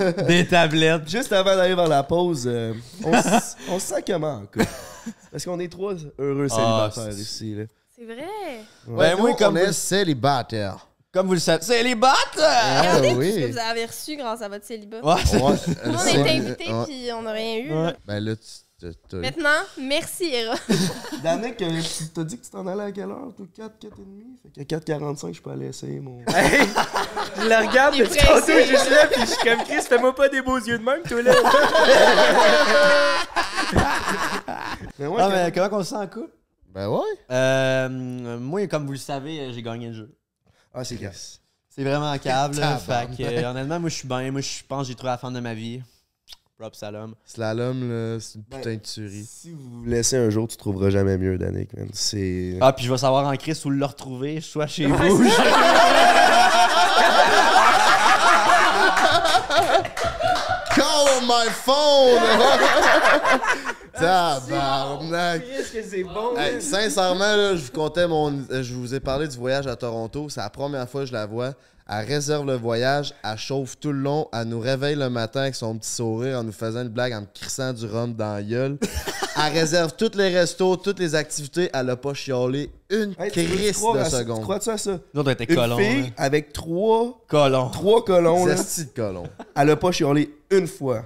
euh, 0.00 0.12
des 0.26 0.46
tablettes. 0.48 1.08
Juste 1.08 1.32
avant 1.32 1.54
d'aller 1.54 1.74
vers 1.76 1.86
la 1.86 2.02
pause, 2.02 2.44
euh, 2.46 2.74
on, 3.04 3.12
s- 3.12 3.56
on 3.68 3.78
se 3.78 3.86
sent 3.94 4.02
comment, 4.06 4.34
en 4.38 4.40
couple? 4.46 4.66
Parce 5.30 5.44
qu'on 5.44 5.60
est 5.60 5.70
trois 5.70 5.94
heureux 6.18 6.48
Ah, 6.50 6.90
célibataires 6.94 7.20
ici. 7.20 7.56
C'est 7.96 8.04
vrai. 8.04 8.26
Ouais, 8.88 9.14
moi, 9.16 9.30
nous, 9.30 9.36
comme 9.36 9.54
on 9.54 9.60
est 9.60 9.72
célibataire. 9.72 10.86
Comme 11.12 11.26
vous 11.26 11.34
le 11.34 11.38
savez, 11.40 11.62
c'est 11.62 11.82
les 11.82 11.94
bottes! 11.94 12.10
Ah 12.38 12.80
Regardez 12.82 13.12
oui. 13.14 13.26
tout 13.28 13.34
ce 13.40 13.46
que 13.46 13.52
vous 13.52 13.58
avez 13.58 13.84
reçu 13.86 14.16
grâce 14.16 14.42
à 14.42 14.48
votre 14.48 14.64
célibat. 14.64 15.00
Ouais, 15.04 15.14
c'est- 15.24 15.36
Ouais, 15.40 15.52
Nous, 15.86 15.94
on 15.98 16.06
était 16.06 16.30
invités 16.30 16.72
ouais. 16.72 16.84
puis 16.86 17.08
on 17.12 17.22
n'a 17.22 17.32
rien 17.32 17.56
eu. 17.58 17.70
Ouais. 17.70 17.82
là. 17.84 17.92
Ben 18.06 18.20
là, 18.24 18.36
tu 18.36 18.44
Maintenant, 19.12 19.60
merci, 19.78 20.32
Eros. 20.32 20.54
Danick, 21.22 21.60
euh, 21.60 21.82
tu 21.82 22.08
t'as 22.14 22.24
dit 22.24 22.38
que 22.38 22.44
tu 22.44 22.50
t'en 22.50 22.66
allais 22.66 22.84
à 22.84 22.92
quelle 22.92 23.10
heure? 23.10 23.28
Toi, 23.36 23.44
4, 23.54 23.78
4 23.78 23.92
et 24.00 24.04
demi? 24.06 24.24
Fait 24.56 24.64
qu'à 24.64 24.78
4h45, 24.78 25.34
je 25.34 25.42
peux 25.42 25.50
aller 25.50 25.66
essayer 25.66 26.00
mon... 26.00 26.20
Hey, 26.28 26.66
je 27.42 27.46
la 27.46 27.60
regarde 27.68 27.94
Il 27.94 28.00
est 28.00 28.04
depuis 28.06 28.20
tantôt, 28.20 28.40
pressé. 28.40 28.64
juste 28.64 28.90
là, 28.90 29.06
puis 29.08 29.20
je 29.20 29.26
suis 29.26 29.44
comme 29.46 29.62
Chris, 29.64 29.82
fais-moi 29.82 30.14
pas 30.14 30.30
des 30.30 30.40
beaux 30.40 30.56
yeux 30.56 30.78
de 30.78 30.82
même, 30.84 31.02
toi 31.02 31.20
là. 31.20 31.34
Mais 34.98 35.06
ouais, 35.06 35.20
Ah, 35.22 35.28
mais 35.28 35.52
comment 35.52 35.78
on 35.78 35.82
se 35.82 35.90
sent 35.90 35.96
en 35.96 36.06
couple? 36.06 36.30
Ben 36.72 36.88
ouais. 36.88 37.00
Euh, 37.30 38.38
moi, 38.38 38.66
comme 38.66 38.86
vous 38.86 38.92
le 38.92 38.98
savez, 38.98 39.40
euh, 39.40 39.52
j'ai 39.52 39.62
gagné 39.62 39.88
le 39.88 39.92
jeu. 39.94 40.14
Ah, 40.74 40.84
c'est 40.84 40.96
grave. 40.96 41.14
C'est 41.68 41.84
vraiment 41.84 42.16
câble. 42.18 42.58
là. 42.58 42.78
Fait 42.78 43.08
que, 43.16 43.22
euh, 43.22 43.50
honnêtement, 43.50 43.80
moi, 43.80 43.88
je 43.90 43.94
suis 43.94 44.08
bien. 44.08 44.30
Moi, 44.30 44.40
je 44.40 44.62
pense 44.68 44.82
que 44.82 44.88
j'ai 44.88 44.94
trouvé 44.94 45.10
la 45.10 45.18
femme 45.18 45.34
de 45.34 45.40
ma 45.40 45.54
vie. 45.54 45.82
L'homme. 46.92 47.14
Slalom, 47.24 47.88
là, 47.88 48.20
c'est 48.20 48.34
une 48.34 48.44
Ben, 48.50 48.58
putain 48.58 48.74
de 48.74 48.80
tuerie. 48.80 49.24
Si 49.26 49.50
vous 49.50 49.78
vous 49.80 49.84
laissez 49.86 50.18
un 50.18 50.28
jour, 50.28 50.46
tu 50.46 50.58
trouveras 50.58 50.90
jamais 50.90 51.16
mieux, 51.16 51.38
Danick, 51.38 51.72
man. 51.74 51.88
C'est... 51.94 52.58
Ah, 52.60 52.74
puis 52.74 52.84
je 52.84 52.92
vais 52.92 52.98
savoir 52.98 53.26
en 53.26 53.34
Christ 53.36 53.64
où 53.64 53.70
le 53.70 53.82
retrouver, 53.82 54.42
soit 54.42 54.66
chez 54.66 54.84
vous. 54.84 55.24
Call 60.74 61.06
on 61.18 61.26
my 61.26 61.48
phone! 61.50 62.20
Tabarnak! 64.00 65.42
Qu'est-ce 65.46 65.72
que 65.72 65.82
c'est 65.82 66.02
bon, 66.04 66.36
Hey, 66.36 66.60
sincèrement, 66.60 67.36
là, 67.36 67.56
je 67.56 67.62
vous 67.64 67.72
comptais 67.72 68.06
mon. 68.08 68.32
euh, 68.50 68.62
Je 68.62 68.74
vous 68.74 68.94
ai 68.94 69.00
parlé 69.00 69.28
du 69.28 69.36
voyage 69.36 69.66
à 69.66 69.76
Toronto. 69.76 70.28
C'est 70.28 70.40
la 70.40 70.50
première 70.50 70.88
fois 70.88 71.02
que 71.02 71.06
je 71.08 71.12
la 71.12 71.26
vois. 71.26 71.52
Elle 71.92 72.06
réserve 72.06 72.46
le 72.46 72.54
voyage, 72.54 73.12
elle 73.24 73.36
chauffe 73.36 73.76
tout 73.80 73.90
le 73.90 73.98
long, 73.98 74.28
elle 74.32 74.44
nous 74.46 74.60
réveille 74.60 74.94
le 74.94 75.10
matin 75.10 75.40
avec 75.40 75.56
son 75.56 75.76
petit 75.76 75.90
sourire 75.90 76.38
en 76.38 76.44
nous 76.44 76.52
faisant 76.52 76.82
une 76.82 76.88
blague, 76.88 77.12
en 77.12 77.22
me 77.22 77.26
crissant 77.34 77.72
du 77.72 77.84
rhum 77.84 78.14
dans 78.14 78.34
la 78.34 78.42
gueule. 78.44 78.78
elle 79.44 79.52
réserve 79.52 79.94
tous 79.96 80.16
les 80.16 80.28
restos, 80.28 80.76
toutes 80.76 81.00
les 81.00 81.16
activités, 81.16 81.68
elle 81.74 81.90
a 81.90 81.96
pas 81.96 82.14
chiolé 82.14 82.70
une 82.90 83.12
Hey, 83.18 83.32
crise 83.32 83.82
de 83.82 83.98
à 83.98 84.04
ça- 84.04 84.18
Tu 84.18 84.22
seconde. 84.24 84.42
crois-tu 84.42 84.70
à 84.70 84.78
ça? 84.78 84.98
Nous, 85.12 85.20
on 85.20 85.28
était 85.28 85.42
Une 85.48 85.56
colons. 85.56 85.76
fille 85.78 86.02
là. 86.02 86.08
avec 86.18 86.52
trois, 86.52 87.24
Colons. 87.26 87.70
trois 87.70 88.04
colons, 88.04 88.46
là, 88.46 88.54
Zesti 88.54 88.84
de 88.84 88.90
colon. 88.90 89.24
elle 89.56 89.70
a 89.70 89.74
pas 89.76 89.90
chiolé 89.90 90.32
une 90.52 90.68
fois 90.68 91.02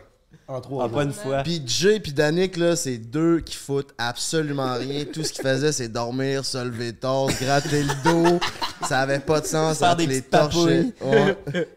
en 0.48 0.60
trois 0.60 0.84
Ah, 0.84 0.88
pas 0.88 1.02
une 1.04 1.12
fois. 1.12 1.42
Puis 1.42 1.62
Jay 1.66 2.00
puis 2.00 2.12
Danick, 2.12 2.56
là, 2.56 2.76
c'est 2.76 2.98
deux 2.98 3.40
qui 3.40 3.56
foutent 3.56 3.94
absolument 3.98 4.74
rien. 4.74 5.04
Tout 5.04 5.22
ce 5.24 5.32
qu'ils 5.32 5.42
faisaient, 5.42 5.72
c'est 5.72 5.88
dormir, 5.88 6.44
se 6.44 6.58
lever 6.58 6.92
tard, 6.92 7.30
se 7.30 7.42
gratter 7.44 7.82
le 7.82 8.02
dos. 8.04 8.38
Ça 8.86 9.00
avait 9.00 9.20
pas 9.20 9.40
de 9.40 9.46
sens. 9.46 9.78
Faire 9.78 9.96
des 9.96 10.06
les 10.06 10.22
torcher. 10.22 10.92
Ouais. 11.00 11.36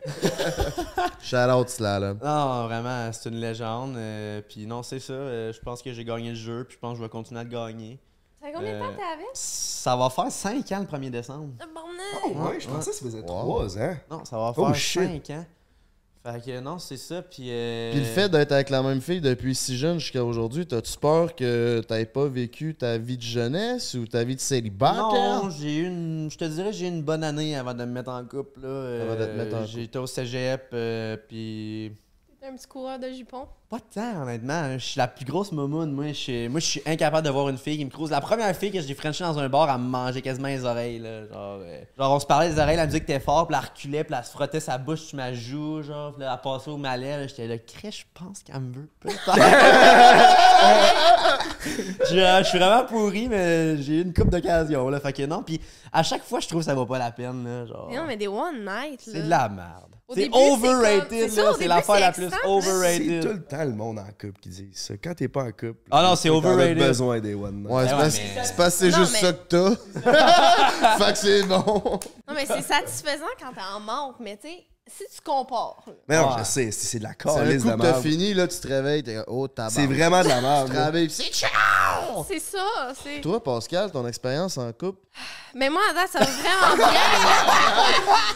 Shout 1.22 1.36
out 1.52 1.70
Slalom. 1.70 2.20
Non, 2.24 2.66
vraiment, 2.68 3.10
c'est 3.12 3.30
une 3.30 3.40
légende. 3.40 3.96
euh, 3.98 4.42
puis 4.48 4.66
non, 4.66 4.84
c'est 4.84 5.00
ça. 5.00 5.14
euh, 5.14 5.54
je 5.54 5.60
pense 5.60 5.82
que 5.82 5.92
j'ai 5.94 6.04
gagné 6.06 6.30
le 6.30 6.36
jeu, 6.36 6.64
puis 6.68 6.76
je 6.76 6.80
pense 6.80 6.94
que 6.94 6.98
je 7.00 7.04
vais 7.04 7.10
continuer 7.10 7.42
à 7.42 7.44
le 7.44 7.50
gagner. 7.50 8.00
Ça 8.42 8.48
fait 8.48 8.54
combien 8.54 8.74
de 8.76 8.80
temps 8.80 8.86
Euh, 8.86 8.96
t'es 8.96 9.14
avec? 9.14 9.28
Ça 9.34 9.96
va 9.96 10.10
faire 10.10 10.32
5 10.32 10.72
ans 10.74 10.80
le 10.92 10.98
1er 10.98 11.10
décembre. 11.10 11.50
Ah, 11.60 11.66
bon, 11.74 11.82
Oh, 12.26 12.30
non. 12.36 12.46
ouais, 12.50 12.60
je 12.60 12.68
pensais 12.68 12.92
que 12.92 12.96
ça 12.98 13.04
faisait 13.06 13.20
Wow. 13.20 13.26
trois 13.26 13.78
ans. 13.78 13.96
Non, 14.12 14.26
ça 14.26 14.38
va 14.38 14.54
Oh, 14.56 14.66
faire 14.66 14.76
shit. 14.76 15.02
5 15.04 15.30
ans. 15.32 15.46
Fait 16.34 16.52
que 16.52 16.60
non, 16.60 16.78
c'est 16.80 16.98
ça. 16.98 17.22
Puis. 17.22 17.48
euh, 17.50 17.92
Puis 17.92 18.00
le 18.02 18.06
fait 18.06 18.28
d'être 18.30 18.52
avec 18.52 18.70
la 18.70 18.84
même 18.84 19.00
fille 19.02 19.22
depuis 19.22 19.56
si 19.56 19.78
jeune 19.78 20.00
jusqu'à 20.00 20.24
aujourd'hui, 20.26 20.66
t'as-tu 20.66 20.98
peur 20.98 21.36
que 21.36 21.82
t'aies 21.88 22.06
pas 22.06 22.28
vécu 22.28 22.76
ta 22.76 22.98
vie 22.98 23.18
de 23.18 23.22
jeunesse 23.22 23.94
ou 23.94 24.06
ta 24.08 24.24
vie 24.24 24.36
de 24.36 24.42
célibataire? 24.42 25.44
Non, 25.44 25.50
j'ai 25.50 25.78
eu 25.78 25.88
une. 25.88 26.30
Je 26.32 26.38
te 26.38 26.46
dirais, 26.46 26.74
j'ai 26.74 26.86
eu 26.86 26.90
une 26.90 27.04
bonne 27.04 27.24
année 27.24 27.56
avant 27.56 27.74
de 27.74 27.86
me 27.86 27.92
mettre 27.92 28.10
en 28.12 28.24
couple. 28.26 28.62
Là. 28.62 29.04
Avant 29.04 29.20
de 29.20 29.26
te 29.26 29.38
mettre 29.38 29.56
en 29.56 29.62
Euh, 29.62 29.66
J'ai 29.66 29.84
été 29.84 29.98
au 30.00 30.08
cégep, 30.08 30.64
euh, 30.74 31.16
puis. 31.28 31.92
T'es 32.48 32.54
un 32.54 32.56
petit 32.56 32.68
coureur 32.68 32.98
de 32.98 33.12
jupons. 33.12 33.46
Pas 33.70 33.80
tant, 33.94 34.22
honnêtement. 34.22 34.72
Je 34.78 34.86
suis 34.86 34.98
la 34.98 35.10
plus 35.10 35.26
grosse 35.26 35.52
momoune. 35.52 35.92
Moi, 35.92 36.08
je 36.10 36.14
suis, 36.14 36.48
moi, 36.48 36.62
je 36.62 36.66
suis 36.66 36.82
incapable 36.86 37.28
de 37.28 37.32
voir 37.32 37.50
une 37.50 37.58
fille 37.58 37.78
qui 37.78 37.84
me 37.84 37.90
crouse. 37.90 38.10
La 38.10 38.22
première 38.22 38.56
fille 38.56 38.72
que 38.72 38.80
j'ai 38.80 38.94
frenché 38.94 39.26
dans 39.26 39.38
un 39.38 39.50
bar, 39.50 39.70
elle 39.70 39.82
me 39.82 39.90
mangeait 39.90 40.22
quasiment 40.22 40.48
les 40.48 40.64
oreilles. 40.64 41.00
Là. 41.00 41.28
Genre, 41.28 41.60
euh, 41.62 41.82
genre, 41.98 42.14
on 42.14 42.20
se 42.22 42.26
parlait 42.26 42.50
des 42.50 42.58
oreilles, 42.58 42.78
la 42.78 42.86
musique 42.86 43.04
était 43.04 43.20
fort, 43.20 43.48
puis 43.48 43.58
elle 43.58 43.66
reculait, 43.66 44.06
puis 44.06 44.16
elle 44.18 44.24
se 44.24 44.32
frottait 44.32 44.62
sa 44.62 44.78
bouche 44.78 45.02
sur 45.02 45.18
ma 45.18 45.34
joue, 45.34 45.82
genre, 45.84 46.14
puis 46.14 46.22
là, 46.22 46.36
elle 46.36 46.42
passait 46.42 46.72
au 46.72 46.78
malais. 46.78 47.28
J'étais 47.28 47.48
là, 47.48 47.58
crèche, 47.58 48.08
je 48.08 48.24
pense 48.24 48.44
qu'elle 48.44 48.62
me 48.62 48.74
veut. 48.74 48.90
je, 52.10 52.18
euh, 52.18 52.44
je 52.44 52.48
suis 52.48 52.60
vraiment 52.60 52.86
pourri, 52.86 53.28
mais 53.28 53.76
j'ai 53.82 53.96
eu 53.96 54.04
une 54.04 54.14
coupe 54.14 54.30
d'occasion. 54.30 54.90
Fait 55.02 55.12
que 55.12 55.26
non, 55.26 55.44
puis 55.44 55.60
à 55.92 56.02
chaque 56.02 56.24
fois, 56.24 56.40
je 56.40 56.48
trouve 56.48 56.62
que 56.62 56.66
ça 56.66 56.74
vaut 56.74 56.86
pas 56.86 56.98
la 56.98 57.12
peine. 57.12 57.44
Là, 57.44 57.66
genre, 57.66 57.88
Mais 57.90 57.98
non, 57.98 58.06
mais 58.06 58.16
des 58.16 58.30
one 58.30 58.64
night, 58.64 59.02
c'est 59.04 59.24
de 59.24 59.30
la 59.30 59.50
merde. 59.50 59.97
C'est 60.14 60.30
overrated, 60.32 61.30
c'est 61.30 61.68
l'affaire 61.68 62.00
la 62.00 62.12
plus 62.14 62.26
mais 62.26 62.32
C'est 62.42 62.48
overrated. 62.48 63.22
tout 63.24 63.28
le 63.28 63.44
temps 63.44 63.64
le 63.66 63.74
monde 63.74 64.00
en 64.00 64.06
couple 64.06 64.40
qui 64.42 64.50
dit 64.50 64.70
ça. 64.74 64.94
Quand 65.04 65.14
t'es 65.14 65.28
pas 65.28 65.44
en 65.44 65.52
couple, 65.52 65.76
Ah 65.92 66.02
non, 66.02 66.16
c'est 66.16 66.30
t'en 66.30 66.36
as 66.36 66.38
overrated. 66.38 66.78
besoin 66.78 67.20
des 67.20 67.34
one 67.36 67.64
night. 67.64 67.70
Ouais, 67.72 67.86
c'est 67.88 67.94
Ouais, 67.94 68.00
parce, 68.00 68.18
mais- 68.18 68.44
c'est 68.46 68.56
parce 68.56 68.70
que 68.70 68.80
c'est 68.80 68.92
juste 68.92 69.14
mais- 69.14 69.20
ça 69.20 69.34
que 69.34 69.48
t'as. 69.50 69.76
fait 71.06 71.12
que 71.12 71.18
c'est 71.18 71.44
bon. 71.44 72.00
Non, 72.28 72.34
mais 72.34 72.46
c'est 72.46 72.62
satisfaisant 72.62 73.26
quand 73.38 73.52
t'es 73.54 73.62
en 73.76 73.80
manque, 73.82 74.16
mais 74.22 74.38
tu 74.38 74.48
sais, 74.48 74.66
si 74.88 75.04
tu 75.14 75.22
compares, 75.22 75.84
là, 75.88 75.94
Mais 76.08 76.18
non, 76.18 76.28
Ouais. 76.28 76.36
je 76.40 76.44
sais, 76.44 76.72
c'est 76.72 76.88
c'est 76.88 77.00
de 77.00 77.04
la 77.04 77.14
calice 77.14 77.64
de 77.64 77.72
coup 77.72 77.78
que 77.78 77.82
t'as 77.82 78.02
fini, 78.02 78.34
là, 78.34 78.48
tu 78.48 78.58
te 78.60 78.68
réveilles, 78.68 79.04
t'es 79.04 79.20
oh, 79.28 79.48
tabac. 79.48 79.70
C'est 79.72 79.86
vraiment 79.88 80.24
de 80.24 80.28
la 80.28 80.42
merde. 80.42 80.68
Tu 80.68 80.72
te 80.74 80.78
là. 80.78 80.86
réveilles, 80.86 81.10
c'est 81.10 81.32
ciao! 81.34 82.26
c'est 82.28 82.40
ça, 82.40 82.94
c'est... 83.04 83.22
Toi, 83.22 83.44
Pascal, 83.44 83.92
ton 83.92 84.06
expérience 84.08 84.58
en 84.58 84.72
couple? 84.74 85.00
Mais 85.54 85.70
moi, 85.70 85.82
à 85.90 85.94
date, 85.94 86.10
ça 86.12 86.20
va 86.20 86.26
vraiment 86.26 86.76
bien. 86.78 87.00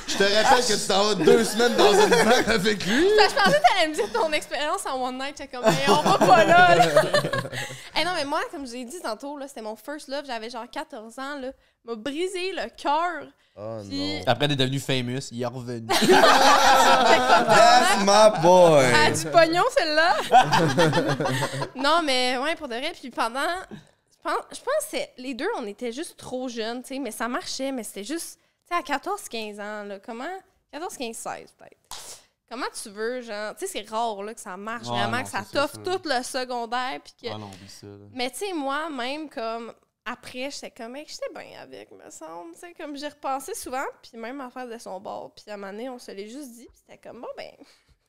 Je 0.08 0.18
te 0.18 0.24
rappelle 0.24 0.66
que 0.66 0.82
tu 0.82 0.88
t'en 0.88 1.04
vas 1.04 1.16
deux 1.16 1.44
semaines 1.44 1.76
dans 1.76 1.94
une 1.94 2.10
vague 2.10 2.50
avec 2.50 2.86
lui. 2.86 3.10
Ça, 3.18 3.28
je 3.30 3.36
pensais 3.36 3.60
que 3.60 3.68
t'allais 3.68 3.88
me 3.90 3.94
dire 3.94 4.12
ton 4.12 4.32
expérience 4.32 4.86
en 4.86 5.04
one 5.04 5.18
night. 5.18 5.36
J'étais 5.38 5.56
comme, 5.56 5.66
hey, 5.66 5.90
on 5.90 6.02
va 6.02 6.18
pas 6.18 6.44
là. 6.44 6.76
là. 6.76 6.86
hey, 7.96 8.06
non, 8.06 8.12
mais 8.16 8.26
moi, 8.26 8.40
comme 8.52 8.66
je 8.66 8.74
l'ai 8.74 8.86
dit 8.86 9.00
tantôt, 9.02 9.38
là, 9.38 9.48
c'était 9.48 9.62
mon 9.62 9.76
first 9.76 10.08
love. 10.08 10.24
J'avais 10.26 10.50
genre 10.50 10.70
14 10.70 11.20
ans. 11.20 11.40
Là. 11.40 11.52
m'a 11.86 11.96
brisé 11.96 12.54
le 12.54 12.70
cœur. 12.76 13.28
Oh 13.56 13.80
Puis- 13.88 14.20
non. 14.20 14.24
Après, 14.28 14.48
t'es 14.48 14.56
devenu 14.56 14.80
famous, 14.80 15.20
il 15.32 15.42
est 15.42 15.46
revenu. 15.46 15.86
That's 16.92 18.00
my 18.00 18.42
boy. 18.42 18.86
Ah, 18.96 19.12
du 19.12 19.26
pognon, 19.26 19.64
celle-là! 19.78 20.16
non, 21.76 22.02
mais 22.04 22.38
ouais, 22.38 22.56
pour 22.56 22.68
de 22.68 22.76
vrai. 22.76 22.92
Puis 23.00 23.10
pendant. 23.10 23.40
Je 23.72 24.30
pense, 24.30 24.42
je 24.52 24.58
pense 24.58 24.66
que 24.66 24.90
c'est- 24.92 25.14
les 25.18 25.34
deux, 25.34 25.50
on 25.58 25.66
était 25.66 25.92
juste 25.92 26.16
trop 26.18 26.48
jeunes, 26.48 26.82
tu 26.84 26.90
sais, 26.96 27.00
mais 27.00 27.12
ça 27.12 27.28
marchait, 27.28 27.72
mais 27.72 27.84
c'était 27.84 28.04
juste. 28.04 28.40
Tu 28.70 28.76
sais, 28.78 28.80
à 28.80 28.82
14-15 28.98 29.60
ans, 29.60 29.84
là, 29.84 30.00
comment? 30.00 30.24
14, 30.72 30.96
15, 30.96 31.16
16, 31.16 31.52
peut-être. 31.58 31.78
Comment 32.50 32.68
tu 32.82 32.90
veux, 32.90 33.22
genre. 33.22 33.56
Tu 33.56 33.66
sais, 33.66 33.72
c'est 33.84 33.90
rare, 33.90 34.22
là, 34.24 34.34
que 34.34 34.40
ça 34.42 34.56
marche 34.58 34.88
Ouais, 34.88 34.94
vraiment, 34.98 35.18
non, 35.18 35.24
que 35.24 35.30
ça 35.30 35.44
t'offre 35.52 35.78
tout 35.84 36.02
le 36.06 36.22
secondaire, 36.24 37.00
puis 37.04 37.14
que. 37.22 37.34
Ah 37.34 37.38
non, 37.38 37.48
oublie 37.48 37.68
ça. 37.70 37.88
là. 37.88 38.06
Mais 38.14 38.30
tu 38.30 38.38
sais, 38.40 38.54
moi, 38.54 38.90
même 38.90 39.28
comme 39.30 39.74
après, 40.06 40.50
j'étais 40.52 40.72
comme, 40.72 40.94
mec, 40.94 41.10
j'étais 41.10 41.32
bien 41.34 41.60
avec, 41.62 41.92
me 41.92 42.10
semble. 42.10 42.54
Tu 42.54 42.60
sais, 42.60 42.74
comme 42.74 42.96
j'ai 42.98 43.08
repensé 43.08 43.54
souvent, 43.54 43.86
puis 44.02 44.18
même 44.18 44.42
en 44.42 44.50
faire 44.50 44.68
de 44.68 44.78
son 44.78 45.00
bord. 45.00 45.32
Puis 45.36 45.46
à 45.50 45.54
un 45.54 45.58
moment 45.58 45.72
donné, 45.72 45.90
on 45.90 46.00
se 46.00 46.12
l'est 46.12 46.28
juste 46.28 46.52
dit, 46.54 46.68
puis 46.68 46.80
c'était 46.88 46.98
comme, 46.98 47.22
bon, 47.22 47.28
ben, 47.38 47.52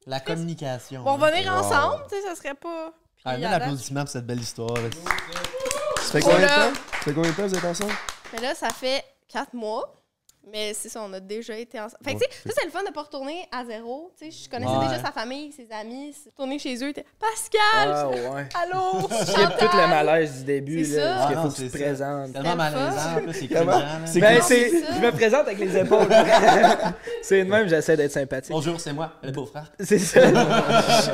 La 0.06 0.20
communication. 0.20 1.02
on 1.06 1.16
va 1.16 1.30
venir 1.30 1.52
ensemble, 1.52 2.04
tu 2.08 2.16
sais, 2.16 2.22
ça 2.22 2.34
serait 2.34 2.54
pas. 2.54 2.92
Puis 3.14 3.22
Ah, 3.24 3.36
l'applaudissement 3.36 4.00
pour 4.00 4.08
cette 4.10 4.26
belle 4.26 4.40
histoire. 4.40 4.76
Ça 4.76 6.12
fait 6.12 6.20
combien 6.20 6.40
de 6.40 6.46
temps? 6.46 6.80
Ça 6.92 6.98
fait 6.98 7.14
combien 7.14 7.30
de 7.30 7.36
temps 7.36 7.46
vous 7.46 7.54
êtes 7.54 7.64
ensemble? 7.64 7.92
Mais 8.32 8.40
là, 8.40 8.54
ça 8.54 8.70
fait 8.70 9.04
quatre 9.28 9.54
mois. 9.54 10.01
Mais 10.50 10.72
c'est 10.74 10.88
ça, 10.88 11.00
on 11.08 11.12
a 11.12 11.20
déjà 11.20 11.56
été 11.56 11.78
ensemble. 11.78 11.98
Fait 12.04 12.14
que, 12.14 12.18
tu 12.18 12.24
sais, 12.24 12.30
ça, 12.48 12.52
c'est 12.58 12.64
le 12.64 12.70
fun 12.72 12.82
de 12.82 12.92
pas 12.92 13.02
retourner 13.02 13.46
à 13.52 13.64
zéro. 13.64 14.10
Tu 14.18 14.30
sais, 14.30 14.44
je 14.44 14.50
connaissais 14.50 14.72
Ouais. 14.76 14.88
déjà 14.88 15.00
sa 15.00 15.12
famille, 15.12 15.52
ses 15.52 15.68
amis. 15.72 16.14
Retourner 16.32 16.58
chez 16.58 16.74
eux, 16.84 16.92
t'es 16.92 17.04
Pascal! 17.20 17.60
Ah 17.94 18.08
ouais. 18.08 18.48
Allô! 18.60 19.08
J'ai 19.26 19.44
tout 19.66 19.76
le 19.76 19.88
malaise 19.88 20.38
du 20.38 20.44
début, 20.44 20.84
C'est 20.84 20.96
là. 20.96 21.14
Parce 21.14 21.26
qu'il 21.28 21.36
Ah 21.36 21.40
faut 21.42 21.46
non, 21.46 21.52
que 21.52 21.56
tu 21.60 21.68
te 21.68 21.76
présentes. 21.78 22.26
C'est 22.26 22.32
tellement 22.32 22.56
malaisant, 22.56 23.00
c'est 23.32 24.20
Ben, 24.20 24.34
cool. 24.40 24.42
ça. 24.42 24.54
Je 25.00 25.06
me 25.06 25.10
présente 25.12 25.40
avec 25.46 25.58
les 25.60 25.76
épaules. 25.76 26.08
c'est 27.22 27.44
de 27.44 27.48
même, 27.50 27.68
j'essaie 27.68 27.96
d'être 27.96 28.10
sympathique. 28.12 28.50
Bonjour, 28.52 28.80
c'est 28.80 28.92
moi, 28.92 29.12
le 29.22 29.30
beau-frère. 29.30 29.70
C'est 29.80 29.98
ça. 30.00 30.20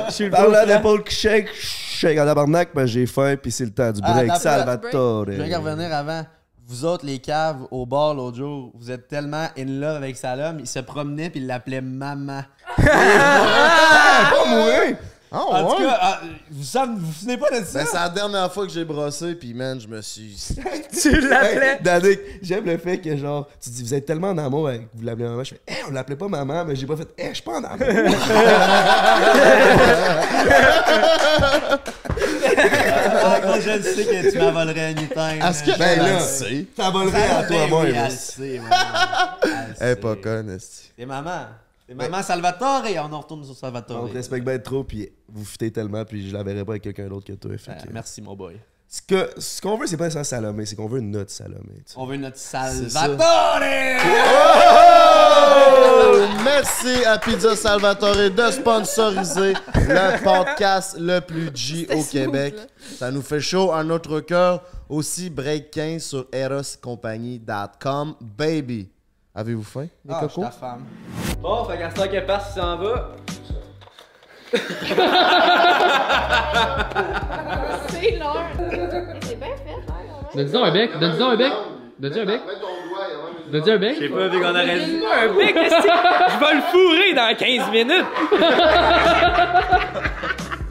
Je 0.08 0.12
suis 0.14 0.24
le 0.24 0.30
Parlant 0.30 0.48
beau-frère. 0.48 0.66
d'épaule 0.78 1.04
qui 1.04 1.14
shake, 1.14 1.48
shake 1.54 2.18
en 2.18 2.24
tabarnak, 2.24 2.70
ben 2.74 2.86
j'ai 2.86 3.06
faim, 3.06 3.36
puis 3.36 3.52
c'est 3.52 3.64
le 3.66 3.72
temps 3.74 3.92
du 3.92 4.00
Ah, 4.02 4.14
break. 4.14 4.36
Salvatore. 4.36 5.26
Je 5.26 5.32
vais 5.42 5.54
revenir 5.56 5.92
avant. 5.94 6.24
Vous 6.70 6.84
autres, 6.84 7.06
les 7.06 7.18
caves, 7.18 7.66
au 7.70 7.86
bar 7.86 8.12
l'autre 8.14 8.36
jour, 8.36 8.70
vous 8.74 8.90
êtes 8.90 9.08
tellement 9.08 9.46
in 9.58 9.64
love 9.64 9.96
avec 9.96 10.18
Salom, 10.18 10.58
il 10.60 10.66
se 10.66 10.80
promenait 10.80 11.30
puis 11.30 11.40
il 11.40 11.46
l'appelait 11.46 11.80
maman. 11.80 12.42
Ah, 12.90 14.30
pas 14.30 14.44
mourir! 14.50 14.96
Ah 15.30 15.42
En 15.46 15.74
tout 15.74 15.82
ouais? 15.82 15.88
cas, 15.88 15.98
ah, 16.00 16.20
vous 16.50 16.64
savez- 16.64 16.92
vous 16.96 17.06
vous 17.06 17.12
souvenez 17.12 17.36
pas 17.36 17.50
de 17.50 17.62
ça? 17.64 17.80
Ben, 17.80 17.86
c'est 17.90 17.96
la 17.96 18.08
dernière 18.08 18.52
fois 18.52 18.66
que 18.66 18.72
j'ai 18.72 18.84
brossé, 18.84 19.34
puis 19.34 19.52
man, 19.54 19.78
je 19.80 19.86
me 19.86 20.00
suis. 20.02 20.36
Tu 21.02 21.20
l'appelais? 21.20 21.72
Hey, 21.72 21.78
Danick, 21.82 22.18
j'aime 22.42 22.64
le 22.64 22.78
fait 22.78 22.98
que 22.98 23.14
genre, 23.16 23.46
tu 23.60 23.68
dis, 23.70 23.82
vous 23.82 23.94
êtes 23.94 24.06
tellement 24.06 24.30
en 24.30 24.38
amour 24.38 24.68
avec 24.68 24.88
vous 24.94 25.02
l'appelez 25.04 25.28
maman. 25.28 25.44
Je 25.44 25.50
fais, 25.50 25.60
eh, 25.68 25.72
on 25.88 25.92
l'appelait 25.92 26.16
pas 26.16 26.28
maman, 26.28 26.64
mais 26.66 26.76
j'ai 26.76 26.86
pas 26.86 26.96
fait, 26.96 27.08
eh, 27.18 27.28
je 27.28 27.34
suis 27.34 27.42
pas 27.42 27.58
en 27.60 27.64
amour. 27.64 27.78
Ah, 32.60 33.60
je 33.60 33.70
le 33.70 33.82
sais 33.82 34.04
que 34.04 34.30
tu 34.30 34.38
m'avolerais 34.38 34.86
anytime. 34.86 35.42
Est-ce 35.42 35.62
que 35.64 35.78
Ben 35.78 35.98
là, 35.98 36.90
volerait 36.90 37.28
à 37.30 37.42
toi, 37.44 37.66
moi. 37.68 37.82
oui, 37.84 37.92
elle 37.94 38.04
le 38.04 38.10
sait, 38.10 38.58
maman. 38.60 38.76
Elle 39.80 39.88
est 39.90 39.96
pas 39.96 40.16
conne, 40.16 40.50
esti. 40.50 40.90
C'est 40.98 41.06
maman. 41.06 41.46
C'est 41.88 41.94
maman 41.94 42.22
Salvatore. 42.22 42.82
On 42.98 43.12
en 43.12 43.20
retourne 43.20 43.44
sur 43.44 43.56
Salvatore. 43.56 44.04
On 44.04 44.08
te 44.08 44.14
respecte 44.14 44.44
bien 44.44 44.58
trop, 44.58 44.84
puis 44.84 45.08
vous 45.28 45.44
foutez 45.44 45.70
tellement, 45.70 46.04
puis 46.04 46.28
je 46.28 46.34
la 46.34 46.42
verrai 46.42 46.64
pas 46.64 46.72
avec 46.72 46.82
quelqu'un 46.82 47.08
d'autre 47.08 47.26
que 47.26 47.32
toi. 47.32 47.52
Ah, 47.68 47.74
que- 47.74 47.92
merci, 47.92 48.20
mon 48.22 48.34
boy. 48.36 48.56
Ce 48.90 49.02
que- 49.02 49.30
ce 49.38 49.60
qu'on 49.60 49.76
veut, 49.76 49.86
c'est 49.86 49.98
pas 49.98 50.08
ça 50.10 50.24
Salomé, 50.24 50.64
c'est 50.64 50.74
qu'on 50.74 50.88
veut 50.88 51.00
notre 51.00 51.30
Salomé. 51.30 51.60
tu 51.86 51.92
sais. 51.92 51.94
On 51.96 52.06
veut 52.06 52.16
notre. 52.16 52.38
Salvatore! 52.38 53.60
Oh! 55.60 56.24
Merci 56.44 57.04
à 57.04 57.18
Pizza 57.18 57.54
Salvatore 57.56 58.14
de 58.30 58.50
sponsoriser 58.50 59.54
le 59.74 60.22
podcast 60.22 60.96
le 60.98 61.20
plus 61.20 61.50
G 61.54 61.86
au 61.90 61.94
smooth, 62.00 62.10
Québec. 62.10 62.54
là. 62.56 62.62
Ça 62.98 63.10
nous 63.10 63.22
fait 63.22 63.40
chaud 63.40 63.72
à 63.72 63.82
notre 63.84 64.20
cœur. 64.20 64.62
Aussi, 64.88 65.28
Break 65.30 65.70
15 65.70 66.02
sur 66.02 66.26
eroscompagnie.com. 66.32 68.14
Baby, 68.20 68.88
avez-vous 69.34 69.62
faim, 69.62 69.88
les 70.04 70.14
Ah, 70.14 70.20
je 70.22 70.28
suis 70.28 70.34
cocos? 70.36 70.42
ta 70.46 70.50
femme. 70.50 70.84
Bon, 71.40 71.64
fait 71.64 71.78
qu'à 71.78 71.90
ce 71.90 71.94
temps 71.96 72.08
que 72.08 72.20
passe, 72.26 72.52
il 72.56 72.60
s'en 72.60 72.76
va. 72.78 73.10
C'est 77.88 78.16
l'heure! 78.16 78.48
C'est 79.20 79.36
bien 79.36 79.48
fait, 79.56 79.74
hein, 79.88 80.44
donc 80.52 80.64
un 80.66 80.72
bec, 80.72 80.98
donne-y 80.98 81.18
donc 81.18 81.32
un 81.32 81.36
bec. 81.36 81.52
Donne-y 81.98 82.20
un 82.20 82.26
bec. 82.26 82.40
Un 83.52 83.76
bec. 83.78 83.96
J'ai 83.98 84.08
pas 84.08 84.28
vu 84.28 84.40
qu'on 84.40 84.50
aurait 84.50 84.78
dit 84.78 85.02
un 85.04 85.26
bec. 85.34 85.56
Je 85.56 86.38
vais 86.38 86.54
le 86.54 86.60
fourrer 86.70 87.12
dans 87.14 87.34
15 87.36 87.70
minutes? 87.72 88.06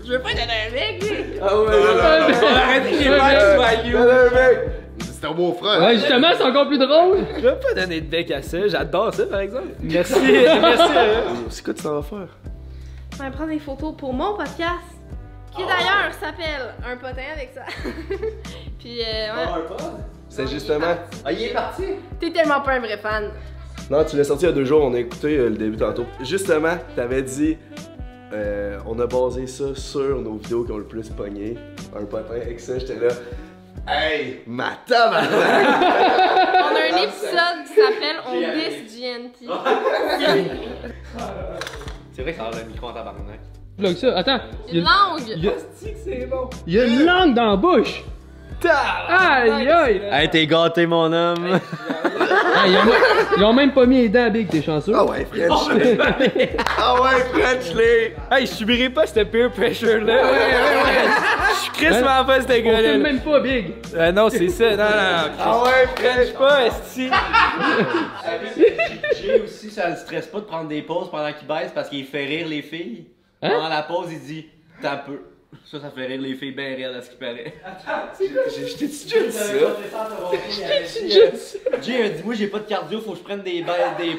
Je 0.07 0.13
veux 0.13 0.19
pas 0.19 0.30
donner 0.30 0.67
un 0.67 0.71
mec, 0.71 1.03
lui! 1.03 1.17
Ah 1.41 1.59
ouais, 1.59 1.67
on 1.67 1.69
j'ai 1.69 1.73
pas 3.09 3.30
que 3.30 3.36
tu 3.36 3.41
sois 3.57 3.73
you. 3.84 3.97
C'est 4.99 5.25
un 5.25 5.32
beau 5.32 5.51
frère. 5.51 5.82
Ouais, 5.82 5.95
justement, 5.95 6.30
c'est 6.34 6.43
encore 6.43 6.67
plus 6.67 6.78
drôle. 6.78 7.25
Je 7.36 7.41
vais 7.41 7.59
pas 7.59 7.73
donner 7.75 7.99
de 7.99 8.05
bec 8.05 8.32
à 8.32 8.41
ça. 8.41 8.69
J'adore 8.69 9.13
ça, 9.13 9.25
par 9.25 9.41
exemple. 9.41 9.67
Merci. 9.82 10.13
Merci. 10.61 10.93
C'est 11.49 11.61
quoi 11.65 11.73
tu 11.73 11.84
t'en 11.84 11.95
vas 11.99 12.03
faire? 12.03 12.30
Je 13.17 13.23
vais 13.23 13.32
prendre 13.32 13.49
des 13.49 13.59
photos 13.59 13.93
pour 13.97 14.13
mon 14.13 14.34
podcast. 14.38 14.95
Qui 15.53 15.63
d'ailleurs 15.63 16.13
s'appelle 16.21 16.73
Un 16.88 16.95
potin 16.95 17.23
avec 17.36 17.51
ça. 17.53 17.65
Puis, 18.80 19.01
euh, 19.01 19.34
ouais. 19.34 19.45
C'est 20.30 20.47
justement. 20.47 20.95
Ah, 21.25 21.32
il 21.32 21.43
est 21.43 21.53
parti? 21.53 21.84
T'es 22.19 22.32
tellement 22.32 22.61
pas 22.61 22.73
un 22.73 22.80
vrai 22.80 22.97
fan. 22.97 23.32
Non, 23.89 24.03
tu 24.03 24.17
l'as 24.17 24.23
sorti 24.25 24.43
il 24.45 24.49
y 24.49 24.51
a 24.51 24.53
deux 24.55 24.65
jours, 24.65 24.84
on 24.84 24.93
a 24.93 24.99
écouté 24.99 25.38
euh, 25.38 25.49
le 25.49 25.55
début 25.57 25.78
tantôt. 25.78 26.05
Justement, 26.21 26.75
t'avais 26.95 27.21
dit, 27.21 27.57
euh, 28.34 28.78
on 28.86 28.99
a 28.99 29.07
basé 29.07 29.47
ça 29.47 29.73
sur 29.75 30.21
nos 30.21 30.34
vidéos 30.36 30.65
qui 30.65 30.71
ont 30.73 30.78
le 30.78 30.84
plus 30.84 31.09
pogné. 31.09 31.55
Un 31.97 32.03
potin 32.05 32.36
avec 32.36 32.59
ça, 32.59 32.78
j'étais 32.78 32.95
là. 32.99 33.13
Hey, 33.88 34.41
ma 34.45 34.71
tabarnak! 34.86 35.30
On 35.32 36.75
a 36.75 36.93
un 36.93 36.97
épisode 37.03 37.63
qui 37.65 37.73
s'appelle 37.80 38.17
On 38.28 38.34
diss 38.34 38.99
GNT. 38.99 39.47
C'est 42.11 42.21
vrai 42.23 42.32
que 42.34 42.38
ça 42.38 42.45
a 42.47 42.51
le 42.51 42.69
micro 42.69 42.88
en 42.88 42.93
tabarnak. 42.93 43.39
Plug 43.78 43.95
ça. 43.95 44.17
Attends. 44.17 44.39
Une 44.73 44.80
langue! 44.84 45.21
il 45.28 45.45
y 45.45 45.47
a- 45.47 45.51
il 46.65 46.73
y 46.73 46.80
a 46.80 46.86
une 46.86 47.05
langue 47.05 47.34
dans 47.36 47.51
la 47.51 47.55
bouche. 47.55 48.03
Aïe, 48.66 49.70
aïe. 49.70 50.01
Hey, 50.12 50.30
t'es 50.30 50.47
gâté, 50.47 50.86
mon 50.88 51.12
homme. 51.14 51.45
Hey, 51.45 51.60
ils, 52.72 52.78
ont, 52.78 52.93
ils 53.38 53.43
ont 53.43 53.53
même 53.53 53.72
pas 53.72 53.86
mis 53.86 54.01
les 54.01 54.10
dents 54.10 54.30
big, 54.30 54.49
t'es 54.49 54.62
chanceux. 54.62 54.93
Ah 54.95 55.05
ouais, 55.05 55.26
French! 55.26 55.49
ah 56.78 57.01
ouais, 57.01 57.20
French, 57.32 57.76
les! 57.76 58.16
Hey, 58.32 58.45
je 58.47 58.51
subirai 58.51 58.89
pas 58.89 59.05
ce 59.05 59.20
peer 59.22 59.51
pressure-là. 59.51 60.16
Ouais, 60.16 60.32
ouais, 60.32 60.32
ouais. 60.32 61.10
Je 61.49 61.55
suis 61.62 61.72
crissement 61.72 62.26
pas 62.26 62.41
ce 62.41 62.45
On 62.45 62.51
filme 62.51 62.66
gars-là. 62.66 62.97
même 62.97 63.20
pas 63.20 63.39
big. 63.39 63.74
Euh, 63.95 64.12
non, 64.12 64.30
c'est 64.30 64.49
ça. 64.49 64.72
Non, 64.72 64.78
non, 64.78 64.84
non. 64.86 65.34
Ah 65.39 65.64
ouais, 65.64 65.88
French 65.95 66.34
pas, 66.34 66.66
esti. 66.66 67.10
J'ai 69.22 69.41
aussi, 69.41 69.70
ça 69.70 69.89
le 69.89 69.95
stresse 69.95 70.28
pas 70.28 70.39
de 70.39 70.45
prendre 70.45 70.68
des 70.68 70.82
pauses 70.82 71.10
pendant 71.12 71.32
qu'il 71.34 71.47
baisse 71.47 71.72
parce 71.74 71.89
qu'il 71.89 72.05
fait 72.05 72.26
rire 72.26 72.47
les 72.47 72.62
filles. 72.62 73.05
Hein? 73.41 73.49
Pendant 73.51 73.70
la 73.70 73.84
pause, 73.84 74.08
il 74.12 74.20
dit 74.20 74.45
T'as 74.82 74.97
peu. 74.97 75.20
Ça, 75.66 75.80
ça 75.80 75.89
fait 75.89 76.06
rire 76.06 76.22
les 76.22 76.36
filles 76.36 76.52
bien 76.52 76.76
rire 76.76 76.91
à 76.98 77.02
ce 77.02 77.10
qui 77.10 77.16
paraît. 77.18 77.54
J'ai 78.20 78.68
jeté 78.68 78.88
déjà 78.88 79.20
dit 79.26 79.32
ça? 79.32 79.43
J'ai 81.82 82.04
a 82.04 82.10
dit 82.10 82.24
Moi, 82.24 82.34
j'ai 82.36 82.48
pas 82.48 82.60
de 82.60 82.66
cardio, 82.66 83.00
faut 83.02 83.12
que 83.12 83.18
je 83.18 83.24
prenne 83.24 83.41
des, 83.43 83.64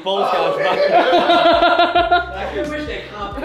pauses 0.03 0.25
quand 0.31 0.53
je 0.53 0.57
baisse. 0.57 0.91
Moi, 2.67 2.77
j'étais 2.79 3.03
crampé. 3.11 3.41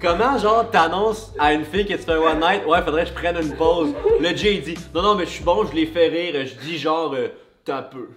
Comment, 0.00 0.38
genre, 0.38 0.70
t'annonces 0.70 1.32
à 1.38 1.52
une 1.52 1.64
fille 1.64 1.86
que 1.86 1.94
tu 1.94 2.02
fais 2.02 2.12
un 2.12 2.18
one 2.18 2.40
night 2.40 2.64
Ouais, 2.66 2.82
faudrait 2.82 3.02
que 3.04 3.10
je 3.10 3.14
prenne 3.14 3.36
une 3.36 3.56
pause. 3.56 3.94
Le 4.20 4.36
Jay, 4.36 4.56
il 4.56 4.62
dit 4.62 4.78
Non, 4.94 5.02
non, 5.02 5.14
mais 5.14 5.24
je 5.24 5.30
suis 5.30 5.44
bon, 5.44 5.66
je 5.66 5.74
les 5.74 5.86
fais 5.86 6.08
rire. 6.08 6.46
Je 6.46 6.54
dis 6.64 6.78
genre 6.78 7.14
euh, 7.14 7.28
T'as 7.64 7.82
peu. 7.82 8.08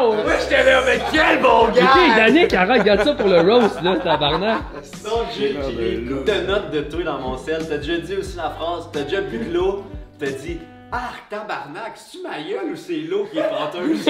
Wow! 0.00 0.14
Moi, 0.14 0.24
j'étais 0.40 0.64
là, 0.64 0.80
mais 0.86 0.98
quel 1.12 1.40
bon 1.42 1.66
Ok, 1.68 1.74
Danick, 2.16 2.54
arrête, 2.54 2.80
regarde 2.82 3.02
ça 3.04 3.14
pour 3.14 3.28
le 3.28 3.40
roast, 3.40 3.82
là, 3.82 3.96
tabarnak. 3.96 4.58
Non, 5.04 5.10
j'ai 5.36 5.52
des 5.52 6.02
coups 6.10 6.24
de 6.24 6.46
notes 6.46 6.70
de 6.70 6.80
toi 6.82 7.02
dans 7.04 7.18
mon 7.18 7.36
sel. 7.36 7.66
T'as 7.68 7.76
déjà 7.78 7.98
dit 7.98 8.16
aussi 8.16 8.36
la 8.36 8.50
phrase, 8.50 8.88
t'as 8.92 9.02
déjà 9.02 9.20
bu 9.20 9.38
de 9.38 9.52
l'eau, 9.52 9.84
t'as 10.18 10.30
dit 10.30 10.58
Ah, 10.92 11.10
tabarnak, 11.28 11.92
c'est-tu 11.96 12.22
ma 12.22 12.38
gueule 12.42 12.72
ou 12.72 12.76
c'est 12.76 12.96
l'eau 13.08 13.26
qui 13.30 13.38
est 13.38 13.42
panteuse? 13.48 14.04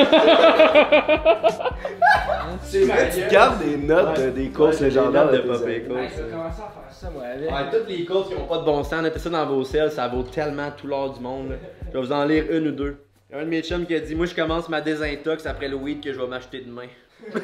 C'est 2.63 2.85
vrai, 2.85 3.11
tu 3.13 3.29
gardes 3.31 3.59
des 3.63 3.77
notes 3.77 4.19
de- 4.21 4.31
des 4.31 4.49
courses 4.49 4.81
légendaires 4.81 5.31
de 5.31 5.37
Hey, 5.37 5.43
je 5.47 5.65
vais 5.65 5.81
commencer 5.81 6.09
à 6.17 6.71
faire 6.71 6.91
ça, 6.91 7.09
moi, 7.13 7.25
avec? 7.35 7.51
Ouais, 7.51 7.71
toutes 7.79 7.89
les 7.89 8.05
courses 8.05 8.29
qui 8.29 8.35
ont 8.37 8.47
pas 8.47 8.59
de 8.59 8.65
bon 8.65 8.83
sens, 8.85 9.03
mettez 9.03 9.19
ça 9.19 9.29
dans 9.31 9.47
vos 9.47 9.65
selles, 9.65 9.91
ça 9.91 10.09
vaut 10.09 10.23
tellement 10.23 10.71
tout 10.77 10.87
l'or 10.87 11.13
du 11.15 11.21
monde. 11.21 11.51
là. 11.51 11.57
Je 11.93 11.99
vais 11.99 12.05
vous 12.07 12.13
en 12.13 12.25
lire 12.25 12.45
une 12.51 12.69
ou 12.69 12.73
deux. 12.73 12.97
Il 13.31 13.37
y 13.37 13.39
a 13.39 13.43
un 13.43 13.45
de 13.45 13.51
mes 13.51 13.63
chums 13.63 13.87
qui 13.87 13.95
a 13.95 14.01
dit 14.01 14.17
Moi, 14.17 14.27
je 14.27 14.35
commence 14.35 14.69
ma 14.69 14.81
désintox 14.81 15.47
après 15.47 15.69
le 15.69 15.77
weed 15.77 16.03
que 16.03 16.13
je 16.13 16.19
vais 16.21 16.27
m'acheter 16.27 16.63
demain. 16.63 16.89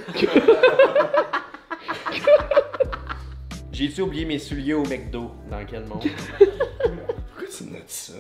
J'ai-tu 3.73 4.01
oublié 4.01 4.25
mes 4.25 4.41
souliers 4.41 4.75
au 4.75 4.83
McDo? 4.83 5.31
Dans 5.49 5.65
quel 5.65 5.85
monde? 5.85 6.03
Pourquoi 6.39 7.47
tu 7.57 7.65
notes 7.65 7.83
ça? 7.87 8.15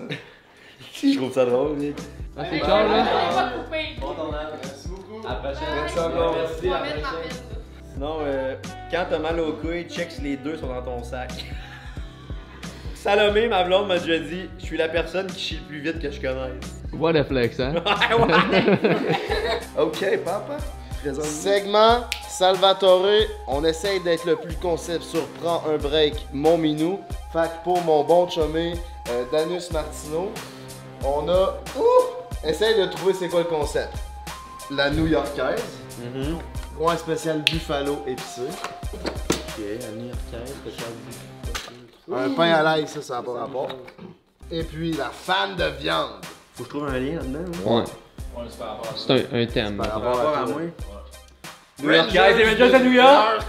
Je 0.92 1.16
trouve 1.16 1.32
ça 1.32 1.44
drôle, 1.44 1.76
Nick. 1.78 1.96
Ah, 2.36 2.44
c'est 2.48 2.60
clair, 2.60 2.88
là. 2.88 3.52
Bon 4.00 4.14
tournage. 4.14 4.52
Merci 4.62 4.88
beaucoup. 4.88 5.26
À 5.26 5.30
la 5.30 5.36
prochaine. 5.36 5.68
Merci 5.74 5.98
encore. 5.98 6.36
À 6.36 6.42
la 6.42 6.44
prochaine. 6.44 7.02
Sinon, 7.92 8.18
euh, 8.20 8.54
quand 8.92 9.06
t'as 9.10 9.18
mal 9.18 9.40
aux 9.40 9.54
couilles, 9.54 9.88
check 9.88 10.12
si 10.12 10.20
les 10.20 10.36
deux 10.36 10.56
sont 10.56 10.68
dans 10.68 10.82
ton 10.82 11.02
sac. 11.02 11.32
Salomé, 12.94 13.48
ma 13.48 13.64
blonde, 13.64 13.88
m'a 13.88 13.98
déjà 13.98 14.18
dit 14.20 14.48
Je 14.60 14.64
suis 14.64 14.76
la 14.76 14.88
personne 14.88 15.26
qui 15.26 15.40
chie 15.40 15.56
le 15.56 15.62
plus 15.66 15.80
vite 15.80 15.98
que 15.98 16.12
je 16.12 16.20
connaisse. 16.20 16.85
What 16.92 17.16
a 17.16 17.24
flex, 17.24 17.58
hein? 17.60 17.74
Ouais, 17.84 18.14
ouais. 18.14 19.60
Ok, 19.78 20.18
papa. 20.24 20.56
Segment 21.22 22.04
Salvatore, 22.28 23.26
on 23.46 23.64
essaye 23.64 24.00
d'être 24.00 24.24
le 24.24 24.34
plus 24.36 24.54
concept 24.56 25.04
sur 25.04 25.24
Prends 25.40 25.62
un 25.72 25.76
break, 25.76 26.26
mon 26.32 26.58
minou. 26.58 26.98
Fait 27.32 27.44
que 27.48 27.64
pour 27.64 27.80
mon 27.82 28.02
bon 28.02 28.28
chumé, 28.28 28.74
euh, 29.10 29.24
Danus 29.30 29.70
Martino, 29.70 30.32
on 31.04 31.28
a. 31.28 31.60
Ouh! 31.78 32.44
Essaye 32.48 32.80
de 32.80 32.86
trouver 32.86 33.14
c'est 33.14 33.28
quoi 33.28 33.40
le 33.40 33.46
concept. 33.46 33.92
La 34.70 34.90
New-Yorkaise, 34.90 35.62
Mhm. 36.00 36.38
coin 36.76 36.96
spécial 36.96 37.42
buffalo 37.42 37.98
épicé. 38.06 38.42
Ok, 38.92 39.62
Annie 39.88 40.10
Arcade, 40.10 40.50
Un 42.12 42.30
pain 42.34 42.50
à 42.52 42.62
l'ail, 42.62 42.88
ça, 42.88 43.00
ça 43.02 43.14
n'a 43.16 43.22
pas 43.22 43.32
rapport. 43.32 43.68
Et 44.50 44.62
puis 44.64 44.92
la 44.92 45.10
fan 45.10 45.54
de 45.56 45.64
viande. 45.80 46.20
Faut 46.56 46.64
que 46.64 46.70
je 46.70 46.74
trouve 46.74 46.88
un 46.88 46.98
lien 46.98 47.16
là-dedans. 47.16 47.74
Ouais. 47.76 47.84
C'est 48.96 49.12
un, 49.12 49.40
un 49.40 49.46
thème. 49.46 49.76
Par 49.76 49.92
rapport 49.92 50.36
à 50.36 50.46
moi. 50.46 50.62
New 51.82 51.90
York 51.92 52.08
Guys, 52.10 52.34
les 52.38 52.44
Rangers 52.44 52.78
de 52.78 52.84
New 52.84 52.92
York. 52.92 53.42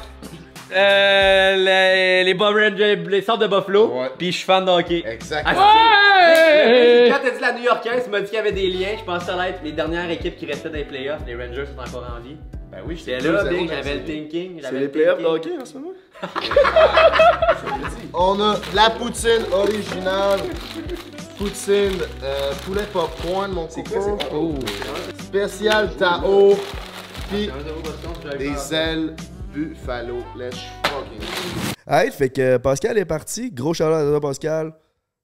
Euh, 0.74 1.56
les, 1.56 2.24
les, 2.26 2.34
Bob 2.34 2.56
Rangers, 2.56 2.98
les 2.98 3.22
sortes 3.22 3.40
de 3.42 3.48
Buffalo. 3.48 3.88
Ouais. 3.88 4.12
Puis 4.18 4.34
je 4.34 4.38
suis 4.38 4.46
fan 4.46 4.66
de 4.66 4.72
hockey. 4.72 5.02
Exactement. 5.08 5.58
Ouais! 5.58 7.10
Quand 7.10 7.20
t'as 7.24 7.32
dit 7.32 7.40
la 7.42 7.54
New 7.54 7.64
Yorkaise, 7.64 8.04
tu 8.04 8.10
m'as 8.10 8.20
dit 8.20 8.26
qu'il 8.26 8.36
y 8.36 8.40
avait 8.40 8.52
des 8.52 8.68
liens. 8.70 8.96
Je 9.00 9.04
pensais 9.06 9.20
que 9.20 9.32
ça 9.32 9.40
allait 9.42 9.52
être 9.52 9.64
les 9.64 9.72
dernières 9.72 10.10
équipes 10.10 10.36
qui 10.36 10.46
restaient 10.46 10.68
dans 10.70 10.76
les 10.76 10.84
playoffs. 10.84 11.22
Les 11.26 11.36
Rangers 11.36 11.66
sont 11.68 11.80
encore 11.80 12.18
en 12.18 12.20
vie. 12.22 12.36
Ben 12.70 12.80
oui, 12.86 12.98
J'étais 12.98 13.20
là, 13.22 13.46
j'avais 13.46 13.96
le 13.96 14.04
thinking. 14.04 14.60
C'est 14.62 14.72
les 14.74 14.80
le 14.82 14.92
playoffs 14.92 15.20
de 15.20 15.26
hockey 15.26 15.52
en 15.62 15.66
ce 15.66 15.74
moment? 15.76 15.94
On 18.14 18.42
a 18.42 18.56
la 18.74 18.90
poutine 18.90 19.46
originale. 19.54 20.42
Poutine, 21.38 22.02
euh, 22.24 22.52
poulet 22.66 22.88
popcorn, 22.92 23.52
mon 23.52 23.68
coco. 23.68 24.18
Oh. 24.34 24.56
Spécial 25.20 25.96
Tao. 25.96 26.56
Puis 27.30 27.50
des 28.40 28.74
ailes 28.74 29.16
buffalo. 29.54 30.18
Let's 30.36 30.58
fucking. 30.84 31.22
Hey, 31.88 32.12
fait 32.12 32.30
que 32.30 32.58
Pascal 32.58 32.98
est 32.98 33.06
parti. 33.06 33.52
Gros 33.52 33.74
shout 33.74 33.84
à 33.84 34.02
toi, 34.02 34.20
Pascal. 34.20 34.74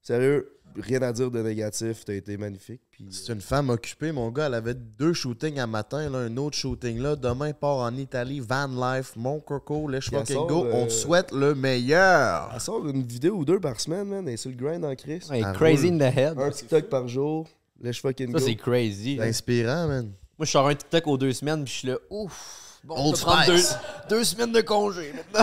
Sérieux, 0.02 0.53
rien 0.76 1.02
à 1.02 1.12
dire 1.12 1.30
de 1.30 1.40
négatif. 1.40 2.04
T'as 2.04 2.14
été 2.14 2.36
magnifique. 2.36 2.80
Puis... 2.90 3.06
C'est 3.10 3.32
une 3.32 3.40
femme 3.40 3.70
occupée, 3.70 4.12
mon 4.12 4.30
gars. 4.30 4.46
Elle 4.46 4.54
avait 4.54 4.74
deux 4.74 5.12
shootings 5.12 5.58
à 5.58 5.66
matin, 5.66 6.08
là, 6.10 6.18
un 6.18 6.36
autre 6.36 6.56
shooting 6.56 7.00
là. 7.00 7.16
Demain, 7.16 7.52
part 7.52 7.78
en 7.78 7.94
Italie, 7.96 8.40
van 8.40 8.66
life, 8.66 9.14
mon 9.16 9.40
coco, 9.40 9.90
sort, 10.00 10.46
go. 10.46 10.66
On 10.72 10.84
euh, 10.84 10.86
te 10.86 10.92
souhaite 10.92 11.32
le 11.32 11.54
meilleur. 11.54 12.50
Elle 12.54 12.60
sort 12.60 12.86
une 12.88 13.02
vidéo 13.02 13.36
ou 13.36 13.44
deux 13.44 13.60
par 13.60 13.80
semaine, 13.80 14.08
man. 14.08 14.26
Elle 14.26 14.34
est 14.34 14.38
sur 14.38 14.50
le 14.50 14.56
grind 14.56 14.84
en 14.84 14.94
Chris. 14.94 15.22
Ouais, 15.30 15.42
Ah, 15.44 15.52
crazy 15.52 15.88
in 15.88 15.98
the 15.98 16.16
head. 16.16 16.38
Un 16.38 16.50
TikTok 16.50 16.88
par 16.88 17.08
jour. 17.08 17.48
Let's 17.82 17.98
fucking 17.98 18.32
Ça, 18.32 18.38
go. 18.38 18.44
c'est 18.44 18.56
crazy. 18.56 19.16
C'est 19.18 19.28
inspirant, 19.28 19.88
man. 19.88 20.12
Moi, 20.38 20.46
je 20.46 20.50
sors 20.50 20.66
un 20.68 20.74
TikTok 20.74 21.06
aux 21.06 21.18
deux 21.18 21.32
semaines, 21.32 21.64
puis 21.64 21.72
je 21.72 21.78
suis 21.78 21.88
là, 21.88 21.98
ouf. 22.10 22.80
Bon, 22.84 22.96
Old 22.96 23.14
on 23.16 23.18
prendre 23.18 23.46
deux, 23.46 23.62
deux 24.10 24.24
semaines 24.24 24.52
de 24.52 24.60
congé. 24.60 25.12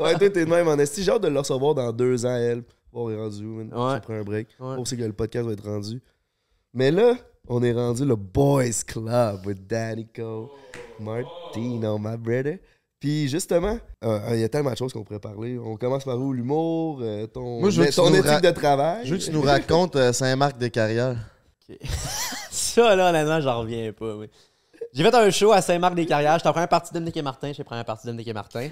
Ouais, 0.00 0.14
toi, 0.16 0.30
t'es 0.30 0.44
de 0.44 0.44
même 0.44 0.68
en 0.68 0.78
esti. 0.78 1.02
J'ai 1.02 1.12
hâte 1.12 1.22
de 1.22 1.28
le 1.28 1.38
recevoir 1.38 1.74
dans 1.74 1.92
deux 1.92 2.26
ans, 2.26 2.36
elle. 2.36 2.62
Bon, 2.92 3.06
on 3.06 3.10
est 3.10 3.16
rendu 3.16 3.44
où, 3.44 3.56
man? 3.56 3.72
Ouais. 3.72 3.94
J'ai 3.94 4.00
pris 4.00 4.14
un 4.14 4.22
break. 4.22 4.48
Ouais. 4.58 4.74
Pour 4.74 4.80
aussi 4.80 4.96
que 4.96 5.02
le 5.02 5.12
podcast 5.12 5.46
va 5.46 5.52
être 5.52 5.64
rendu. 5.64 6.02
Mais 6.74 6.90
là, 6.90 7.14
on 7.48 7.62
est 7.62 7.72
rendu 7.72 8.04
le 8.04 8.16
Boys 8.16 8.84
Club 8.86 9.46
with 9.46 9.66
Danico 9.66 10.50
Martino, 11.00 11.98
my 11.98 12.16
brother. 12.16 12.58
Puis 13.00 13.28
justement, 13.28 13.78
euh, 14.04 14.20
il 14.32 14.40
y 14.40 14.44
a 14.44 14.48
tellement 14.48 14.72
de 14.72 14.76
choses 14.76 14.92
qu'on 14.92 15.02
pourrait 15.02 15.20
parler. 15.20 15.58
On 15.58 15.76
commence 15.76 16.04
par 16.04 16.18
où? 16.18 16.32
L'humour, 16.34 16.98
euh, 17.00 17.26
ton, 17.26 17.60
Moi, 17.60 17.70
je 17.70 17.82
ton 17.94 18.12
éthique 18.12 18.42
de 18.42 18.50
travail. 18.50 19.06
Je 19.06 19.12
veux 19.12 19.18
que 19.18 19.24
tu 19.24 19.30
nous 19.30 19.40
racontes 19.40 19.96
euh, 19.96 20.12
Saint-Marc-des-Carrières. 20.12 21.16
Ça, 22.50 22.94
là, 22.94 23.08
honnêtement, 23.08 23.40
j'en 23.40 23.60
reviens 23.60 23.92
pas. 23.92 24.16
oui. 24.16 24.26
J'ai 24.92 25.04
fait 25.04 25.14
un 25.14 25.30
show 25.30 25.52
à 25.52 25.62
Saint-Marc-des-Carrières. 25.62 26.34
J'étais 26.38 26.48
en 26.48 26.52
première 26.52 26.68
partie 26.68 26.90
de 26.90 26.94
Dominique 26.94 27.16
et 27.16 27.22
Martin. 27.22 27.48
J'étais 27.48 27.62
en 27.62 27.64
première 27.64 27.84
partie 27.84 28.06
de 28.06 28.10
Dominique 28.10 28.28
et 28.28 28.34
Martin. 28.34 28.68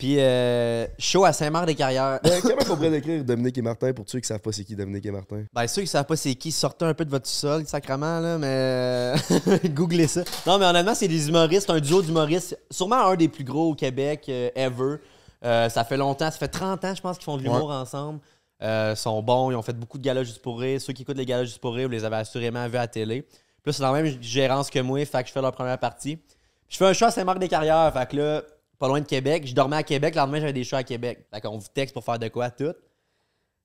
Puis, 0.00 0.18
euh, 0.18 0.86
show 0.98 1.26
à 1.26 1.32
Saint-Marc-des-Carrières. 1.34 2.20
Euh, 2.24 2.40
comment 2.40 2.56
on 2.70 2.76
pourrait 2.76 2.90
décrire 2.90 3.22
Dominique 3.22 3.58
et 3.58 3.62
Martin 3.62 3.92
pour 3.92 4.06
ceux 4.08 4.18
qui 4.18 4.26
savent 4.26 4.40
pas 4.40 4.50
c'est 4.50 4.64
qui 4.64 4.74
Dominique 4.74 5.04
et 5.04 5.10
Martin? 5.10 5.44
Ben, 5.52 5.66
ceux 5.66 5.82
qui 5.82 5.88
savent 5.88 6.06
pas 6.06 6.16
c'est 6.16 6.34
qui, 6.36 6.52
sortez 6.52 6.86
un 6.86 6.94
peu 6.94 7.04
de 7.04 7.10
votre 7.10 7.26
sol, 7.26 7.66
sacrement, 7.66 8.18
là, 8.18 8.38
mais. 8.38 9.12
Googlez 9.68 10.06
ça. 10.06 10.22
Non, 10.46 10.58
mais 10.58 10.64
honnêtement, 10.64 10.94
c'est 10.94 11.06
des 11.06 11.28
humoristes, 11.28 11.68
un 11.68 11.80
duo 11.80 12.00
d'humoristes. 12.00 12.58
Sûrement 12.70 13.08
un 13.08 13.14
des 13.14 13.28
plus 13.28 13.44
gros 13.44 13.72
au 13.72 13.74
Québec, 13.74 14.24
euh, 14.30 14.48
ever. 14.54 14.96
Euh, 15.44 15.68
ça 15.68 15.84
fait 15.84 15.98
longtemps, 15.98 16.30
ça 16.30 16.38
fait 16.38 16.48
30 16.48 16.82
ans, 16.82 16.94
je 16.94 17.02
pense, 17.02 17.18
qu'ils 17.18 17.26
font 17.26 17.36
de 17.36 17.42
l'humour 17.42 17.70
ensemble. 17.70 18.20
Euh, 18.62 18.94
ils 18.94 18.98
sont 18.98 19.22
bons, 19.22 19.50
ils 19.50 19.54
ont 19.54 19.62
fait 19.62 19.78
beaucoup 19.78 19.98
de 19.98 20.02
galas 20.02 20.24
juste 20.24 20.40
pour 20.40 20.60
rire. 20.60 20.80
Ceux 20.80 20.94
qui 20.94 21.02
écoutent 21.02 21.18
les 21.18 21.26
galas 21.26 21.44
juste 21.44 21.58
pour 21.58 21.74
rire, 21.74 21.88
vous 21.88 21.92
les 21.92 22.06
avez 22.06 22.16
assurément 22.16 22.66
vus 22.68 22.78
à 22.78 22.80
la 22.80 22.88
télé. 22.88 23.26
Là, 23.66 23.72
c'est 23.74 23.82
dans 23.82 23.92
la 23.92 24.02
même 24.02 24.22
gérance 24.22 24.70
que 24.70 24.78
moi, 24.78 25.04
fait 25.04 25.22
que 25.22 25.28
je 25.28 25.32
fais 25.34 25.42
leur 25.42 25.52
première 25.52 25.78
partie. 25.78 26.18
Je 26.70 26.78
fais 26.78 26.86
un 26.86 26.94
show 26.94 27.04
à 27.04 27.10
Saint-Marc-des-Carrières, 27.10 27.92
fait 27.92 28.08
que 28.08 28.16
là, 28.16 28.42
pas 28.80 28.88
loin 28.88 29.00
de 29.00 29.06
Québec. 29.06 29.46
Je 29.46 29.54
dormais 29.54 29.76
à 29.76 29.82
Québec, 29.84 30.14
le 30.16 30.20
lendemain, 30.22 30.40
j'avais 30.40 30.52
des 30.52 30.64
shows 30.64 30.76
à 30.76 30.82
Québec. 30.82 31.26
Fait 31.32 31.40
qu'on 31.40 31.58
vous 31.58 31.68
texte 31.72 31.92
pour 31.94 32.02
faire 32.04 32.18
de 32.18 32.26
quoi, 32.28 32.50
tout. 32.50 32.72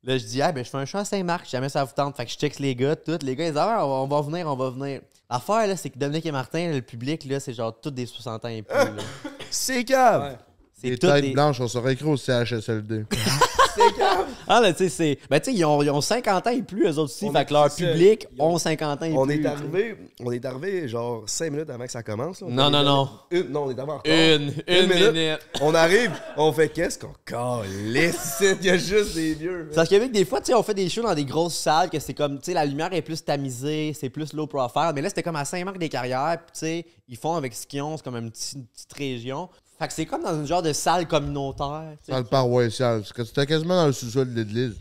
Là, 0.04 0.18
je 0.20 0.26
dis, 0.26 0.42
ah, 0.42 0.52
ben, 0.52 0.64
je 0.64 0.70
fais 0.70 0.78
un 0.78 0.86
show 0.86 1.00
à 1.00 1.06
Saint-Marc, 1.06 1.50
jamais 1.50 1.70
ça 1.70 1.84
vous 1.84 1.94
tente. 1.96 2.16
Fait 2.16 2.26
que 2.26 2.32
je 2.32 2.38
texte 2.38 2.60
les 2.60 2.76
gars, 2.76 2.96
tout. 2.96 3.18
Les 3.24 3.36
gars, 3.36 3.46
ils 3.46 3.52
disent, 3.52 3.58
ah, 3.58 3.88
on 3.88 4.06
va, 4.06 4.22
venir, 4.22 4.46
on 4.48 4.56
va 4.56 4.70
venir. 4.70 5.02
L'affaire, 5.32 5.66
là, 5.66 5.76
c'est 5.76 5.90
que 5.90 5.98
Dominique 5.98 6.26
et 6.28 6.32
Martin, 6.32 6.72
le 6.72 6.82
public, 6.82 7.26
là, 7.26 7.40
c'est 7.40 7.54
genre 7.54 7.74
tous 7.80 7.90
des 7.90 8.06
60 8.06 8.46
ans 8.46 8.50
et 8.50 8.62
plus. 8.62 8.76
là. 8.76 8.92
C'est 9.50 9.86
cave! 9.86 10.38
C'est 10.74 10.90
Les 10.90 10.98
têtes 10.98 11.22
des. 11.24 11.32
blanches, 11.32 11.62
on 11.62 11.68
serait 11.70 11.94
écrit 11.94 12.06
au 12.06 12.18
CHSLD. 12.18 13.06
Ah, 14.48 14.62
là, 14.62 14.72
tu 14.74 14.84
sais, 14.84 14.90
c'est. 14.90 15.20
Ben, 15.30 15.40
tu 15.40 15.52
sais, 15.52 15.58
ils 15.58 15.66
ont, 15.66 15.82
ils 15.82 15.90
ont 15.90 16.02
50 16.02 16.48
ans 16.48 16.50
et 16.52 16.62
plus, 16.62 16.84
eux 16.86 16.90
autres 17.00 17.02
aussi. 17.04 17.26
On 17.26 17.32
fait 17.34 17.46
que 17.46 17.54
leur 17.54 17.72
ça. 17.72 17.86
public 17.86 18.28
ont- 18.40 18.54
ont 18.54 18.58
50 18.58 19.02
ans 19.02 19.06
et 19.06 19.14
On 19.18 19.26
plus. 19.26 19.42
est 19.42 19.46
arrivé, 19.46 19.98
on 20.20 20.32
est 20.32 20.46
arrivé 20.46 20.88
genre 20.88 21.24
5 21.26 21.52
minutes 21.52 21.70
avant 21.70 21.86
que 21.86 21.92
ça 21.92 22.04
commence. 22.04 22.42
là. 22.42 22.48
Non, 22.50 22.70
non, 22.70 22.78
arrivé- 22.78 22.86
non. 22.86 23.10
Une, 23.32 23.50
non, 23.52 23.64
on 23.66 23.72
est 23.72 23.80
en 23.80 23.86
retard. 23.86 24.02
Une, 24.06 24.54
une, 24.68 24.88
minute. 24.88 25.12
minute. 25.14 25.40
On 25.62 25.74
arrive, 25.74 26.12
on 26.38 26.52
fait 26.54 26.70
qu'est-ce 26.70 27.00
qu'on 27.00 27.14
calisse? 27.26 28.44
Il 28.62 28.66
y 28.66 28.70
a 28.70 28.78
juste 28.78 29.16
des 29.16 29.34
vieux. 29.34 29.70
Parce 29.74 29.90
qu'avec 29.90 30.12
des 30.12 30.26
fois, 30.26 30.40
tu 30.40 30.48
sais, 30.48 30.54
on 30.54 30.64
fait 30.64 30.74
des 30.74 30.90
shows 30.90 31.02
dans 31.04 31.16
des 31.16 31.26
grosses 31.26 31.56
salles 31.56 31.90
que 31.90 32.00
c'est 32.00 32.14
comme, 32.14 32.38
tu 32.40 32.46
sais, 32.46 32.54
la 32.54 32.66
lumière 32.66 32.94
est 32.94 33.02
plus 33.02 33.24
tamisée, 33.24 33.94
c'est 34.00 34.10
plus 34.10 34.34
low 34.34 34.48
profile. 34.48 34.92
Mais 34.94 35.02
là, 35.02 35.10
c'était 35.10 35.24
comme 35.24 35.36
à 35.36 35.46
Saint-Marc-des-Carrières, 35.46 36.38
puis 36.46 36.54
tu 36.54 36.60
sais, 36.60 36.86
ils 37.08 37.18
font 37.18 37.36
avec 37.36 37.54
ce 37.54 37.66
qu'ils 37.68 37.82
ont, 37.82 37.98
c'est 37.98 38.04
comme 38.04 38.16
une 38.18 38.32
petite, 38.32 38.54
une 38.56 38.66
petite 38.68 38.94
région. 38.94 39.50
Fait 39.78 39.88
que 39.88 39.94
c'est 39.94 40.06
comme 40.06 40.24
dans 40.24 40.34
une 40.36 40.46
genre 40.48 40.62
de 40.62 40.72
salle 40.74 41.08
communautaire. 41.08 41.84
tu 41.98 42.06
sais. 42.06 42.12
Dans 42.14 42.20
le 42.20 42.24
paroissial. 42.24 43.00
Parce 43.02 43.12
que 43.14 43.24
c'était 43.24 43.46
quasiment 43.46 43.76
dans 43.76 43.88
le 43.88 43.94
sous-sol 43.94 44.34
de 44.34 44.42
l'église. 44.42 44.76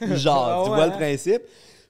Genre, 0.00 0.48
Ah 0.48 0.62
tu 0.64 0.70
vois 0.70 0.86
le 0.86 0.92
principe? 0.92 1.42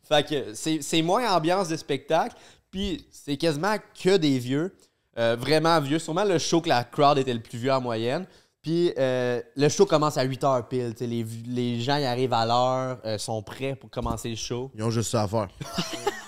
Fait 0.03 0.27
que 0.27 0.55
c'est 0.55 0.81
c'est 0.83 1.03
moins 1.03 1.31
ambiance 1.35 1.69
de 1.69 1.77
spectacle, 1.77 2.35
puis 2.71 3.05
c'est 3.11 3.37
quasiment 3.37 3.77
que 4.03 4.17
des 4.17 4.39
vieux, 4.39 4.75
euh, 5.19 5.37
vraiment 5.39 5.79
vieux. 5.81 5.99
Sûrement 5.99 6.25
le 6.25 6.39
show 6.39 6.61
que 6.63 6.69
la 6.71 6.85
crowd 6.85 7.19
était 7.19 7.35
le 7.35 7.41
plus 7.41 7.59
vieux 7.59 7.73
en 7.73 7.81
moyenne. 7.83 8.25
Puis 8.63 8.93
euh, 8.99 9.41
le 9.57 9.69
show 9.69 9.85
commence 9.87 10.17
à 10.17 10.27
8h 10.27 10.69
pile. 10.69 10.93
tu 10.93 10.99
sais, 10.99 11.07
Les, 11.07 11.25
les 11.47 11.81
gens 11.81 11.97
y 11.97 12.05
arrivent 12.05 12.33
à 12.33 12.45
l'heure, 12.47 12.99
euh, 13.05 13.17
sont 13.19 13.43
prêts 13.43 13.75
pour 13.75 13.89
commencer 13.91 14.29
le 14.31 14.37
show. 14.37 14.71
Ils 14.75 14.83
ont 14.83 14.91
juste 14.91 15.11
ça 15.11 15.23
à 15.23 15.29
faire. 15.29 15.49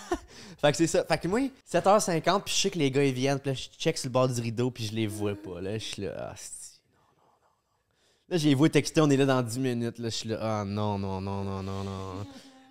Fait 0.60 0.72
que 0.72 0.76
c'est 0.76 0.86
ça. 0.86 1.04
Fait 1.04 1.18
que 1.18 1.26
moi, 1.26 1.40
7h50, 1.72 2.42
puis 2.42 2.54
je 2.54 2.60
sais 2.60 2.70
que 2.70 2.78
les 2.78 2.90
gars 2.90 3.04
ils 3.04 3.14
viennent, 3.14 3.38
puis 3.38 3.50
là, 3.50 3.54
je 3.54 3.78
check 3.78 3.96
sur 3.96 4.08
le 4.08 4.12
bord 4.12 4.28
du 4.28 4.40
rideau, 4.40 4.70
puis 4.70 4.86
je 4.86 4.92
les 4.94 5.06
vois 5.06 5.34
pas. 5.34 5.60
Là, 5.60 5.78
je 5.78 5.84
suis 5.84 6.02
là, 6.02 6.12
ah. 6.18 6.34
Là, 8.28 8.36
j'ai 8.36 8.54
vu 8.54 8.70
texter, 8.70 9.00
on 9.00 9.10
est 9.10 9.16
là 9.16 9.26
dans 9.26 9.42
10 9.42 9.58
minutes. 9.58 9.98
Là, 9.98 10.08
je 10.08 10.14
suis 10.14 10.28
là, 10.28 10.38
ah, 10.40 10.64
non, 10.64 10.98
non, 10.98 11.20
non, 11.20 11.42
non, 11.42 11.62
non, 11.62 11.82
non. 11.82 12.26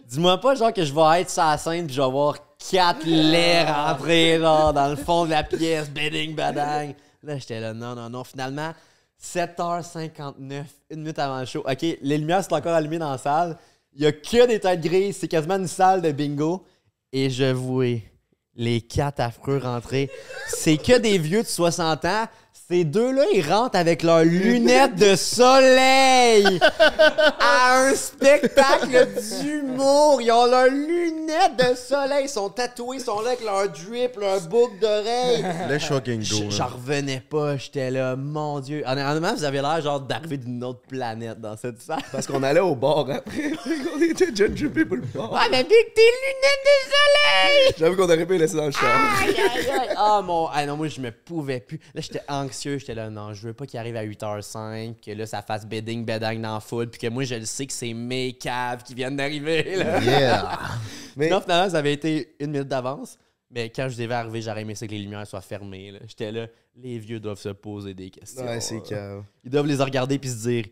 Dis-moi 0.07 0.39
pas, 0.39 0.55
genre, 0.55 0.71
que 0.71 0.85
je 0.85 0.93
vais 0.93 1.21
être 1.21 1.29
sur 1.29 1.43
la 1.43 1.57
scène, 1.57 1.85
puis 1.85 1.95
je 1.95 2.01
vais 2.01 2.09
voir 2.09 2.37
quatre 2.71 3.05
laits 3.05 3.67
rentrer, 3.67 4.39
genre, 4.39 4.71
dans 4.71 4.87
le 4.89 4.95
fond 4.95 5.25
de 5.25 5.31
la 5.31 5.43
pièce, 5.43 5.89
bedding, 5.89 6.35
badang. 6.35 6.93
Là, 7.23 7.37
j'étais 7.37 7.59
là, 7.59 7.73
non, 7.73 7.95
non, 7.95 8.09
non. 8.09 8.23
Finalement, 8.23 8.73
7h59, 9.21 10.63
une 10.91 10.99
minute 10.99 11.19
avant 11.19 11.39
le 11.39 11.45
show. 11.45 11.59
OK, 11.59 11.81
les 11.81 12.17
lumières 12.17 12.43
sont 12.43 12.53
encore 12.53 12.73
allumées 12.73 12.99
dans 12.99 13.11
la 13.11 13.17
salle. 13.17 13.57
Il 13.93 14.03
y 14.03 14.05
a 14.05 14.11
que 14.11 14.47
des 14.47 14.59
têtes 14.59 14.81
grises. 14.81 15.17
C'est 15.17 15.27
quasiment 15.27 15.57
une 15.57 15.67
salle 15.67 16.01
de 16.01 16.11
bingo. 16.11 16.63
Et 17.11 17.29
je 17.29 17.51
vois 17.51 18.01
les 18.55 18.81
quatre 18.81 19.19
affreux 19.19 19.57
rentrer. 19.57 20.09
C'est 20.47 20.77
que 20.77 20.97
des 20.97 21.17
vieux 21.17 21.43
de 21.43 21.47
60 21.47 22.05
ans. 22.05 22.25
Ces 22.53 22.83
deux-là, 22.83 23.23
ils 23.33 23.41
rentrent 23.41 23.77
avec 23.77 24.03
leurs 24.03 24.23
lunettes 24.23 24.95
de 24.95 25.15
soleil 25.15 26.59
à 27.39 27.79
un 27.79 27.95
spectacle 27.95 29.07
d'humour. 29.41 30.21
Ils 30.21 30.31
ont 30.31 30.45
leurs 30.45 30.67
lunettes 30.67 31.57
de 31.57 31.75
soleil. 31.75 32.25
Ils 32.25 32.29
sont 32.29 32.49
tatoués, 32.49 32.97
ils 32.97 33.03
sont 33.03 33.21
là 33.21 33.29
avec 33.29 33.43
leur 33.43 33.69
drip, 33.69 34.17
leur 34.19 34.39
boucle 34.41 34.77
d'oreille. 34.79 35.43
Let's 35.67 35.85
fucking 35.85 36.21
J- 36.21 36.43
go. 36.43 36.51
J'en 36.51 36.65
hein. 36.65 36.69
revenais 36.73 37.23
pas. 37.27 37.57
J'étais 37.57 37.89
là, 37.89 38.15
mon 38.15 38.59
Dieu. 38.59 38.83
Honnêtement, 38.85 39.33
vous 39.33 39.43
avez 39.43 39.61
l'air 39.61 39.81
genre 39.81 39.99
d'arriver 39.99 40.37
d'une 40.37 40.63
autre 40.63 40.81
planète 40.87 41.41
dans 41.41 41.57
cette 41.57 41.81
salle. 41.81 42.03
Parce 42.11 42.27
qu'on 42.27 42.43
allait 42.43 42.59
au 42.59 42.75
bar 42.75 43.09
après. 43.09 43.51
on 43.95 44.01
était 44.01 44.29
déjà 44.31 44.53
jumpé 44.53 44.85
pour 44.85 44.97
le 44.97 45.03
bar. 45.11 45.31
Ouais, 45.31 45.49
mais 45.49 45.63
Big, 45.63 45.71
tes 45.95 46.01
lunettes 46.01 46.65
de 46.65 46.85
soleil! 46.85 47.73
J'avoue 47.79 47.95
qu'on 47.95 48.03
aurait 48.03 48.25
pu 48.27 48.33
les 48.33 48.39
laisser 48.39 48.57
dans 48.57 48.65
le 48.67 48.71
char. 48.71 48.95
Aïe, 49.23 49.29
aïe, 49.29 49.69
aïe. 49.71 49.95
Ah, 49.97 50.21
mon. 50.23 50.47
Ah 50.53 50.65
non, 50.67 50.77
moi, 50.77 50.87
je 50.87 51.01
me 51.01 51.11
pouvais 51.11 51.59
plus. 51.61 51.79
Là, 51.95 52.01
j'étais 52.01 52.21
anxieux. 52.39 52.77
J'étais 52.77 52.95
là, 52.95 53.09
non, 53.09 53.33
je 53.33 53.47
veux 53.47 53.53
pas 53.53 53.65
qu'il 53.65 53.79
arrive 53.79 53.95
à 53.95 54.05
8h05, 54.05 54.95
que 55.03 55.11
là, 55.11 55.25
ça 55.25 55.41
fasse 55.41 55.65
bedding, 55.65 56.05
bedang 56.05 56.39
dans 56.41 56.55
la 56.55 56.59
foule, 56.59 56.89
puis 56.89 56.99
que 56.99 57.07
moi, 57.07 57.23
je 57.23 57.35
le 57.35 57.45
sais 57.45 57.65
que 57.65 57.73
c'est 57.73 57.93
mes 57.93 58.33
caves 58.33 58.83
qui 58.83 58.93
viennent 58.95 59.15
d'arriver, 59.15 59.75
là. 59.75 60.01
Yeah! 60.03 60.59
Mais 61.15 61.29
Non, 61.29 61.41
finalement, 61.41 61.69
ça 61.69 61.77
avait 61.77 61.93
été 61.93 62.35
une 62.39 62.51
minute 62.51 62.67
d'avance. 62.67 63.17
Mais 63.51 63.69
quand 63.69 63.89
je 63.89 63.97
devais 63.97 64.13
arriver, 64.13 64.41
j'aurais 64.41 64.61
aimé 64.61 64.75
ça 64.75 64.85
que 64.85 64.91
les 64.91 64.99
lumières 64.99 65.25
soient 65.25 65.41
fermées. 65.41 65.91
là. 65.91 65.99
J'étais 66.07 66.31
là, 66.31 66.47
les 66.75 66.99
vieux 66.99 67.19
doivent 67.19 67.39
se 67.39 67.49
poser 67.49 67.93
des 67.95 68.09
questions. 68.11 68.45
ouais, 68.45 68.61
c'est. 68.61 68.81
Ils 69.43 69.49
doivent 69.49 69.65
les 69.65 69.75
regarder 69.75 70.19
puis 70.19 70.29
se 70.29 70.47
dire 70.47 70.65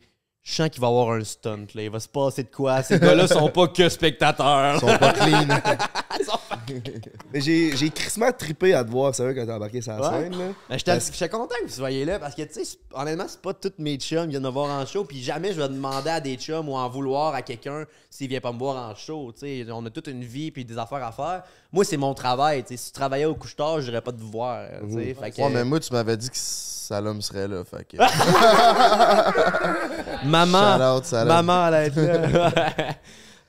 je 0.44 0.54
sens 0.54 0.70
qu'il 0.70 0.80
va 0.80 0.88
y 0.88 0.90
avoir 0.92 1.12
un 1.12 1.24
stunt. 1.26 1.66
Là. 1.76 1.84
Il 1.84 1.90
va 1.90 2.00
se 2.00 2.08
passer 2.08 2.44
de 2.44 2.50
quoi? 2.50 2.82
Ces 2.82 3.00
gars-là 3.00 3.28
sont 3.28 3.50
pas 3.50 3.68
que 3.68 3.90
spectateurs. 3.90 4.76
Ils 4.76 4.80
sont 4.80 4.98
pas 4.98 5.12
clean. 5.12 5.46
Mais 7.34 7.42
j'ai 7.42 7.76
j'ai 7.76 7.90
crissement 7.90 8.32
trippé 8.32 8.74
à 8.74 8.84
te 8.84 8.90
voir, 8.90 9.14
sérieux, 9.16 9.34
quand 9.34 9.46
t'as 9.46 9.56
embarqué 9.56 9.82
sur 9.82 9.94
la 9.94 10.02
Ouais. 10.02 10.24
scène. 10.24 10.38
Là. 10.38 10.46
Mais 10.70 10.78
j'étais 10.78 11.00
j'étais 11.00 11.30
content 11.30 11.56
que 11.62 11.68
vous 11.68 11.74
soyez 11.74 12.06
là 12.06 12.20
parce 12.20 12.36
que, 12.36 12.42
tu 12.44 12.54
sais, 12.54 12.66
c'est- 12.66 12.78
honnêtement, 12.94 13.26
c'est 13.28 13.42
pas 13.42 13.54
tous 13.54 13.74
mes 13.78 13.98
chums 13.98 14.24
qui 14.26 14.32
viennent 14.32 14.44
me 14.44 14.50
voir 14.50 14.70
en 14.70 14.86
show. 14.86 15.06
Puis 15.06 15.22
jamais 15.24 15.54
je 15.54 15.62
vais 15.62 15.70
demander 15.70 16.10
à 16.10 16.20
des 16.20 16.36
chums 16.36 16.68
ou 16.70 16.74
en 16.76 16.90
vouloir 16.90 17.34
à 17.36 17.42
quelqu'un 17.42 17.86
s'il 18.10 18.28
vient 18.30 18.42
pas 18.42 18.52
me 18.52 18.60
voir 18.60 18.90
en 18.90 18.96
show. 18.96 19.32
Tu 19.34 19.40
sais, 19.66 19.72
on 19.72 19.86
a 19.86 19.90
toute 19.90 20.08
une 20.08 20.24
vie 20.24 20.52
puis 20.52 20.66
des 20.66 20.78
affaires 20.78 21.04
à 21.04 21.12
faire. 21.12 21.44
Moi, 21.72 21.84
c'est 21.86 21.98
mon 21.98 22.14
travail. 22.14 22.64
Tu 22.64 22.70
sais, 22.70 22.78
si 22.78 22.92
tu 22.92 23.00
travaillais 23.00 23.26
au 23.26 23.36
couche-tard, 23.36 23.82
je 23.82 23.92
pas 23.98 24.12
te 24.12 24.22
voir. 24.22 24.66
tu 24.90 24.96
sais. 24.96 25.14
Fait 25.14 25.32
que- 25.32 25.42
Ouais, 25.42 25.50
mais 25.50 25.64
moi, 25.64 25.80
tu 25.80 25.92
m'avais 25.94 26.18
dit 26.18 26.30
que 26.30 26.36
Salom 26.38 27.22
serait 27.22 27.48
là. 27.50 27.64
Fait 27.66 27.84
que. 27.86 27.98
Maman, 30.26 30.78
Shout 30.78 30.84
out, 30.98 31.06
Salom. 31.06 31.28
maman, 31.46 31.68
elle 31.68 31.74
être 31.88 32.02
là. 32.02 32.52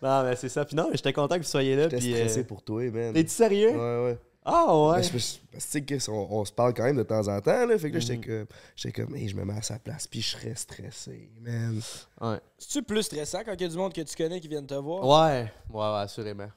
non, 0.02 0.24
mais 0.24 0.36
c'est 0.36 0.48
ça. 0.48 0.64
Puis 0.64 0.76
non, 0.76 0.88
mais 0.90 0.96
j'étais 0.96 1.12
content 1.12 1.36
que 1.36 1.42
vous 1.42 1.48
soyez 1.48 1.76
là. 1.76 1.84
J'étais 1.84 2.00
stressé 2.00 2.40
euh, 2.40 2.44
pour 2.44 2.62
toi, 2.62 2.82
man. 2.90 3.12
T'es-tu 3.12 3.30
sérieux? 3.30 3.70
Ouais, 3.70 4.04
ouais. 4.04 4.18
Ah 4.50 4.64
ouais. 4.66 4.94
Parce 4.94 5.08
que, 5.08 5.12
parce 5.12 5.36
que, 5.36 5.54
tu 5.54 5.60
sais, 5.60 5.82
Chris, 5.82 6.04
on, 6.08 6.26
on 6.30 6.44
se 6.44 6.52
parle 6.52 6.72
quand 6.72 6.84
même 6.84 6.96
de 6.96 7.02
temps 7.02 7.26
en 7.28 7.40
temps, 7.40 7.66
là. 7.66 7.76
Fait 7.76 7.90
que 7.90 7.94
là, 7.94 8.00
j'étais 8.00 8.26
comme, 8.26 8.46
j'étais 8.76 9.02
comme, 9.02 9.14
hey, 9.14 9.28
je 9.28 9.36
me 9.36 9.44
mets 9.44 9.58
à 9.58 9.62
sa 9.62 9.78
place, 9.78 10.06
puis 10.06 10.22
je 10.22 10.28
serais 10.28 10.54
stressé, 10.54 11.30
man. 11.40 11.80
Ouais. 12.20 12.38
C'est-tu 12.56 12.82
plus 12.82 13.02
stressant 13.02 13.40
quand 13.44 13.52
il 13.52 13.60
y 13.60 13.64
a 13.64 13.68
du 13.68 13.76
monde 13.76 13.92
que 13.92 14.00
tu 14.00 14.16
connais 14.16 14.40
qui 14.40 14.48
viennent 14.48 14.66
te 14.66 14.74
voir? 14.74 15.04
Ouais, 15.04 15.52
ouais, 15.70 15.80
ouais, 15.80 15.98
assurément. 15.98 16.48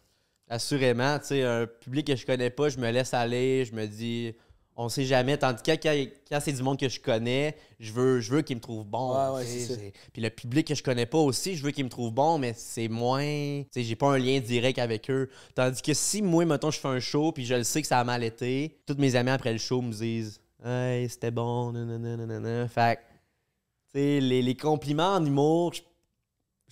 Assurément, 0.47 1.19
tu 1.19 1.27
sais, 1.27 1.43
un 1.43 1.65
public 1.65 2.07
que 2.07 2.15
je 2.15 2.25
connais 2.25 2.49
pas, 2.49 2.69
je 2.69 2.77
me 2.77 2.89
laisse 2.91 3.13
aller, 3.13 3.65
je 3.65 3.73
me 3.73 3.85
dis, 3.85 4.35
on 4.75 4.89
sait 4.89 5.05
jamais. 5.05 5.37
Tandis 5.37 5.61
que 5.61 5.71
quand, 5.71 6.11
quand 6.29 6.39
c'est 6.41 6.53
du 6.53 6.63
monde 6.63 6.79
que 6.79 6.89
je 6.89 6.99
connais, 6.99 7.55
je 7.79 7.91
veux, 7.91 8.19
je 8.19 8.31
veux 8.31 8.41
qu'il 8.41 8.55
me 8.55 8.61
trouve 8.61 8.85
bon. 8.85 9.13
Ouais, 9.13 9.35
ouais, 9.37 9.45
c'est 9.45 9.75
ça. 9.75 9.81
Puis 10.13 10.21
le 10.21 10.29
public 10.29 10.67
que 10.67 10.75
je 10.75 10.83
connais 10.83 11.05
pas 11.05 11.17
aussi, 11.17 11.55
je 11.55 11.63
veux 11.63 11.71
qu'il 11.71 11.85
me 11.85 11.89
trouve 11.89 12.11
bon, 12.11 12.37
mais 12.37 12.53
c'est 12.55 12.87
moins. 12.87 13.63
Tu 13.71 13.83
j'ai 13.83 13.95
pas 13.95 14.13
un 14.13 14.17
lien 14.17 14.39
direct 14.39 14.79
avec 14.79 15.09
eux. 15.09 15.29
Tandis 15.55 15.81
que 15.81 15.93
si 15.93 16.21
moi, 16.21 16.45
mettons, 16.45 16.71
je 16.71 16.79
fais 16.79 16.87
un 16.87 16.99
show, 16.99 17.31
puis 17.31 17.45
je 17.45 17.55
le 17.55 17.63
sais 17.63 17.81
que 17.81 17.87
ça 17.87 17.99
a 17.99 18.03
mal 18.03 18.23
été, 18.23 18.79
tous 18.85 18.95
mes 18.97 19.15
amis 19.15 19.31
après 19.31 19.51
le 19.51 19.59
show 19.59 19.81
me 19.81 19.91
disent, 19.91 20.39
hey, 20.63 21.07
c'était 21.09 21.31
bon, 21.31 21.71
nanana, 21.71 22.17
nanana. 22.17 22.67
Fait 22.67 22.97
que, 22.97 23.01
tu 23.93 23.99
sais, 23.99 24.19
les, 24.19 24.41
les 24.41 24.55
compliments 24.55 25.15
en 25.15 25.25
humour, 25.25 25.73
je 25.73 25.81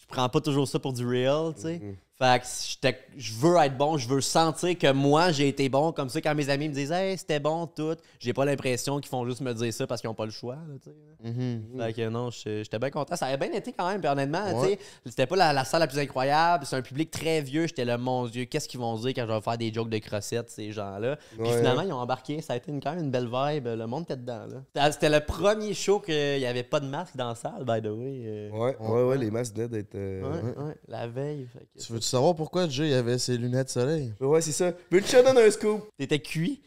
je 0.01 0.05
prends 0.07 0.29
pas 0.29 0.41
toujours 0.41 0.67
ça 0.67 0.79
pour 0.79 0.93
du 0.93 1.05
real, 1.05 1.53
tu 1.53 1.61
sais. 1.63 1.81
Fait 2.21 2.41
que 2.41 2.97
je 3.15 3.33
veux 3.33 3.55
être 3.57 3.77
bon, 3.77 3.97
je 3.97 4.07
veux 4.09 4.19
sentir 4.19 4.77
que 4.77 4.91
moi 4.91 5.31
j'ai 5.31 5.47
été 5.47 5.69
bon. 5.69 5.93
Comme 5.93 6.09
ça, 6.09 6.19
quand 6.19 6.35
mes 6.35 6.49
amis 6.49 6.67
me 6.67 6.73
disent 6.73 6.91
Hey, 6.91 7.17
c'était 7.17 7.39
bon, 7.39 7.65
tout, 7.65 7.95
j'ai 8.19 8.33
pas 8.33 8.43
l'impression 8.43 8.99
qu'ils 8.99 9.09
font 9.09 9.25
juste 9.25 9.39
me 9.39 9.53
dire 9.53 9.73
ça 9.73 9.87
parce 9.87 10.01
qu'ils 10.01 10.09
ont 10.09 10.13
pas 10.13 10.25
le 10.25 10.31
choix. 10.31 10.55
là, 10.55 10.75
sais. 10.83 10.91
Mhm. 11.29 11.63
Fait 11.79 11.93
que 11.93 12.09
non, 12.09 12.29
j'étais 12.29 12.77
bien 12.77 12.89
content. 12.89 13.15
Ça 13.15 13.27
avait 13.27 13.37
bien 13.37 13.57
été 13.57 13.71
quand 13.71 13.87
même, 13.87 14.01
puis 14.01 14.09
honnêtement, 14.09 14.59
Ouais. 14.61 14.77
c'était 15.05 15.27
pas 15.27 15.37
la, 15.37 15.53
la 15.53 15.63
salle 15.63 15.79
la 15.79 15.87
plus 15.87 15.99
incroyable. 15.99 16.65
C'est 16.65 16.75
un 16.75 16.81
public 16.81 17.09
très 17.09 17.41
vieux. 17.41 17.67
J'étais 17.67 17.85
là, 17.85 17.97
mon 17.97 18.25
Dieu, 18.27 18.43
qu'est-ce 18.45 18.67
qu'ils 18.67 18.79
vont 18.81 18.95
dire 18.97 19.13
quand 19.15 19.25
je 19.25 19.31
vais 19.31 19.41
faire 19.41 19.57
des 19.57 19.73
jokes 19.73 19.89
de 19.89 19.97
crossettes, 19.99 20.49
ces 20.49 20.73
gens-là? 20.73 21.15
Puis 21.31 21.41
Ouais. 21.41 21.57
finalement, 21.57 21.83
ils 21.83 21.93
ont 21.93 21.99
embarqué. 21.99 22.41
Ça 22.41 22.53
a 22.53 22.55
été 22.57 22.69
une, 22.71 22.81
quand 22.81 22.95
même 22.95 23.05
une 23.05 23.11
belle 23.11 23.29
vibe. 23.31 23.67
Le 23.67 23.85
monde 23.85 24.03
était 24.03 24.17
dedans. 24.17 24.45
C'était- 24.91 25.09
le 25.09 25.21
premier 25.21 25.73
show 25.73 25.99
qu'il 26.01 26.39
y 26.39 26.45
avait 26.45 26.63
pas 26.63 26.81
de 26.81 26.85
masque 26.87 27.15
dans 27.15 27.29
la 27.29 27.35
salle, 27.35 27.63
by 27.65 27.81
the 27.81 27.91
way. 27.91 28.23
euh. 28.25 28.49
Ouais, 28.51 28.75
ouais, 28.79 29.03
ouais, 29.03 29.17
les 29.17 29.31
masques 29.31 29.55
venaient 29.55 29.67
d'être. 29.69 29.95
euh, 29.95 30.21
Ouais, 30.21 30.63
ouais, 30.65 30.75
la 30.89 31.07
veille. 31.07 31.47
Fait 31.53 31.59
que- 31.59 31.81
Tu 31.85 31.93
veux-tu 31.93 32.08
savoir 32.09 32.35
pourquoi 32.35 32.67
Jay 32.67 32.93
avait 32.93 33.17
ses 33.17 33.37
lunettes 33.37 33.67
de 33.67 33.71
soleil? 33.71 34.13
Ouais, 34.19 34.41
c'est 34.41 34.51
ça. 34.51 34.71
Veux-tu 34.91 35.01
que 35.03 35.07
je 35.07 35.17
te 35.17 35.23
donne 35.25 35.37
un 35.37 35.51
scoop? 35.51 35.89
T'étais 35.97 36.19
cuit? 36.19 36.61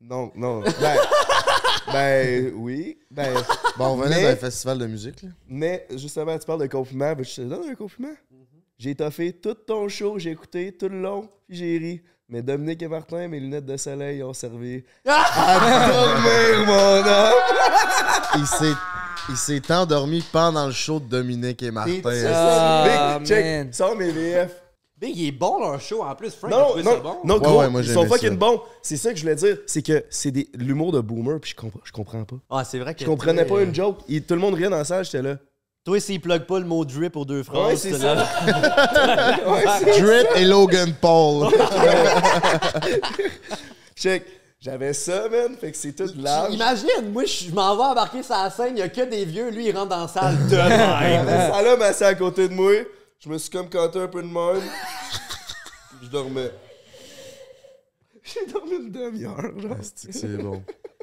Non, 0.00 0.30
non. 0.36 0.60
Ben, 0.80 0.96
ben 1.92 2.52
oui. 2.56 2.98
Ben, 3.10 3.32
Bon, 3.76 3.86
on 3.88 3.96
venait 3.96 4.16
Mais- 4.16 4.22
d'un 4.22 4.36
festival 4.36 4.78
de 4.78 4.86
musique, 4.86 5.22
là. 5.22 5.28
mais 5.48 5.86
justement, 5.96 6.38
tu 6.38 6.46
parles 6.46 6.60
de 6.62 6.66
compliment. 6.66 7.10
Veux-tu 7.14 7.22
que 7.22 7.28
je 7.30 7.36
te 7.36 7.48
donne 7.48 7.68
un 7.70 7.74
compliment? 7.74 8.14
J'ai 8.78 8.94
toffé 8.94 9.32
tout 9.32 9.54
ton 9.54 9.88
show, 9.88 10.18
j'ai 10.18 10.30
écouté 10.30 10.70
tout 10.76 10.88
le 10.88 11.00
long, 11.00 11.28
puis 11.48 11.56
j'ai 11.56 11.78
ri. 11.78 12.00
Mais 12.28 12.42
Dominique 12.42 12.82
et 12.82 12.88
Martin, 12.88 13.26
mes 13.26 13.40
lunettes 13.40 13.64
de 13.66 13.76
soleil 13.76 14.22
ont 14.22 14.34
servi 14.34 14.84
à 15.06 15.88
dormir, 15.88 16.66
mon 16.66 16.98
homme! 16.98 17.34
Il 18.36 18.46
s'est. 18.46 18.74
Il 19.30 19.36
s'est 19.36 19.72
endormi 19.72 20.24
pendant 20.32 20.66
le 20.66 20.72
show 20.72 21.00
de 21.00 21.04
Dominique 21.06 21.62
et 21.62 21.70
Martin. 21.70 22.00
Ah, 22.32 23.18
Big, 23.18 23.28
check, 23.28 23.44
man. 23.44 23.72
sors 23.74 23.94
mes 23.96 24.10
VF. 24.10 24.50
Big, 25.00 25.16
il 25.16 25.28
est 25.28 25.32
bon 25.32 25.60
leur 25.60 25.80
show 25.80 26.02
en 26.02 26.12
plus. 26.16 26.34
Frank, 26.34 26.50
Non, 26.50 26.76
non, 26.82 26.98
bon? 26.98 27.16
non, 27.24 27.38
gros, 27.38 27.60
ouais, 27.60 27.70
moi, 27.70 27.82
ils 27.82 27.92
sont 27.92 28.04
fucking 28.04 28.36
bons. 28.36 28.60
C'est 28.82 28.96
ça 28.96 29.10
que 29.12 29.16
je 29.16 29.22
voulais 29.22 29.36
dire, 29.36 29.56
c'est 29.66 29.82
que 29.82 30.04
c'est 30.10 30.32
des- 30.32 30.48
l'humour 30.54 30.90
de 30.90 31.00
boomer, 31.00 31.38
puis 31.40 31.52
je 31.52 31.56
comprends, 31.56 31.80
je 31.84 31.92
comprends 31.92 32.24
pas. 32.24 32.36
Ah, 32.50 32.64
c'est 32.64 32.80
vrai 32.80 32.94
que. 32.94 33.00
Je 33.00 33.06
comprenais 33.06 33.44
pas 33.44 33.54
euh, 33.56 33.64
une 33.64 33.74
joke. 33.74 33.98
Il- 34.08 34.24
tout 34.24 34.34
le 34.34 34.40
monde 34.40 34.54
riait 34.54 34.68
dans 34.68 34.76
la 34.78 34.84
salle, 34.84 35.04
j'étais 35.04 35.22
là. 35.22 35.36
Toi, 35.84 36.00
s'il 36.00 36.20
plug 36.20 36.44
pas 36.46 36.58
le 36.58 36.64
mot 36.66 36.84
drip 36.84 37.16
aux 37.16 37.24
deux 37.24 37.44
phrases, 37.44 37.66
Ouais, 37.68 37.76
c'est 37.76 37.94
ça. 37.94 38.14
Ouais, 39.46 40.00
Drip 40.00 40.26
et 40.36 40.44
Logan 40.44 40.92
Paul. 41.00 41.48
Check. 43.96 44.24
J'avais 44.60 44.92
ça, 44.92 45.28
man. 45.28 45.54
Fait 45.60 45.70
que 45.70 45.76
c'est 45.76 45.92
tout 45.92 46.10
large. 46.18 46.52
Imagine, 46.52 47.12
moi, 47.12 47.22
je 47.24 47.52
m'en 47.52 47.76
vais 47.76 47.82
embarquer 47.84 48.24
sur 48.24 48.34
la 48.34 48.50
scène, 48.50 48.72
il 48.76 48.80
y 48.80 48.82
a 48.82 48.88
que 48.88 49.02
des 49.08 49.24
vieux, 49.24 49.50
lui, 49.50 49.68
il 49.68 49.76
rentre 49.76 49.90
dans 49.90 50.00
la 50.02 50.08
salle 50.08 50.36
de 50.48 50.56
même. 50.56 51.26
Ça 51.28 51.62
là, 51.62 51.76
assis 51.86 52.02
à 52.04 52.14
côté 52.16 52.48
de 52.48 52.54
moi. 52.54 52.72
Je 53.18 53.28
me 53.28 53.38
suis 53.38 53.50
comme 53.50 53.68
canté 53.68 53.98
un 53.98 54.08
peu 54.08 54.22
de 54.22 54.28
même. 54.28 54.62
Je 56.02 56.08
dormais. 56.08 56.52
J'ai 58.22 58.46
dormi 58.46 58.76
une 58.76 58.90
demi-heure, 58.90 59.58
genre. 59.58 59.76
C'est 59.82 60.12
que 60.22 60.60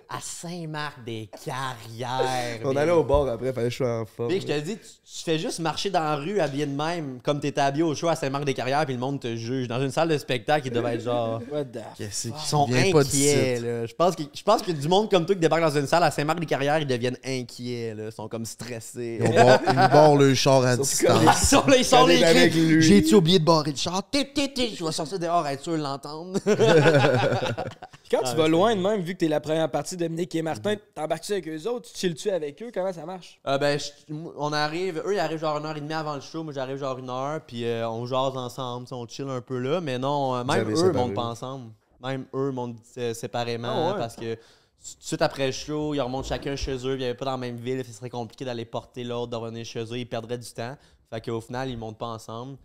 c'est 0.10 0.18
bon. 0.18 0.18
À 0.18 0.22
Saint-Marc-des-Carrières. 0.22 2.60
On 2.64 2.76
allait 2.76 2.91
au 2.91 3.03
bar 3.03 3.28
après, 3.28 3.53
fallait 3.53 3.68
que 3.68 3.72
je 3.72 3.78
sois 3.78 4.01
en 4.01 4.06
forme. 4.06 4.30
Big, 4.30 4.41
je 4.41 4.47
te 4.47 4.51
le 4.53 4.62
dis, 4.62 4.78
tu, 4.78 4.84
tu 4.84 5.24
fais 5.24 5.39
juste 5.39 5.60
marcher 5.60 5.89
dans 5.89 6.03
la 6.03 6.16
rue 6.16 6.39
habillé 6.39 6.66
de 6.66 6.76
même, 6.76 7.20
comme 7.24 7.39
t'étais 7.39 7.62
habillé 7.62 7.84
au 7.84 7.95
show 7.95 8.08
à 8.08 8.16
Saint-Marc-des-Carrières, 8.16 8.86
puis 8.86 8.93
le 8.93 8.99
monde 8.99 9.20
te 9.20 9.36
juge. 9.36 9.68
Dans 9.68 9.82
une 9.82 9.91
salle 9.91 10.10
de 10.10 10.18
spectacle, 10.18 10.68
il 10.68 10.74
devait 10.74 10.95
être 10.95 11.03
genre. 11.03 11.41
What 11.51 11.66
the 11.66 11.80
Qu'est-ce 11.97 12.28
Ils 12.30 12.34
qui 12.34 12.47
sont 12.47 12.68
inquiets, 12.72 13.60
là. 13.60 13.86
Je 13.86 13.93
pense, 13.93 14.16
que, 14.16 14.24
je 14.34 14.43
pense 14.43 14.62
que 14.62 14.72
du 14.72 14.88
monde 14.88 15.10
comme 15.10 15.26
toi 15.26 15.36
qui 15.36 15.41
débarque 15.41 15.62
dans 15.64 15.78
une 15.78 15.88
salle 15.88 16.03
à 16.03 16.12
Saint-Marc-des-Carrières, 16.12 16.80
ils 16.80 16.88
deviennent 16.88 17.18
inquiets, 17.26 17.93
là. 17.95 18.03
Ils 18.08 18.12
sont 18.12 18.28
comme 18.28 18.45
stressés. 18.45 19.20
Ils 19.22 19.36
barrent, 19.36 20.14
ils 20.14 20.20
le 20.20 20.36
char 20.36 20.64
à 20.64 20.74
Ils 20.76 20.80
distance. 20.80 21.49
sont 21.49 21.66
là, 21.68 21.78
ils 21.78 21.86
sont 21.86 22.08
il 22.08 22.20
ils 22.20 22.24
crient, 22.24 22.49
lui. 22.68 22.82
J'ai-tu 22.82 23.16
oublié 23.16 23.39
de 23.39 23.45
barrer 23.45 23.72
le 23.72 23.78
char? 23.78 24.01
Je 24.14 24.86
vais 24.86 24.91
sortir 24.91 25.20
dehors, 25.20 25.45
être 25.47 25.64
sûr 25.64 25.74
de 25.74 25.82
l'entendre. 25.84 26.39
Puis 28.08 28.16
quand 28.16 28.30
tu 28.30 28.36
vas 28.38 28.47
loin 28.47 28.76
de 28.76 28.82
même, 28.82 29.01
vu 29.01 29.14
que 29.14 29.20
t'es 29.20 29.28
la 29.28 29.39
première 29.39 29.70
partie 29.72 29.95
de 29.97 30.06
Dominique 30.06 30.36
et 30.36 30.43
Martin, 30.43 30.76
t'embarques-tu 30.93 31.32
avec 31.32 31.47
eux 31.47 31.68
autres? 31.68 31.89
Tu 31.91 31.97
chilles-tu 31.97 32.30
avec 32.30 32.62
eux? 32.62 32.70
Comment 32.72 32.93
ça 32.93 33.03
marche? 33.03 33.39
Euh, 33.47 33.58
ben, 33.58 33.80
je- 33.80 34.14
on 34.38 34.53
arrive, 34.53 35.01
eux, 35.06 35.16
ils 35.16 35.20
arrivent 35.20 35.39
genre 35.39 35.58
une 35.58 35.66
heure 35.66 35.76
et 35.76 35.82
demie 35.82 35.93
avant 35.93 36.14
le 36.14 36.22
show, 36.22 36.43
moi 36.43 36.53
j'arrive 36.53 36.78
genre 36.78 36.99
une 36.99 37.10
heure, 37.10 37.41
puis 37.41 37.66
euh, 37.66 37.89
on 37.89 38.06
jase 38.06 38.38
ensemble, 38.38 38.88
tu 38.88 38.93
on 38.93 39.08
chill 39.08 39.28
un 39.28 39.41
peu 39.41 39.58
là, 39.58 39.82
mais 39.82 39.97
non, 39.97 40.36
euh, 40.36 40.43
même 40.43 40.70
eux 40.70 40.76
séparé. 40.76 40.93
montent 40.93 41.16
pas 41.16 41.24
ensemble. 41.26 41.72
Même 42.03 42.26
eux 42.36 42.51
montent 42.51 42.78
euh, 42.99 43.16
séparément 43.16 43.70
Ah 43.72 43.91
ouais? 43.93 43.97
parce 43.97 44.16
que 44.16 44.36
tout 44.36 44.99
de 44.99 45.03
suite 45.03 45.22
après 45.24 45.47
le 45.47 45.51
show, 45.51 45.95
ils 45.95 46.01
remontent 46.01 46.28
chacun 46.28 46.56
chez 46.56 46.76
eux, 46.76 46.93
puis 46.93 46.97
ils 46.97 46.99
n'avaient 46.99 47.16
pas 47.16 47.26
dans 47.26 47.32
la 47.32 47.38
même 47.38 47.56
ville, 47.58 47.84
ce 47.84 47.91
serait 47.91 48.12
compliqué 48.12 48.45
d'aller 48.45 48.66
porter 48.66 49.03
l'autre, 49.03 49.32
de 49.32 49.36
revenir 49.36 49.66
chez 49.66 49.82
eux, 49.84 49.97
ils 49.97 50.06
perdraient 50.08 50.38
du 50.38 50.51
temps. 50.51 50.78
Fait 51.10 51.22
qu'au 51.22 51.41
final, 51.41 51.70
ils 51.72 51.78
montent 51.78 51.97
pas 51.97 52.06
ensemble. 52.08 52.58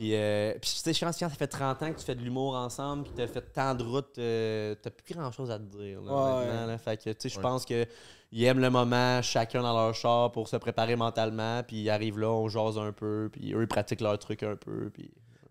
Puis, 0.00 0.14
euh, 0.14 0.52
puis 0.52 0.70
tu 0.70 0.76
sais, 0.78 0.94
je 0.94 1.04
pense 1.04 1.14
que 1.16 1.20
quand 1.20 1.28
ça 1.28 1.34
fait 1.36 1.46
30 1.46 1.82
ans 1.82 1.92
que 1.92 1.98
tu 1.98 2.06
fais 2.06 2.14
de 2.14 2.22
l'humour 2.22 2.54
ensemble, 2.56 3.02
puis 3.02 3.12
tu 3.14 3.20
as 3.20 3.26
fait 3.26 3.42
tant 3.52 3.74
de 3.74 3.82
routes, 3.82 4.16
euh, 4.16 4.74
t'as 4.80 4.88
plus 4.88 5.14
grand 5.14 5.30
chose 5.30 5.50
à 5.50 5.58
te 5.58 5.64
dire. 5.64 6.00
Là, 6.00 6.10
Ouais. 6.10 6.46
maintenant, 6.46 6.66
là. 6.68 6.78
Fait 6.78 6.96
que, 6.96 7.10
tu 7.10 7.16
sais, 7.18 7.28
je 7.28 7.38
pense 7.38 7.66
que 7.66 7.84
ils 8.32 8.44
aiment 8.44 8.60
le 8.60 8.70
moment, 8.70 9.20
chacun 9.20 9.60
dans 9.60 9.74
leur 9.74 9.94
char 9.94 10.32
pour 10.32 10.48
se 10.48 10.56
préparer 10.56 10.96
mentalement, 10.96 11.62
puis 11.62 11.82
ils 11.82 11.90
arrivent 11.90 12.18
là, 12.18 12.30
on 12.30 12.48
jase 12.48 12.78
un 12.78 12.92
peu, 12.92 13.28
puis 13.30 13.52
eux, 13.52 13.60
ils 13.60 13.68
pratiquent 13.68 14.00
leur 14.00 14.18
truc 14.18 14.42
un 14.42 14.56
peu, 14.56 14.88
puis... 14.88 15.10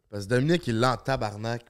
Parce 0.10 0.24
que 0.26 0.30
Dominique, 0.32 0.66
il 0.66 0.80
l'a 0.80 0.94
en 0.94 0.98
tabarnak. 0.98 1.64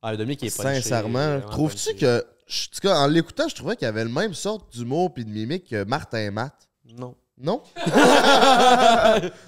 Ah, 0.00 0.16
Dominique, 0.16 0.42
il 0.42 0.46
est 0.46 0.56
punché, 0.56 0.82
Sincèrement, 0.82 1.40
trouves-tu 1.40 1.96
que. 1.96 2.20
En 2.20 2.74
tout 2.74 2.80
cas, 2.80 2.96
en 3.00 3.08
l'écoutant, 3.08 3.48
je 3.48 3.56
trouvais 3.56 3.74
qu'il 3.74 3.88
avait 3.88 4.04
le 4.04 4.10
même 4.10 4.34
sorte 4.34 4.72
d'humour 4.72 5.12
puis 5.12 5.24
de 5.24 5.30
mimique 5.30 5.68
que 5.70 5.82
Martin 5.82 6.18
et 6.18 6.30
Matt? 6.30 6.68
Non. 6.96 7.16
Non? 7.42 7.62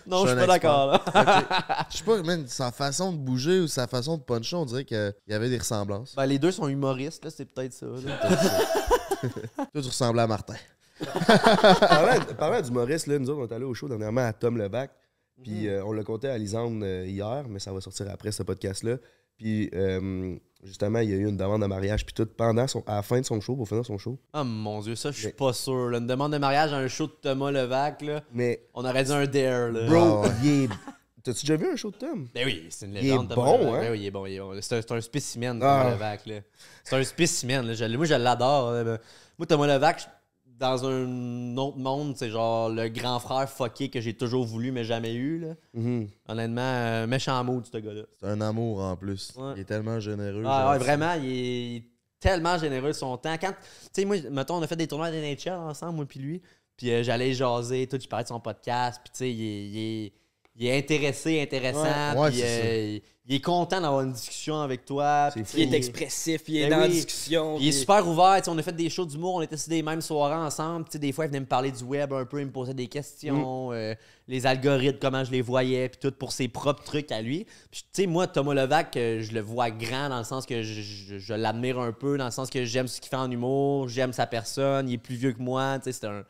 non, 0.07 0.23
Je 0.23 0.29
suis 0.29 0.37
pas 0.37 0.47
d'accord, 0.47 0.87
là. 0.93 1.87
Je 1.91 1.99
sais 1.99 2.05
pas, 2.05 2.23
man, 2.23 2.47
sa 2.47 2.73
façon 2.73 3.13
de 3.13 3.19
bouger 3.19 3.61
ou 3.61 3.67
sa 3.69 3.87
façon 3.87 4.17
de 4.17 4.23
puncher, 4.23 4.57
on 4.57 4.65
dirait 4.65 4.85
qu'il 4.85 5.15
y 5.29 5.35
avait 5.35 5.51
des 5.51 5.59
ressemblances. 5.59 6.15
Ben, 6.17 6.25
les 6.25 6.39
deux 6.39 6.53
sont 6.53 6.69
humoristes, 6.69 7.25
là, 7.25 7.31
c'est 7.31 7.45
peut-être 7.45 7.75
ça. 7.75 7.87
là. 7.87 8.19
Toi, 9.73 9.83
tu 9.83 9.89
ressemblais 9.89 10.23
à 10.23 10.27
Martin. 10.27 10.55
parlant, 12.39 12.61
d'humoriste, 12.63 13.09
là, 13.09 13.19
nous 13.19 13.29
autres, 13.29 13.41
on 13.41 13.47
est 13.47 13.55
allés 13.55 13.67
au 13.67 13.75
show 13.75 13.89
dernièrement 13.89 14.27
à 14.27 14.33
Tom 14.33 14.57
Levac. 14.57 14.91
Puis 15.43 15.69
euh, 15.69 15.85
on 15.85 15.93
l'a 15.93 16.05
compté 16.05 16.29
à 16.29 16.39
Lisande 16.39 16.83
euh, 16.83 17.05
hier, 17.07 17.45
mais 17.49 17.59
ça 17.59 17.73
va 17.73 17.81
sortir 17.81 18.09
après 18.11 18.33
ce 18.33 18.43
podcast-là. 18.43 18.97
Puis 19.37 19.71
euh, 19.75 20.37
justement, 20.63 21.01
il 21.01 21.11
y 21.11 21.13
a 21.13 21.17
eu 21.17 21.27
une 21.29 21.37
demande 21.37 21.63
de 21.63 21.67
mariage, 21.67 22.05
puis 22.07 22.15
tout 22.15 22.27
pendant 22.27 22.67
son, 22.67 22.83
à 22.87 22.97
la 22.97 23.03
fin 23.03 23.21
de 23.21 23.25
son 23.27 23.41
show, 23.41 23.57
pour 23.57 23.69
finir 23.69 23.85
son 23.85 23.99
show. 23.99 24.19
Ah, 24.33 24.45
mon 24.45 24.81
Dieu, 24.81 24.95
ça, 24.95 25.11
je 25.11 25.19
suis 25.19 25.27
Mais- 25.27 25.33
pas 25.33 25.53
sûr. 25.53 25.89
là. 25.91 25.99
Une 25.99 26.07
demande 26.07 26.33
de 26.33 26.39
mariage 26.39 26.73
à 26.73 26.77
un 26.77 26.89
show 26.89 27.07
de 27.07 27.13
Thomas 27.21 27.51
Levac, 27.51 28.03
là, 28.03 28.23
Mais, 28.33 28.65
on 28.75 28.85
aurait 28.85 29.05
dit 29.05 29.13
un 29.13 29.27
dare, 29.27 29.71
là. 29.73 29.87
bro, 29.87 30.23
Ah 30.25 30.29
il 30.43 30.65
est. 30.65 30.69
T'as-tu 31.25 31.43
déjà 31.47 31.55
vu 31.57 31.69
un 31.73 31.77
show 31.77 31.91
de 31.93 31.97
Tom? 31.97 32.27
Ben 32.35 32.45
oui, 32.45 32.67
c'est 32.71 32.87
une 32.87 32.95
Il 32.97 33.03
légende. 33.03 33.31
est 33.31 33.35
Thomas 33.37 33.47
bon, 33.47 33.59
Levac. 33.59 33.75
hein? 33.75 33.81
Ben 33.83 33.93
oui, 33.93 34.01
il 34.01 34.07
est 34.07 34.11
bon, 34.11 34.27
il 34.27 34.35
est 34.35 34.41
bon. 34.41 34.53
C'est 34.61 34.77
un, 34.77 34.81
c'est 34.83 34.93
un 34.93 35.01
spécimen, 35.01 35.61
Ah. 35.63 35.83
Thomas 35.85 35.91
Levac. 35.95 36.27
là. 36.27 36.35
C'est 36.83 36.97
un 36.97 37.05
spécimen. 37.05 37.65
là. 37.67 37.75
Je- 37.75 37.97
moi, 37.97 38.07
je 38.07 38.15
l'adore. 38.15 38.73
là. 38.73 38.99
Moi, 39.39 39.47
Thomas 39.47 39.67
Levac, 39.69 40.01
je- 40.01 40.05
dans 40.63 40.87
un 40.87 41.57
autre 41.59 41.77
monde, 41.77 42.15
c'est 42.17 42.31
genre 42.31 42.71
le 42.71 42.89
grand 42.89 43.19
frère 43.19 43.49
fucké 43.51 43.91
que 43.91 44.01
j'ai 44.01 44.15
toujours 44.15 44.45
voulu 44.47 44.73
mais 44.73 44.85
jamais 44.85 45.13
eu. 45.13 45.39
Là. 45.41 45.55
Mhm. 45.75 46.09
Honnêtement, 46.29 46.61
euh, 46.63 47.07
méchant 47.07 47.43
mood, 47.45 47.67
ce 47.71 47.77
gars-là. 47.77 48.03
C'est 48.19 48.27
un 48.29 48.41
amour 48.41 48.81
en 48.81 48.97
plus. 48.97 49.33
Ouais. 49.37 49.53
Il 49.57 49.61
est 49.61 49.65
tellement 49.65 50.01
généreux. 50.01 50.43
Ah, 50.47 50.71
ouais, 50.73 50.79
vraiment, 50.79 51.13
il 51.23 51.77
est 51.77 51.85
tellement 52.21 52.57
généreux 52.57 52.89
de 52.89 52.93
son 52.93 53.17
temps. 53.19 53.35
Quand, 53.41 53.51
tu 53.51 53.57
sais, 53.93 54.05
moi, 54.05 54.17
mettons, 54.31 54.55
on 54.57 54.63
a 54.63 54.67
fait 54.67 54.77
des 54.77 54.87
tournois 54.87 55.11
d'NHL 55.11 55.53
ensemble, 55.53 55.97
moi 55.97 56.07
puis 56.07 56.21
lui. 56.21 56.43
Puis 56.77 56.91
euh, 56.91 57.03
j'allais 57.03 57.35
jaser, 57.35 57.87
tout, 57.87 57.99
je 58.01 58.09
parlais 58.09 58.23
de 58.25 58.29
son 58.29 58.41
podcast. 58.41 59.01
Puis 59.05 59.13
tu 59.13 59.19
sais, 59.19 59.31
il 59.33 59.43
est, 59.43 59.67
il 59.69 59.79
est- 60.07 60.13
il 60.57 60.67
est 60.67 60.77
intéressé, 60.79 61.41
intéressant. 61.41 61.83
Ouais, 62.15 62.19
ouais, 62.21 62.31
puis 62.31 62.41
c'est 62.41 62.61
ça. 62.61 62.67
euh, 62.67 62.99
il 63.25 63.37
est 63.37 63.41
content 63.41 63.81
d'avoir 63.81 64.01
une 64.03 64.13
discussion 64.13 64.61
avec 64.61 64.85
toi. 64.85 65.31
C'est 65.33 65.41
puis 65.43 65.45
fou. 65.51 65.57
tu 65.57 65.63
Il 65.63 65.73
est 65.73 65.77
expressif, 65.77 66.43
il 66.49 66.57
est 66.57 66.63
Ben 66.65 66.71
dans 66.71 66.79
la 66.79 66.89
discussion. 66.89 67.57
il 67.61 67.69
est 67.69 67.73
super 67.73 68.07
ouvert. 68.07 68.35
tu 68.39 68.45
sais, 68.45 68.51
On 68.51 68.59
a 68.59 68.63
fait 68.63 68.75
des 68.75 68.91
shows 68.91 69.07
d'humour, 69.07 69.37
on 69.37 69.43
était 69.43 69.57
sur 69.57 69.71
des 69.71 69.81
mêmes 69.83 70.01
soirées 70.01 70.35
ensemble. 70.35 70.85
Tu 70.87 70.93
sais, 70.93 70.99
des 70.99 71.13
fois, 71.13 71.25
il 71.25 71.29
venait 71.29 71.39
me 71.41 71.47
parler 71.47 71.71
du 71.71 71.85
web 71.85 72.13
un 72.13 72.25
peu, 72.25 72.41
il 72.41 72.47
me 72.47 72.51
posait 72.53 72.75
des 72.75 72.89
questions, 72.89 73.71
Mm. 73.71 73.75
euh, 73.75 73.95
les 74.27 74.45
algorithmes, 74.45 74.99
comment 75.01 75.23
je 75.25 75.31
les 75.31 75.41
voyais, 75.41 75.89
puis 75.89 76.01
tout 76.01 76.11
pour 76.13 76.33
ses 76.33 76.49
propres 76.49 76.83
trucs 76.83 77.13
à 77.13 77.23
lui. 77.23 77.47
Puis, 77.71 77.83
tu 77.83 78.03
sais, 78.03 78.07
moi, 78.07 78.27
Thomas 78.27 78.55
Levac, 78.55 78.97
euh, 78.97 79.23
je 79.23 79.33
le 79.33 79.41
vois 79.41 79.71
grand 79.71 80.09
dans 80.09 80.19
le 80.19 80.25
sens 80.25 80.45
que 80.45 80.63
je, 80.63 80.83
je- 80.83 81.19
je 81.19 81.33
l'admire 81.35 81.79
un 81.79 81.93
peu, 81.93 82.19
dans 82.19 82.25
le 82.27 82.31
sens 82.33 82.51
que 82.51 82.65
j'aime 82.65 82.89
ce 82.89 83.01
qu'il 83.01 83.09
fait 83.09 83.17
en 83.17 83.31
humour, 83.31 83.89
j'aime 83.89 84.13
sa 84.13 84.27
personne, 84.27 84.89
il 84.89 84.95
est 84.95 84.99
plus 84.99 85.15
vieux 85.15 85.33
que 85.33 85.41
moi. 85.43 85.79
Tu 85.79 85.85
sais, 85.85 85.93
c'est 86.01 86.07
un. 86.09 86.25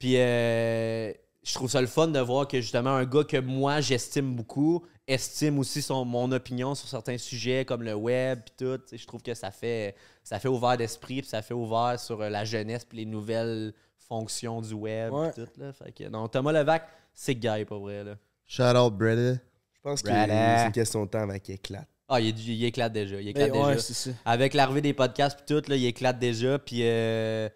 Puis, 0.00 0.14
euh, 0.16 1.12
je 1.44 1.54
trouve 1.54 1.70
ça 1.70 1.80
le 1.80 1.86
fun 1.86 2.08
de 2.08 2.18
voir 2.18 2.48
que 2.48 2.60
justement, 2.60 2.90
un 2.90 3.04
gars 3.04 3.22
que 3.22 3.36
moi, 3.36 3.80
j'estime 3.80 4.34
beaucoup, 4.34 4.84
estime 5.06 5.58
aussi 5.58 5.82
son, 5.82 6.04
mon 6.04 6.32
opinion 6.32 6.74
sur 6.74 6.88
certains 6.88 7.18
sujets 7.18 7.64
comme 7.66 7.82
le 7.82 7.94
web 7.94 8.40
puis 8.46 8.54
tout. 8.66 8.80
Je 8.90 9.06
trouve 9.06 9.22
que 9.22 9.34
ça 9.34 9.50
fait, 9.50 9.94
ça 10.22 10.38
fait 10.40 10.48
ouvert 10.48 10.76
d'esprit 10.78 11.20
puis 11.20 11.28
ça 11.28 11.42
fait 11.42 11.54
ouvert 11.54 12.00
sur 12.00 12.22
euh, 12.22 12.30
la 12.30 12.44
jeunesse 12.44 12.84
puis 12.86 12.98
les 12.98 13.04
nouvelles 13.04 13.74
fonctions 13.98 14.62
du 14.62 14.72
web 14.72 15.12
Ouais. 15.12 15.30
puis 15.32 15.44
tout. 15.44 15.60
Là. 15.60 15.72
Fait 15.72 15.92
que, 15.92 16.08
non, 16.08 16.28
Thomas 16.28 16.52
Levac, 16.52 16.88
c'est 17.12 17.34
gay, 17.34 17.64
pas 17.66 17.78
vrai. 17.78 18.04
Là. 18.04 18.16
Shout 18.46 18.62
out, 18.76 18.94
brother. 18.94 19.38
Je 19.74 19.80
pense 19.82 20.02
que 20.02 20.08
c'est 20.08 20.66
une 20.66 20.72
question 20.72 21.04
de 21.04 21.10
temps 21.10 21.28
qu'il 21.38 21.54
éclate. 21.56 21.88
Ah, 22.08 22.20
il, 22.20 22.64
éclate 22.64 22.92
déjà. 22.92 23.20
Il 23.20 23.28
éclate 23.28 23.50
ouais, 23.50 23.74
déjà. 23.74 23.80
ça. 23.80 24.10
Avec 24.24 24.54
l'arrivée 24.54 24.82
des 24.82 24.92
podcasts 24.94 25.38
puis 25.38 25.46
tout, 25.54 25.70
là, 25.70 25.76
il 25.76 25.84
éclate 25.86 26.18
déjà. 26.18 26.58
Puis 26.58 26.80
euh, 26.82 27.48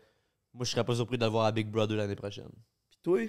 moi, 0.52 0.64
je 0.64 0.70
serais 0.70 0.84
pas 0.84 0.94
surpris 0.94 1.16
de 1.16 1.24
le 1.24 1.30
voir 1.30 1.46
à 1.46 1.52
Big 1.52 1.68
Brother 1.68 1.96
l'année 1.96 2.16
prochaine. 2.16 2.50
Puis 2.90 2.98
toi, 3.02 3.20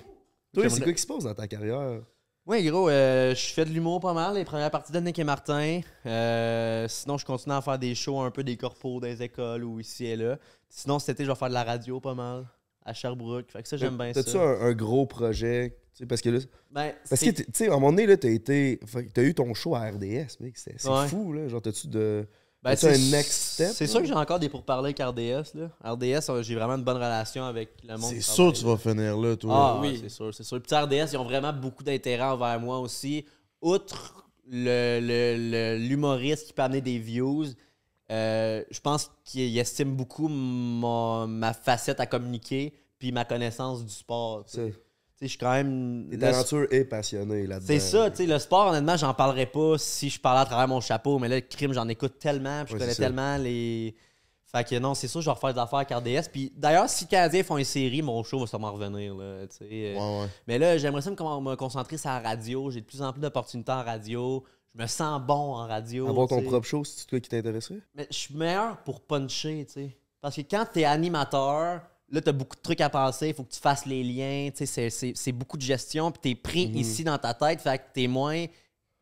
toi 0.54 0.70
c'est 0.70 0.82
quoi 0.84 0.94
qui 0.94 1.02
se 1.02 1.08
passe 1.08 1.24
dans 1.24 1.34
ta 1.34 1.48
carrière? 1.48 2.02
Oui, 2.46 2.66
gros, 2.66 2.90
euh, 2.90 3.36
je 3.36 3.54
fais 3.54 3.64
de 3.64 3.70
l'humour 3.70 4.00
pas 4.00 4.14
mal, 4.14 4.34
les 4.36 4.44
premières 4.46 4.72
parties 4.72 4.92
de 4.92 5.00
Nick 5.00 5.20
et 5.20 5.24
Martin. 5.24 5.82
Euh, 6.08 6.88
sinon, 6.88 7.18
je 7.20 7.26
continue 7.26 7.54
à 7.54 7.62
faire 7.62 7.78
des 7.78 7.94
shows 7.94 8.22
un 8.22 8.32
peu 8.32 8.44
des 8.44 8.58
corpos 8.58 9.00
dans 9.00 9.08
les 9.08 9.22
écoles 9.22 9.64
ou 9.64 9.80
ici 9.80 10.06
et 10.06 10.16
là. 10.16 10.38
Sinon, 10.68 10.98
cet 10.98 11.10
été, 11.18 11.26
je 11.26 11.30
vais 11.30 11.36
faire 11.36 11.50
de 11.50 11.54
la 11.54 11.64
radio 11.64 12.00
pas 12.00 12.16
mal 12.16 12.48
à 12.84 12.94
Sherbrooke. 12.94 13.52
Fait 13.52 13.62
que 13.62 13.68
ça, 13.70 13.78
j'aime 13.78 13.98
bien 13.98 14.14
ça. 14.14 14.24
T'as-tu 14.24 14.38
un, 14.38 14.62
un 14.62 14.74
gros 14.74 15.06
projet? 15.06 15.78
Tu 15.94 16.00
sais, 16.00 16.06
Parce 16.08 16.22
que 16.22 16.30
là, 16.30 16.40
Ben, 16.72 16.94
parce 17.08 17.22
que 17.22 17.30
tu 17.30 17.46
sais, 17.54 17.68
à 17.68 17.72
un 17.72 17.76
moment 17.76 17.92
donné, 17.92 18.08
là, 18.08 18.18
t'as 18.18 18.30
été. 18.30 18.80
T'as 19.14 19.22
eu 19.22 19.36
ton 19.36 19.54
show 19.54 19.76
à 19.76 19.82
RDS, 19.90 20.40
mec. 20.40 20.58
C'est 20.58 20.74
c'est 20.80 20.90
Ouais. 20.90 21.08
fou, 21.08 21.34
là. 21.34 21.48
Genre, 21.50 21.62
t'as-tu 21.62 21.88
de. 21.88 22.26
Ben, 22.62 22.76
c'est- 22.76 22.94
un 22.96 23.12
next 23.12 23.32
step? 23.54 23.72
C'est 23.74 23.88
sûr 23.88 24.02
que 24.02 24.06
j'ai 24.08 24.14
encore 24.14 24.40
des 24.40 24.50
pourparlers 24.50 24.94
avec 24.96 25.00
RDS. 25.00 25.54
Là. 25.58 25.70
RDS, 25.84 26.30
euh, 26.30 26.44
j'ai 26.44 26.56
vraiment 26.56 26.76
une 26.76 26.84
bonne 26.84 26.98
relation 26.98 27.46
avec 27.46 27.70
le 27.84 27.96
monde. 27.98 28.10
C'est 28.12 28.22
sûr 28.22 28.52
que 28.52 28.58
tu 28.58 28.66
vas 28.66 28.78
finir 28.78 29.18
là, 29.18 29.36
toi. 29.36 29.54
Ah 29.56 29.80
Oui. 29.82 29.98
c'est 30.02 30.10
sûr, 30.10 30.34
c'est 30.34 30.44
sûr. 30.44 30.62
Puis 30.62 30.76
RDS, 30.76 31.14
ils 31.14 31.18
ont 31.18 31.24
vraiment 31.24 31.54
beaucoup 31.54 31.84
d'intérêt 31.84 32.24
envers 32.26 32.60
moi 32.60 32.80
aussi. 32.80 33.26
Outre 33.62 34.26
le- 34.52 35.00
le- 35.00 35.52
le- 35.52 35.78
l'humoriste 35.88 36.48
qui 36.48 36.54
peut 36.54 36.62
amener 36.64 36.82
des 36.82 36.98
views, 36.98 37.46
euh, 38.12 38.64
je 38.72 38.80
pense 38.80 39.12
qu'il 39.24 39.56
estime 39.58 39.96
beaucoup 39.96 40.28
mon- 40.28 41.28
ma 41.28 41.54
facette 41.54 42.00
à 42.00 42.06
communiquer 42.06 42.74
puis 42.98 43.12
ma 43.12 43.24
connaissance 43.26 43.84
du 43.86 43.92
sport. 43.94 44.44
C'est- 44.48 44.74
je 45.22 45.28
suis 45.28 45.38
quand 45.38 45.52
même... 45.52 46.08
T'es 46.10 46.16
le- 46.16 46.22
talentueux 46.22 46.74
et 46.74 46.86
passionné 46.86 47.46
là-dedans. 47.48 47.66
C'est 47.68 47.80
ça, 47.80 48.10
tu 48.10 48.18
sais, 48.18 48.26
le 48.26 48.40
sport, 48.40 48.68
honnêtement, 48.68 48.96
j'en 48.98 49.14
parlerais 49.14 49.46
pas 49.48 49.78
si 49.78 50.10
je 50.10 50.20
parlais 50.20 50.42
à 50.42 50.46
travers 50.46 50.68
mon 50.68 50.80
chapeau, 50.82 51.20
mais 51.20 51.28
là, 51.28 51.36
le 51.36 51.42
crime, 51.42 51.74
j'en 51.74 51.88
écoute 51.88 52.20
tellement, 52.20 52.64
puis 52.64 52.70
je 52.70 52.74
Ouais, 52.76 52.80
connais 52.80 52.94
ça. 52.94 53.04
tellement 53.04 53.38
les... 53.38 53.96
Fait 54.52 54.68
que 54.68 54.80
non, 54.80 54.96
c'est 54.96 55.08
sûr, 55.08 55.22
je 55.22 55.26
vais 55.28 55.32
refaire 55.34 55.54
des 55.54 55.60
affaires 55.60 55.78
avec 55.80 55.92
RDS. 55.92 56.30
Puis 56.32 56.52
d'ailleurs, 56.58 56.90
si 56.90 57.04
les 57.04 57.10
Canadiens 57.10 57.44
font 57.44 57.58
une 57.58 57.64
série, 57.64 58.02
mon 58.02 58.24
show 58.24 58.40
va 58.40 58.48
sûrement 58.48 58.72
revenir, 58.72 59.14
là, 59.14 59.24
euh, 59.24 59.48
Ouais, 59.62 59.96
ouais. 60.22 60.28
mais 60.48 60.58
là, 60.58 60.76
j'aimerais 60.80 61.04
ça 61.04 61.12
me, 61.12 61.16
con- 61.16 61.40
me 61.42 61.56
concentrer 61.56 61.98
sur 61.98 62.10
la 62.10 62.20
radio. 62.20 62.72
J'ai 62.72 62.82
de 62.82 62.86
plus 62.88 63.04
en 63.04 63.12
plus 63.14 63.20
d'opportunités 63.22 63.72
en 63.72 63.84
radio. 63.84 64.44
Je 64.76 64.82
me 64.82 64.88
sens 64.88 65.22
bon 65.22 65.54
en 65.56 65.68
radio. 65.68 66.08
Avoir 66.08 66.28
ton 66.28 66.42
propre 66.42 66.66
show, 66.66 66.84
c'est 66.84 67.06
toi 67.06 67.20
qui 67.20 67.30
t'intéresserait? 67.30 67.78
Mais 67.94 68.08
je 68.10 68.16
suis 68.18 68.34
meilleur 68.36 68.78
pour 68.78 69.02
puncher, 69.02 69.66
tu 69.68 69.74
sais. 69.74 69.98
Parce 70.20 70.36
que 70.36 70.42
quand 70.42 70.66
t'es 70.74 70.84
animateur, 70.84 71.82
là, 72.12 72.22
t'as 72.22 72.32
beaucoup 72.32 72.56
de 72.56 72.62
trucs 72.62 72.82
à 72.82 72.90
penser. 72.90 73.30
Il 73.30 73.34
faut 73.34 73.44
que 73.44 73.52
tu 73.54 73.60
fasses 73.60 73.86
les 73.86 74.04
liens. 74.04 74.50
Tu 74.52 74.58
sais, 74.58 74.66
c'est- 74.66 74.90
c'est- 74.90 75.14
c'est 75.16 75.32
beaucoup 75.32 75.58
de 75.58 75.62
gestion. 75.64 76.12
Puis 76.12 76.20
t'es 76.22 76.36
pris 76.36 76.68
Mhm. 76.68 76.76
ici 76.78 77.04
dans 77.04 77.18
ta 77.18 77.34
tête. 77.34 77.62
Fait 77.62 77.78
que 77.78 77.84
t'es 77.94 78.08
moins 78.08 78.46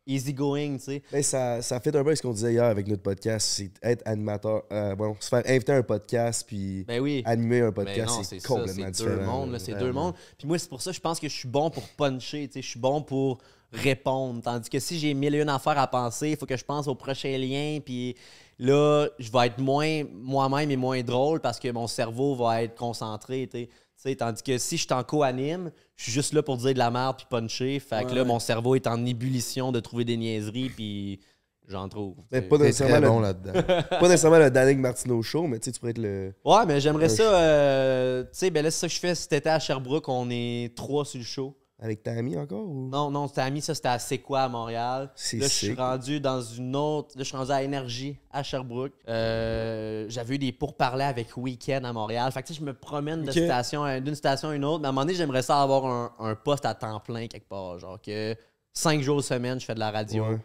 easy 0.06 0.32
going, 0.32 0.78
tu 0.78 0.84
sais. 0.84 1.02
Ben, 1.12 1.22
ça, 1.22 1.60
ça 1.60 1.78
fait 1.80 1.94
un 1.94 2.02
peu 2.02 2.14
ce 2.14 2.22
qu'on 2.22 2.32
disait 2.32 2.52
hier 2.54 2.64
avec 2.64 2.86
notre 2.88 3.02
podcast, 3.02 3.46
c'est 3.46 3.70
être 3.82 4.02
animateur. 4.06 4.62
euh, 4.72 4.94
bon, 4.94 5.14
se 5.20 5.28
faire 5.28 5.42
inviter 5.46 5.72
à 5.72 5.76
un 5.76 5.82
podcast 5.82 6.44
puis 6.46 6.84
Ben 6.84 6.98
oui. 7.00 7.22
animer 7.26 7.60
un 7.60 7.66
Mais 7.66 7.72
podcast, 7.72 8.08
non, 8.16 8.22
c'est 8.22 8.40
ça, 8.40 8.48
complètement 8.48 8.84
c'est 8.86 8.90
différent. 8.90 9.16
deux 9.16 9.24
mondes, 9.24 9.52
là, 9.52 9.58
c'est 9.58 9.74
deux 9.74 9.92
mondes. 9.92 10.14
Puis 10.38 10.48
moi, 10.48 10.58
c'est 10.58 10.68
pour 10.70 10.80
ça 10.80 10.92
que 10.92 10.96
je 10.96 11.00
pense 11.02 11.20
que 11.20 11.28
je 11.28 11.34
suis 11.36 11.48
bon 11.48 11.68
pour 11.68 11.86
puncher, 11.90 12.46
tu 12.48 12.54
sais, 12.54 12.62
je 12.62 12.68
suis 12.68 12.80
bon 12.80 13.02
pour 13.02 13.36
répondre. 13.70 14.40
Tandis 14.42 14.70
que 14.70 14.78
si 14.78 14.98
j'ai 14.98 15.12
mille 15.12 15.34
et 15.34 15.42
une 15.42 15.48
affaires 15.50 15.78
à 15.78 15.86
penser, 15.86 16.30
il 16.30 16.36
faut 16.38 16.46
que 16.46 16.56
je 16.56 16.64
pense 16.64 16.88
au 16.88 16.94
prochain 16.94 17.36
lien, 17.36 17.78
puis 17.84 18.16
là, 18.58 19.06
je 19.18 19.30
vais 19.30 19.46
être 19.46 19.58
moins 19.58 20.02
moi-même 20.12 20.70
et 20.70 20.76
moins 20.76 21.02
drôle 21.02 21.40
parce 21.40 21.58
que 21.58 21.70
mon 21.70 21.86
cerveau 21.86 22.34
va 22.34 22.62
être 22.62 22.74
concentré, 22.74 23.48
tu 23.50 23.68
sais. 23.96 24.14
Tandis 24.16 24.42
que 24.42 24.58
si 24.58 24.76
je 24.76 24.84
suis 24.84 24.92
en 24.94 25.02
co-anime, 25.02 25.70
je 25.96 26.04
suis 26.04 26.12
juste 26.12 26.32
là 26.32 26.42
pour 26.42 26.56
dire 26.56 26.72
de 26.74 26.78
la 26.78 26.90
merde 26.90 27.16
puis 27.18 27.26
puncher. 27.28 27.78
Fait 27.80 28.04
que 28.04 28.08
Ouais, 28.10 28.14
là, 28.16 28.22
ouais. 28.22 28.28
mon 28.28 28.38
cerveau 28.38 28.74
est 28.74 28.86
en 28.86 29.04
ébullition 29.04 29.72
de 29.72 29.80
trouver 29.80 30.04
des 30.04 30.16
niaiseries, 30.16 30.70
puis 30.70 31.20
j'en 31.66 31.88
trouve. 31.88 32.14
Mais 32.30 32.40
pas 32.42 32.58
nécessairement, 32.58 33.20
très 33.22 33.32
le, 33.32 33.52
bon 33.52 33.82
pas 34.00 34.08
nécessairement 34.08 34.38
le 34.38 34.50
Danick 34.50 34.78
Martineau 34.78 35.20
show, 35.22 35.46
mais 35.46 35.58
tu 35.58 35.66
sais, 35.66 35.72
tu 35.72 35.80
pourrais 35.80 35.90
être 35.90 35.98
le. 35.98 36.32
Ouais, 36.44 36.64
mais 36.66 36.80
j'aimerais 36.80 37.08
ça. 37.08 37.22
euh, 37.22 38.22
tu 38.24 38.28
sais, 38.32 38.50
ben 38.50 38.62
là, 38.64 38.70
c'est 38.70 38.80
ça 38.80 38.88
que 38.88 38.94
je 38.94 39.00
fais 39.00 39.14
cet 39.14 39.32
été 39.32 39.48
à 39.50 39.58
Sherbrooke. 39.58 40.08
On 40.08 40.28
est 40.30 40.74
trois 40.76 41.04
sur 41.04 41.18
le 41.18 41.24
show. 41.24 41.56
Avec 41.80 42.02
ta 42.02 42.10
amie 42.10 42.36
encore 42.36 42.64
ou? 42.68 42.88
Non, 42.88 43.08
non, 43.08 43.28
c'était 43.28 43.42
ami, 43.42 43.60
ça 43.62 43.72
c'était 43.72 43.86
à 43.88 44.00
C'est 44.00 44.18
quoi 44.18 44.40
à 44.42 44.48
Montréal. 44.48 45.10
C'est 45.14 45.36
Là, 45.36 45.46
je 45.46 45.52
suis 45.52 45.74
rendu 45.74 46.18
dans 46.20 46.40
une 46.42 46.74
autre. 46.74 47.10
Là, 47.16 47.22
je 47.22 47.28
suis 47.28 47.36
rendu 47.36 47.52
à 47.52 47.62
Énergie 47.62 48.18
à 48.32 48.42
Sherbrooke. 48.42 48.94
Euh, 49.08 50.06
J'avais 50.08 50.34
eu 50.34 50.38
des 50.38 50.50
pourparlers 50.50 51.04
avec 51.04 51.36
Weekend 51.36 51.84
à 51.86 51.92
Montréal. 51.92 52.32
Fait 52.32 52.42
que 52.42 52.48
tu 52.48 52.54
sais, 52.54 52.58
je 52.60 52.64
me 52.64 52.74
promène 52.74 53.30
station 53.30 54.00
d'une 54.00 54.16
station 54.16 54.48
à 54.48 54.56
une 54.56 54.64
autre. 54.64 54.80
Mais 54.80 54.86
à 54.86 54.88
un 54.88 54.92
moment 54.92 55.02
donné, 55.04 55.14
j'aimerais 55.14 55.42
ça 55.42 55.62
avoir 55.62 55.86
un, 55.86 56.12
un 56.18 56.34
poste 56.34 56.64
à 56.66 56.74
temps 56.74 56.98
plein 56.98 57.28
quelque 57.28 57.48
part. 57.48 57.78
Genre 57.78 58.00
que 58.02 58.34
cinq 58.72 59.00
jours 59.00 59.22
semaine, 59.22 59.60
je 59.60 59.64
fais 59.64 59.74
de 59.74 59.80
la 59.80 59.92
radio 59.92 60.24
Ouais. 60.24 60.38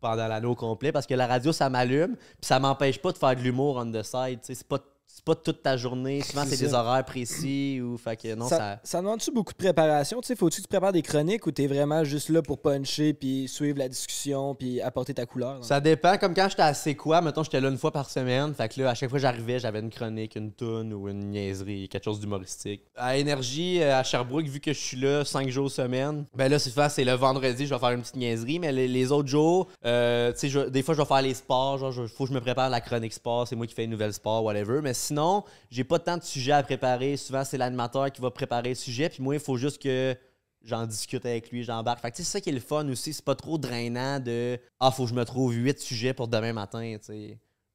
pendant 0.00 0.28
l'anneau 0.28 0.54
complet 0.54 0.92
parce 0.92 1.06
que 1.08 1.14
la 1.14 1.26
radio, 1.26 1.52
ça 1.52 1.68
m'allume. 1.70 2.14
Puis 2.16 2.46
ça 2.46 2.60
m'empêche 2.60 3.00
pas 3.00 3.10
de 3.10 3.18
faire 3.18 3.34
de 3.34 3.40
l'humour 3.40 3.76
on 3.76 3.90
the 3.90 4.04
side. 4.04 4.40
tu 4.42 4.46
sais. 4.46 4.54
C'est 4.54 4.68
pas, 4.68 4.78
c'est 5.10 5.24
pas 5.24 5.34
toute 5.34 5.62
ta 5.62 5.76
journée. 5.76 6.20
Souvent, 6.22 6.44
C'est 6.44 6.56
c'est 6.56 6.66
des 6.66 6.74
horaires 6.74 7.04
précis. 7.04 7.80
Ou, 7.82 7.96
fait 7.96 8.16
que 8.16 8.34
non, 8.34 8.46
ça, 8.46 8.56
ça... 8.56 8.80
ça 8.84 8.98
demande-tu 9.00 9.30
beaucoup 9.32 9.52
de 9.52 9.58
préparation? 9.58 10.20
Tu 10.20 10.26
sais, 10.28 10.36
faut-tu 10.36 10.58
que 10.58 10.62
tu 10.62 10.68
prépares 10.68 10.92
des 10.92 11.02
chroniques 11.02 11.46
ou 11.46 11.50
t'es 11.50 11.66
vraiment 11.66 12.04
juste 12.04 12.28
là 12.28 12.42
pour 12.42 12.60
puncher, 12.60 13.14
puis 13.14 13.48
suivre 13.48 13.78
la 13.78 13.88
discussion, 13.88 14.54
puis 14.54 14.80
apporter 14.80 15.14
ta 15.14 15.26
couleur? 15.26 15.64
Ça 15.64 15.80
dépend. 15.80 16.16
Comme 16.18 16.34
quand 16.34 16.48
j'étais 16.48 16.62
à 16.62 16.74
C'est 16.74 16.94
quoi, 16.94 17.20
mettons, 17.20 17.42
j'étais 17.42 17.60
là 17.60 17.68
une 17.68 17.78
fois 17.78 17.90
par 17.90 18.08
semaine. 18.10 18.54
Fait 18.54 18.68
que 18.68 18.80
là, 18.80 18.90
à 18.90 18.94
chaque 18.94 19.08
fois 19.10 19.18
que 19.18 19.22
j'arrivais, 19.22 19.58
j'avais 19.58 19.80
une 19.80 19.90
chronique, 19.90 20.36
une 20.36 20.52
toune 20.52 20.92
ou 20.92 21.08
une 21.08 21.30
niaiserie, 21.30 21.88
quelque 21.88 22.04
chose 22.04 22.20
d'humoristique. 22.20 22.82
À 22.94 23.16
Énergie, 23.16 23.82
euh, 23.82 23.98
à 23.98 24.02
Sherbrooke, 24.04 24.46
vu 24.46 24.60
que 24.60 24.72
je 24.72 24.78
suis 24.78 24.96
là 25.00 25.24
cinq 25.24 25.48
jours 25.48 25.70
semaine, 25.70 26.26
ben 26.34 26.48
là, 26.50 26.58
souvent, 26.58 26.88
c'est 26.88 27.04
le 27.04 27.12
vendredi, 27.14 27.66
je 27.66 27.74
vais 27.74 27.80
faire 27.80 27.90
une 27.90 28.02
petite 28.02 28.16
niaiserie. 28.16 28.58
Mais 28.58 28.72
les, 28.72 28.86
les 28.86 29.10
autres 29.10 29.28
jours, 29.28 29.68
euh, 29.84 30.32
tu 30.32 30.38
sais, 30.40 30.48
je- 30.48 30.68
des 30.68 30.82
fois, 30.82 30.94
je 30.94 31.00
vais 31.00 31.06
faire 31.08 31.22
les 31.22 31.34
sports. 31.34 31.78
Genre, 31.78 31.92
il 32.02 32.08
faut 32.08 32.24
que 32.24 32.30
je 32.30 32.34
me 32.34 32.40
prépare 32.40 32.68
la 32.70 32.80
chronique 32.80 33.12
sport. 33.14 33.48
C'est 33.48 33.56
moi 33.56 33.66
qui 33.66 33.74
fais 33.74 33.84
une 33.84 33.90
nouvelle 33.90 34.12
sport, 34.12 34.44
whatever. 34.44 34.80
Mais 34.82 34.94
sinon, 34.98 35.44
j'ai 35.70 35.84
pas 35.84 35.98
tant 35.98 36.16
de 36.16 36.22
sujets 36.22 36.52
à 36.52 36.62
préparer. 36.62 37.16
Souvent, 37.16 37.44
c'est 37.44 37.58
l'animateur 37.58 38.10
qui 38.12 38.20
va 38.20 38.30
préparer 38.30 38.70
le 38.70 38.74
sujet. 38.74 39.08
Puis 39.08 39.22
moi, 39.22 39.34
il 39.34 39.40
faut 39.40 39.56
juste 39.56 39.80
que 39.80 40.16
j'en 40.62 40.86
discute 40.86 41.24
avec 41.24 41.50
lui, 41.50 41.64
j'embarque. 41.64 42.00
Fait 42.00 42.10
que 42.10 42.16
c'est 42.16 42.24
ça 42.24 42.40
qui 42.40 42.50
est 42.50 42.52
le 42.52 42.60
fun 42.60 42.88
aussi. 42.88 43.12
C'est 43.12 43.24
pas 43.24 43.34
trop 43.34 43.58
drainant 43.58 44.20
de 44.20 44.58
Ah, 44.80 44.90
faut 44.90 45.04
que 45.04 45.10
je 45.10 45.14
me 45.14 45.24
trouve 45.24 45.54
huit 45.54 45.78
sujets 45.80 46.12
pour 46.12 46.28
demain 46.28 46.52
matin. 46.52 46.96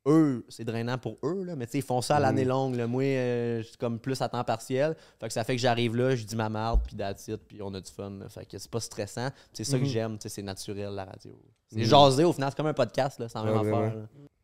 Eux, 0.05 0.45
c'est 0.49 0.65
drainant 0.65 0.97
pour 0.97 1.17
eux, 1.23 1.43
là, 1.45 1.55
mais 1.55 1.65
tu 1.65 1.71
sais, 1.73 1.77
ils 1.77 1.83
font 1.83 2.01
ça 2.01 2.17
à 2.17 2.19
l'année 2.19 2.43
longue. 2.43 2.75
là. 2.75 2.87
Moi, 2.87 3.03
euh, 3.03 3.59
je 3.61 3.67
suis 3.67 3.77
comme 3.77 3.99
plus 3.99 4.21
à 4.21 4.27
temps 4.27 4.43
partiel. 4.43 4.95
Fait 5.19 5.27
que 5.27 5.33
ça 5.33 5.43
fait 5.45 5.55
que 5.55 5.61
j'arrive 5.61 5.95
là, 5.95 6.13
je 6.15 6.25
dis 6.25 6.35
ma 6.35 6.49
merde, 6.49 6.81
puis 6.85 6.97
it, 7.29 7.37
puis 7.47 7.61
on 7.61 7.73
a 7.73 7.79
du 7.79 7.89
fun. 7.91 8.09
là. 8.19 8.27
Fait 8.27 8.45
que 8.45 8.57
c'est 8.57 8.69
pas 8.69 8.81
stressant. 8.81 9.29
C'est 9.53 9.63
ça 9.63 9.79
que 9.79 9.85
j'aime, 9.85 10.17
tu 10.17 10.23
sais, 10.23 10.29
c'est 10.29 10.41
naturel, 10.41 10.89
la 10.93 11.05
radio. 11.05 11.39
C'est 11.71 11.79
Mhm. 11.79 11.85
jasé, 11.85 12.23
au 12.25 12.33
final, 12.33 12.49
c'est 12.51 12.57
comme 12.57 12.67
un 12.67 12.73
podcast, 12.73 13.17
là, 13.19 13.29
c'est 13.29 13.37
la 13.39 13.45
même 13.45 13.57
affaire. 13.57 13.93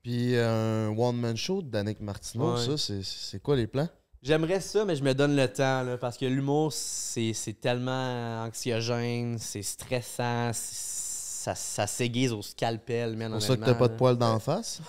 Puis 0.02 0.36
euh, 0.36 0.88
un 0.90 0.98
one-man 0.98 1.36
show 1.36 1.62
de 1.62 1.68
Danick 1.70 2.00
Martineau, 2.00 2.56
Ouais. 2.56 2.78
ça, 2.78 2.78
c'est- 3.04 3.40
quoi 3.44 3.58
les 3.58 3.68
plans? 3.68 3.90
J'aimerais 4.22 4.60
ça, 4.62 4.84
mais 4.86 4.96
je 4.96 5.04
me 5.04 5.14
donne 5.14 5.36
le 5.36 5.48
temps, 5.48 5.84
là, 5.84 5.98
parce 5.98 6.18
que 6.18 6.26
l'humour, 6.26 6.72
c'est 6.74 7.34
c'est 7.34 7.54
tellement 7.60 8.44
anxiogène, 8.46 9.38
c'est 9.40 9.62
stressant, 9.62 10.52
ça, 11.56 11.86
ça 11.86 11.88
s'aiguise 11.88 12.32
au 12.34 12.42
scalpel, 12.42 13.16
man. 13.16 13.28
C'est 13.28 13.38
pour 13.38 13.42
ça 13.42 13.58
que 13.58 13.66
t'as 13.66 13.74
pas 13.76 13.88
de 13.88 13.96
poils 13.96 14.18
d'en 14.18 14.40
face. 14.40 14.82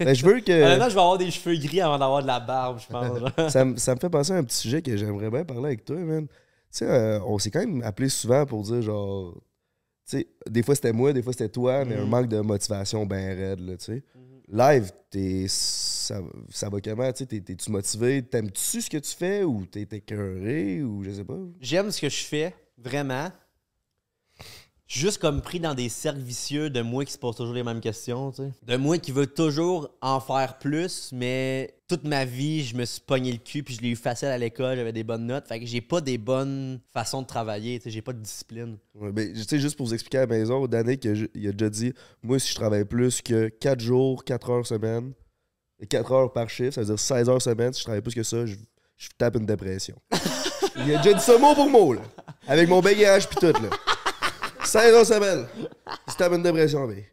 Ben, 0.00 0.14
je 0.14 0.24
veux 0.24 0.40
que. 0.40 0.52
Honnêtement, 0.52 0.88
je 0.88 0.94
vais 0.94 1.00
avoir 1.00 1.18
des 1.18 1.30
cheveux 1.30 1.56
gris 1.56 1.80
avant 1.80 1.98
d'avoir 1.98 2.22
de 2.22 2.26
la 2.26 2.40
barbe, 2.40 2.78
je 2.80 2.86
pense. 2.86 3.18
ça, 3.52 3.64
me- 3.64 3.76
ça 3.76 3.94
me 3.94 4.00
fait 4.00 4.10
penser 4.10 4.32
à 4.32 4.36
un 4.36 4.44
petit 4.44 4.56
sujet 4.56 4.82
que 4.82 4.96
j'aimerais 4.96 5.30
bien 5.30 5.44
parler 5.44 5.66
avec 5.66 5.84
toi, 5.84 5.96
man. 5.96 6.26
Tu 6.26 6.34
sais, 6.70 6.86
euh, 6.88 7.20
on 7.26 7.38
s'est 7.38 7.50
quand 7.50 7.60
même 7.60 7.82
appelé 7.82 8.08
souvent 8.08 8.44
pour 8.46 8.62
dire, 8.62 8.82
genre. 8.82 9.34
Tu 10.08 10.18
sais, 10.18 10.26
des 10.50 10.62
fois 10.62 10.74
c'était 10.74 10.92
moi, 10.92 11.12
des 11.12 11.22
fois 11.22 11.32
c'était 11.32 11.48
toi, 11.48 11.84
mais 11.84 11.94
un 11.94 12.02
Mhm. 12.02 12.08
manque 12.08 12.28
de 12.28 12.40
motivation 12.40 13.06
ben 13.06 13.36
raide, 13.38 13.60
là, 13.60 13.76
tu 13.76 13.84
sais. 13.84 14.02
Live, 14.48 14.90
t'es. 15.10 15.46
Ça, 15.48 16.20
ça 16.50 16.68
va 16.68 16.80
comment, 16.80 17.10
tu 17.12 17.26
T'es-tu 17.26 17.70
motivé? 17.70 18.22
T'aimes-tu 18.22 18.82
ce 18.82 18.90
que 18.90 18.98
tu 18.98 19.14
fais 19.14 19.44
ou 19.44 19.64
t'es 19.66 19.86
écœuré 19.90 20.82
ou 20.82 21.04
je 21.04 21.12
sais 21.12 21.24
pas? 21.24 21.38
J'aime 21.60 21.90
ce 21.92 22.00
que 22.00 22.08
je 22.08 22.24
fais, 22.24 22.54
vraiment. 22.76 23.28
Je 24.88 24.98
suis 24.98 25.06
juste 25.06 25.18
comme 25.22 25.40
pris 25.40 25.58
dans 25.58 25.72
des 25.74 25.88
cercles 25.88 26.20
vicieux 26.20 26.68
de 26.68 26.82
moi 26.82 27.04
qui 27.06 27.12
se 27.12 27.18
pose 27.18 27.34
toujours 27.36 27.54
les 27.54 27.62
mêmes 27.62 27.80
questions, 27.80 28.30
tu 28.30 28.42
sais. 28.42 28.50
De 28.62 28.76
moi 28.76 28.98
qui 28.98 29.10
veut 29.10 29.26
toujours 29.26 29.88
en 30.02 30.20
faire 30.20 30.58
plus, 30.58 31.08
mais 31.14 31.74
toute 31.88 32.04
ma 32.04 32.26
vie, 32.26 32.62
je 32.62 32.76
me 32.76 32.84
suis 32.84 33.00
pogné 33.00 33.32
le 33.32 33.38
cul 33.38 33.62
puis 33.62 33.74
je 33.74 33.80
l'ai 33.80 33.88
eu 33.90 33.96
facile 33.96 34.28
à 34.28 34.36
l'école, 34.36 34.76
j'avais 34.76 34.92
des 34.92 35.02
bonnes 35.04 35.26
notes. 35.26 35.48
Fait 35.48 35.60
que 35.60 35.64
j'ai 35.66 35.80
pas 35.80 36.02
des 36.02 36.18
bonnes 36.18 36.78
façons 36.92 37.22
de 37.22 37.26
travailler, 37.26 37.78
tu 37.78 37.84
sais, 37.84 37.90
j'ai 37.90 38.02
pas 38.02 38.12
de 38.12 38.18
discipline. 38.20 38.76
Ouais, 38.94 39.12
ben, 39.12 39.32
tu 39.32 39.42
sais, 39.44 39.58
juste 39.58 39.76
pour 39.78 39.86
vous 39.86 39.94
expliquer 39.94 40.18
à 40.18 40.20
la 40.22 40.26
maison, 40.26 40.66
Danick, 40.66 41.04
il 41.34 41.48
a- 41.48 41.52
déjà 41.52 41.70
dit 41.70 41.94
Moi, 42.22 42.38
si 42.38 42.50
je 42.50 42.54
travaille 42.54 42.84
plus 42.84 43.22
que 43.22 43.48
4 43.48 43.80
jours, 43.80 44.24
4 44.24 44.50
heures 44.50 44.66
semaine, 44.66 45.12
4 45.88 46.12
heures 46.12 46.32
par 46.34 46.50
chiffre, 46.50 46.72
ça 46.74 46.82
veut 46.82 46.88
dire 46.88 46.98
16 46.98 47.30
heures 47.30 47.40
semaine, 47.40 47.72
si 47.72 47.78
je 47.80 47.84
travaille 47.84 48.02
plus 48.02 48.14
que 48.14 48.22
ça, 48.24 48.44
je, 48.44 48.56
je 48.98 49.08
tape 49.16 49.36
une 49.36 49.46
dépression. 49.46 49.96
il 50.76 50.94
a 50.94 50.98
déjà 50.98 51.14
dit 51.14 51.24
ça 51.24 51.38
mot 51.38 51.54
pour 51.54 51.70
mot, 51.70 51.94
là. 51.94 52.02
Avec 52.46 52.68
mon 52.68 52.80
bagage 52.82 53.26
pis 53.26 53.36
tout, 53.36 53.46
là. 53.46 53.70
16 54.64 54.94
heures 54.94 55.06
semaine, 55.06 55.46
tape 56.16 56.32
une 56.32 56.42
dépression, 56.42 56.86
mais. 56.86 57.08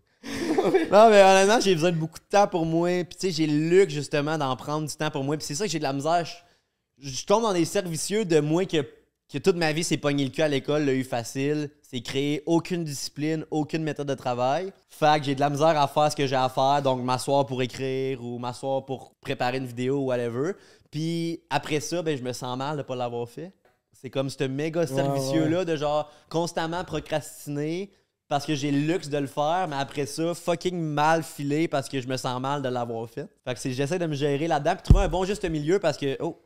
Non, 0.92 1.10
mais 1.10 1.22
honnêtement, 1.22 1.60
j'ai 1.60 1.74
besoin 1.74 1.92
de 1.92 1.98
beaucoup 1.98 2.20
de 2.20 2.26
temps 2.30 2.48
pour 2.48 2.66
moi. 2.66 2.90
Puis, 3.06 3.18
tu 3.18 3.28
sais, 3.28 3.32
j'ai 3.32 3.48
le 3.48 3.70
luxe, 3.70 3.94
justement, 3.94 4.38
d'en 4.38 4.56
prendre 4.56 4.88
du 4.88 4.96
temps 4.96 5.10
pour 5.10 5.24
moi. 5.24 5.38
Puis, 5.38 5.46
c'est 5.46 5.56
ça 5.56 5.66
que 5.66 5.72
j'ai 5.72 5.80
de 5.80 5.84
la 5.84 5.94
misère. 5.94 6.26
Je, 6.26 7.10
je 7.10 7.26
tombe 7.26 7.44
dans 7.44 7.54
des 7.54 7.66
cercles 7.66 7.90
vicieux 7.90 8.26
de 8.26 8.40
moi 8.40 8.66
que, 8.66 8.86
que 9.32 9.38
toute 9.38 9.56
ma 9.56 9.72
vie 9.72 9.84
s'est 9.84 9.98
pogné 9.98 10.26
le 10.26 10.32
cul 10.32 10.42
à 10.42 10.48
l'école, 10.48 10.84
l'a 10.84 10.94
eu 10.94 11.04
facile. 11.04 11.70
C'est 11.82 12.02
créer 12.02 12.44
aucune 12.46 12.84
discipline, 12.84 13.46
aucune 13.52 13.84
méthode 13.84 14.08
de 14.08 14.14
travail. 14.16 14.74
Fait 14.90 15.20
que 15.20 15.26
j'ai 15.26 15.36
de 15.36 15.40
la 15.40 15.50
misère 15.50 15.80
à 15.80 15.88
faire 15.88 16.12
ce 16.12 16.16
que 16.16 16.28
j'ai 16.28 16.36
à 16.36 16.50
faire. 16.50 16.82
Donc, 16.84 17.02
m'asseoir 17.02 17.46
pour 17.46 17.62
écrire 17.62 18.24
ou 18.24 18.38
m'asseoir 18.38 18.86
pour 18.86 19.14
préparer 19.22 19.58
une 19.58 19.66
vidéo 19.66 20.00
ou 20.00 20.06
whatever. 20.08 20.54
Puis, 20.92 21.42
après 21.50 21.80
ça, 21.80 22.02
ben, 22.02 22.18
je 22.18 22.24
me 22.24 22.34
sens 22.34 22.58
mal 22.58 22.78
de 22.78 22.82
pas 22.82 22.96
l'avoir 22.96 23.30
fait. 23.30 23.54
C'est 24.02 24.10
comme 24.10 24.30
ce 24.30 24.46
méga 24.46 24.88
cercle 24.88 25.12
Ouais, 25.12 25.20
vicieux-là 25.20 25.66
de 25.66 25.76
genre 25.76 26.10
constamment 26.30 26.86
procrastiner 26.86 27.92
parce 28.30 28.46
que 28.46 28.56
j'ai 28.56 28.72
le 28.72 28.80
luxe 28.80 29.10
de 29.10 29.18
le 29.18 29.28
faire, 29.28 29.68
mais 29.68 29.76
après 29.76 30.06
ça, 30.06 30.34
fucking 30.34 30.80
mal 30.80 31.22
filé 31.22 31.68
parce 31.68 31.90
que 31.90 32.00
je 32.00 32.08
me 32.08 32.16
sens 32.16 32.40
mal 32.40 32.62
de 32.62 32.70
l'avoir 32.70 33.10
fait. 33.10 33.28
Fait 33.44 33.56
que 33.56 33.70
j'essaie 33.72 34.00
de 34.00 34.06
me 34.06 34.14
gérer 34.14 34.48
là-dedans 34.48 34.76
puis 34.76 34.84
trouver 34.84 35.02
un 35.02 35.10
bon 35.10 35.26
juste 35.26 35.44
milieu 35.50 35.80
parce 35.80 35.98
que 35.98 36.16
oh 36.22 36.42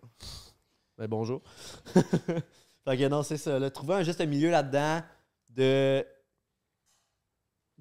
ben 0.97 1.05
bonjour. 1.07 1.43
fait 1.93 2.97
que 2.97 3.07
non, 3.07 3.21
c'est 3.21 3.37
ça, 3.37 3.59
là, 3.59 3.69
trouver 3.69 3.95
un 3.95 4.03
juste 4.03 4.25
milieu 4.25 4.49
là-dedans 4.49 5.03
de 5.49 6.03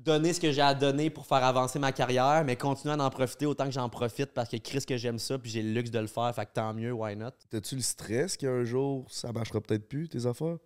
donner 0.04 0.32
ce 0.32 0.40
que 0.40 0.52
j'ai 0.52 0.62
à 0.62 0.74
donner 0.74 1.10
pour 1.10 1.26
faire 1.26 1.44
avancer 1.44 1.78
ma 1.78 1.92
carrière, 1.92 2.44
mais 2.44 2.56
continuer 2.56 2.94
à 2.94 3.04
en 3.04 3.10
profiter 3.10 3.46
autant 3.46 3.66
que 3.66 3.70
j'en 3.72 3.88
profite 3.88 4.32
parce 4.32 4.48
que 4.48 4.56
Chris 4.56 4.84
que 4.86 4.96
j'aime 4.96 5.18
ça 5.18 5.38
puis 5.38 5.50
j'ai 5.50 5.62
le 5.62 5.72
luxe 5.72 5.90
de 5.90 5.98
le 5.98 6.06
faire, 6.06 6.34
fait 6.34 6.46
que 6.46 6.52
tant 6.52 6.74
mieux, 6.74 6.92
why 6.92 7.16
not? 7.16 7.30
T'as-tu 7.50 7.76
le 7.76 7.82
stress 7.82 8.36
qu'un 8.36 8.64
jour, 8.64 9.06
ça 9.08 9.32
marchera 9.32 9.60
peut-être 9.60 9.88
plus, 9.88 10.08
tes 10.08 10.26
affaires? 10.26 10.56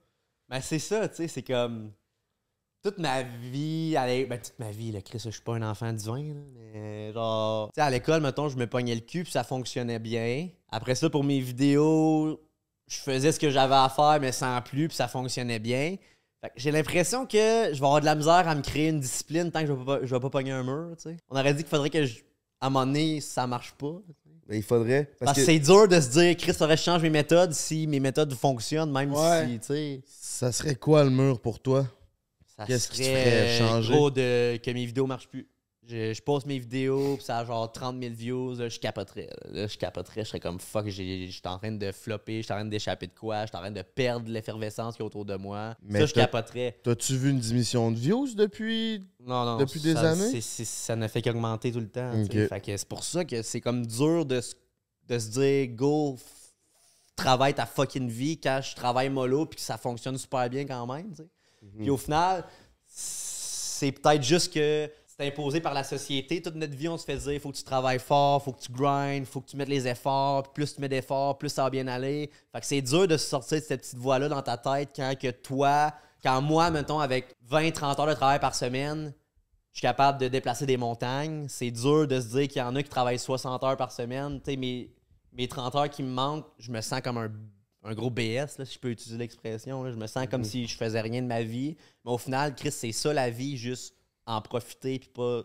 Ben, 0.48 0.60
c'est 0.60 0.78
ça, 0.78 1.08
tu 1.08 1.16
sais, 1.16 1.28
c'est 1.28 1.42
comme. 1.42 1.92
Toute 2.82 2.98
ma 2.98 3.22
vie, 3.22 3.96
allez, 3.96 4.26
ben, 4.26 4.40
toute 4.40 4.58
ma 4.60 4.70
vie, 4.70 4.92
là, 4.92 5.02
Chris, 5.02 5.20
je 5.24 5.30
suis 5.30 5.42
pas 5.42 5.56
un 5.56 5.62
enfant 5.62 5.92
divin, 5.92 6.34
là, 6.34 6.40
mais 6.54 7.12
genre. 7.12 7.68
Tu 7.68 7.80
sais, 7.80 7.86
à 7.86 7.90
l'école, 7.90 8.22
mettons, 8.22 8.48
je 8.48 8.56
me 8.56 8.66
pognais 8.66 8.94
le 8.94 9.00
cul, 9.00 9.24
puis 9.24 9.32
ça 9.32 9.42
fonctionnait 9.42 9.98
bien. 9.98 10.48
Après 10.70 10.94
ça, 10.94 11.10
pour 11.10 11.24
mes 11.24 11.40
vidéos, 11.40 12.40
je 12.86 12.98
faisais 12.98 13.32
ce 13.32 13.40
que 13.40 13.50
j'avais 13.50 13.74
à 13.74 13.88
faire, 13.88 14.18
mais 14.20 14.30
sans 14.30 14.62
plus, 14.62 14.86
puis 14.86 14.96
ça 14.96 15.08
fonctionnait 15.08 15.58
bien. 15.58 15.96
J'ai 16.56 16.70
l'impression 16.70 17.26
que 17.26 17.36
je 17.36 17.70
vais 17.80 17.86
avoir 17.86 18.00
de 18.00 18.04
la 18.06 18.14
misère 18.14 18.46
à 18.48 18.54
me 18.54 18.62
créer 18.62 18.88
une 18.88 19.00
discipline 19.00 19.50
tant 19.50 19.60
que 19.62 19.66
je 19.66 19.72
vais 19.72 19.84
pas, 19.84 19.98
je 20.02 20.14
vais 20.14 20.20
pas 20.20 20.30
pogner 20.30 20.52
un 20.52 20.62
mur, 20.62 20.90
tu 20.96 21.04
sais. 21.10 21.16
On 21.30 21.38
aurait 21.38 21.54
dit 21.54 21.62
qu'il 21.62 21.70
faudrait 21.70 21.90
que, 21.90 22.04
je, 22.04 22.20
à 22.60 22.66
un 22.66 22.70
moment 22.70 22.86
donné, 22.86 23.20
ça 23.20 23.46
marche 23.46 23.72
pas. 23.78 23.94
Ben, 24.48 24.56
il 24.56 24.62
faudrait. 24.62 25.04
Parce, 25.18 25.32
Parce 25.34 25.38
que 25.38 25.40
que. 25.42 25.46
c'est 25.52 25.58
dur 25.58 25.88
de 25.88 26.00
se 26.00 26.08
dire, 26.10 26.36
Chris, 26.36 26.52
faudrait 26.52 26.74
que 26.76 26.80
je 26.80 26.84
change 26.84 27.02
mes 27.02 27.10
méthodes 27.10 27.52
si 27.52 27.86
mes 27.86 27.98
méthodes 28.00 28.32
fonctionnent, 28.34 28.92
même 28.92 29.12
Ouais. 29.12 29.46
si, 29.48 29.58
tu 29.58 29.66
sais. 29.66 30.02
Ça 30.06 30.52
serait 30.52 30.76
quoi 30.76 31.02
le 31.04 31.10
mur 31.10 31.40
pour 31.40 31.58
toi? 31.60 31.86
Qu'est-ce 32.66 32.88
qui 32.88 32.98
te 33.00 33.04
serait, 33.04 33.24
ferait 33.24 33.58
changer? 33.58 33.92
Gros 33.92 34.10
de, 34.10 34.56
que 34.56 34.70
mes 34.70 34.86
vidéos 34.86 35.06
marchent 35.06 35.28
plus. 35.28 35.46
Je, 35.88 36.12
je 36.14 36.20
poste 36.22 36.46
mes 36.46 36.58
vidéos, 36.58 37.14
puis 37.16 37.24
ça 37.24 37.38
a 37.38 37.44
genre 37.44 37.70
30 37.70 38.02
000 38.02 38.12
views, 38.14 38.54
là, 38.56 38.68
je 38.68 38.78
capoterais. 38.80 39.28
Là, 39.52 39.68
je 39.68 39.76
capoterais, 39.78 40.24
je 40.24 40.28
serais 40.30 40.40
comme 40.40 40.58
fuck, 40.58 40.88
j'ai- 40.88 41.28
j'étais 41.28 41.48
en 41.48 41.58
train 41.58 41.70
de 41.70 41.92
flopper, 41.92 42.42
j'étais 42.42 42.54
en 42.54 42.56
train 42.56 42.64
d'échapper 42.64 43.06
de 43.06 43.12
quoi, 43.14 43.46
j'étais 43.46 43.56
en 43.56 43.60
train 43.60 43.70
de 43.70 43.82
perdre 43.82 44.28
l'effervescence 44.28 44.96
qu'il 44.96 45.02
y 45.02 45.04
a 45.04 45.06
autour 45.06 45.24
de 45.24 45.36
moi. 45.36 45.76
Mais 45.82 46.00
ça, 46.00 46.06
je 46.06 46.14
capoterais. 46.14 46.80
T'as-tu 46.82 47.16
vu 47.16 47.30
une 47.30 47.38
diminution 47.38 47.92
de 47.92 47.96
views 47.98 48.34
depuis. 48.34 49.04
Non, 49.20 49.44
non, 49.44 49.58
Depuis 49.58 49.80
des 49.80 49.94
années? 49.96 50.40
ça 50.40 50.96
ne 50.96 51.06
fait 51.06 51.22
qu'augmenter 51.22 51.70
tout 51.70 51.80
le 51.80 51.88
temps. 51.88 52.12
tu 52.26 52.32
sais. 52.32 52.42
Ok. 52.44 52.48
Fait 52.48 52.60
que 52.60 52.76
c'est 52.76 52.88
pour 52.88 53.04
ça 53.04 53.24
que 53.24 53.42
c'est 53.42 53.60
comme 53.60 53.86
dur 53.86 54.26
de, 54.26 54.40
se- 54.40 54.54
de 55.08 55.18
se 55.20 55.28
dire 55.30 55.68
go, 55.76 56.16
travaille 57.14 57.54
ta 57.54 57.64
fucking 57.64 58.08
vie 58.08 58.38
quand 58.40 58.60
je 58.60 58.74
travaille 58.74 59.08
mollo 59.08 59.46
puis 59.46 59.56
que 59.56 59.62
ça 59.62 59.78
fonctionne 59.78 60.18
super 60.18 60.50
bien 60.50 60.66
quand 60.66 60.84
même. 60.92 61.14
sais. 61.14 61.28
Puis 61.78 61.90
au 61.90 61.96
final, 61.96 62.44
c'est 62.86 63.92
peut-être 63.92 64.22
juste 64.22 64.52
que 64.52 64.90
c'est 65.18 65.26
imposé 65.26 65.60
par 65.60 65.72
la 65.72 65.82
société. 65.82 66.42
Toute 66.42 66.56
notre 66.56 66.74
vie, 66.74 66.88
on 66.88 66.98
se 66.98 67.04
fait 67.04 67.16
dire 67.16 67.40
faut 67.40 67.50
que 67.50 67.56
tu 67.56 67.62
travailles 67.62 67.98
fort, 67.98 68.42
faut 68.42 68.52
que 68.52 68.60
tu 68.60 68.72
grindes, 68.72 69.24
faut 69.24 69.40
que 69.40 69.48
tu 69.48 69.56
mettes 69.56 69.68
les 69.68 69.88
efforts. 69.88 70.42
Puis 70.42 70.52
plus 70.54 70.74
tu 70.74 70.80
mets 70.80 70.88
d'efforts, 70.88 71.38
plus 71.38 71.48
ça 71.48 71.64
va 71.64 71.70
bien 71.70 71.86
aller. 71.86 72.30
Fait 72.52 72.60
que 72.60 72.66
c'est 72.66 72.82
dur 72.82 73.08
de 73.08 73.16
se 73.16 73.26
sortir 73.26 73.58
de 73.58 73.64
cette 73.64 73.80
petite 73.80 73.98
voix-là 73.98 74.28
dans 74.28 74.42
ta 74.42 74.58
tête 74.58 74.90
quand 74.94 75.14
que 75.18 75.30
toi, 75.30 75.94
quand 76.22 76.42
moi, 76.42 76.70
mettons, 76.70 77.00
avec 77.00 77.34
20-30 77.50 78.00
heures 78.00 78.06
de 78.06 78.14
travail 78.14 78.40
par 78.40 78.54
semaine, 78.54 79.14
je 79.72 79.78
suis 79.78 79.82
capable 79.82 80.18
de 80.18 80.28
déplacer 80.28 80.66
des 80.66 80.76
montagnes. 80.76 81.46
C'est 81.48 81.70
dur 81.70 82.06
de 82.06 82.20
se 82.20 82.28
dire 82.28 82.48
qu'il 82.48 82.60
y 82.60 82.62
en 82.62 82.76
a 82.76 82.82
qui 82.82 82.88
travaillent 82.88 83.18
60 83.18 83.62
heures 83.64 83.76
par 83.76 83.92
semaine. 83.92 84.40
Tu 84.40 84.50
sais, 84.50 84.56
mes, 84.56 84.94
mes 85.32 85.48
30 85.48 85.74
heures 85.76 85.90
qui 85.90 86.02
me 86.02 86.10
manquent, 86.10 86.46
je 86.58 86.70
me 86.70 86.80
sens 86.82 87.00
comme 87.00 87.18
un, 87.18 87.30
un 87.84 87.94
gros 87.94 88.10
BS, 88.10 88.58
là, 88.58 88.64
si 88.64 88.74
je 88.74 88.78
peux 88.78 88.90
utiliser 88.90 89.18
l'expression. 89.18 89.90
Je 89.90 89.96
me 89.96 90.06
sens 90.06 90.26
comme 90.30 90.44
si 90.44 90.66
je 90.66 90.76
faisais 90.76 91.00
rien 91.00 91.22
de 91.22 91.26
ma 91.26 91.42
vie. 91.42 91.76
Mais 92.04 92.12
au 92.12 92.18
final, 92.18 92.54
Chris, 92.54 92.72
c'est 92.72 92.92
ça 92.92 93.14
la 93.14 93.30
vie, 93.30 93.56
juste 93.56 93.95
en 94.26 94.40
profiter 94.40 94.98
puis 94.98 95.08
pas 95.08 95.42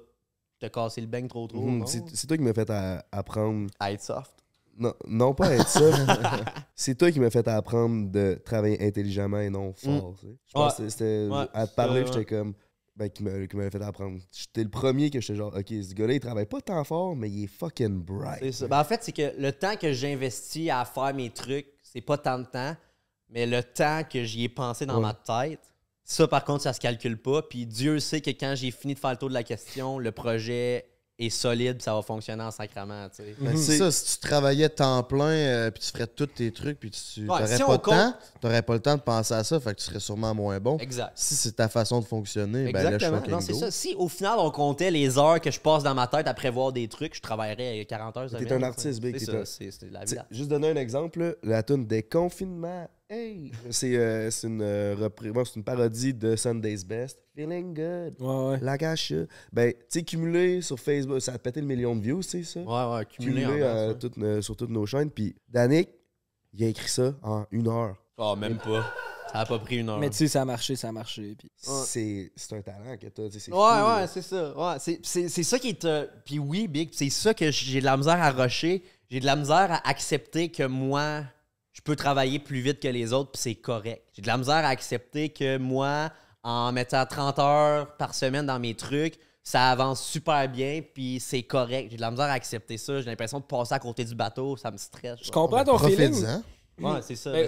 te 0.60 0.66
casser 0.68 1.02
le 1.02 1.08
beigne 1.08 1.28
trop 1.28 1.48
trop. 1.48 1.60
Mhm, 1.62 1.86
c'est 1.88 2.28
toi 2.28 2.38
qui 2.38 2.44
m'as 2.44 2.54
fait 2.54 2.70
à- 2.70 3.04
apprendre 3.12 3.70
À 3.80 3.92
être 3.92 4.02
soft? 4.02 4.32
Non, 4.78 4.94
non 5.08 5.34
pas 5.34 5.54
être 5.56 5.68
ça. 5.68 5.82
c'est 6.76 6.96
toi 6.98 7.12
qui 7.12 7.20
m'as 7.20 7.30
fait 7.30 7.48
apprendre 7.48 8.10
de 8.10 8.40
travailler 8.46 8.82
intelligemment 8.86 9.40
et 9.40 9.50
non 9.50 9.74
fort. 9.74 10.16
tu 10.20 10.28
sais. 10.28 10.34
Je 10.48 10.54
pense 10.54 10.80
Ouais. 10.80 10.86
que 10.86 10.90
c'était 10.90 11.28
Ouais, 11.30 11.46
à 11.54 11.68
te 11.68 11.76
parler, 11.76 12.06
j'étais 12.06 12.26
comme. 12.26 12.54
Ben, 12.96 13.10
qui 13.10 13.24
m'a 13.24 13.48
qui 13.48 13.56
m'avait 13.56 13.70
fait 13.70 13.82
apprendre. 13.82 14.20
J'étais 14.32 14.64
le 14.64 14.70
premier 14.70 15.10
que 15.10 15.20
j'étais 15.22 15.36
genre, 15.36 15.54
ok, 15.56 15.68
ce 15.70 15.94
gars-là, 15.94 16.14
il 16.14 16.20
travaille 16.20 16.46
pas 16.46 16.60
tant 16.62 16.84
fort, 16.84 17.16
mais 17.16 17.30
il 17.30 17.46
est 17.46 17.48
fucking 17.48 18.04
bright. 18.04 18.40
C'est 18.42 18.52
ça. 18.52 18.68
Ben, 18.68 18.80
en 18.82 18.84
fait, 18.84 19.02
c'est 19.02 19.14
que 19.14 19.34
le 19.42 19.52
temps 19.54 19.76
que 19.78 19.94
j'investis 19.94 20.70
à 20.70 20.84
faire 20.84 21.14
mes 21.14 21.30
trucs, 21.30 21.68
c'est 21.84 22.02
pas 22.02 22.18
tant 22.18 22.38
de 22.40 22.44
temps, 22.46 22.76
mais 23.30 23.46
le 23.46 23.64
temps 23.64 24.02
que 24.04 24.24
j'y 24.26 24.44
ai 24.44 24.50
pensé 24.50 24.86
dans 24.86 24.96
Ouais. 24.98 25.02
ma 25.02 25.14
tête, 25.14 25.62
ça, 26.12 26.28
par 26.28 26.44
contre, 26.44 26.64
ça 26.64 26.74
se 26.74 26.80
calcule 26.80 27.18
pas. 27.18 27.42
Puis 27.42 27.66
Dieu 27.66 28.00
sait 28.00 28.22
que 28.22 28.32
quand 28.32 28.54
j'ai 28.56 28.72
fini 28.72 28.94
de 28.96 29.00
faire 29.00 29.12
le 29.12 29.18
tour 29.18 29.30
de 29.30 29.34
la 29.34 29.44
question, 29.44 29.98
le 29.98 30.12
projet 30.12 30.86
est 31.18 31.30
solide, 31.30 31.76
puis 31.78 31.84
ça 31.84 31.94
va 31.94 32.02
fonctionner 32.02 32.42
en 32.44 32.50
sacrament, 32.50 33.08
tu 33.10 33.18
sais. 33.18 33.36
Ben, 33.40 33.56
C'est 33.56 33.78
ça, 33.78 33.92
si 33.92 34.18
tu 34.20 34.28
travaillais 34.28 34.70
temps 34.70 35.04
plein, 35.04 35.26
euh, 35.30 35.70
puis 35.72 35.84
tu 35.84 35.92
ferais 35.92 36.08
tous 36.08 36.26
tes 36.26 36.52
trucs, 36.52 36.80
puis 36.80 36.90
tu 36.90 37.22
Ouais, 37.22 37.28
t'aurais 37.28 37.58
si 37.58 37.64
pas 37.64 37.78
compte- 37.78 38.16
pas 38.64 38.74
le 38.74 38.80
temps 38.80 38.96
de 38.96 39.02
penser 39.02 39.36
à 39.36 39.44
ça, 39.44 39.60
fait 39.60 39.76
que 39.76 39.80
tu 39.80 39.86
serais 39.86 40.00
sûrement 40.00 40.34
moins 40.34 40.60
bon. 40.60 40.78
Exact. 40.80 41.12
Si 41.16 41.36
c'est 41.36 41.52
ta 41.52 41.70
façon 41.70 42.00
de 42.00 42.06
fonctionner, 42.06 42.72
ben 42.72 42.84
là, 42.84 42.90
je 42.90 42.96
Exactement. 43.06 43.40
ça. 43.40 43.70
Si 43.70 43.94
au 44.00 44.08
final 44.08 44.40
on 44.40 44.50
comptait 44.50 44.90
les 44.90 45.18
heures 45.20 45.40
que 45.40 45.52
je 45.52 45.60
passe 45.60 45.84
dans 45.84 45.94
ma 45.94 46.08
tête 46.08 46.28
à 46.28 46.34
prévoir 46.34 46.72
des 46.72 46.88
trucs, 46.88 47.16
je 47.16 47.22
travaillerais 47.22 47.86
40 47.86 48.18
heures 48.18 48.30
T'es 48.32 48.52
un 48.52 48.64
artiste, 48.64 48.94
ça. 48.96 49.00
Big, 49.00 50.22
juste 50.32 50.50
donner 50.50 50.72
un 50.72 50.76
exemple, 50.76 51.20
là, 51.20 51.32
la 51.44 51.62
tune 51.62 51.86
des 51.86 52.02
confinements. 52.04 52.90
Hey! 53.14 53.52
C'est 53.72 53.98
euh, 53.98 54.32
c'est 54.32 54.48
une, 54.48 54.62
euh, 54.62 55.10
bon, 55.34 55.44
une 55.58 55.66
parodie 55.66 56.14
de 56.14 56.38
Sunday's 56.38 56.86
Best. 56.86 57.20
Feeling 57.36 57.74
good. 57.74 58.16
Ouais, 58.22 58.52
ouais. 58.52 58.60
La 58.62 58.78
gâche. 58.78 59.12
Ben, 59.52 59.74
tu 59.74 59.80
sais, 59.90 60.04
cumulé 60.04 60.62
sur 60.62 60.80
Facebook, 60.80 61.20
ça 61.22 61.34
a 61.34 61.38
pété 61.38 61.60
le 61.60 61.68
million 61.68 61.94
de 61.94 62.00
views, 62.02 62.22
c'est 62.22 62.44
ça? 62.44 62.62
Ouais, 62.62 62.96
ouais, 62.96 63.06
cumulé, 63.06 63.42
Cumulé 63.42 63.64
en 63.64 63.68
euh, 63.68 63.94
euh, 64.20 64.42
sur 64.42 64.56
toutes 64.56 64.70
nos 64.70 64.86
chaînes. 64.86 65.12
Puis 65.12 65.36
Danick, 65.50 65.90
il 66.54 66.64
a 66.64 66.68
écrit 66.70 66.88
ça 66.88 67.14
en 67.22 67.46
une 67.52 67.68
heure. 67.68 67.98
Oh, 68.16 68.34
même 68.38 68.58
pas. 68.58 68.94
Ça 69.34 69.40
a 69.40 69.46
pas 69.46 69.60
pris 69.60 69.80
une 69.80 69.90
heure. 69.90 70.00
Mais 70.00 70.10
tu 70.10 70.16
sais, 70.16 70.28
ça 70.30 70.44
a 70.44 70.46
marché, 70.46 70.78
ça 70.78 70.88
a 70.88 70.92
marché. 70.94 71.36
Puis... 71.38 71.52
C'est 71.58 72.32
c'est 72.38 72.56
un 72.56 72.62
talent 72.62 72.96
que 72.96 73.08
t'as. 73.08 73.26
tu 73.28 73.34
sais, 73.34 73.40
c'est 73.40 73.52
Ouais, 73.52 73.58
fou, 73.58 73.88
ouais, 74.00 74.08
c'est 74.08 74.22
ça. 74.22 74.58
Ouais, 74.58 74.78
c'est, 74.80 75.02
c'est, 75.04 75.28
c'est 75.28 75.44
ça 75.44 75.60
qui 75.60 75.68
est. 75.68 75.84
euh, 75.84 76.08
Puis 76.24 76.40
oui, 76.40 76.66
Big, 76.70 76.92
c'est 76.94 77.10
ça 77.10 77.34
que 77.34 77.52
j'ai 77.52 77.82
de 77.82 77.86
la 77.86 77.98
misère 77.98 78.22
à 78.22 78.32
rusher. 78.32 78.84
J'ai 79.10 79.20
de 79.20 79.26
la 79.26 79.36
misère 79.36 79.70
à 79.70 79.90
accepter 79.90 80.48
que 80.50 80.64
moi, 80.64 81.24
je 81.74 81.82
peux 81.82 81.96
travailler 81.96 82.40
plus 82.40 82.60
vite 82.62 82.80
que 82.82 82.88
les 82.88 83.14
autres, 83.14 83.32
puis 83.32 83.42
c'est 83.42 83.56
correct. 83.56 84.04
J'ai 84.14 84.22
de 84.22 84.28
la 84.28 84.38
misère 84.38 84.56
à 84.56 84.68
accepter 84.68 85.30
que 85.30 85.58
moi, 85.58 86.12
en 86.44 86.72
mettant 86.72 87.06
30 87.06 87.40
heures 87.40 87.96
par 87.98 88.14
semaine 88.16 88.46
dans 88.46 88.60
mes 88.60 88.76
trucs. 88.76 89.16
Ça 89.44 89.72
avance 89.72 90.04
super 90.06 90.48
bien, 90.50 90.82
puis 90.94 91.20
c'est 91.20 91.44
correct. 91.44 91.88
J'ai 91.90 91.98
de 91.98 92.02
la 92.02 92.12
misère 92.12 92.28
à 92.28 92.34
accepter 92.34 92.78
ça. 92.78 93.00
J'ai 93.02 93.08
l'impression 93.08 93.40
de 93.40 93.46
passer 93.46 93.74
à 93.74 93.80
côté 93.80 94.06
du 94.06 94.14
bateau. 94.14 94.56
Ça 94.56 94.70
me 94.70 94.78
stresse. 94.78 95.18
Je 95.24 95.32
comprends 95.32 95.64
ton 95.64 95.78
feeling. 95.80 96.14
Ouais, 96.80 97.00
c'est 97.02 97.16
ça. 97.16 97.32
Ben, 97.32 97.48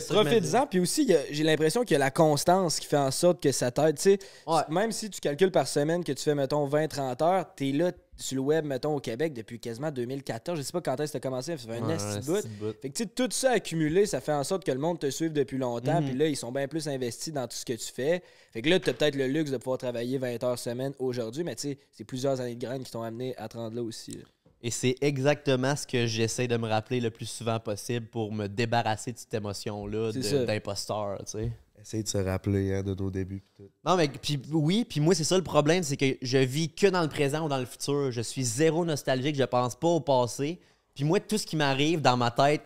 puis 0.70 0.80
aussi, 0.80 1.12
j'ai 1.32 1.44
l'impression 1.44 1.82
qu'il 1.82 1.92
y 1.94 1.96
a 1.96 2.00
la 2.00 2.12
constance 2.12 2.80
qui 2.80 2.88
fait 2.88 2.98
en 2.98 3.10
sorte 3.12 3.42
que 3.42 3.52
ça 3.52 3.72
t'aide. 3.72 3.96
Tu 3.98 4.02
sais, 4.04 4.20
Ouais. 4.46 4.62
même 4.70 4.92
si 4.92 5.10
tu 5.10 5.20
calcules 5.20 5.52
par 5.52 5.68
semaine 5.68 6.04
que 6.04 6.12
tu 6.12 6.24
fais, 6.24 6.36
mettons, 6.36 6.68
20-30 6.68 7.22
heures, 7.24 7.46
t'es 7.56 7.72
là 7.72 7.92
sur 8.16 8.36
le 8.36 8.42
web, 8.42 8.66
mettons, 8.66 8.96
au 8.96 9.00
Québec 9.00 9.34
depuis 9.34 9.60
quasiment 9.60 9.92
2014. 9.92 10.58
Je 10.58 10.64
sais 10.64 10.72
pas 10.72 10.82
quand 10.82 11.00
est-ce 11.00 11.14
que 11.14 11.18
commencé, 11.18 11.58
ça 11.58 11.68
fait 11.68 11.78
un 11.80 11.88
Ouais, 11.88 11.96
esti 11.96 12.20
bout. 12.30 12.42
Fait 12.82 12.90
que 12.90 12.94
tu 12.96 13.04
sais, 13.04 13.06
tout 13.10 13.28
ça 13.32 13.52
accumulé, 13.52 14.06
ça 14.06 14.22
fait 14.22 14.34
en 14.34 14.44
sorte 14.44 14.64
que 14.64 14.72
le 14.72 14.80
monde 14.80 15.00
te 15.00 15.10
suive 15.10 15.34
depuis 15.34 15.58
longtemps, 15.58 16.00
Mhm. 16.02 16.10
puis 16.10 16.18
là, 16.18 16.28
ils 16.28 16.36
sont 16.36 16.52
bien 16.52 16.68
plus 16.68 16.88
investis 16.88 17.34
dans 17.34 17.48
tout 17.48 17.56
ce 17.58 17.66
que 17.66 17.74
tu 17.74 17.92
fais. 17.92 18.22
Fait 18.52 18.62
que 18.62 18.70
là, 18.70 18.80
tu 18.80 18.90
as 18.90 18.94
peut-être 18.94 19.16
le 19.16 19.28
luxe 19.28 19.52
de 19.52 19.58
pouvoir 19.58 19.78
travailler 19.80 20.18
20 20.18 20.44
heures 20.44 20.60
semaine 20.60 20.94
aujourd'hui, 21.00 21.44
mais 21.44 21.56
tu 21.56 21.70
sais, 21.70 21.78
c'est 21.92 22.04
plusieurs 22.04 22.40
années 22.40 22.56
de 22.56 22.62
graines 22.66 22.84
qui 22.84 22.92
t'ont 22.92 23.02
amené 23.04 23.36
à 23.38 23.48
te 23.50 23.58
rendre 23.58 23.76
là 23.76 23.82
aussi. 23.82 24.12
là. 24.12 24.24
Et 24.66 24.72
c'est 24.72 24.96
exactement 25.02 25.76
ce 25.76 25.86
que 25.86 26.06
j'essaie 26.06 26.48
de 26.48 26.56
me 26.56 26.70
rappeler 26.70 27.02
le 27.02 27.10
plus 27.12 27.26
souvent 27.26 27.60
possible 27.60 28.06
pour 28.06 28.32
me 28.32 28.48
débarrasser 28.48 29.12
de 29.12 29.18
cette 29.18 29.34
émotion-là 29.34 30.12
d'imposteur, 30.46 31.18
tu 31.26 31.32
sais. 31.32 31.52
Essaye 31.84 32.04
de 32.04 32.08
se 32.08 32.18
rappeler 32.18 32.74
hein, 32.76 32.82
de 32.82 32.96
nos 32.96 33.12
débuts. 33.12 33.42
pis 33.42 33.52
tout. 33.58 33.70
Non, 33.86 33.98
mais 33.98 34.08
puis 34.08 34.42
oui, 34.52 34.86
puis 34.86 35.00
moi, 35.02 35.14
c'est 35.14 35.26
ça 35.26 35.36
le 35.38 35.44
problème, 35.44 35.84
c'est 35.84 35.98
que 35.98 36.18
je 36.22 36.38
vis 36.38 36.70
que 36.74 36.88
dans 36.88 37.02
le 37.02 37.10
présent 37.10 37.46
ou 37.46 37.50
dans 37.50 37.58
le 37.60 37.66
futur. 37.66 38.10
Je 38.10 38.22
suis 38.22 38.44
zéro 38.44 38.86
nostalgique, 38.86 39.36
je 39.36 39.44
pense 39.44 39.76
pas 39.76 39.90
au 39.90 40.00
passé. 40.00 40.60
Puis 40.96 41.04
moi, 41.04 41.20
tout 41.20 41.38
ce 41.38 41.46
qui 41.46 41.58
m'arrive 41.58 42.00
dans 42.02 42.16
ma 42.16 42.32
tête 42.32 42.64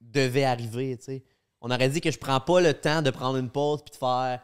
devait 0.00 0.44
arriver, 0.44 0.96
tu 0.98 1.04
sais. 1.04 1.22
On 1.62 1.70
aurait 1.70 1.88
dit 1.88 2.00
que 2.02 2.10
je 2.10 2.18
prends 2.18 2.40
pas 2.40 2.60
le 2.60 2.74
temps 2.74 3.00
de 3.02 3.10
prendre 3.10 3.38
une 3.38 3.50
pause 3.50 3.80
puis 3.82 3.92
de 3.92 3.96
faire 3.96 4.40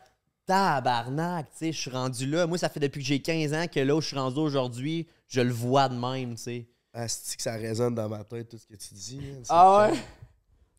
tabarnak, 0.47 1.51
tu 1.53 1.57
sais, 1.59 1.73
je 1.73 1.79
suis 1.79 1.91
rendu 1.91 2.27
là. 2.27 2.47
Moi, 2.47 2.57
ça 2.57 2.69
fait 2.69 2.81
depuis 2.81 3.01
que 3.01 3.07
j'ai 3.07 3.21
15 3.21 3.53
ans 3.53 3.67
que 3.67 3.81
là 3.81 3.97
où 3.97 4.01
je 4.01 4.07
suis 4.09 4.17
rendu 4.19 4.39
aujourd'hui, 4.39 5.07
je 5.29 5.41
le 5.41 5.53
vois 5.53 5.89
de 5.89 5.95
même, 5.97 6.37
tu 6.37 6.43
sais. 6.43 6.67
Ah, 6.95 7.09
c'est 7.09 7.37
que 7.37 7.43
ça 7.43 7.57
résonne 7.57 7.95
dans 7.95 8.09
ma 8.09 8.25
tête, 8.25 8.49
tout 8.49 8.57
ce 8.59 8.67
que 8.67 8.77
tu 8.77 8.95
dis. 8.95 9.21
hein, 9.21 9.43
Ah 9.49 9.91
ouais? 9.91 9.99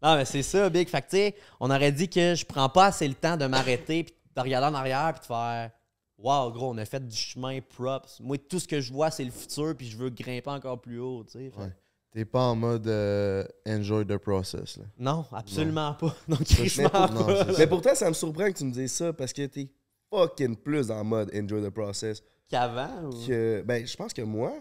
Non, 0.02 0.16
mais 0.16 0.26
c'est 0.26 0.44
ça, 0.44 0.70
Big. 0.70 0.88
Fait 0.90 1.02
que, 1.02 1.10
tu 1.10 1.16
sais, 1.18 1.36
on 1.60 1.70
aurait 1.72 1.92
dit 1.92 2.08
que 2.10 2.36
je 2.36 2.46
prends 2.46 2.70
pas 2.70 2.86
assez 2.88 3.08
le 3.08 3.16
temps 3.16 3.38
de 3.38 3.46
m'arrêter 3.48 4.04
puis 4.04 4.14
de 4.36 4.42
regarder 4.42 4.68
en 4.68 4.80
arrière 4.80 5.12
puis 5.14 5.22
de 5.22 5.26
faire 5.26 5.72
Wow, 6.20 6.52
gros, 6.52 6.72
on 6.72 6.78
a 6.80 6.86
fait 6.86 7.08
du 7.08 7.16
chemin 7.16 7.60
props. 7.62 8.20
Moi, 8.22 8.38
tout 8.40 8.60
ce 8.60 8.68
que 8.68 8.82
je 8.82 8.92
vois, 8.92 9.12
c'est 9.12 9.24
le 9.24 9.30
futur 9.32 9.76
puis 9.78 9.88
je 9.88 9.96
veux 9.98 10.10
grimper 10.10 10.50
encore 10.50 10.82
plus 10.82 11.00
haut, 11.00 11.24
tu 11.24 11.34
sais. 11.34 11.52
Ouais. 11.56 11.72
T'es 12.12 12.26
pas 12.26 12.42
en 12.42 12.56
mode 12.56 12.88
euh, 12.88 13.44
enjoy 13.68 14.04
the 14.06 14.18
process. 14.18 14.78
Là. 14.78 14.86
Non, 14.98 15.26
absolument 15.32 15.94
pas. 15.94 16.16
Non, 16.28 16.38
Mais, 16.40 16.84
non, 16.84 16.90
pas. 16.90 17.46
mais 17.60 17.68
pourtant, 17.68 17.94
ça 17.94 18.10
me 18.10 18.14
surprend 18.16 18.46
que 18.52 18.58
tu 18.58 18.64
me 18.66 18.72
dises 18.72 18.94
ça 18.94 19.14
parce 19.14 19.32
que 19.34 19.46
t'es 19.46 19.70
fucking 20.12 20.56
plus 20.56 20.90
en 20.90 21.04
mode 21.04 21.30
enjoy 21.36 21.62
the 21.62 21.70
process 21.70 22.24
Qu'avant? 22.50 23.04
ou- 23.04 23.28
que. 23.28 23.62
Ben, 23.64 23.86
je 23.86 23.96
pense 23.96 24.14
que 24.14 24.24
moi. 24.24 24.54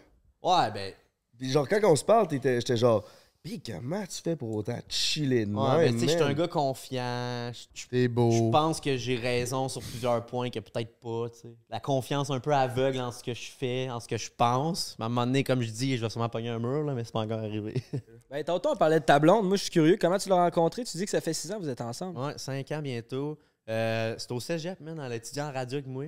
Ouais, 0.42 0.70
ben. 0.72 0.92
Puis 1.38 1.50
genre, 1.50 1.66
quand 1.66 1.80
on 1.84 1.96
se 1.96 2.04
parle, 2.04 2.26
t'étais- 2.28 2.56
j'étais 2.60 2.76
genre, 2.76 3.04
Pis 3.46 3.60
comment 3.60 4.04
tu 4.06 4.20
fais 4.22 4.34
pour 4.34 4.54
autant 4.56 4.78
chiller 4.88 5.46
de 5.46 5.54
Ouais, 5.54 5.84
même, 5.84 5.92
ben, 5.92 5.94
tu 5.94 6.00
sais, 6.00 6.06
je 6.08 6.10
suis 6.12 6.22
un 6.22 6.32
gars 6.34 6.48
confiant. 6.48 7.52
Je- 7.52 7.80
je- 7.80 7.86
T'es 7.86 8.02
Je 8.02 8.08
beau. 8.08 8.50
pense 8.50 8.80
que 8.80 8.96
j'ai 8.96 9.14
raison 9.16 9.68
sur 9.68 9.80
plusieurs 9.82 10.26
points 10.26 10.50
que 10.50 10.58
peut-être 10.58 10.98
pas, 10.98 11.28
tu 11.30 11.38
sais. 11.42 11.54
La 11.70 11.78
confiance 11.78 12.28
un 12.30 12.40
peu 12.40 12.52
aveugle 12.52 12.98
en 13.00 13.12
ce 13.12 13.22
que 13.22 13.34
je 13.34 13.50
fais, 13.56 13.88
en 13.88 14.00
ce 14.00 14.08
que 14.08 14.16
je 14.16 14.30
pense. 14.36 14.96
Mais 14.98 15.04
à 15.04 15.06
un 15.06 15.08
moment 15.10 15.26
donné, 15.26 15.44
comme 15.44 15.62
je 15.62 15.70
dis, 15.70 15.96
je 15.96 16.02
vais 16.04 16.10
sûrement 16.10 16.28
pogner 16.28 16.48
un 16.48 16.58
mur, 16.58 16.82
là, 16.82 16.92
mais 16.94 17.04
c'est 17.04 17.12
pas 17.12 17.20
encore 17.20 17.38
arrivé. 17.38 17.74
Ben, 18.30 18.42
tantôt, 18.42 18.70
on 18.72 18.76
parlait 18.76 18.98
de 18.98 19.04
ta 19.04 19.20
blonde. 19.20 19.46
Moi, 19.46 19.56
je 19.56 19.62
suis 19.62 19.70
curieux. 19.70 19.96
Comment 20.00 20.18
tu 20.18 20.28
l'as 20.28 20.34
rencontré? 20.42 20.82
Tu 20.82 20.96
dis 20.96 21.04
que 21.04 21.10
ça 21.12 21.20
fait 21.20 21.32
6 21.32 21.52
ans 21.52 21.58
que 21.58 21.62
vous 21.62 21.68
êtes 21.68 21.80
ensemble. 21.80 22.18
ouais, 22.18 22.32
5 22.36 22.72
ans 22.72 22.82
bientôt. 22.82 23.38
Euh, 23.68 24.16
c'était 24.18 24.32
au 24.34 24.40
cégep, 24.40 24.80
man, 24.80 25.00
elle 25.04 25.12
étudiait 25.12 25.42
en 25.42 25.52
radio 25.52 25.76
avec 25.78 25.86
moi. 25.86 26.04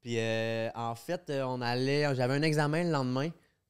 Puis 0.00 0.14
euh, 0.18 0.70
en 0.74 0.94
fait, 0.94 1.28
euh, 1.28 1.42
on 1.46 1.60
allait, 1.60 2.14
j'avais 2.14 2.34
un 2.34 2.42
examen 2.42 2.84
le 2.84 2.90
lendemain. 2.90 3.28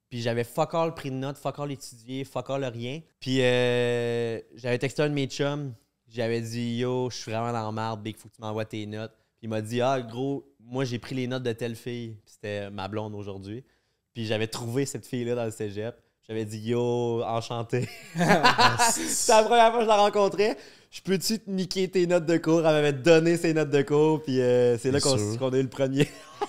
Puis 0.09 0.23
j'avais 0.23 0.45
fuck 0.45 0.75
all 0.75 0.95
pris 0.95 1.11
de 1.11 1.17
notes, 1.17 1.37
fuck 1.37 1.59
all 1.59 1.71
étudié, 1.71 2.25
fuck 2.25 2.49
all 2.51 2.65
rien. 2.65 3.01
Puis 3.21 3.43
euh, 3.43 4.41
j'avais 4.55 4.79
texté 4.79 5.03
un 5.03 5.09
de 5.09 5.15
mes 5.15 5.27
chums. 5.27 5.75
J'avais 6.09 6.41
dit 6.41 6.79
Yo, 6.79 7.11
je 7.11 7.17
suis 7.17 7.31
vraiment 7.31 7.53
dans 7.53 7.67
la 7.67 7.73
merde, 7.73 8.03
Big, 8.03 8.17
faut 8.17 8.29
que 8.29 8.35
tu 8.35 8.41
m'envoies 8.41 8.65
tes 8.65 8.87
notes. 8.87 9.13
Puis 9.37 9.47
il 9.47 9.49
m'a 9.51 9.61
dit 9.61 9.83
Ah, 9.83 10.01
gros, 10.01 10.51
moi 10.59 10.85
j'ai 10.85 10.99
pris 10.99 11.15
les 11.15 11.27
notes 11.27 11.43
de 11.43 11.53
telle 11.53 11.77
fille. 11.77 12.17
C'était 12.25 12.71
ma 12.71 12.89
blonde 12.89 13.15
aujourd'hui. 13.15 13.65
Puis 14.15 14.25
j'avais 14.25 14.47
trouvé 14.47 14.87
cette 14.87 15.07
fille-là 15.07 15.35
dans 15.35 15.45
le 15.45 15.51
cégep. 15.51 15.95
J'avais 16.27 16.47
dit 16.47 16.59
Yo, 16.59 17.23
enchanté. 17.25 17.89
C'était 18.91 19.33
la 19.33 19.43
première 19.43 19.71
fois 19.71 19.79
que 19.79 19.85
je 19.85 19.89
la 19.89 19.97
rencontrais. 19.97 20.57
Je 20.91 21.03
peux-tu 21.03 21.39
te 21.39 21.51
niquer 21.51 21.89
tes 21.89 22.07
notes 22.07 22.25
de 22.25 22.39
cours? 22.39 22.61
Elle 22.61 22.75
m'avait 22.75 22.93
donné 22.93 23.37
ses 23.37 23.53
notes 23.53 23.71
de 23.71 23.83
cours, 23.83 24.23
puis 24.23 24.41
euh, 24.41 24.79
c'est 24.79 24.91
là 24.91 25.01
qu'on 25.01 25.17
qu'on 25.37 25.53
a 25.53 25.59
eu 25.59 25.63
le 25.63 25.69
premier. 25.69 26.09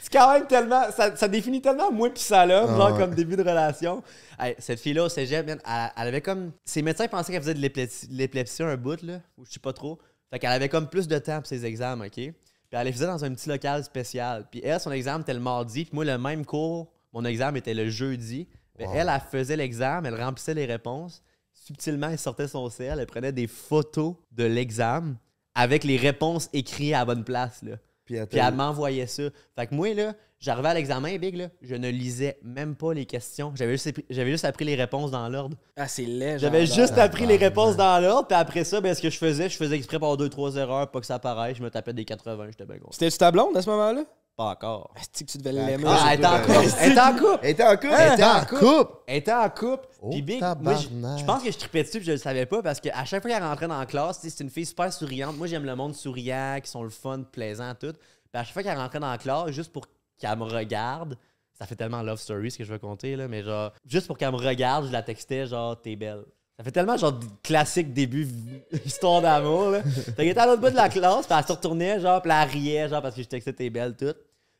c'est 0.00 0.10
quand 0.10 0.32
même 0.32 0.46
tellement. 0.46 0.90
Ça, 0.90 1.14
ça 1.16 1.28
définit 1.28 1.60
tellement 1.60 1.92
moi 1.92 2.08
puis 2.08 2.22
ça 2.22 2.46
là, 2.46 2.64
Ah 2.66 2.76
genre 2.76 2.92
ouais. 2.92 2.98
comme 2.98 3.14
début 3.14 3.36
de 3.36 3.42
relation. 3.42 4.02
Hey, 4.38 4.54
cette 4.58 4.80
fille-là 4.80 5.04
au 5.04 5.08
cégep, 5.10 5.46
man, 5.46 5.58
elle, 5.66 5.90
elle 5.96 6.08
avait 6.08 6.22
comme. 6.22 6.52
Ses 6.64 6.80
médecins 6.80 7.08
pensaient 7.08 7.32
qu'elle 7.32 7.42
faisait 7.42 7.54
de 7.54 7.60
l'épilepsie 7.60 8.06
l'épilepsie 8.10 8.62
un 8.62 8.76
bout, 8.76 9.02
là, 9.02 9.20
ou 9.36 9.44
je 9.44 9.52
sais 9.52 9.60
pas 9.60 9.74
trop. 9.74 9.98
Fait 10.30 10.38
qu'elle 10.38 10.52
avait 10.52 10.70
comme 10.70 10.88
plus 10.88 11.06
de 11.06 11.18
temps 11.18 11.38
pour 11.38 11.46
ses 11.46 11.66
examens, 11.66 12.06
OK? 12.06 12.12
Puis 12.14 12.32
elle 12.70 12.86
les 12.86 12.92
faisait 12.92 13.06
dans 13.06 13.22
un 13.24 13.34
petit 13.34 13.48
local 13.50 13.84
spécial. 13.84 14.46
Puis 14.50 14.62
elle, 14.64 14.80
son 14.80 14.92
examen 14.92 15.20
était 15.20 15.34
le 15.34 15.40
mardi, 15.40 15.84
puis 15.84 15.94
moi, 15.94 16.04
le 16.06 16.16
même 16.16 16.46
cours, 16.46 16.90
mon 17.12 17.24
examen 17.24 17.58
était 17.58 17.74
le 17.74 17.90
jeudi. 17.90 18.48
Mais 18.78 18.86
elle, 18.94 19.12
elle 19.14 19.22
faisait 19.30 19.56
l'examen, 19.56 20.08
elle 20.08 20.20
remplissait 20.20 20.54
les 20.54 20.64
réponses. 20.64 21.22
Subtilement, 21.66 22.10
elle 22.10 22.18
sortait 22.18 22.46
son 22.46 22.68
sel, 22.68 22.98
elle 23.00 23.06
prenait 23.06 23.32
des 23.32 23.46
photos 23.46 24.16
de 24.32 24.44
l'examen 24.44 25.14
avec 25.54 25.84
les 25.84 25.96
réponses 25.96 26.50
écrites 26.52 26.92
à 26.92 26.98
la 26.98 27.04
bonne 27.06 27.24
place, 27.24 27.62
là. 27.62 27.76
Puis 28.04 28.16
elle 28.16 28.26
Puis 28.26 28.38
t'a- 28.38 28.48
elle 28.48 28.54
m'envoyait 28.54 29.06
ça. 29.06 29.22
Fait 29.58 29.66
que 29.66 29.74
moi, 29.74 29.94
là, 29.94 30.12
j'arrivais 30.38 30.68
à 30.68 30.74
l'examen, 30.74 31.16
Big, 31.16 31.36
là, 31.36 31.48
je 31.62 31.74
ne 31.74 31.88
lisais 31.88 32.38
même 32.42 32.76
pas 32.76 32.92
les 32.92 33.06
questions. 33.06 33.50
J'avais 33.54 33.78
juste, 33.78 33.98
juste 34.10 34.44
appris 34.44 34.66
les 34.66 34.74
réponses 34.74 35.10
dans 35.10 35.26
l'ordre. 35.30 35.56
Ah, 35.76 35.88
c'est 35.88 36.04
laid. 36.04 36.38
J'avais 36.38 36.66
juste 36.66 36.98
appris 36.98 37.24
les 37.24 37.36
réponses 37.38 37.76
dans 37.76 37.98
l'ordre, 37.98 38.28
puis 38.28 38.36
après 38.36 38.64
ça, 38.64 38.82
ben, 38.82 38.94
ce 38.94 39.00
que 39.00 39.08
je 39.08 39.16
faisais, 39.16 39.48
je 39.48 39.56
faisais 39.56 39.76
exprès 39.76 39.98
par 39.98 40.18
deux, 40.18 40.28
trois 40.28 40.54
erreurs, 40.56 40.90
pas 40.90 41.00
que 41.00 41.06
ça 41.06 41.14
apparaisse. 41.14 41.56
Je 41.56 41.62
me 41.62 41.70
tapais 41.70 41.94
des 41.94 42.04
80, 42.04 42.48
j'étais 42.50 42.66
bien 42.66 42.76
content. 42.76 42.92
C'était-tu 42.92 43.16
ta 43.16 43.30
blonde 43.30 43.56
à 43.56 43.62
ce 43.62 43.70
moment-là? 43.70 44.04
Pas 44.36 44.46
encore. 44.46 44.92
Est-ce 44.96 45.24
que 45.24 45.30
tu 45.30 45.38
devais 45.38 45.52
l'aimer? 45.52 45.84
Ah, 45.86 46.08
elle 46.12 46.18
était 46.18 46.26
en 46.26 46.40
couple. 46.40 46.78
Elle 46.80 46.90
était 46.90 47.00
en 47.00 47.12
couple. 47.12 47.38
Elle 47.42 47.50
était 47.50 47.64
en 47.64 47.76
couple? 47.76 47.94
Elle 47.96 48.12
était 48.12 48.24
en 48.24 48.44
couple! 48.44 48.92
Elle 49.06 49.16
était 49.16 49.32
en 49.32 49.50
couple. 49.50 49.88
Puis 50.10 50.22
Big, 50.22 50.42
moi, 50.60 50.74
je, 50.74 51.24
pense 51.24 51.42
que 51.42 51.52
je 51.52 51.58
tripais 51.58 51.84
dessus 51.84 51.98
puis 51.98 52.06
je 52.06 52.12
le 52.12 52.18
savais 52.18 52.44
pas 52.44 52.60
parce 52.60 52.80
qu'à 52.80 53.04
chaque 53.04 53.22
fois 53.22 53.30
qu'elle 53.30 53.42
rentrait 53.42 53.68
dans 53.68 53.78
la 53.78 53.86
classe, 53.86 54.18
c'est 54.20 54.40
une 54.40 54.50
fille 54.50 54.66
super 54.66 54.92
souriante. 54.92 55.36
Moi, 55.36 55.46
j'aime 55.46 55.64
le 55.64 55.76
monde 55.76 55.94
souriant, 55.94 56.58
qui 56.62 56.68
sont 56.68 56.82
le 56.82 56.90
fun, 56.90 57.22
plaisant, 57.22 57.74
tout. 57.78 57.92
Puis 57.92 58.40
à 58.40 58.42
chaque 58.42 58.54
fois 58.54 58.62
qu'elle 58.64 58.76
rentrait 58.76 58.98
dans 58.98 59.10
la 59.10 59.18
classe, 59.18 59.50
juste 59.50 59.72
pour 59.72 59.86
qu'elle 60.18 60.36
me 60.36 60.44
regarde, 60.44 61.16
ça 61.52 61.66
fait 61.66 61.76
tellement 61.76 62.02
love 62.02 62.18
story 62.18 62.50
ce 62.50 62.58
que 62.58 62.64
je 62.64 62.72
veux 62.72 62.80
compter, 62.80 63.14
là, 63.14 63.28
mais 63.28 63.44
genre, 63.44 63.72
juste 63.86 64.08
pour 64.08 64.18
qu'elle 64.18 64.32
me 64.32 64.36
regarde, 64.36 64.86
je 64.86 64.92
la 64.92 65.02
textais 65.02 65.46
genre, 65.46 65.80
t'es 65.80 65.94
belle. 65.94 66.24
Ça 66.56 66.62
fait 66.62 66.70
tellement 66.70 66.96
genre 66.96 67.18
classique 67.42 67.92
début 67.92 68.28
histoire 68.84 69.20
d'amour, 69.20 69.70
là. 69.70 69.82
Fait 69.82 70.26
était 70.26 70.38
à 70.38 70.46
l'autre 70.46 70.60
bout 70.60 70.70
de 70.70 70.76
la 70.76 70.88
classe, 70.88 71.26
puis 71.26 71.36
elle 71.36 71.44
se 71.44 71.52
retournait, 71.52 72.00
genre, 72.00 72.22
puis 72.22 72.30
elle 72.30 72.48
riait, 72.48 72.88
genre, 72.88 73.02
parce 73.02 73.16
que 73.16 73.22
je 73.22 73.28
textais 73.28 73.52
t'es 73.52 73.70
belle, 73.70 73.96
tout. 73.96 74.14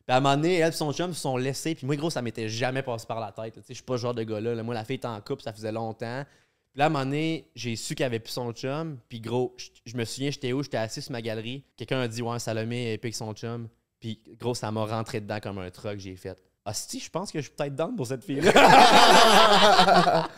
Puis 0.06 0.12
à 0.12 0.18
un 0.18 0.20
moment 0.20 0.36
donné, 0.36 0.56
elle 0.56 0.68
et 0.68 0.72
son 0.72 0.92
chum 0.92 1.14
se 1.14 1.20
sont 1.20 1.36
laissés. 1.36 1.74
Puis 1.74 1.86
moi, 1.86 1.96
gros, 1.96 2.10
ça 2.10 2.20
m'était 2.20 2.48
jamais 2.48 2.82
passé 2.82 3.06
par 3.06 3.20
la 3.20 3.32
tête. 3.32 3.58
Je 3.66 3.72
suis 3.72 3.82
pas 3.82 3.96
ce 3.96 4.02
genre 4.02 4.14
de 4.14 4.22
gars-là. 4.22 4.54
là. 4.54 4.62
Moi, 4.62 4.74
la 4.74 4.84
fille 4.84 4.96
était 4.96 5.06
en 5.06 5.20
couple, 5.20 5.42
ça 5.42 5.52
faisait 5.52 5.72
longtemps. 5.72 6.24
Puis 6.70 6.78
là, 6.78 6.84
à 6.84 6.86
un 6.88 6.90
moment 6.90 7.06
donné, 7.06 7.48
j'ai 7.54 7.74
su 7.74 7.94
qu'elle 7.94 8.06
avait 8.06 8.18
plus 8.18 8.32
son 8.32 8.52
chum. 8.52 8.98
Puis 9.08 9.20
gros, 9.20 9.56
je, 9.86 9.96
me 9.96 10.04
souviens, 10.04 10.30
j'étais 10.30 10.52
où? 10.52 10.62
J'étais 10.62 10.76
assis 10.76 11.00
sur 11.00 11.12
ma 11.12 11.22
galerie. 11.22 11.64
Quelqu'un 11.76 12.00
a 12.00 12.08
dit, 12.08 12.20
ouais, 12.20 12.38
Salomé 12.38 12.98
avec 13.02 13.14
son 13.14 13.32
chum. 13.32 13.68
Puis 13.98 14.20
gros, 14.38 14.54
ça 14.54 14.70
m'a 14.70 14.84
rentré 14.84 15.20
dedans 15.20 15.40
comme 15.40 15.58
un 15.58 15.70
truc. 15.70 16.00
J'ai 16.00 16.16
fait, 16.16 16.38
ah, 16.66 16.72
si, 16.72 16.98
je 17.00 17.10
pense 17.10 17.30
que 17.30 17.38
je 17.40 17.44
suis 17.44 17.52
peut-être 17.54 17.74
down 17.76 17.94
pour 17.94 18.06
cette 18.06 18.24
fille-là. 18.24 18.50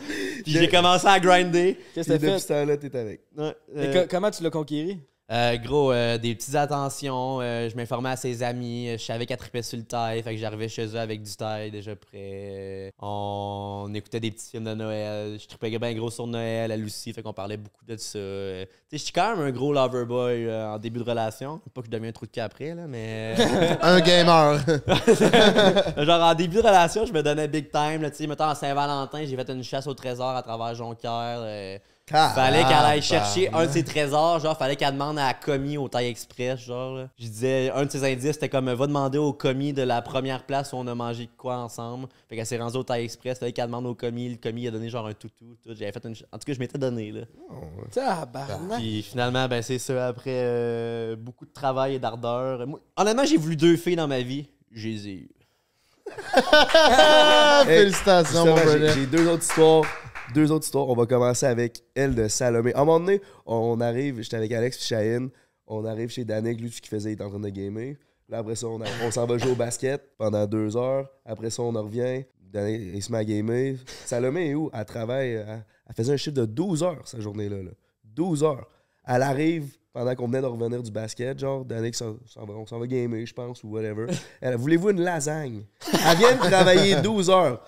J'ai 0.45 0.67
commencé 0.67 1.07
à 1.07 1.19
grinder. 1.19 1.77
Qu'est-ce 1.93 2.07
que 2.09 2.13
t'as 2.13 2.19
depuis 2.19 2.33
fait? 2.33 2.39
ce 2.39 2.47
temps-là, 2.49 2.77
t'es 2.77 2.95
avec. 2.97 3.21
Ouais, 3.37 3.55
euh, 3.77 4.01
co- 4.03 4.07
comment 4.09 4.29
tu 4.31 4.43
l'as 4.43 4.49
conquéri? 4.49 4.99
Euh, 5.29 5.57
gros, 5.57 5.91
euh, 5.91 6.17
des 6.17 6.33
petites 6.35 6.55
attentions. 6.55 7.39
euh, 7.41 7.69
je 7.69 7.75
m'informais 7.75 8.11
à 8.11 8.15
ses 8.15 8.43
amis. 8.43 8.87
euh, 8.87 8.97
Je 8.97 9.03
savais 9.03 9.25
qu'elle 9.25 9.35
tripait 9.37 9.61
sur 9.61 9.77
le 9.77 9.83
taille. 9.83 10.23
Fait 10.23 10.33
que 10.33 10.39
j'arrivais 10.39 10.69
chez 10.69 10.85
eux 10.87 10.99
avec 10.99 11.21
du 11.21 11.35
taille 11.35 11.69
déjà 11.69 11.95
prêt. 11.97 12.93
On 12.99 13.91
écoutait 13.93 14.21
des 14.21 14.31
petits 14.31 14.51
films 14.51 14.63
de 14.63 14.73
Noël. 14.73 15.37
Je 15.37 15.45
tripais 15.47 15.77
bien 15.77 15.93
gros 15.93 16.09
sur 16.09 16.27
Noël, 16.27 16.71
elle 16.71 16.85
aussi. 16.85 17.11
Fait 17.11 17.21
qu'on 17.21 17.33
parlait 17.33 17.57
beaucoup 17.57 17.83
de 17.85 17.97
ça. 17.97 18.17
Tu 18.19 18.19
sais, 18.19 18.67
je 18.93 18.97
suis 18.97 19.11
quand 19.11 19.35
même 19.35 19.45
un 19.45 19.51
gros 19.51 19.73
lover 19.73 20.05
boy 20.05 20.49
en 20.49 20.77
début 20.79 20.99
de 20.99 21.03
relation. 21.09 21.59
Pas 21.73 21.81
que 21.81 21.87
je 21.87 21.91
deviens 21.91 22.09
un 22.09 22.13
trou 22.13 22.25
de 22.25 22.31
cul 22.31 22.39
après, 22.39 22.73
là, 22.73 22.87
mais. 22.87 23.35
Un 23.81 23.99
gamer! 23.99 24.59
Genre, 25.97 26.21
en 26.23 26.33
début 26.35 26.55
de 26.57 26.61
relation, 26.61 27.05
je 27.05 27.11
me 27.11 27.21
donnais 27.21 27.47
big 27.49 27.69
time. 27.69 28.01
Là, 28.01 28.09
tu 28.11 28.17
sais, 28.17 28.27
mettons, 28.27 28.45
à 28.45 28.55
Saint-Valentin, 28.55 29.25
j'ai 29.25 29.35
fait 29.35 29.49
une 29.49 29.63
chasse 29.63 29.87
au 29.87 29.93
trésor 29.93 30.29
à 30.29 30.41
travers 30.41 30.73
Jonquière. 30.75 31.79
Fallait 32.09 32.63
qu'elle 32.63 32.71
aille 32.73 33.01
chercher 33.01 33.53
un 33.53 33.65
de 33.65 33.71
ses 33.71 33.83
trésors, 33.83 34.39
genre, 34.39 34.57
fallait 34.57 34.77
qu'elle 34.77 34.93
demande 34.93 35.19
à 35.19 35.27
la 35.27 35.33
commis 35.33 35.77
au 35.77 35.89
taille 35.89 36.07
express, 36.07 36.61
genre. 36.61 36.95
là. 36.95 37.09
Je 37.19 37.25
disais, 37.27 37.69
un 37.71 37.83
de 37.85 37.91
ses 37.91 38.03
indices, 38.05 38.33
c'était 38.33 38.47
comme, 38.47 38.71
va 38.71 38.87
demander 38.87 39.17
au 39.17 39.33
commis 39.33 39.73
de 39.73 39.81
la 39.81 40.01
première 40.01 40.43
place 40.45 40.71
où 40.71 40.77
on 40.77 40.87
a 40.87 40.95
mangé 40.95 41.29
quoi 41.37 41.57
ensemble. 41.57 42.07
Fait 42.29 42.37
qu'elle 42.37 42.45
s'est 42.45 42.57
rendue 42.57 42.77
au 42.77 42.83
taille 42.83 43.03
express, 43.03 43.39
fallait 43.39 43.51
qu'elle 43.51 43.65
demande 43.65 43.87
au 43.87 43.93
commis, 43.93 44.29
le 44.29 44.37
commis 44.37 44.67
a 44.67 44.71
donné 44.71 44.89
genre 44.89 45.05
un 45.05 45.13
toutou, 45.13 45.57
tout. 45.61 45.75
J'avais 45.75 45.91
fait 45.91 46.05
une. 46.05 46.15
En 46.31 46.37
tout 46.37 46.45
cas, 46.45 46.53
je 46.53 46.59
m'étais 46.59 46.77
donné, 46.77 47.11
là. 47.11 47.21
Tabarnak. 47.91 48.79
Puis 48.79 49.03
finalement, 49.03 49.45
ben 49.49 49.61
c'est 49.61 49.79
ça, 49.79 50.07
après 50.07 50.31
euh, 50.33 51.15
beaucoup 51.17 51.45
de 51.45 51.51
travail 51.53 51.95
et 51.95 51.99
d'ardeur. 51.99 52.65
Moi, 52.65 52.79
honnêtement, 52.95 53.25
j'ai 53.25 53.37
voulu 53.37 53.57
deux 53.57 53.75
filles 53.75 53.97
dans 53.97 54.07
ma 54.07 54.21
vie. 54.21 54.47
J'ai 54.71 54.91
les 54.91 55.07
ai 55.07 55.13
eues. 55.13 55.29
Hey, 56.35 57.65
félicitations, 57.65 58.45
mon. 58.45 58.55
J'ai 58.93 59.05
deux 59.07 59.27
autres 59.27 59.43
histoires. 59.43 59.83
Deux 60.33 60.51
autres 60.51 60.65
histoires. 60.65 60.87
On 60.89 60.95
va 60.95 61.05
commencer 61.05 61.45
avec 61.45 61.83
elle 61.95 62.13
de 62.13 62.27
Salomé. 62.27 62.73
À 62.73 62.81
un 62.81 62.85
moment 62.85 62.99
donné, 62.99 63.21
on 63.45 63.79
arrive, 63.79 64.21
j'étais 64.21 64.35
avec 64.35 64.51
Alex 64.51 64.77
et 64.77 64.81
Chahine. 64.81 65.29
On 65.67 65.85
arrive 65.85 66.09
chez 66.09 66.25
Danick, 66.25 66.59
lui, 66.59 66.71
ce 66.71 66.81
qu'il 66.81 66.89
faisait, 66.89 67.11
il 67.11 67.13
était 67.13 67.23
en 67.23 67.29
train 67.29 67.39
de 67.39 67.49
gamer. 67.49 67.95
Là, 68.29 68.39
après 68.39 68.55
ça, 68.55 68.67
on, 68.67 69.11
s'en 69.11 69.25
va 69.25 69.37
jouer 69.37 69.51
au 69.51 69.55
basket 69.55 70.01
pendant 70.17 70.45
deux 70.45 70.75
heures. 70.75 71.09
Après 71.25 71.49
ça, 71.49 71.63
on 71.63 71.75
en 71.75 71.83
revient. 71.83 72.23
Danick, 72.41 72.81
il 72.93 73.01
se 73.01 73.11
met 73.11 73.19
à 73.19 73.25
gamer. 73.25 73.75
Salomé 74.05 74.49
est 74.49 74.55
où? 74.55 74.69
Elle 74.73 74.85
travaille. 74.85 75.31
Elle, 75.31 75.63
faisait 75.95 76.13
un 76.13 76.17
chiffre 76.17 76.35
de 76.35 76.45
12 76.45 76.83
heures, 76.83 77.07
cette 77.07 77.21
journée-là. 77.21 77.63
là. 77.63 77.71
12 78.03 78.43
heures. 78.43 78.67
Elle 79.05 79.21
arrive 79.21 79.77
pendant 79.93 80.13
qu'on 80.13 80.27
venait 80.27 80.41
de 80.41 80.45
revenir 80.45 80.83
du 80.83 80.91
basket, 80.91 81.39
genre, 81.39 81.65
Danick 81.65 81.97
va, 81.99 82.13
on 82.53 82.67
s'en 82.67 82.77
va 82.77 82.85
gamer, 82.85 83.25
je 83.25 83.33
pense, 83.33 83.63
ou 83.63 83.69
whatever. 83.69 84.05
Elle, 84.41 84.55
voulez-vous 84.55 84.91
une 84.91 85.01
lasagne? 85.01 85.63
Elle 85.91 86.17
vient 86.17 86.35
de 86.35 86.39
travailler 86.39 87.01
12 87.01 87.29
heures. 87.29 87.63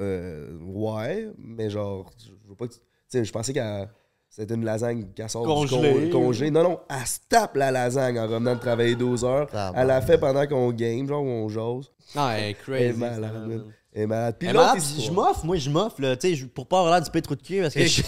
Euh, 0.00 0.48
ouais, 0.64 1.28
mais 1.38 1.70
genre, 1.70 2.10
je 2.18 2.24
je 2.26 2.30
veux 2.48 2.54
pas 2.56 2.66
que 2.66 2.72
tu 2.74 2.80
sais, 3.08 3.24
je 3.24 3.32
pensais 3.32 3.52
que 3.52 3.60
c'était 4.28 4.54
une 4.54 4.64
lasagne 4.64 5.06
qu'elle 5.14 5.28
sort 5.28 5.44
Congelée. 5.44 6.06
du 6.06 6.10
con-. 6.10 6.32
Non, 6.52 6.62
non, 6.62 6.80
elle 6.88 7.06
se 7.06 7.18
tape 7.28 7.56
la 7.56 7.70
lasagne 7.70 8.18
en 8.18 8.22
revenant 8.24 8.54
de 8.54 8.60
travailler 8.60 8.94
12 8.96 9.24
heures. 9.24 9.48
Ah, 9.52 9.72
elle 9.76 9.86
l'a 9.88 10.00
bon. 10.00 10.06
fait 10.06 10.18
pendant 10.18 10.46
qu'on 10.46 10.70
game, 10.72 11.06
genre, 11.08 11.22
on 11.22 11.48
jase. 11.48 11.90
Non, 12.14 12.30
elle 12.30 12.38
est 12.38 12.42
Elle 12.42 12.50
est 12.50 12.54
crazy. 12.54 12.84
Elle 12.84 12.90
est 12.90 12.96
malade. 12.96 13.58
Puis 13.58 13.74
Elle 13.92 14.02
est 14.02 14.06
malade, 14.06 14.36
puis 14.78 14.82
je 14.94 15.00
histoire- 15.00 15.26
m'offre, 15.28 15.44
moi 15.44 15.56
je 15.56 15.68
m'offre, 15.70 16.00
là, 16.00 16.16
tu 16.16 16.28
sais, 16.28 16.34
je- 16.36 16.46
pour 16.46 16.66
pas 16.68 16.78
avoir 16.78 16.92
l'air 16.94 17.02
du 17.02 17.10
pétrou 17.10 17.34
de 17.34 17.42
cul, 17.42 17.60
parce 17.60 17.74
que 17.74 17.84
je- 17.84 18.02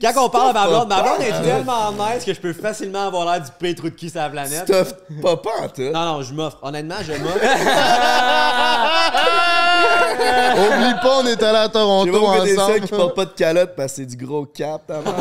Quand 0.00 0.26
on 0.26 0.28
parle 0.28 0.50
à 0.50 0.52
ma 0.52 0.66
blonde, 0.68 0.88
ma 0.88 1.02
blonde 1.02 1.20
est 1.22 1.42
tellement 1.42 1.92
nice 1.92 2.24
que 2.24 2.32
je 2.34 2.40
peux 2.40 2.52
facilement 2.52 3.06
avoir 3.08 3.24
l'air 3.32 3.44
du 3.44 3.50
pétrou 3.58 3.88
de 3.90 3.94
cul 3.94 4.10
sur 4.10 4.20
la 4.20 4.28
planète. 4.30 4.62
Stuff 4.64 4.94
pas 5.22 5.36
pas 5.38 5.60
en 5.62 5.68
tout. 5.68 5.82
Non, 5.82 6.04
non, 6.04 6.22
je 6.22 6.34
m'offre. 6.34 6.58
Honnêtement, 6.62 6.96
je 7.02 7.12
m'offre. 7.12 7.40
Oublie 10.04 11.00
pas, 11.02 11.18
on 11.22 11.26
est 11.26 11.42
allé 11.42 11.58
à 11.58 11.64
J'ai 11.66 11.72
Toronto 11.72 12.12
pas 12.26 12.44
des 12.44 12.58
ensemble. 12.58 12.72
seuls 12.72 12.80
qui 12.82 12.88
portent 12.88 13.16
pas 13.16 13.24
de 13.26 13.30
calotte 13.32 13.74
parce 13.76 13.92
que 13.92 13.96
c'est 13.96 14.06
du 14.06 14.16
gros 14.16 14.46
cap, 14.46 14.86
ta 14.86 15.00
mère. 15.00 15.14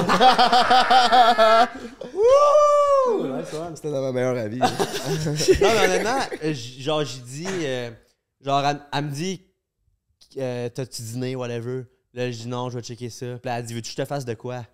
C'était 3.76 3.92
dans 3.92 4.02
ma 4.02 4.12
meilleure 4.12 4.38
avis. 4.38 4.60
non, 4.60 4.68
mais 5.62 5.86
honnêtement, 5.86 6.20
euh, 6.44 6.54
j- 6.54 6.82
genre, 6.82 7.04
j'ai 7.04 7.20
dit. 7.22 7.48
euh, 7.66 7.92
genre, 8.42 8.66
elle, 8.66 8.80
elle 8.94 9.06
me 9.06 9.12
dit 9.12 9.42
euh, 10.38 10.70
T'as-tu 10.70 11.02
dîné, 11.02 11.36
whatever? 11.36 11.84
Là, 12.14 12.32
je 12.32 12.38
dis 12.38 12.48
non, 12.48 12.70
je 12.70 12.78
vais 12.78 12.84
checker 12.84 13.10
ça. 13.10 13.26
Puis 13.42 13.50
là, 13.50 13.60
elle 13.60 13.66
dit 13.66 13.74
Veux-tu 13.74 13.90
que 13.94 13.98
je 13.98 14.02
te 14.04 14.06
fasse 14.08 14.26
de 14.26 14.34
quoi? 14.34 14.56
Là, 14.58 14.66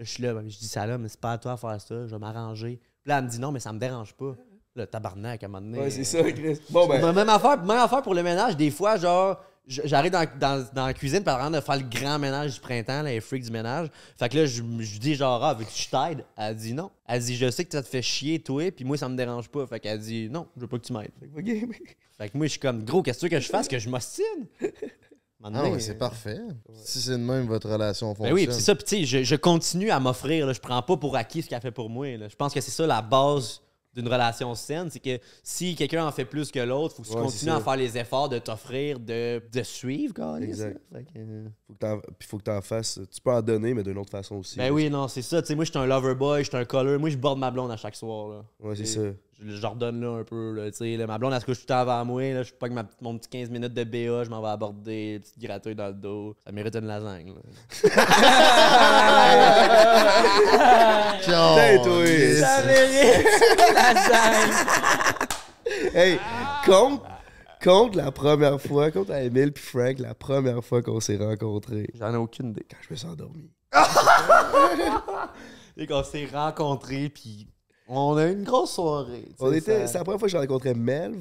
je 0.00 0.04
suis 0.10 0.22
là, 0.22 0.32
ben, 0.34 0.48
je 0.48 0.58
dis 0.58 0.68
ça 0.68 0.86
là, 0.86 0.96
mais 0.98 1.08
c'est 1.08 1.20
pas 1.20 1.32
à 1.32 1.38
toi 1.38 1.54
de 1.54 1.60
faire 1.60 1.80
ça, 1.80 2.06
je 2.06 2.10
vais 2.12 2.18
m'arranger. 2.18 2.80
Puis 3.02 3.08
là, 3.10 3.18
elle 3.18 3.24
me 3.24 3.30
dit 3.30 3.38
non, 3.38 3.50
mais 3.52 3.60
ça 3.60 3.72
me 3.72 3.78
dérange 3.78 4.14
pas. 4.14 4.34
Là, 4.74 4.86
tabarnak, 4.86 5.42
à 5.42 5.46
un 5.46 5.48
moment 5.50 5.60
donné. 5.66 5.80
Ouais, 5.80 5.90
c'est 5.90 6.04
ça, 6.04 6.22
Chris. 6.22 6.58
Bon, 6.70 6.86
ben. 6.88 7.12
même, 7.12 7.28
affaire, 7.28 7.58
même 7.62 7.78
affaire 7.78 8.00
pour 8.00 8.14
le 8.14 8.22
ménage, 8.22 8.56
des 8.56 8.70
fois, 8.70 8.96
genre, 8.96 9.38
j'arrive 9.66 10.10
dans, 10.12 10.26
dans, 10.38 10.66
dans 10.74 10.86
la 10.86 10.94
cuisine 10.94 11.22
par 11.22 11.38
exemple 11.38 11.56
de 11.56 11.60
faire 11.60 11.76
le 11.76 11.84
grand 11.88 12.18
ménage 12.18 12.54
du 12.54 12.60
printemps, 12.60 13.02
là, 13.02 13.10
les 13.10 13.20
freaks 13.20 13.44
du 13.44 13.50
ménage. 13.50 13.88
Fait 14.18 14.28
que 14.28 14.38
là, 14.38 14.46
je, 14.46 14.62
je 14.80 14.98
dis 14.98 15.14
genre, 15.14 15.42
ah, 15.44 15.54
veux-tu 15.54 15.70
que 15.70 15.78
je 15.78 15.88
t'aide? 15.90 16.24
Elle 16.36 16.56
dit 16.56 16.74
non. 16.74 16.90
Elle 17.06 17.22
dit, 17.22 17.36
je 17.36 17.50
sais 17.50 17.64
que 17.64 17.72
ça 17.72 17.82
te 17.82 17.88
fait 17.88 18.02
chier, 18.02 18.40
toi, 18.40 18.70
puis 18.70 18.84
moi, 18.84 18.96
ça 18.96 19.08
me 19.08 19.16
dérange 19.16 19.48
pas. 19.48 19.66
Fait 19.66 19.80
qu'elle 19.80 19.98
dit, 20.00 20.28
non, 20.30 20.46
je 20.56 20.62
veux 20.62 20.68
pas 20.68 20.78
que 20.78 20.84
tu 20.86 20.92
m'aides. 20.92 21.10
Fait 22.18 22.28
que 22.28 22.36
moi, 22.36 22.46
je 22.46 22.52
suis 22.52 22.60
comme, 22.60 22.84
gros, 22.84 23.02
qu'est-ce 23.02 23.18
que 23.18 23.26
tu 23.26 23.32
veux 23.34 23.38
que 23.38 23.44
je 23.44 23.48
fasse? 23.50 23.66
Que 23.66 23.78
je 23.78 23.88
m'ostine? 23.88 24.24
Ah 25.44 25.68
ouais, 25.68 25.80
c'est 25.80 25.98
parfait. 25.98 26.38
Si 26.84 27.00
c'est 27.00 27.12
de 27.12 27.16
même, 27.16 27.46
votre 27.46 27.68
relation 27.68 28.14
fonctionne. 28.14 28.28
Ben 28.28 28.34
oui, 28.34 28.46
pis 28.46 28.52
c'est 28.54 28.60
ça, 28.60 28.74
puis 28.76 28.84
tu 28.84 28.96
sais, 28.98 29.04
je, 29.04 29.24
je 29.24 29.34
continue 29.34 29.90
à 29.90 29.98
m'offrir, 29.98 30.52
je 30.52 30.60
prends 30.60 30.80
pas 30.82 30.96
pour 30.96 31.16
acquis 31.16 31.42
ce 31.42 31.48
qu'elle 31.48 31.60
fait 31.60 31.72
pour 31.72 31.90
moi. 31.90 32.16
là. 32.16 32.28
Je 32.28 32.36
pense 32.36 32.54
que 32.54 32.60
c'est 32.60 32.70
ça 32.70 32.86
la 32.86 33.02
base 33.02 33.60
d'une 33.94 34.08
relation 34.08 34.54
saine, 34.54 34.88
c'est 34.90 35.00
que 35.00 35.18
si 35.42 35.74
quelqu'un 35.74 36.06
en 36.06 36.12
fait 36.12 36.24
plus 36.24 36.50
que 36.50 36.60
l'autre, 36.60 36.96
faut 36.96 37.02
que 37.02 37.08
tu 37.08 37.14
Ouais, 37.14 37.22
continues 37.22 37.50
à 37.52 37.60
faire 37.60 37.76
les 37.76 37.98
efforts 37.98 38.28
de 38.28 38.38
t'offrir, 38.38 38.98
de, 38.98 39.42
de 39.52 39.62
suivre, 39.62 40.14
quoi. 40.14 40.40
Exact. 40.40 40.80
Fait 40.92 41.04
que, 41.04 41.08
euh, 41.18 41.44
Faut 41.66 41.74
que 41.74 42.10
Puis 42.18 42.28
faut 42.28 42.38
que 42.38 42.44
t'en 42.44 42.60
fasses. 42.62 43.00
Tu 43.10 43.20
peux 43.20 43.30
en 43.32 43.42
donner, 43.42 43.74
mais 43.74 43.82
d'une 43.82 43.98
autre 43.98 44.10
façon 44.10 44.36
aussi. 44.36 44.56
Ben 44.56 44.70
oui, 44.72 44.88
non, 44.88 45.08
c'est 45.08 45.22
ça. 45.22 45.42
Tu 45.42 45.48
sais, 45.48 45.54
moi, 45.54 45.64
je 45.64 45.70
suis 45.70 45.78
un 45.78 45.86
lover 45.86 46.14
boy, 46.14 46.42
je 46.42 46.48
suis 46.48 46.56
un 46.56 46.64
color. 46.64 46.98
Moi, 46.98 47.10
je 47.10 47.16
borde 47.18 47.38
ma 47.38 47.50
blonde 47.50 47.70
à 47.70 47.76
chaque 47.76 47.96
soir. 47.96 48.28
Là. 48.28 48.44
Ouais, 48.60 48.76
c'est 48.76 48.86
ça. 48.86 49.00
Je, 49.44 49.56
je 49.56 49.62
leur 49.62 49.74
donne 49.76 50.00
là 50.00 50.18
un 50.20 50.24
peu. 50.24 50.52
Là, 50.52 50.70
tu 50.70 50.76
sais, 50.78 50.96
là, 50.96 51.06
ma 51.06 51.18
blonde, 51.18 51.32
elle 51.34 51.40
se 51.40 51.44
couche 51.46 51.58
tout 51.58 51.64
le 51.64 51.68
temps 51.68 51.78
avant 51.78 52.04
moi. 52.04 52.22
Là, 52.32 52.38
je 52.42 52.48
suis 52.48 52.54
pas 52.54 52.66
avec 52.66 52.74
ma, 52.74 52.84
mon 53.00 53.16
petit 53.18 53.28
15 53.28 53.50
minutes 53.50 53.74
de 53.74 53.84
BA, 53.84 54.24
je 54.24 54.30
m'en 54.30 54.40
vais 54.42 54.48
aborder, 54.48 55.20
petite 55.20 55.38
gratouille 55.38 55.74
dans 55.74 55.88
le 55.88 55.94
dos. 55.94 56.34
Ça 56.44 56.52
mérite 56.52 56.74
une 56.76 56.86
lasagne. 56.86 57.34
là. 57.34 57.40
Putain, 61.20 61.78
toi. 61.82 62.06
yes. 62.06 62.44
Hey, 65.94 66.18
compte, 66.66 67.02
compte 67.62 67.94
la 67.96 68.10
première 68.10 68.60
fois, 68.60 68.90
compte 68.90 69.10
à 69.10 69.22
Emile 69.22 69.52
puis 69.52 69.62
Frank, 69.64 69.98
la 69.98 70.14
première 70.14 70.62
fois 70.64 70.82
qu'on 70.82 71.00
s'est 71.00 71.16
rencontrés. 71.16 71.88
J'en 71.98 72.12
ai 72.12 72.16
aucune 72.16 72.50
idée. 72.50 72.66
Quand 72.70 72.76
je 72.80 72.88
me 72.92 72.96
suis 72.96 73.08
endormi. 73.08 73.50
Et 75.76 75.86
qu'on 75.86 76.02
s'est 76.02 76.28
rencontrés, 76.32 77.08
puis 77.08 77.48
on 77.88 78.16
a 78.16 78.26
eu 78.28 78.32
une 78.32 78.44
grosse 78.44 78.72
soirée. 78.72 79.24
tu 79.26 79.30
sais, 79.30 79.34
On 79.40 79.52
ça- 79.52 79.86
C'est 79.86 79.98
la 79.98 80.04
première 80.04 80.18
fois 80.20 80.26
que 80.28 80.32
j'ai 80.32 80.38
rencontré 80.38 80.74
Melv 80.74 81.18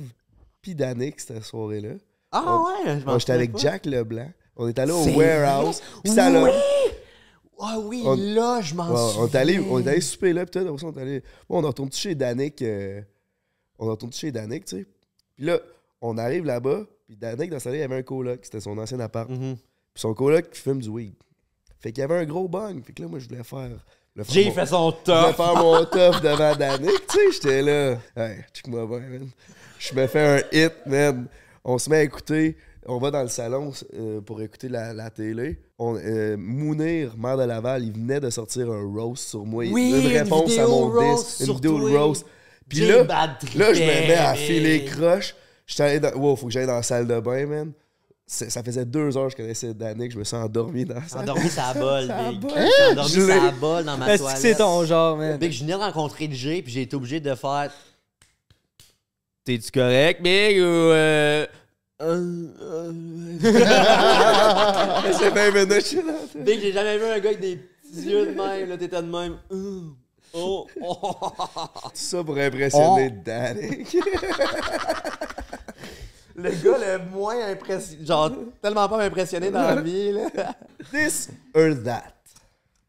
puis 0.62 0.76
Danick 0.76 1.20
cette 1.20 1.44
soirée-là. 1.44 1.94
Ah 2.32 2.44
on- 2.48 2.66
ouais, 2.88 3.00
je 3.00 3.06
m'en 3.06 3.20
J'étais 3.20 3.34
souviens 3.34 3.36
avec 3.36 3.52
pas. 3.54 3.58
Jack 3.58 3.86
Leblanc. 3.86 4.32
On 4.56 4.68
est 4.68 4.78
allé 4.80 4.92
au 4.92 5.04
C'est 5.04 5.16
warehouse. 5.16 5.82
Puis 6.04 6.14
ça 6.14 6.30
l'a- 6.30 6.44
Oui! 6.44 6.50
Ah 7.64 7.78
oui, 7.80 8.02
On- 8.06 8.16
là, 8.16 8.60
je 8.62 8.74
m'en 8.74 8.90
Ouais, 8.90 8.98
souviens. 9.12 9.22
on 9.24 9.28
est 9.28 9.36
allé, 9.36 9.60
on 9.60 9.80
est 9.80 9.88
allé 9.88 10.02
souper 10.02 10.34
là, 10.34 10.46
puis 10.46 10.52
tout, 10.60 10.68
après 10.68 10.80
ça, 10.80 10.88
on 10.88 10.94
est 10.94 11.02
allé. 11.02 11.24
Bon, 11.48 11.60
on 11.64 11.68
retourne 11.68 11.92
chez 11.92 12.16
Danick. 12.16 12.62
euh, 12.64 13.02
on 13.78 13.86
retourne 13.88 14.12
chez 14.14 14.32
Danick, 14.32 14.66
tu 14.66 14.78
sais. 14.80 14.86
Puis 15.36 15.46
là, 15.46 15.60
on 16.02 16.18
arrive 16.18 16.44
là-bas, 16.46 16.86
puis 17.08 17.16
Danick, 17.18 17.50
dans 17.52 17.60
sa 17.60 17.70
vie, 17.72 17.78
il 17.78 17.82
y 17.82 17.84
avait 17.84 17.98
un 17.98 18.04
coloc, 18.04 18.40
c'était 18.44 18.60
son 18.62 18.78
ancien 18.78 19.00
appart. 19.00 19.30
Mhm. 19.30 19.56
Puis 19.94 20.02
son 20.02 20.14
coloc 20.14 20.50
qui 20.52 20.60
fume 20.60 20.80
du 20.82 20.90
weed. 20.90 21.14
Fait 21.80 21.92
qu'il 21.92 22.02
y 22.02 22.04
avait 22.04 22.18
un 22.18 22.26
gros 22.26 22.48
bang. 22.48 22.82
Fait 22.84 22.94
que 22.94 23.02
là, 23.04 23.08
moi, 23.08 23.20
je 23.20 23.28
voulais 23.28 23.44
faire. 23.44 23.70
Je 24.16 24.24
J'ai 24.30 24.52
fait 24.52 24.66
son 24.66 24.92
Je 25.06 25.12
voulais 25.12 25.28
top. 25.34 25.36
faire 25.36 25.56
mon 25.56 25.86
top 25.86 26.22
devant 26.22 26.56
Danick, 26.56 27.08
tu 27.08 27.18
sais. 27.18 27.32
J'étais 27.34 27.62
là. 27.62 27.98
Hey, 28.16 28.38
check-moi 28.54 28.86
bien, 28.88 29.00
man. 29.00 29.30
Je 29.80 29.96
me 29.96 30.08
fais 30.08 30.20
un 30.22 30.42
hit, 30.52 30.74
man. 30.86 31.28
On 31.64 31.78
se 31.78 31.90
met 31.90 31.98
à 31.98 32.04
écouter. 32.04 32.58
On 32.88 32.98
va 32.98 33.12
dans 33.12 33.22
le 33.22 33.28
salon 33.28 33.72
euh, 33.94 34.22
pour 34.22 34.42
écouter 34.42 34.68
la, 34.68 34.92
la 34.94 35.10
télé. 35.12 35.60
On, 35.78 35.96
euh, 35.98 36.36
Mounir, 36.38 37.16
maire 37.16 37.38
de 37.38 37.44
Laval, 37.44 37.84
il 37.84 37.94
venait 37.94 38.20
de 38.20 38.30
sortir 38.32 38.72
un 38.72 38.82
roast 38.84 39.30
sur 39.30 39.46
moi. 39.46 39.64
Oui, 39.72 39.92
une 39.92 40.02
une 40.10 40.18
réponse 40.18 40.58
à 40.58 40.68
mon 40.68 41.16
disque. 41.16 41.42
Une 41.48 41.54
vidéo 41.56 41.90
de 41.90 41.96
roast. 41.98 42.26
Puis 42.68 42.80
là, 42.82 43.04
là, 43.04 43.38
je 43.74 43.82
me 43.82 44.08
mets 44.08 44.14
à 44.16 44.34
filer 44.34 44.86
croche. 44.86 45.36
J'étais 45.68 45.84
allé 45.84 46.00
dans. 46.00 46.12
Wow, 46.14 46.36
faut 46.36 46.48
que 46.48 46.52
j'aille 46.52 46.66
dans 46.68 46.76
la 46.76 46.84
salle 46.84 47.08
de 47.08 47.20
bain, 47.20 47.46
man. 47.46 47.72
C'est- 48.34 48.50
Ça 48.50 48.64
faisait 48.64 48.86
deux 48.86 49.18
heures 49.18 49.26
que 49.26 49.32
je 49.32 49.36
connaissais 49.36 49.74
Danick. 49.74 50.10
Je 50.14 50.18
me 50.18 50.24
suis 50.24 50.38
endormi 50.38 50.86
dans 50.86 51.06
salle. 51.06 51.24
endormi 51.24 51.50
sa 51.50 51.74
Sa 51.74 51.74
Big. 51.74 52.46
endormi 52.92 53.28
sa 53.28 53.52
bolle 53.52 53.84
dans 53.84 53.98
ma 53.98 54.18
toilette. 54.18 54.38
c'est 54.38 54.56
ton 54.56 54.86
genre, 54.86 55.18
man? 55.18 55.38
Big, 55.38 55.52
je 55.52 55.60
venais 55.60 55.74
de 55.74 55.78
rencontrer 55.78 56.28
le 56.28 56.34
G, 56.34 56.62
puis 56.62 56.72
j'ai 56.72 56.84
été 56.84 56.96
obligé 56.96 57.20
de 57.20 57.36
faire. 57.36 57.72
T'es-tu 59.44 59.70
correct, 59.72 60.22
Big, 60.22 60.58
ou. 60.60 60.64
Euh... 60.64 61.46
euh, 62.02 62.46
euh, 62.62 62.94
C'est 65.12 65.30
20 65.32 65.52
minutes, 65.52 65.74
je 65.74 65.80
suis 65.88 65.98
là. 65.98 66.14
Big, 66.40 66.62
j'ai 66.62 66.72
jamais 66.72 66.98
vu 66.98 67.04
un 67.04 67.20
gars 67.20 67.30
avec 67.30 67.42
des 67.42 67.58
petits 67.58 68.10
yeux 68.10 68.28
de 68.28 68.32
même, 68.32 68.70
là, 68.70 68.78
t'étais 68.78 69.02
de 69.02 69.08
même. 69.12 69.36
Euh, 69.52 69.82
Oh, 70.34 70.66
oh. 70.82 70.96
Tout 71.84 71.90
ça 71.96 72.24
pour 72.24 72.38
impressionner 72.38 73.10
Danick. 73.10 73.98
Le 76.42 76.50
gars 76.52 76.78
le 76.78 77.10
moins 77.10 77.48
impressionné. 77.48 78.06
Genre, 78.06 78.32
tellement 78.62 78.88
pas 78.88 79.04
impressionné 79.04 79.52
dans 79.52 79.62
la 79.62 79.82
vie, 79.82 80.12
là. 80.12 80.30
This 80.92 81.30
or 81.54 81.76
that. 81.84 82.14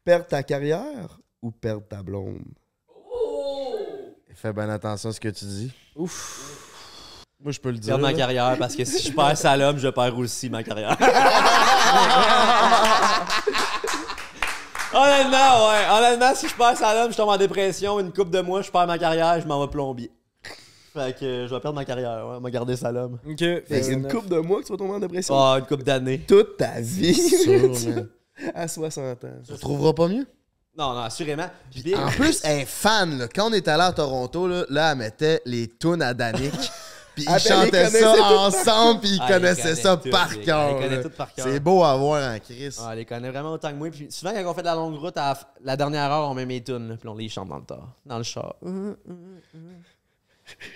Perdre 0.03 0.25
ta 0.27 0.43
carrière 0.43 1.19
ou 1.41 1.51
perdre 1.51 1.87
ta 1.87 2.01
blonde? 2.01 2.41
Fais 4.35 4.51
bien 4.51 4.69
attention 4.69 5.09
à 5.09 5.13
ce 5.13 5.21
que 5.21 5.29
tu 5.29 5.45
dis. 5.45 5.71
Ouf. 5.95 7.23
Moi, 7.41 7.53
je 7.53 7.59
peux 7.61 7.71
le 7.71 7.77
dire. 7.77 7.95
Perdre 7.95 8.03
ma 8.03 8.13
carrière, 8.13 8.57
parce 8.57 8.75
que 8.75 8.83
si 8.83 9.07
je 9.07 9.13
perds 9.13 9.37
Salom, 9.37 9.77
je 9.77 9.87
perds 9.87 10.17
aussi 10.17 10.49
ma 10.49 10.63
carrière. 10.63 10.97
Honnêtement, 14.93 15.69
ouais. 15.69 15.85
Honnêtement, 15.89 16.35
si 16.35 16.49
je 16.49 16.55
perds 16.55 16.77
Salom, 16.77 17.09
je 17.11 17.15
tombe 17.15 17.29
en 17.29 17.37
dépression. 17.37 18.01
Une 18.01 18.11
coupe 18.11 18.31
de 18.31 18.41
mois, 18.41 18.61
je 18.61 18.69
perds 18.69 18.87
ma 18.87 18.97
carrière, 18.97 19.39
je 19.39 19.47
m'en 19.47 19.61
vais 19.65 19.71
plombier. 19.71 20.11
Fait 20.93 21.17
que 21.17 21.25
euh, 21.25 21.47
je 21.47 21.53
vais 21.53 21.59
perdre 21.59 21.75
ma 21.75 21.85
carrière, 21.85 22.27
ouais. 22.27 22.39
m'a 22.39 22.51
garder 22.51 22.75
Salom. 22.75 23.17
Ok. 23.27 23.39
Fait 23.39 23.63
que 23.67 23.81
c'est 23.81 23.93
une 23.93 24.07
coupe 24.07 24.29
de 24.29 24.37
mois 24.37 24.61
que 24.61 24.67
tu 24.67 24.71
vas 24.71 24.77
tomber 24.77 24.93
en 24.93 24.99
dépression? 24.99 25.33
Oh, 25.35 25.55
une 25.57 25.65
coupe 25.65 25.83
d'années. 25.83 26.19
Toute 26.19 26.57
ta 26.57 26.79
vie? 26.79 27.13
Sûr. 27.15 28.05
À 28.55 28.67
60 28.67 29.23
ans. 29.25 29.27
Tu 29.47 29.57
trouveras 29.59 29.93
pas 29.93 30.07
mieux? 30.07 30.25
Non, 30.75 30.93
non, 30.93 31.01
assurément. 31.01 31.49
Puis 31.69 31.95
En 31.95 32.07
plus, 32.07 32.41
elle 32.43 32.61
est 32.61 32.65
fan. 32.65 33.19
Là. 33.19 33.27
Quand 33.27 33.49
on 33.49 33.53
est 33.53 33.67
allé 33.67 33.83
à 33.83 33.91
Toronto, 33.91 34.47
là, 34.47 34.65
là, 34.69 34.91
elle 34.91 34.97
mettait 34.97 35.41
les 35.45 35.67
tunes 35.67 36.01
à 36.01 36.15
Danick. 36.15 36.51
Puis 37.15 37.25
Ah, 37.27 37.37
ils 37.37 37.47
chantaient 37.47 37.89
ça 37.89 38.11
ensemble, 38.39 39.01
puis 39.01 39.09
ils 39.11 39.19
Ah, 39.21 39.33
connaissaient 39.33 39.61
connaissent 39.61 39.81
ça 39.81 39.97
tout, 39.97 40.09
par 40.09 40.29
cœur. 40.41 40.71
Ils 40.71 40.83
connaissent 40.83 41.03
là. 41.03 41.03
tout 41.03 41.15
par 41.15 41.31
cœur. 41.31 41.45
C'est 41.47 41.59
beau 41.59 41.83
à 41.83 41.95
voir 41.95 42.35
en 42.35 42.39
Chris. 42.39 42.75
Ah, 42.79 42.89
elle 42.91 42.97
les 42.97 43.05
connaît 43.05 43.29
vraiment 43.29 43.51
autant 43.51 43.69
que 43.69 43.75
moi. 43.75 43.89
Puis 43.91 44.07
souvent, 44.09 44.33
quand 44.33 44.49
on 44.49 44.53
fait 44.55 44.61
de 44.61 44.65
la 44.65 44.73
longue 44.73 44.95
route, 44.95 45.15
à 45.17 45.37
la, 45.63 45.77
dernière 45.77 46.11
heure, 46.11 46.27
on 46.27 46.33
met 46.33 46.47
mes 46.47 46.63
tunes. 46.63 46.97
Puis 46.99 47.07
on 47.07 47.13
les 47.13 47.29
chante 47.29 47.49
dans 47.49 47.57
le, 47.57 47.65
tas, 47.65 47.83
dans 48.03 48.17
le 48.17 48.23
char. 48.23 48.55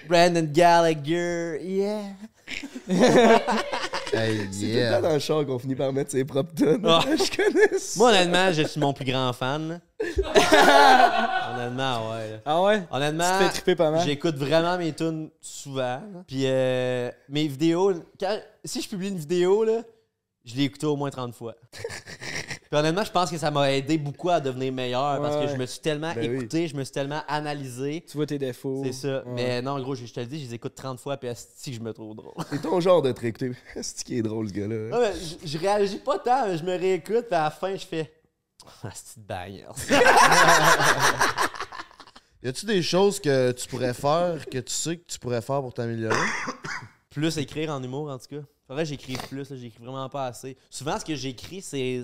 Brandon 0.08 0.48
Gallagher, 0.52 1.60
yeah. 1.62 2.02
Hey, 4.14 4.48
C'est 4.52 4.60
tout 4.60 4.66
le 4.66 4.68
yeah. 4.78 4.94
temps 4.96 5.02
dans 5.02 5.14
le 5.16 5.20
char 5.20 5.46
qu'on 5.46 5.60
finit 5.60 5.76
par 5.76 5.92
mettre 5.92 6.12
ses 6.12 6.24
propres 6.24 6.54
tonnes. 6.56 6.82
Ah. 6.86 7.02
Je 7.06 7.36
connais 7.36 7.78
ça. 7.78 8.00
Moi, 8.00 8.10
honnêtement, 8.12 8.54
je 8.54 8.64
suis 8.64 8.80
mon 8.80 8.94
plus 8.94 9.04
grand 9.04 9.34
fan. 9.34 9.82
honnêtement, 11.54 12.12
ouais. 12.12 12.32
là. 12.32 12.38
Ah 12.46 12.62
ouais? 12.64 12.84
Honnêtement, 12.90 13.38
te 13.40 13.44
fais 13.44 13.50
triper 13.50 13.76
pas 13.76 13.92
mal? 13.92 14.06
j'écoute 14.06 14.36
vraiment 14.38 14.78
mes 14.78 14.94
tunes 14.94 15.30
souvent. 15.42 16.02
Puis 16.26 16.44
euh, 16.46 17.12
mes 17.28 17.48
vidéos, 17.48 17.94
quand- 18.20 18.40
si 18.64 18.82
je 18.82 18.88
publie 18.88 19.10
une 19.10 19.18
vidéo, 19.18 19.66
là, 19.66 19.82
je 20.46 20.56
l'ai 20.56 20.64
écoutée 20.64 20.86
au 20.86 20.96
moins 20.96 21.10
30 21.10 21.36
fois. 21.36 21.56
Puis 22.70 22.80
honnêtement, 22.80 23.04
je 23.04 23.12
pense 23.12 23.30
que 23.32 23.38
ça 23.38 23.50
m'a 23.52 23.72
aidé 23.72 23.98
beaucoup 23.98 24.30
à 24.30 24.40
devenir 24.40 24.74
meilleur 24.74 25.22
parce 25.22 25.38
que 25.38 25.48
je 25.52 25.58
me 25.58 25.66
suis 25.66 25.80
tellement 25.80 26.14
Ben 26.14 26.30
oui. 26.30 26.36
écouté, 26.38 26.68
je 26.68 26.76
me 26.76 26.84
suis 26.84 26.92
tellement 26.94 27.22
analysé. 27.28 28.04
Tu 28.10 28.18
vois 28.18 28.26
tes 28.26 28.38
défauts. 28.38 28.82
C'est 28.86 28.92
ça. 28.94 29.24
Ouais. 29.26 29.32
Mais 29.34 29.62
non, 29.62 29.72
en 29.72 29.82
gros, 29.82 29.96
je, 29.96 30.06
je 30.06 30.14
te 30.14 30.20
le 30.20 30.26
dis, 30.26 30.40
je 30.42 30.46
les 30.50 30.54
écoute 30.56 30.76
30 30.76 31.00
fois, 31.00 31.18
puis 31.18 31.30
asti 31.30 31.72
que 31.72 31.78
je 31.78 31.82
me 31.82 31.94
trouve 31.94 32.16
drôle. 32.16 32.34
C'est 32.50 32.62
ton 32.62 32.80
genre 32.80 33.02
de 33.02 33.12
te 33.12 33.22
réécouter. 33.22 33.52
C'est 33.82 34.04
qui 34.04 34.18
est 34.18 34.22
drôle, 34.22 34.50
ce 34.50 34.54
gars-là. 34.54 34.98
Ouais, 35.00 35.12
mais 35.14 35.20
je, 35.44 35.48
je 35.48 35.58
réagis 35.58 36.00
pas 36.00 36.20
tant, 36.20 36.48
mais 36.48 36.58
je 36.58 36.64
me 36.64 36.78
réécoute, 36.78 37.26
puis 37.28 37.36
à 37.36 37.44
la 37.46 37.52
fin, 37.52 37.76
je 37.76 37.86
fais. 37.86 38.12
Asti 38.84 39.20
de 39.20 39.26
bagnole. 39.26 39.72
Y 42.44 42.50
a-tu 42.50 42.66
des 42.68 42.82
choses 42.84 43.20
que 43.20 43.52
tu 43.52 43.68
pourrais 43.68 43.96
faire, 43.96 44.46
que 44.46 44.60
tu 44.60 44.72
sais 44.72 44.98
que 44.98 45.06
tu 45.08 45.18
pourrais 45.18 45.42
faire 45.42 45.60
pour 45.62 45.74
t'améliorer? 45.74 46.16
plus 47.10 47.36
écrire 47.40 47.72
en 47.72 47.82
humour, 47.82 48.10
en 48.12 48.18
tout 48.20 48.28
cas. 48.30 48.42
Faudrait 48.68 48.84
que 48.84 48.90
j'écrive 48.90 49.20
plus, 49.28 49.48
j'écris 49.56 49.82
vraiment 49.84 50.08
pas 50.08 50.28
assez. 50.28 50.56
Souvent, 50.70 51.00
ce 51.00 51.06
que 51.06 51.16
j'écris, 51.16 51.62
c'est. 51.62 52.04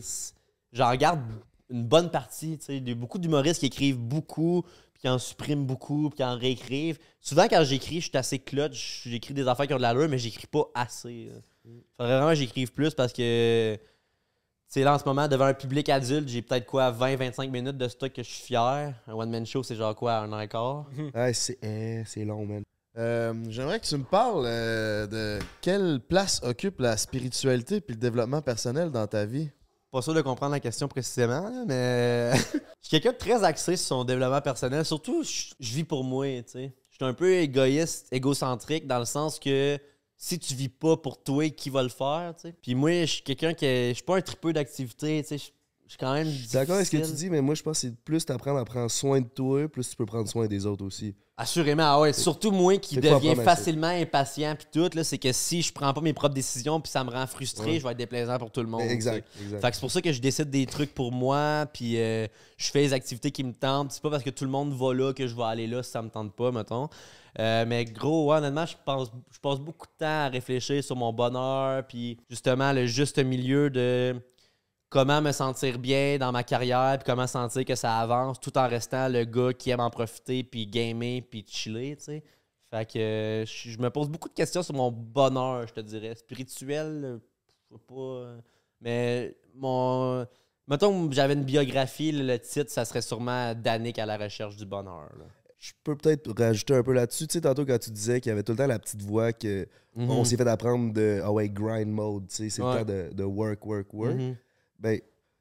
J'en 0.73 0.89
regarde 0.89 1.21
une 1.69 1.85
bonne 1.85 2.11
partie, 2.11 2.57
tu 2.57 2.65
sais. 2.65 2.77
Il 2.77 2.87
y 2.87 2.91
a 2.91 2.95
beaucoup 2.95 3.17
d'humoristes 3.19 3.59
qui 3.61 3.67
écrivent 3.67 3.97
beaucoup, 3.99 4.63
puis 4.93 5.01
qui 5.01 5.09
en 5.09 5.17
suppriment 5.17 5.65
beaucoup, 5.65 6.09
puis 6.09 6.17
qui 6.17 6.23
en 6.23 6.37
réécrivent. 6.37 6.99
Souvent, 7.21 7.47
quand 7.47 7.63
j'écris, 7.63 8.01
je 8.01 8.09
suis 8.09 8.17
assez 8.17 8.39
clutch, 8.39 9.03
j'écris 9.07 9.33
des 9.33 9.47
affaires 9.47 9.67
qui 9.67 9.73
ont 9.73 9.77
de 9.77 9.81
l'allure, 9.81 10.09
mais 10.09 10.17
j'écris 10.17 10.47
pas 10.47 10.65
assez. 10.75 11.29
là. 11.31 11.39
Faudrait 11.97 12.15
vraiment 12.15 12.29
que 12.29 12.35
j'écrive 12.35 12.73
plus 12.73 12.93
parce 12.93 13.13
que. 13.13 13.75
Tu 13.75 14.79
sais, 14.79 14.83
là, 14.83 14.95
en 14.95 14.99
ce 14.99 15.05
moment, 15.05 15.27
devant 15.27 15.45
un 15.45 15.53
public 15.53 15.87
adulte, 15.89 16.27
j'ai 16.27 16.41
peut-être 16.41 16.65
quoi, 16.65 16.91
20-25 16.91 17.49
minutes 17.51 17.77
de 17.77 17.87
stock 17.87 18.11
que 18.11 18.23
je 18.23 18.29
suis 18.29 18.43
fier. 18.43 18.93
Un 19.07 19.13
one-man 19.13 19.45
show, 19.45 19.61
c'est 19.61 19.75
genre 19.75 19.95
quoi, 19.95 20.15
un 20.17 20.33
an 20.33 20.39
et 20.39 20.47
quart? 20.47 20.87
Ouais, 21.13 21.33
c'est 21.35 21.59
eh, 21.61 22.03
c'est 22.05 22.25
long, 22.25 22.45
man. 22.45 22.63
Euh, 22.97 23.33
J'aimerais 23.49 23.79
que 23.79 23.85
tu 23.85 23.97
me 23.97 24.03
parles 24.03 24.45
euh, 24.45 25.07
de 25.07 25.39
quelle 25.61 25.99
place 25.99 26.41
occupe 26.43 26.79
la 26.79 26.97
spiritualité 26.97 27.81
puis 27.81 27.95
le 27.95 27.99
développement 27.99 28.41
personnel 28.41 28.91
dans 28.91 29.07
ta 29.07 29.25
vie? 29.25 29.49
Pas 29.93 30.01
sûr 30.01 30.15
de 30.15 30.21
comprendre 30.21 30.53
la 30.53 30.59
question 30.59 30.87
précisément, 30.89 31.65
mais 31.67 32.31
je 32.35 32.39
suis 32.81 32.89
quelqu'un 32.89 33.13
de 33.13 33.17
très 33.17 33.43
axé 33.43 33.77
sur 33.77 33.87
son 33.87 34.03
développement 34.03 34.41
personnel. 34.41 34.83
Surtout, 34.83 35.23
je 35.23 35.53
je 35.59 35.73
vis 35.75 35.83
pour 35.85 36.03
moi, 36.03 36.25
tu 36.41 36.51
sais. 36.51 36.73
Je 36.89 36.95
suis 36.95 37.05
un 37.05 37.13
peu 37.13 37.31
égoïste, 37.35 38.07
égocentrique, 38.11 38.87
dans 38.87 38.99
le 38.99 39.05
sens 39.05 39.39
que 39.39 39.77
si 40.17 40.39
tu 40.39 40.55
vis 40.55 40.69
pas 40.69 40.97
pour 40.97 41.23
toi, 41.23 41.49
qui 41.51 41.69
va 41.69 41.83
le 41.83 41.89
faire, 41.89 42.33
tu 42.35 42.49
sais? 42.49 42.55
Puis 42.61 42.75
moi, 42.75 43.01
je 43.01 43.05
suis 43.05 43.23
quelqu'un 43.23 43.53
qui... 43.53 43.65
est- 43.67 43.89
Je 43.89 43.93
suis 43.95 44.03
pas 44.03 44.17
un 44.17 44.21
tripeux 44.21 44.53
d'activité, 44.53 45.23
tu 45.23 45.37
sais. 45.37 45.53
Suis 45.93 45.99
quand 45.99 46.13
même 46.15 46.27
Je 46.27 46.37
suis 46.39 46.47
d'accord 46.53 46.73
avec 46.75 46.87
ce 46.87 46.91
que 46.91 47.05
tu 47.05 47.11
dis, 47.11 47.29
mais 47.29 47.39
moi, 47.39 47.53
je 47.53 47.61
pense 47.61 47.81
que 47.83 47.87
plus 48.03 48.25
t'apprendre 48.25 48.57
à 48.57 48.65
prendre 48.65 48.89
soin 48.89 49.21
de 49.21 49.27
toi, 49.27 49.67
plus 49.67 49.87
tu 49.87 49.95
peux 49.95 50.07
prendre 50.07 50.27
soin 50.27 50.47
des 50.47 50.65
autres 50.65 50.83
aussi. 50.83 51.13
Assurément, 51.37 51.83
ah 51.83 51.99
ouais. 51.99 52.13
Surtout 52.13 52.49
moi 52.51 52.77
qui 52.77 52.95
deviens 52.97 53.35
facilement 53.35 53.87
impatient 53.87 54.55
puis 54.55 54.65
tout, 54.71 54.89
là, 54.95 55.03
c'est 55.03 55.19
que 55.19 55.31
si 55.31 55.61
je 55.61 55.71
prends 55.71 55.93
pas 55.93 56.01
mes 56.01 56.13
propres 56.13 56.33
décisions 56.33 56.81
puis 56.81 56.91
ça 56.91 57.03
me 57.03 57.11
rend 57.11 57.27
frustré, 57.27 57.71
Ouais. 57.73 57.79
je 57.79 57.83
vais 57.83 57.91
être 57.91 57.97
déplaisant 57.97 58.39
pour 58.39 58.49
tout 58.51 58.61
le 58.61 58.67
monde. 58.67 58.81
tu 58.81 58.87
exact, 58.89 59.27
exact. 59.39 59.61
Fait 59.61 59.69
que 59.69 59.75
c'est 59.75 59.81
pour 59.81 59.91
ça 59.91 60.01
que 60.01 60.11
je 60.11 60.19
décide 60.19 60.49
des 60.49 60.65
trucs 60.65 60.95
pour 60.95 61.11
moi, 61.11 61.67
puis 61.71 61.99
euh, 61.99 62.25
je 62.57 62.71
fais 62.71 62.81
les 62.81 62.93
activités 62.93 63.29
qui 63.29 63.43
me 63.43 63.53
tentent. 63.53 63.91
C'est 63.91 64.01
pas 64.01 64.09
parce 64.09 64.23
que 64.23 64.31
tout 64.31 64.45
le 64.45 64.51
monde 64.51 64.73
va 64.73 64.95
là 64.95 65.13
que 65.13 65.27
je 65.27 65.35
vais 65.35 65.43
aller 65.43 65.67
là 65.67 65.83
si 65.83 65.91
ça 65.91 66.01
me 66.01 66.09
tente 66.09 66.33
pas, 66.35 66.51
mettons. 66.51 66.89
Euh, 67.39 67.65
mais 67.67 67.85
gros, 67.85 68.31
ouais, 68.31 68.37
honnêtement, 68.37 68.65
je 68.65 68.75
pense, 68.83 69.11
je 69.31 69.39
passe 69.39 69.59
beaucoup 69.59 69.85
de 69.87 69.97
temps 69.99 70.25
à 70.25 70.29
réfléchir 70.29 70.83
sur 70.83 70.95
mon 70.95 71.13
bonheur, 71.13 71.83
puis 71.87 72.17
justement 72.31 72.71
le 72.73 72.85
juste 72.87 73.17
milieu 73.23 73.69
de 73.71 74.15
comment 74.93 75.21
me 75.23 75.31
sentir 75.31 75.79
bien 75.79 76.19
dans 76.19 76.31
ma 76.31 76.43
carrière, 76.43 76.99
puis 76.99 77.05
comment 77.11 77.25
sentir 77.25 77.65
que 77.65 77.73
ça 77.73 77.97
avance, 77.97 78.39
tout 78.39 78.55
en 78.59 78.67
restant 78.67 79.09
le 79.09 79.23
gars 79.25 79.51
qui 79.51 79.71
aime 79.71 79.79
en 79.79 79.89
profiter, 79.89 80.43
puis 80.43 80.67
gamer, 80.67 81.21
puis 81.27 81.43
chiller, 81.47 81.95
tu 81.97 82.03
sais. 82.03 82.23
Fait 82.69 82.85
que 82.87 82.99
euh, 82.99 83.45
je 83.45 83.77
me 83.79 83.89
pose 83.89 84.07
beaucoup 84.07 84.29
de 84.29 84.33
questions 84.35 84.61
sur 84.61 84.75
mon 84.75 84.91
bonheur, 84.91 85.67
je 85.67 85.73
te 85.73 85.79
dirais. 85.79 86.13
Spirituel, 86.15 87.01
euh, 87.03 87.17
je 87.71 87.75
sais 87.75 87.81
pas. 87.87 87.93
euh, 87.95 88.39
mais 88.81 89.35
mon. 89.55 90.25
Mettons 90.67 91.09
que 91.09 91.15
j'avais 91.15 91.33
une 91.33 91.43
biographie, 91.43 92.11
le 92.11 92.37
titre, 92.37 92.69
ça 92.71 92.85
serait 92.85 93.01
sûrement 93.01 93.53
Danick 93.55 93.97
à 93.99 94.05
la 94.05 94.17
recherche 94.17 94.55
du 94.55 94.65
bonheur. 94.65 95.09
là. 95.17 95.25
Je 95.59 95.71
peux 95.83 95.95
peut-être 95.95 96.31
rajouter 96.37 96.75
un 96.75 96.83
peu 96.83 96.93
là-dessus. 96.93 97.25
Tu 97.27 97.33
sais, 97.33 97.41
tantôt, 97.41 97.65
quand 97.65 97.79
tu 97.79 97.89
disais 97.89 98.19
qu'il 98.21 98.29
y 98.29 98.33
avait 98.33 98.43
tout 98.43 98.51
le 98.51 98.57
temps 98.59 98.67
la 98.67 98.79
petite 98.79 99.01
voix 99.01 99.33
que 99.33 99.67
on 99.95 100.23
s'est 100.23 100.35
fait 100.37 100.47
apprendre 100.47 100.93
de 100.93 101.21
ah 101.23 101.31
ouais, 101.31 101.49
grind 101.49 101.87
mode, 101.91 102.27
tu 102.27 102.35
sais, 102.35 102.49
c'est 102.49 102.61
Ouais. 102.61 102.79
le 102.79 102.85
temps 102.85 102.91
de, 102.91 103.13
de 103.13 103.23
work, 103.23 103.65
work, 103.65 103.93
work. 103.93 104.15
Mhm. 104.15 104.35
Ben, 104.84 104.99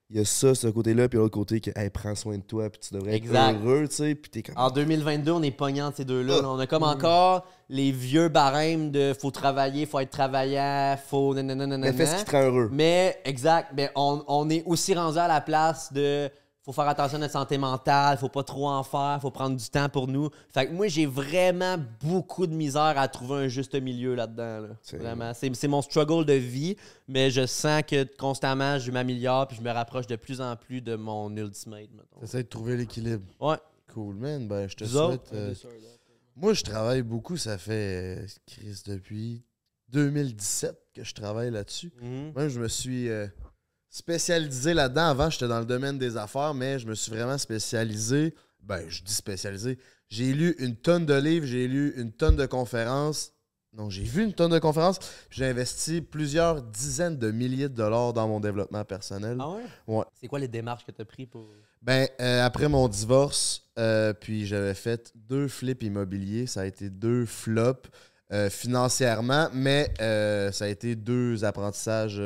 il 0.09 0.19
y 0.19 0.21
a 0.21 0.25
ça, 0.25 0.55
ce 0.55 0.69
côté-là, 0.69 1.09
puis 1.09 1.19
l'autre 1.19 1.33
côté 1.33 1.61
que, 1.61 1.71
hey, 1.75 1.91
prends 1.91 2.15
soin 2.15 2.37
de 2.37 2.43
toi, 2.43 2.71
puis 2.71 2.81
tu 2.87 2.95
devrais 2.95 3.15
Exact. 3.15 3.57
être 3.57 3.65
heureux, 3.65 3.89
tu 3.89 3.95
sais, 3.97 4.15
puis 4.15 4.31
t'es 4.31 4.43
comme. 4.43 4.55
En 4.57 4.71
2022, 4.71 5.33
on 5.33 5.43
est 5.43 5.51
pognant 5.51 5.91
de 5.91 5.97
ces 5.97 6.05
deux-là. 6.05 6.37
Ah. 6.39 6.43
là. 6.43 6.49
On 6.51 6.59
a 6.59 6.67
comme 6.67 6.83
encore 6.83 7.47
les 7.69 7.91
vieux 7.91 8.29
barèmes 8.29 8.91
de 8.91 9.15
faut 9.19 9.31
travailler, 9.31 9.85
faut 9.87 9.99
être 10.01 10.11
travaillant, 10.11 10.97
faut. 11.09 11.35
nanana, 11.35 11.77
mais 11.77 11.93
fais 11.93 12.07
ce 12.07 12.17
qui 12.17 12.25
te 12.27 12.31
rend 12.31 12.43
heureux. 12.43 12.69
Mais, 12.71 13.21
exact, 13.25 13.73
mais 13.75 13.91
on, 13.97 14.23
on 14.29 14.49
est 14.49 14.63
aussi 14.65 14.95
rendu 14.95 15.19
à 15.19 15.27
la 15.27 15.41
place 15.41 15.93
de 15.93 16.31
faut 16.65 16.73
faire 16.73 16.89
attention 16.89 17.17
à 17.17 17.21
notre 17.21 17.33
santé 17.33 17.59
mentale, 17.59 18.17
faut 18.19 18.29
pas 18.29 18.45
trop 18.45 18.69
en 18.69 18.83
faire, 18.85 19.19
faut 19.21 19.31
prendre 19.31 19.57
du 19.57 19.69
temps 19.69 19.89
pour 19.89 20.07
nous. 20.09 20.31
Fait 20.55 20.67
que 20.67 20.73
moi, 20.73 20.87
j'ai 20.87 21.07
vraiment 21.07 21.77
beaucoup 22.05 22.47
de 22.47 22.55
misère 22.55 22.95
à 22.97 23.09
trouver 23.09 23.45
un 23.45 23.49
juste 23.49 23.75
milieu 23.75 24.15
là-dedans. 24.15 24.61
là. 24.61 24.69
C'est- 24.83 24.97
Vraiment. 24.97 25.33
C'est 25.35 25.55
c'est 25.57 25.69
mon 25.69 25.83
struggle 25.83 26.25
de 26.25 26.35
vie, 26.35 26.77
mais 27.09 27.31
je 27.31 27.47
sens 27.47 27.83
que 27.87 28.05
constamment, 28.17 28.79
je 28.79 28.91
m'améliore 28.93 29.49
puis 29.49 29.57
je 29.57 29.63
me 29.63 29.71
rapproche 29.71 30.07
de 30.07 30.17
plus 30.17 30.41
en 30.41 30.55
plus 30.57 30.81
de 30.81 30.95
mon 30.95 31.35
ultimate. 31.37 31.89
T'essaies 32.21 32.45
de 32.45 32.49
trouver 32.49 32.77
l'équilibre. 32.77 33.25
Ouais. 33.41 33.57
Cool, 33.93 34.15
man. 34.15 34.47
Ben, 34.49 34.69
je 34.69 34.77
te 34.77 34.85
Vous 34.85 34.91
souhaite. 34.99 35.33
euh, 35.35 35.53
Moi, 36.37 36.55
je 36.55 36.63
travaille 36.63 37.03
beaucoup. 37.03 37.37
Ça 37.37 37.59
fait, 37.59 38.23
euh, 38.23 38.27
Chris, 38.47 38.83
depuis 38.87 39.43
2017 39.91 40.77
que 40.95 41.05
je 41.05 41.15
travaille 41.15 41.51
là-dessus. 41.51 41.93
Mhm. 42.01 42.33
Même, 42.35 42.49
je 42.49 42.61
me 42.61 42.69
suis 42.69 43.09
euh, 43.09 43.27
spécialisé 43.93 44.75
là-dedans. 44.75 45.07
Avant, 45.09 45.31
j'étais 45.31 45.47
dans 45.47 45.61
le 45.61 45.67
domaine 45.67 45.99
des 45.99 46.17
affaires, 46.17 46.55
mais 46.55 46.81
je 46.81 46.87
me 46.89 46.95
suis 46.95 47.13
vraiment 47.13 47.39
spécialisé. 47.39 48.35
Ben, 48.61 48.89
je 48.89 49.03
dis 49.03 49.13
spécialisé. 49.13 49.79
J'ai 50.09 50.33
lu 50.33 50.57
une 50.59 50.77
tonne 50.77 51.07
de 51.07 51.15
livres, 51.15 51.47
j'ai 51.47 51.69
lu 51.69 51.93
une 51.97 52.11
tonne 52.11 52.37
de 52.37 52.47
conférences. 52.47 53.33
Non, 53.75 53.89
j'ai 53.89 54.03
vu 54.03 54.23
une 54.23 54.33
tonne 54.33 54.51
de 54.51 54.59
conférences. 54.59 54.99
J'ai 55.31 55.47
investi 55.47 56.01
plusieurs 56.01 56.63
dizaines 56.63 57.19
de 57.19 57.31
milliers 57.31 57.69
de 57.69 57.75
dollars 57.75 58.13
dans 58.13 58.29
mon 58.29 58.41
développement 58.41 58.85
personnel. 58.85 59.39
Ah 59.41 59.51
ouais? 59.51 59.63
Ouais. 59.87 60.05
C'est 60.21 60.29
quoi 60.29 60.39
les 60.39 60.49
démarches 60.49 60.85
que 60.85 60.91
tu 60.91 61.01
as 61.01 61.07
pris 61.07 61.27
pour. 61.27 61.49
Ben, 61.81 62.07
euh, 62.21 62.45
après 62.45 62.69
mon 62.69 62.87
divorce, 62.89 63.65
euh, 63.79 64.13
puis 64.13 64.47
j'avais 64.47 64.75
fait 64.75 65.13
deux 65.15 65.49
flips 65.49 65.83
immobiliers. 65.83 66.47
Ça 66.47 66.61
a 66.61 66.65
été 66.67 66.91
deux 66.91 67.25
flops 67.27 67.91
euh, 68.33 68.51
financièrement, 68.51 69.49
mais 69.53 69.93
ça 69.99 70.65
a 70.67 70.69
été 70.69 70.95
deux 70.95 71.45
apprentissages 71.45 72.21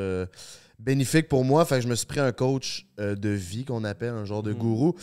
bénéfiques 0.78 1.28
pour 1.28 1.44
moi. 1.44 1.64
Fait 1.64 1.76
que 1.76 1.80
je 1.82 1.88
me 1.88 1.94
suis 1.94 2.06
pris 2.06 2.20
un 2.20 2.32
coach 2.32 2.86
euh, 3.00 3.14
de 3.14 3.28
vie 3.30 3.64
qu'on 3.64 3.84
appelle 3.84 4.10
un 4.14 4.24
genre 4.24 4.42
de 4.42 4.52
Mhm. 4.52 4.58
gourou. 4.58 4.94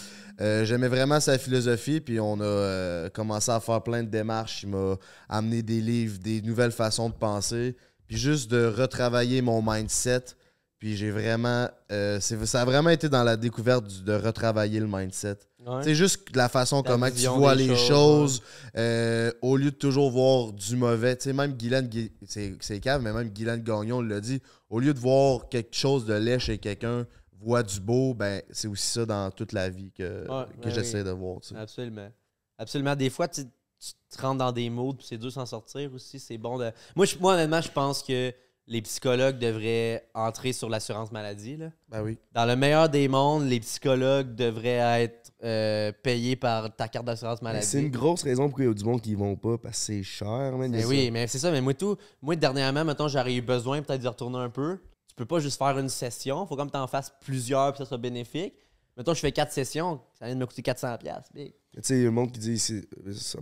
Euh, 0.42 0.66
J'aimais 0.66 0.88
vraiment 0.88 1.20
sa 1.20 1.38
philosophie, 1.38 2.00
puis 2.02 2.20
on 2.20 2.40
a 2.40 2.44
euh, 2.44 3.10
commencé 3.10 3.52
à 3.52 3.60
faire 3.60 3.82
plein 3.82 4.04
de 4.04 4.10
démarches. 4.10 4.64
Il 4.64 4.70
m'a 4.70 4.98
amené 5.30 5.62
des 5.62 5.82
livres, 5.82 6.18
des 6.20 6.42
nouvelles 6.42 6.72
façons 6.72 7.10
de 7.10 7.16
penser, 7.16 7.76
puis 8.08 8.18
juste 8.18 8.50
de 8.52 8.66
retravailler 8.66 9.42
mon 9.42 9.62
mindset. 9.62 10.24
Puis 10.84 10.98
j'ai 10.98 11.12
vraiment. 11.12 11.70
euh, 11.94 12.20
ça 12.20 12.62
a 12.62 12.66
vraiment 12.66 12.90
été 12.90 13.08
dans 13.08 13.24
la 13.24 13.38
découverte 13.38 13.88
du- 13.88 14.02
de 14.04 14.12
retravailler 14.16 14.82
le 14.82 14.88
mindset. 14.88 15.38
C'est 15.82 15.96
juste 15.96 16.36
la 16.36 16.50
façon 16.50 16.84
comment 16.84 17.10
tu 17.10 17.26
vois 17.28 17.56
les 17.56 17.70
choses, 17.70 17.88
choses, 17.88 18.42
euh, 18.76 19.32
au 19.42 19.56
lieu 19.56 19.72
de 19.72 19.78
toujours 19.78 20.12
voir 20.12 20.52
du 20.52 20.76
mauvais. 20.76 21.16
Tu 21.16 21.24
sais, 21.24 21.32
même 21.34 21.54
Guylaine, 21.54 21.90
c'est 22.28 22.80
cave, 22.82 23.02
mais 23.02 23.14
même 23.14 23.30
Guylaine 23.30 23.64
Gagnon 23.64 24.02
l'a 24.02 24.20
dit, 24.20 24.42
au 24.70 24.78
lieu 24.82 24.94
de 24.94 25.00
voir 25.00 25.48
quelque 25.48 25.74
chose 25.74 26.04
de 26.06 26.16
laid 26.16 26.40
chez 26.40 26.58
quelqu'un, 26.58 27.08
voit 27.40 27.64
du 27.64 27.80
beau, 27.80 28.14
ben 28.14 28.42
c'est 28.52 28.68
aussi 28.68 28.86
ça 28.90 29.06
dans 29.06 29.32
toute 29.32 29.54
la 29.54 29.70
vie 29.70 29.90
que, 29.98 30.28
Ouais, 30.30 30.46
que 30.62 30.66
ouais, 30.68 30.74
j'essaie 30.76 30.98
oui. 30.98 31.06
de 31.06 31.12
voir. 31.12 31.40
tu 31.40 31.48
sais. 31.48 31.56
Absolument. 31.56 32.10
Absolument. 32.58 32.96
Des 32.98 33.10
fois, 33.10 33.30
tu, 33.30 33.44
tu 33.46 33.92
te 34.18 34.22
rentres 34.22 34.40
dans 34.40 34.52
des 34.52 34.70
moods, 34.70 34.96
puis 34.96 35.06
c'est 35.08 35.18
dur 35.18 35.32
s'en 35.32 35.46
sortir 35.46 35.94
aussi. 35.94 36.20
C'est 36.20 36.38
bon 36.38 36.58
de. 36.58 36.72
Moi, 36.94 37.06
je- 37.06 37.18
moi, 37.20 37.36
honnêtement, 37.36 37.62
je 37.62 37.72
pense 37.72 38.04
que 38.04 38.34
les 38.68 38.82
psychologues 38.82 39.38
devraient 39.40 40.08
entrer 40.14 40.54
sur 40.54 40.70
l'assurance 40.70 41.12
maladie. 41.12 41.58
Là. 41.58 41.72
Ben 41.90 42.02
oui. 42.02 42.18
Dans 42.32 42.46
le 42.46 42.56
meilleur 42.56 42.90
des 42.90 43.08
mondes, 43.08 43.44
les 43.44 43.60
psychologues 43.60 44.36
devraient 44.36 45.04
être 45.04 45.32
euh, 45.44 45.92
payés 46.04 46.36
par 46.36 46.74
ta 46.76 46.88
carte 46.88 47.06
d'assurance 47.06 47.42
Mais 47.42 47.50
maladie. 47.50 47.68
C'est 47.68 47.82
une 47.82 47.92
grosse 47.92 48.24
raison 48.24 48.48
pourquoi 48.48 48.64
il 48.64 48.68
y 48.68 48.72
a 48.72 48.74
du 48.74 48.86
monde 48.86 49.02
qui 49.02 49.12
y 49.12 49.16
vont 49.16 49.36
pas, 49.36 49.58
parce 49.58 49.80
que 49.80 49.86
c'est 49.86 50.04
cher, 50.04 50.58
man. 50.58 50.74
a 50.74 50.88
oui, 50.88 51.06
ça. 51.06 51.12
mais 51.12 51.28
c'est 51.28 51.40
ça. 51.40 51.52
Mais 51.52 51.62
moi, 51.62 51.74
tout, 51.74 51.98
moi, 52.22 52.36
dernièrement, 52.36 52.86
mettons, 52.86 53.08
j'aurais 53.08 53.36
eu 53.36 53.42
besoin 53.42 53.82
peut-être 53.82 54.02
d'y 54.02 54.08
retourner 54.08 54.38
un 54.38 54.50
peu. 54.50 54.80
Tu 55.08 55.16
peux 55.16 55.26
pas 55.26 55.40
juste 55.40 55.58
faire 55.58 55.78
une 55.78 55.90
session. 55.90 56.46
faut 56.46 56.56
comme 56.56 56.72
tu 56.72 56.78
en 56.78 56.88
fasses 56.88 57.14
plusieurs 57.22 57.74
puis 57.74 57.80
que 57.80 57.84
ça 57.84 57.90
soit 57.90 57.98
bénéfique. 57.98 58.54
Mettons, 58.96 59.14
je 59.16 59.20
fais 59.22 59.32
quatre 59.32 59.52
sessions. 59.52 60.00
Ça 60.20 60.26
vient 60.28 60.36
de 60.36 60.40
me 60.40 60.46
coûter 60.46 60.62
400$. 60.62 61.00
piastres, 61.00 61.32
big. 61.34 61.54
Tu 61.74 61.80
sais, 61.82 61.96
il 61.96 62.00
y 62.00 62.02
a 62.02 62.06
le 62.06 62.12
monde 62.12 62.32
qui 62.32 62.40
dit, 62.40 62.62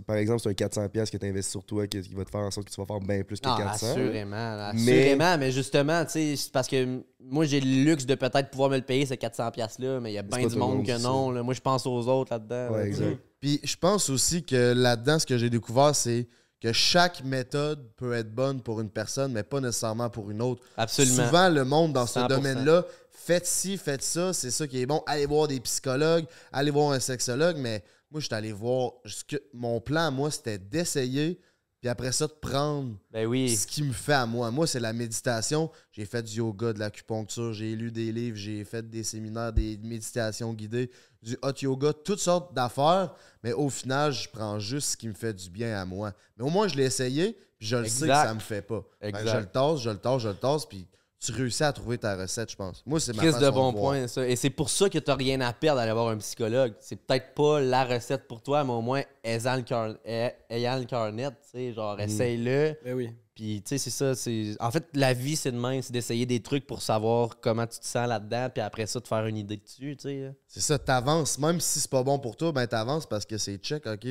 par 0.06 0.16
exemple, 0.16 0.40
c'est 0.40 0.48
un 0.48 0.52
400$ 0.52 0.88
piastres 0.88 1.12
que 1.12 1.18
tu 1.22 1.28
investis 1.28 1.50
sur 1.50 1.62
toi 1.64 1.86
qui, 1.86 2.00
qui 2.00 2.14
va 2.14 2.24
te 2.24 2.30
faire 2.30 2.40
en 2.40 2.50
sorte 2.50 2.68
que 2.68 2.72
tu 2.72 2.80
vas 2.80 2.86
faire 2.86 3.00
bien 3.00 3.22
plus 3.22 3.38
que 3.38 3.46
Ah, 3.48 3.56
400. 3.58 3.90
assurément. 3.90 4.36
là, 4.36 4.72
Mais- 4.74 4.80
Assurément, 4.80 5.36
mais, 5.38 5.52
justement, 5.52 6.02
tu 6.06 6.12
sais, 6.12 6.36
c'est 6.36 6.50
parce 6.52 6.66
que 6.68 7.02
moi, 7.20 7.44
j'ai 7.44 7.60
le 7.60 7.84
luxe 7.84 8.06
de 8.06 8.14
peut-être 8.14 8.50
pouvoir 8.50 8.70
me 8.70 8.76
le 8.76 8.82
payer, 8.82 9.04
ces 9.04 9.16
400$-là, 9.16 10.00
mais 10.00 10.12
il 10.12 10.14
y 10.14 10.18
a 10.18 10.22
bien 10.22 10.46
du 10.46 10.56
monde 10.56 10.76
monde, 10.76 10.86
que 10.86 10.98
non. 11.02 11.30
là. 11.30 11.42
Moi, 11.42 11.52
je 11.52 11.60
pense 11.60 11.86
aux 11.86 12.08
autres 12.08 12.32
là-dedans. 12.32 12.72
Ouais, 12.74 12.78
là, 12.80 12.86
exact. 12.86 13.18
Puis 13.38 13.60
je 13.62 13.76
pense 13.76 14.08
aussi 14.08 14.42
que 14.44 14.72
là-dedans, 14.72 15.18
ce 15.18 15.26
que 15.26 15.36
j'ai 15.36 15.50
découvert, 15.50 15.94
c'est 15.94 16.26
que 16.62 16.72
chaque 16.72 17.24
méthode 17.24 17.90
peut 17.96 18.12
être 18.14 18.32
bonne 18.32 18.62
pour 18.62 18.80
une 18.80 18.88
personne, 18.88 19.32
mais 19.32 19.42
pas 19.42 19.60
nécessairement 19.60 20.08
pour 20.08 20.30
une 20.30 20.40
autre. 20.40 20.62
Absolument. 20.76 21.26
Souvent, 21.26 21.48
le 21.48 21.64
monde 21.64 21.92
dans 21.92 22.06
ce 22.06 22.20
100%. 22.20 22.28
domaine-là, 22.28 22.86
faites 23.24 23.46
ci, 23.46 23.76
faites 23.78 24.02
ça, 24.02 24.32
c'est 24.32 24.50
ça 24.50 24.66
qui 24.66 24.80
est 24.80 24.86
bon. 24.86 25.02
Allez 25.06 25.26
voir 25.26 25.48
des 25.48 25.60
psychologues, 25.60 26.24
allez 26.52 26.70
voir 26.70 26.92
un 26.92 27.00
sexologue, 27.00 27.56
mais 27.56 27.82
moi, 28.10 28.20
je 28.20 28.26
suis 28.26 28.34
allé 28.34 28.52
voir. 28.52 28.92
ce 29.06 29.24
que- 29.24 29.42
mon 29.52 29.80
plan, 29.80 30.10
moi, 30.10 30.30
c'était 30.30 30.58
d'essayer, 30.58 31.40
puis 31.80 31.88
après 31.88 32.12
ça, 32.12 32.26
de 32.26 32.32
prendre 32.32 32.96
Ben 33.10 33.26
oui. 33.26 33.56
ce 33.56 33.66
qui 33.66 33.82
me 33.82 33.92
fait 33.92 34.12
à 34.12 34.26
moi. 34.26 34.50
Moi, 34.50 34.66
c'est 34.66 34.78
la 34.80 34.92
méditation. 34.92 35.70
J'ai 35.90 36.04
fait 36.04 36.22
du 36.22 36.36
yoga, 36.36 36.72
de 36.72 36.78
l'acupuncture, 36.78 37.52
j'ai 37.52 37.74
lu 37.74 37.90
des 37.90 38.12
livres, 38.12 38.36
j'ai 38.36 38.64
fait 38.64 38.88
des 38.88 39.02
séminaires, 39.02 39.52
des 39.52 39.78
méditations 39.82 40.52
guidées, 40.54 40.90
du 41.22 41.36
hot 41.42 41.52
yoga, 41.60 41.92
toutes 41.92 42.20
sortes 42.20 42.54
d'affaires. 42.54 43.14
Mais 43.42 43.52
au 43.52 43.68
final, 43.70 44.12
je 44.12 44.28
prends 44.28 44.58
juste 44.60 44.90
ce 44.90 44.96
qui 44.96 45.08
me 45.08 45.14
fait 45.14 45.32
du 45.34 45.50
bien 45.50 45.76
à 45.80 45.84
moi. 45.84 46.12
Mais 46.36 46.44
au 46.44 46.50
moins, 46.50 46.68
je 46.68 46.76
l'ai 46.76 46.84
essayé, 46.84 47.36
puis 47.58 47.66
je 47.66 47.76
le 47.76 47.88
sais 47.88 48.06
que 48.06 48.12
ça 48.12 48.34
me 48.34 48.40
fait 48.40 48.62
pas. 48.62 48.84
Ben, 49.00 49.12
je 49.16 49.36
le 49.38 49.46
tasse, 49.46 49.80
je 49.80 49.90
le 49.90 49.98
tasse, 49.98 50.22
je 50.22 50.28
le 50.28 50.34
tasse, 50.36 50.66
puis 50.66 50.86
tu 51.24 51.32
réussis 51.32 51.62
à 51.62 51.72
trouver 51.72 51.98
ta 51.98 52.16
recette, 52.16 52.50
je 52.50 52.56
pense. 52.56 52.82
Moi, 52.84 52.98
c'est 52.98 53.14
ma 53.14 53.22
Chris 53.22 53.32
de 53.40 53.50
bon 53.50 53.70
voir. 53.72 53.74
point, 53.74 54.08
ça. 54.08 54.26
Et 54.28 54.34
c'est 54.36 54.50
pour 54.50 54.68
ça 54.70 54.88
que 54.90 54.98
t'as 54.98 55.14
rien 55.14 55.40
à 55.40 55.52
perdre 55.52 55.80
d'aller 55.80 55.92
voir 55.92 56.08
un 56.08 56.16
psychologue. 56.18 56.74
C'est 56.80 56.96
peut-être 56.96 57.34
pas 57.34 57.60
la 57.60 57.84
recette 57.84 58.26
pour 58.26 58.42
toi, 58.42 58.64
mais 58.64 58.72
au 58.72 58.80
moins, 58.80 59.02
ayant 59.22 59.56
le, 59.56 59.62
car- 59.62 59.94
le 60.08 60.84
carnet, 60.84 61.28
tu 61.30 61.36
sais, 61.52 61.72
genre, 61.72 61.98
essaye-le. 62.00 62.76
Ben 62.84 62.94
oui. 62.94 63.10
Puis, 63.34 63.62
tu 63.62 63.70
sais, 63.70 63.78
c'est 63.78 63.90
ça. 63.90 64.14
c'est 64.14 64.56
En 64.60 64.70
fait, 64.70 64.84
la 64.94 65.14
vie, 65.14 65.36
c'est 65.36 65.52
de 65.52 65.58
même. 65.58 65.80
C'est 65.80 65.92
d'essayer 65.92 66.26
des 66.26 66.42
trucs 66.42 66.66
pour 66.66 66.82
savoir 66.82 67.40
comment 67.40 67.66
tu 67.66 67.78
te 67.78 67.86
sens 67.86 68.06
là-dedans, 68.06 68.48
puis 68.52 68.60
après 68.62 68.86
ça, 68.86 69.00
de 69.00 69.06
faire 69.08 69.24
une 69.26 69.36
idée 69.38 69.56
dessus, 69.56 69.96
tu 69.96 70.08
sais. 70.08 70.34
C'est 70.46 70.60
ça, 70.60 70.78
t'avances. 70.78 71.38
Même 71.38 71.60
si 71.60 71.80
c'est 71.80 71.90
pas 71.90 72.02
bon 72.02 72.18
pour 72.18 72.36
toi, 72.36 72.52
ben 72.52 72.66
t'avances 72.66 73.06
parce 73.06 73.24
que 73.24 73.38
c'est 73.38 73.56
check, 73.56 73.86
OK? 73.86 74.06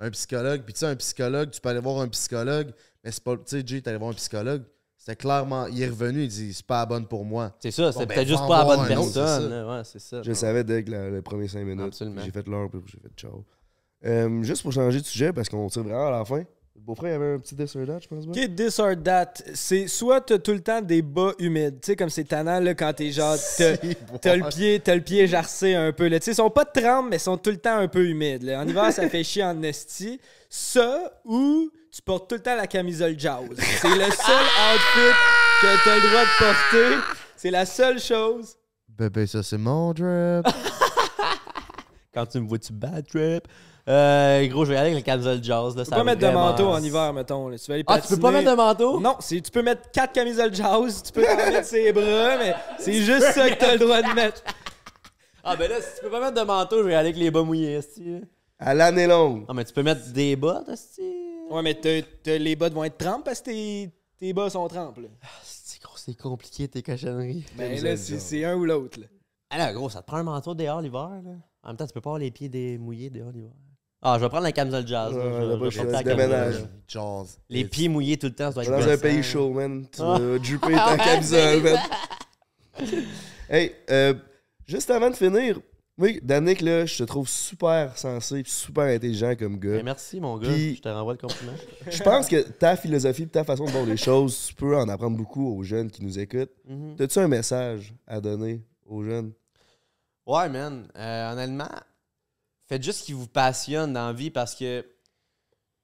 Un 0.00 0.10
psychologue. 0.10 0.62
Puis 0.64 0.74
tu 0.74 0.80
sais, 0.80 0.86
un 0.86 0.96
psychologue, 0.96 1.50
tu 1.50 1.60
peux 1.60 1.68
aller 1.70 1.80
voir 1.80 2.00
un 2.00 2.08
psychologue, 2.08 2.72
mais 3.02 3.10
c'est 3.10 3.22
pas. 3.24 3.36
Tu 3.36 3.42
sais, 3.46 3.62
Jay, 3.64 3.80
t'es 3.80 3.88
allé 3.88 3.98
voir 3.98 4.10
un 4.10 4.14
psychologue. 4.14 4.64
C'était 5.08 5.16
clairement. 5.16 5.66
Il 5.68 5.80
est 5.82 5.86
revenu, 5.88 6.24
il 6.24 6.28
dit 6.28 6.52
c'est 6.52 6.66
pas 6.66 6.80
la 6.80 6.86
bonne 6.86 7.06
pour 7.06 7.24
moi. 7.24 7.54
C'est 7.60 7.70
ça, 7.70 7.92
c'est 7.92 8.00
ben, 8.04 8.14
peut-être 8.14 8.28
juste 8.28 8.46
pas 8.46 8.58
la 8.58 8.64
bonne 8.64 8.80
un 8.80 8.96
autre, 8.98 9.08
c'est 9.08 9.14
personne. 9.20 9.42
ça. 9.42 9.48
là. 9.48 9.66
Ouais, 9.78 9.82
c'est 9.84 9.98
ça. 10.00 10.22
Je 10.22 10.28
le 10.28 10.34
savais 10.34 10.64
dès 10.64 10.84
que 10.84 10.90
la- 10.90 11.08
les 11.08 11.22
premiers 11.22 11.48
5 11.48 11.64
minutes. 11.64 11.86
Absolument. 11.86 12.20
J'ai 12.22 12.30
fait 12.30 12.46
l'heure, 12.46 12.68
puis 12.68 12.80
j'ai 12.86 12.98
fait 13.00 13.08
ciao. 13.16 13.42
Euh, 14.04 14.42
juste 14.42 14.60
pour 14.62 14.70
changer 14.72 15.00
de 15.00 15.06
sujet, 15.06 15.32
parce 15.32 15.48
qu'on 15.48 15.66
tire 15.68 15.82
vraiment 15.82 16.08
à 16.08 16.10
la 16.10 16.24
fin. 16.26 16.40
Le 16.40 16.80
beau-frère, 16.82 17.08
il 17.08 17.12
y 17.14 17.16
avait 17.16 17.34
un 17.34 17.38
petit 17.38 17.54
dessert 17.54 17.86
date, 17.86 18.02
je 18.02 18.08
pense. 18.08 18.24
Ok, 18.26 18.54
this 18.54 18.78
or 18.78 18.90
that, 19.02 19.32
c'est 19.54 19.88
soit 19.88 20.20
t'as 20.20 20.38
tout 20.38 20.52
le 20.52 20.60
temps 20.60 20.82
des 20.82 21.00
bas 21.00 21.32
humides, 21.38 21.80
tu 21.80 21.86
sais, 21.86 21.96
comme 21.96 22.10
c'est 22.10 22.24
tannant 22.24 22.60
là, 22.60 22.74
quand 22.74 22.92
t'es 22.92 23.10
genre, 23.10 23.34
t'as 23.56 23.76
t'as 24.20 24.36
le 24.36 24.46
pied, 24.50 24.78
t'as 24.78 24.94
le 24.94 25.00
pied 25.00 25.26
jarcé 25.26 25.74
un 25.74 25.90
peu, 25.92 26.06
là. 26.08 26.20
Tu 26.20 26.26
sais, 26.26 26.30
ils 26.32 26.34
sont 26.34 26.50
pas 26.50 26.64
de 26.64 26.80
trempe, 26.80 27.06
mais 27.08 27.16
ils 27.16 27.20
sont 27.20 27.38
tout 27.38 27.50
le 27.50 27.56
temps 27.56 27.78
un 27.78 27.88
peu 27.88 28.06
humides, 28.06 28.42
là. 28.42 28.60
En 28.60 28.68
hiver, 28.68 28.92
ça 28.92 29.08
fait 29.08 29.24
chier 29.24 29.42
en 29.42 29.62
esti. 29.62 30.20
Ça, 30.50 31.18
ou 31.24 31.70
tu 31.92 32.02
portes 32.02 32.28
tout 32.28 32.36
le 32.36 32.42
temps 32.42 32.56
la 32.56 32.66
camisole 32.66 33.14
jazz. 33.18 33.40
C'est 33.80 33.88
le 33.88 34.04
seul 34.10 34.44
outfit 34.74 35.14
que 35.60 35.84
t'as 35.84 35.96
le 35.96 36.08
droit 36.08 36.22
de 36.22 36.38
porter. 36.38 36.96
C'est 37.36 37.50
la 37.50 37.66
seule 37.66 38.00
chose. 38.00 38.54
Bébé, 38.88 39.26
ça 39.26 39.42
c'est 39.42 39.58
mon 39.58 39.92
drip. 39.92 40.46
Quand 42.14 42.26
tu 42.26 42.40
me 42.40 42.48
vois, 42.48 42.58
tu 42.58 42.72
bad 42.72 43.06
trip. 43.06 43.46
Euh, 43.88 44.46
gros, 44.48 44.64
je 44.64 44.70
vais 44.70 44.74
y 44.76 44.78
aller 44.78 44.90
avec 44.90 45.02
le 45.02 45.06
camisole 45.06 45.42
jazz. 45.42 45.74
Là, 45.76 45.84
Tu 45.84 45.90
peux 45.90 45.96
pas 45.96 46.04
mettre 46.04 46.20
de 46.20 46.28
manteau 46.30 46.68
en 46.68 46.82
hiver, 46.82 47.12
mettons. 47.12 47.48
Là. 47.48 47.56
Tu 47.58 47.66
vas 47.68 47.74
aller 47.74 47.84
Ah, 47.86 48.00
tu 48.00 48.08
peux 48.08 48.16
pas 48.16 48.32
patiner. 48.32 48.44
mettre 48.44 48.50
de 48.50 48.56
manteau? 48.56 49.00
Non, 49.00 49.16
c'est- 49.20 49.40
tu 49.40 49.50
peux 49.50 49.62
mettre 49.62 49.90
quatre 49.92 50.12
camisoles 50.12 50.54
jazz, 50.54 51.02
tu 51.04 51.12
peux 51.12 51.22
mettre 51.22 51.64
ses 51.66 51.92
bras, 51.92 52.36
mais 52.38 52.54
c'est 52.78 53.00
juste 53.02 53.32
ça 53.32 53.48
que 53.48 53.54
t'as 53.58 53.72
le 53.74 53.78
droit 53.78 54.02
de 54.02 54.12
mettre. 54.14 54.42
Ah, 55.44 55.56
ben 55.56 55.70
là, 55.70 55.76
si 55.80 55.88
tu 55.96 56.02
peux 56.04 56.10
pas 56.10 56.20
mettre 56.20 56.34
de 56.40 56.46
manteau, 56.46 56.78
je 56.78 56.82
vais 56.82 56.92
y 56.92 56.94
aller 56.96 57.08
avec 57.08 57.16
les 57.18 57.30
bas 57.30 57.42
mouillés, 57.42 57.74
esti. 57.76 58.20
À 58.58 58.74
l'année 58.74 59.06
longue. 59.06 59.46
Non, 59.48 59.54
mais 59.54 59.64
tu 59.64 59.72
peux 59.72 59.82
mettre 59.82 60.06
des 60.12 60.36
bottes, 60.36 60.68
esti. 60.68 61.02
Ouais, 61.50 61.62
mais 61.62 61.74
t'as- 61.74 62.02
t'as- 62.22 62.38
les 62.38 62.56
bottes 62.56 62.72
vont 62.74 62.84
être 62.84 62.98
trempes 62.98 63.24
parce 63.24 63.40
que 63.40 63.46
tes, 63.46 63.90
tes 64.18 64.32
bas 64.32 64.50
sont 64.50 64.66
trempes. 64.68 64.98
Là. 64.98 65.08
C'est 65.42 65.80
gros, 65.82 65.96
c'est 65.96 66.16
compliqué, 66.16 66.68
tes 66.68 66.82
cochonneries. 66.82 67.44
Ben 67.56 67.82
là, 67.82 67.96
c'est 67.96 68.18
c'est 68.18 68.44
un 68.44 68.54
ou 68.56 68.64
l'autre. 68.64 68.98
Ah 69.50 69.58
là, 69.58 69.72
gros, 69.72 69.88
ça 69.88 70.02
te 70.02 70.06
prend 70.06 70.18
un 70.18 70.22
manteau 70.24 70.54
dehors 70.54 70.80
l'hiver, 70.82 71.08
là? 71.24 71.30
En 71.62 71.68
même 71.68 71.76
temps, 71.76 71.86
tu 71.86 71.92
peux 71.92 72.00
pas 72.00 72.10
avoir 72.10 72.18
les 72.20 72.30
pieds 72.30 72.48
des... 72.48 72.76
mouillés 72.78 73.10
dehors 73.10 73.30
l'hiver. 73.32 73.50
Ah, 74.02 74.14
je 74.16 74.22
vais 74.24 74.28
prendre 74.28 74.44
la 74.44 74.52
camisole 74.52 74.86
jazz. 74.86 75.12
là. 75.16 75.22
Je 75.24 75.46
je 75.52 75.56
vais 75.64 75.70
je 75.70 75.80
fais 75.80 76.02
déménage. 76.04 76.54
camisole. 76.54 76.70
Jazz. 76.86 77.38
Les 77.48 77.64
pieds 77.64 77.88
mouillés 77.88 78.16
tout 78.16 78.26
le 78.28 78.34
temps, 78.34 78.52
ça 78.52 78.62
doit 78.62 78.64
être 78.64 78.70
Dans 78.86 78.88
un 78.92 78.96
pays 78.98 79.22
chaud, 79.22 79.50
man. 79.50 79.86
Tu 79.90 80.00
Ah. 80.02 80.18
vas 80.18 80.38
dripper 80.38 80.74
ta 80.74 80.96
camisole, 80.98 81.62
man. 81.62 81.78
Hey, 83.50 83.74
euh, 83.90 84.14
juste 84.66 84.90
avant 84.90 85.10
de 85.10 85.16
finir, 85.16 85.58
oui, 85.98 86.20
Danick, 86.22 86.60
là, 86.60 86.86
je 86.86 86.98
te 86.98 87.02
trouve 87.02 87.28
super 87.28 87.96
sensé 87.98 88.40
et 88.40 88.44
super 88.46 88.84
intelligent 88.84 89.34
comme 89.36 89.58
Ben, 89.58 89.76
gars. 89.78 89.82
merci, 89.82 90.20
mon 90.20 90.38
gars. 90.38 90.48
Puis- 90.48 90.76
Je 90.76 90.82
te 90.82 90.88
renvoie 90.88 91.14
le 91.14 91.18
compliment. 91.18 91.52
Je 91.90 92.02
pense 92.02 92.28
que 92.28 92.40
ta 92.42 92.76
philosophie 92.76 93.24
et 93.24 93.28
ta 93.28 93.44
façon 93.44 93.64
de 93.64 93.70
voir 93.70 93.84
les 93.84 93.96
choses, 93.96 94.46
tu 94.48 94.54
peux 94.54 94.76
en 94.76 94.88
apprendre 94.88 95.16
beaucoup 95.16 95.46
aux 95.56 95.62
jeunes 95.62 95.90
qui 95.90 96.04
nous 96.04 96.18
écoutent. 96.18 96.52
Mhm. 96.66 96.96
T'as-tu 96.96 97.18
un 97.18 97.28
message 97.28 97.92
à 98.06 98.20
donner 98.20 98.62
aux 98.86 99.02
jeunes? 99.02 99.32
Ouais, 100.26 100.48
man. 100.48 100.86
Euh, 100.96 101.32
honnêtement, 101.32 101.68
faites 102.68 102.82
juste 102.82 103.00
ce 103.00 103.04
qui 103.04 103.12
vous 103.12 103.26
passionne 103.26 103.92
dans 103.92 104.06
la 104.08 104.12
vie 104.12 104.30
parce 104.30 104.54
que 104.54 104.84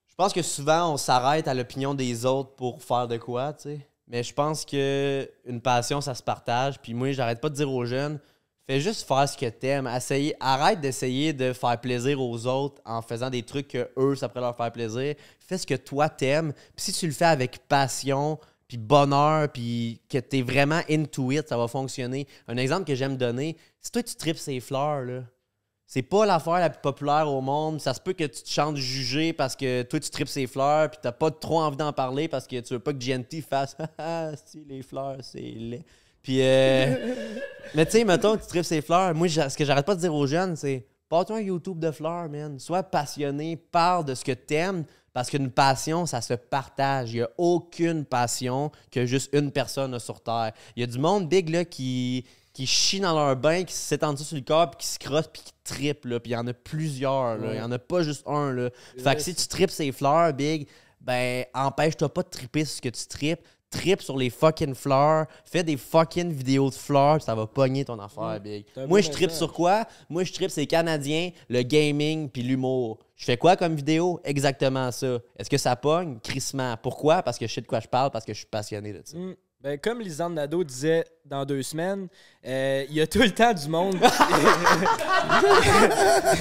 je 0.07 0.15
pense 0.15 0.31
que 0.33 0.41
souvent, 0.41 0.93
on 0.93 0.97
s'arrête 0.97 1.47
à 1.47 1.53
l'opinion 1.53 1.93
des 1.93 2.25
autres 2.25 2.55
pour 2.55 2.81
faire 2.81 3.07
de 3.07 3.17
quoi, 3.17 3.53
tu 3.53 3.63
sais. 3.63 3.87
Mais 4.07 4.21
je 4.23 4.33
pense 4.33 4.63
que 4.65 5.27
une 5.45 5.59
passion, 5.61 5.99
ça 5.99 6.13
se 6.13 6.21
partage. 6.23 6.79
Puis 6.79 6.93
moi, 6.93 7.11
j'arrête 7.11 7.41
pas 7.41 7.49
de 7.49 7.55
dire 7.55 7.69
aux 7.71 7.85
jeunes, 7.85 8.19
fais 8.67 8.79
juste 8.79 9.07
faire 9.07 9.27
ce 9.27 9.37
que 9.37 9.47
t'aimes. 9.47 9.87
Essayez, 9.87 10.35
arrête 10.39 10.81
d'essayer 10.81 11.33
de 11.33 11.53
faire 11.53 11.79
plaisir 11.79 12.21
aux 12.21 12.45
autres 12.47 12.81
en 12.85 13.01
faisant 13.01 13.29
des 13.29 13.43
trucs 13.43 13.67
que 13.69 13.89
eux, 13.97 14.15
ça 14.15 14.29
pourrait 14.29 14.41
leur 14.41 14.55
faire 14.55 14.71
plaisir. 14.71 15.15
Fais 15.39 15.57
ce 15.57 15.67
que 15.67 15.75
toi 15.75 16.09
t'aimes. 16.09 16.53
Puis 16.75 16.85
si 16.85 16.93
tu 16.93 17.05
le 17.07 17.13
fais 17.13 17.25
avec 17.25 17.59
passion, 17.67 18.39
puis 18.67 18.77
bonheur, 18.77 19.49
puis 19.51 20.01
que 20.09 20.17
t'es 20.17 20.41
vraiment 20.41 20.81
into 20.89 21.31
it, 21.31 21.47
ça 21.47 21.57
va 21.57 21.67
fonctionner. 21.67 22.27
Un 22.47 22.57
exemple 22.57 22.85
que 22.85 22.95
j'aime 22.95 23.17
donner, 23.17 23.57
si 23.81 23.91
toi 23.91 24.01
tu 24.01 24.15
tripes 24.15 24.37
ces 24.37 24.59
fleurs, 24.59 25.01
là, 25.01 25.21
c'est 25.85 26.01
pas 26.01 26.25
l'affaire 26.25 26.55
la 26.55 26.71
plus 26.71 26.81
populaire 26.81 27.31
au 27.31 27.41
monde. 27.41 27.79
Ça 27.79 27.93
se 27.93 28.01
peut 28.01 28.13
que 28.13 28.23
tu 28.23 28.41
te 28.41 28.49
chantes 28.49 28.77
jugé 28.77 29.33
parce 29.33 29.55
que 29.55 29.83
toi 29.83 29.99
tu 29.99 30.09
tripes 30.09 30.27
ces 30.27 30.47
fleurs, 30.47 30.89
puis 30.89 30.99
t'as 31.01 31.11
pas 31.11 31.29
trop 31.29 31.59
envie 31.59 31.77
d'en 31.77 31.93
parler 31.93 32.27
parce 32.27 32.47
que 32.47 32.59
tu 32.59 32.73
veux 32.73 32.79
pas 32.79 32.91
que 32.91 32.97
GNT 32.97 33.41
fasse 33.41 33.77
Ah, 33.97 34.31
si 34.45 34.65
les 34.65 34.81
fleurs, 34.81 35.17
c'est 35.21 35.39
laid. 35.41 35.85
Puis, 36.25 36.39
euh, 36.41 37.13
mais 37.75 37.85
tu 37.85 37.91
sais, 37.91 38.03
mettons 38.03 38.35
que 38.35 38.41
tu 38.41 38.47
tripes 38.47 38.65
ces 38.65 38.81
fleurs. 38.81 39.13
Moi, 39.13 39.29
ce 39.29 39.55
que 39.55 39.63
j'arrête 39.63 39.85
pas 39.85 39.93
de 39.93 39.99
dire 39.99 40.13
aux 40.13 40.25
jeunes, 40.25 40.55
c'est 40.55 40.87
Pars-toi 41.07 41.37
un 41.37 41.41
YouTube 41.41 41.77
de 41.77 41.91
fleurs, 41.91 42.27
man. 42.29 42.57
Sois 42.57 42.81
passionné, 42.81 43.57
parle 43.57 44.05
de 44.05 44.15
ce 44.15 44.25
que 44.25 44.31
t'aimes, 44.31 44.85
parce 45.13 45.29
qu'une 45.29 45.51
passion, 45.51 46.07
ça 46.07 46.19
se 46.21 46.33
partage. 46.33 47.11
Il 47.11 47.17
n'y 47.17 47.21
a 47.21 47.29
aucune 47.37 48.05
passion 48.05 48.71
que 48.89 49.05
juste 49.05 49.29
une 49.33 49.51
personne 49.51 49.93
a 49.93 49.99
sur 49.99 50.19
Terre. 50.19 50.51
Il 50.75 50.79
y 50.79 50.83
a 50.83 50.87
du 50.87 50.97
monde 50.97 51.29
big 51.29 51.49
là, 51.49 51.63
qui, 51.63 52.25
qui 52.53 52.65
chie 52.65 53.01
dans 53.01 53.13
leur 53.13 53.35
bain, 53.35 53.63
qui 53.65 53.75
s'étendent 53.75 54.17
sur 54.17 54.35
le 54.35 54.41
corps, 54.41 54.71
puis 54.71 54.79
qui 54.79 54.87
se 54.87 54.97
crossent, 54.97 55.27
puis 55.31 55.43
qui 55.43 55.53
trippent. 55.63 56.05
là. 56.05 56.19
Puis 56.19 56.31
il 56.31 56.33
y 56.33 56.37
en 56.37 56.47
a 56.47 56.53
plusieurs. 56.53 57.37
là. 57.37 57.53
Il 57.53 57.59
y 57.59 57.61
en 57.61 57.71
a 57.71 57.77
pas 57.77 58.01
juste 58.01 58.23
un. 58.25 58.51
Là. 58.51 58.71
Fait 58.97 59.15
que 59.15 59.21
si 59.21 59.35
tu 59.35 59.47
tripes 59.47 59.69
ces 59.69 59.91
fleurs, 59.91 60.33
big, 60.33 60.67
ben 61.01 61.45
empêche-toi 61.53 62.11
pas 62.11 62.23
de 62.23 62.29
tripper 62.29 62.65
sur 62.65 62.77
ce 62.77 62.81
que 62.81 62.89
tu 62.89 63.05
tripes. 63.05 63.41
Trip 63.69 64.01
sur 64.01 64.17
les 64.17 64.29
fucking 64.29 64.73
fleurs. 64.73 65.25
Fais 65.43 65.63
des 65.63 65.77
fucking 65.77 66.31
vidéos 66.31 66.69
de 66.69 66.75
fleurs, 66.75 67.21
ça 67.21 67.35
va 67.35 67.45
pogner 67.45 67.83
ton 67.83 67.99
affaire, 67.99 68.39
big. 68.39 68.65
Moi, 68.87 69.01
je 69.01 69.09
tripe 69.09 69.31
sur 69.31 69.51
quoi? 69.51 69.85
Moi, 70.09 70.23
je 70.23 70.31
tripe 70.33 70.49
c'est 70.49 70.65
Canadien, 70.65 71.31
le 71.49 71.61
gaming 71.61 72.29
puis 72.29 72.43
l'humour. 72.43 72.99
Je 73.15 73.25
fais 73.25 73.37
quoi 73.37 73.55
comme 73.55 73.75
vidéo? 73.75 74.19
Exactement 74.23 74.91
ça. 74.91 75.19
Est-ce 75.37 75.49
que 75.49 75.57
ça 75.57 75.75
pogne? 75.75 76.19
Crissement. 76.21 76.75
Pourquoi? 76.81 77.21
Parce 77.23 77.37
que 77.37 77.47
je 77.47 77.53
sais 77.53 77.61
de 77.61 77.67
quoi 77.67 77.79
je 77.79 77.87
parle, 77.87 78.11
parce 78.11 78.25
que 78.25 78.33
je 78.33 78.39
suis 78.39 78.47
passionné 78.47 78.93
de 78.93 79.01
ça. 79.03 79.17
Mm. 79.17 79.35
Ben, 79.61 79.79
comme 79.79 79.99
Lisande 79.99 80.35
Nadeau 80.35 80.63
disait 80.63 81.05
dans 81.25 81.43
deux 81.43 81.63
semaines, 81.63 82.07
euh, 82.45 82.85
il 82.87 82.95
y 82.95 83.01
a 83.01 83.07
tout 83.07 83.17
le 83.23 83.31
temps 83.31 83.53
du 83.53 83.67
monde. 83.67 83.97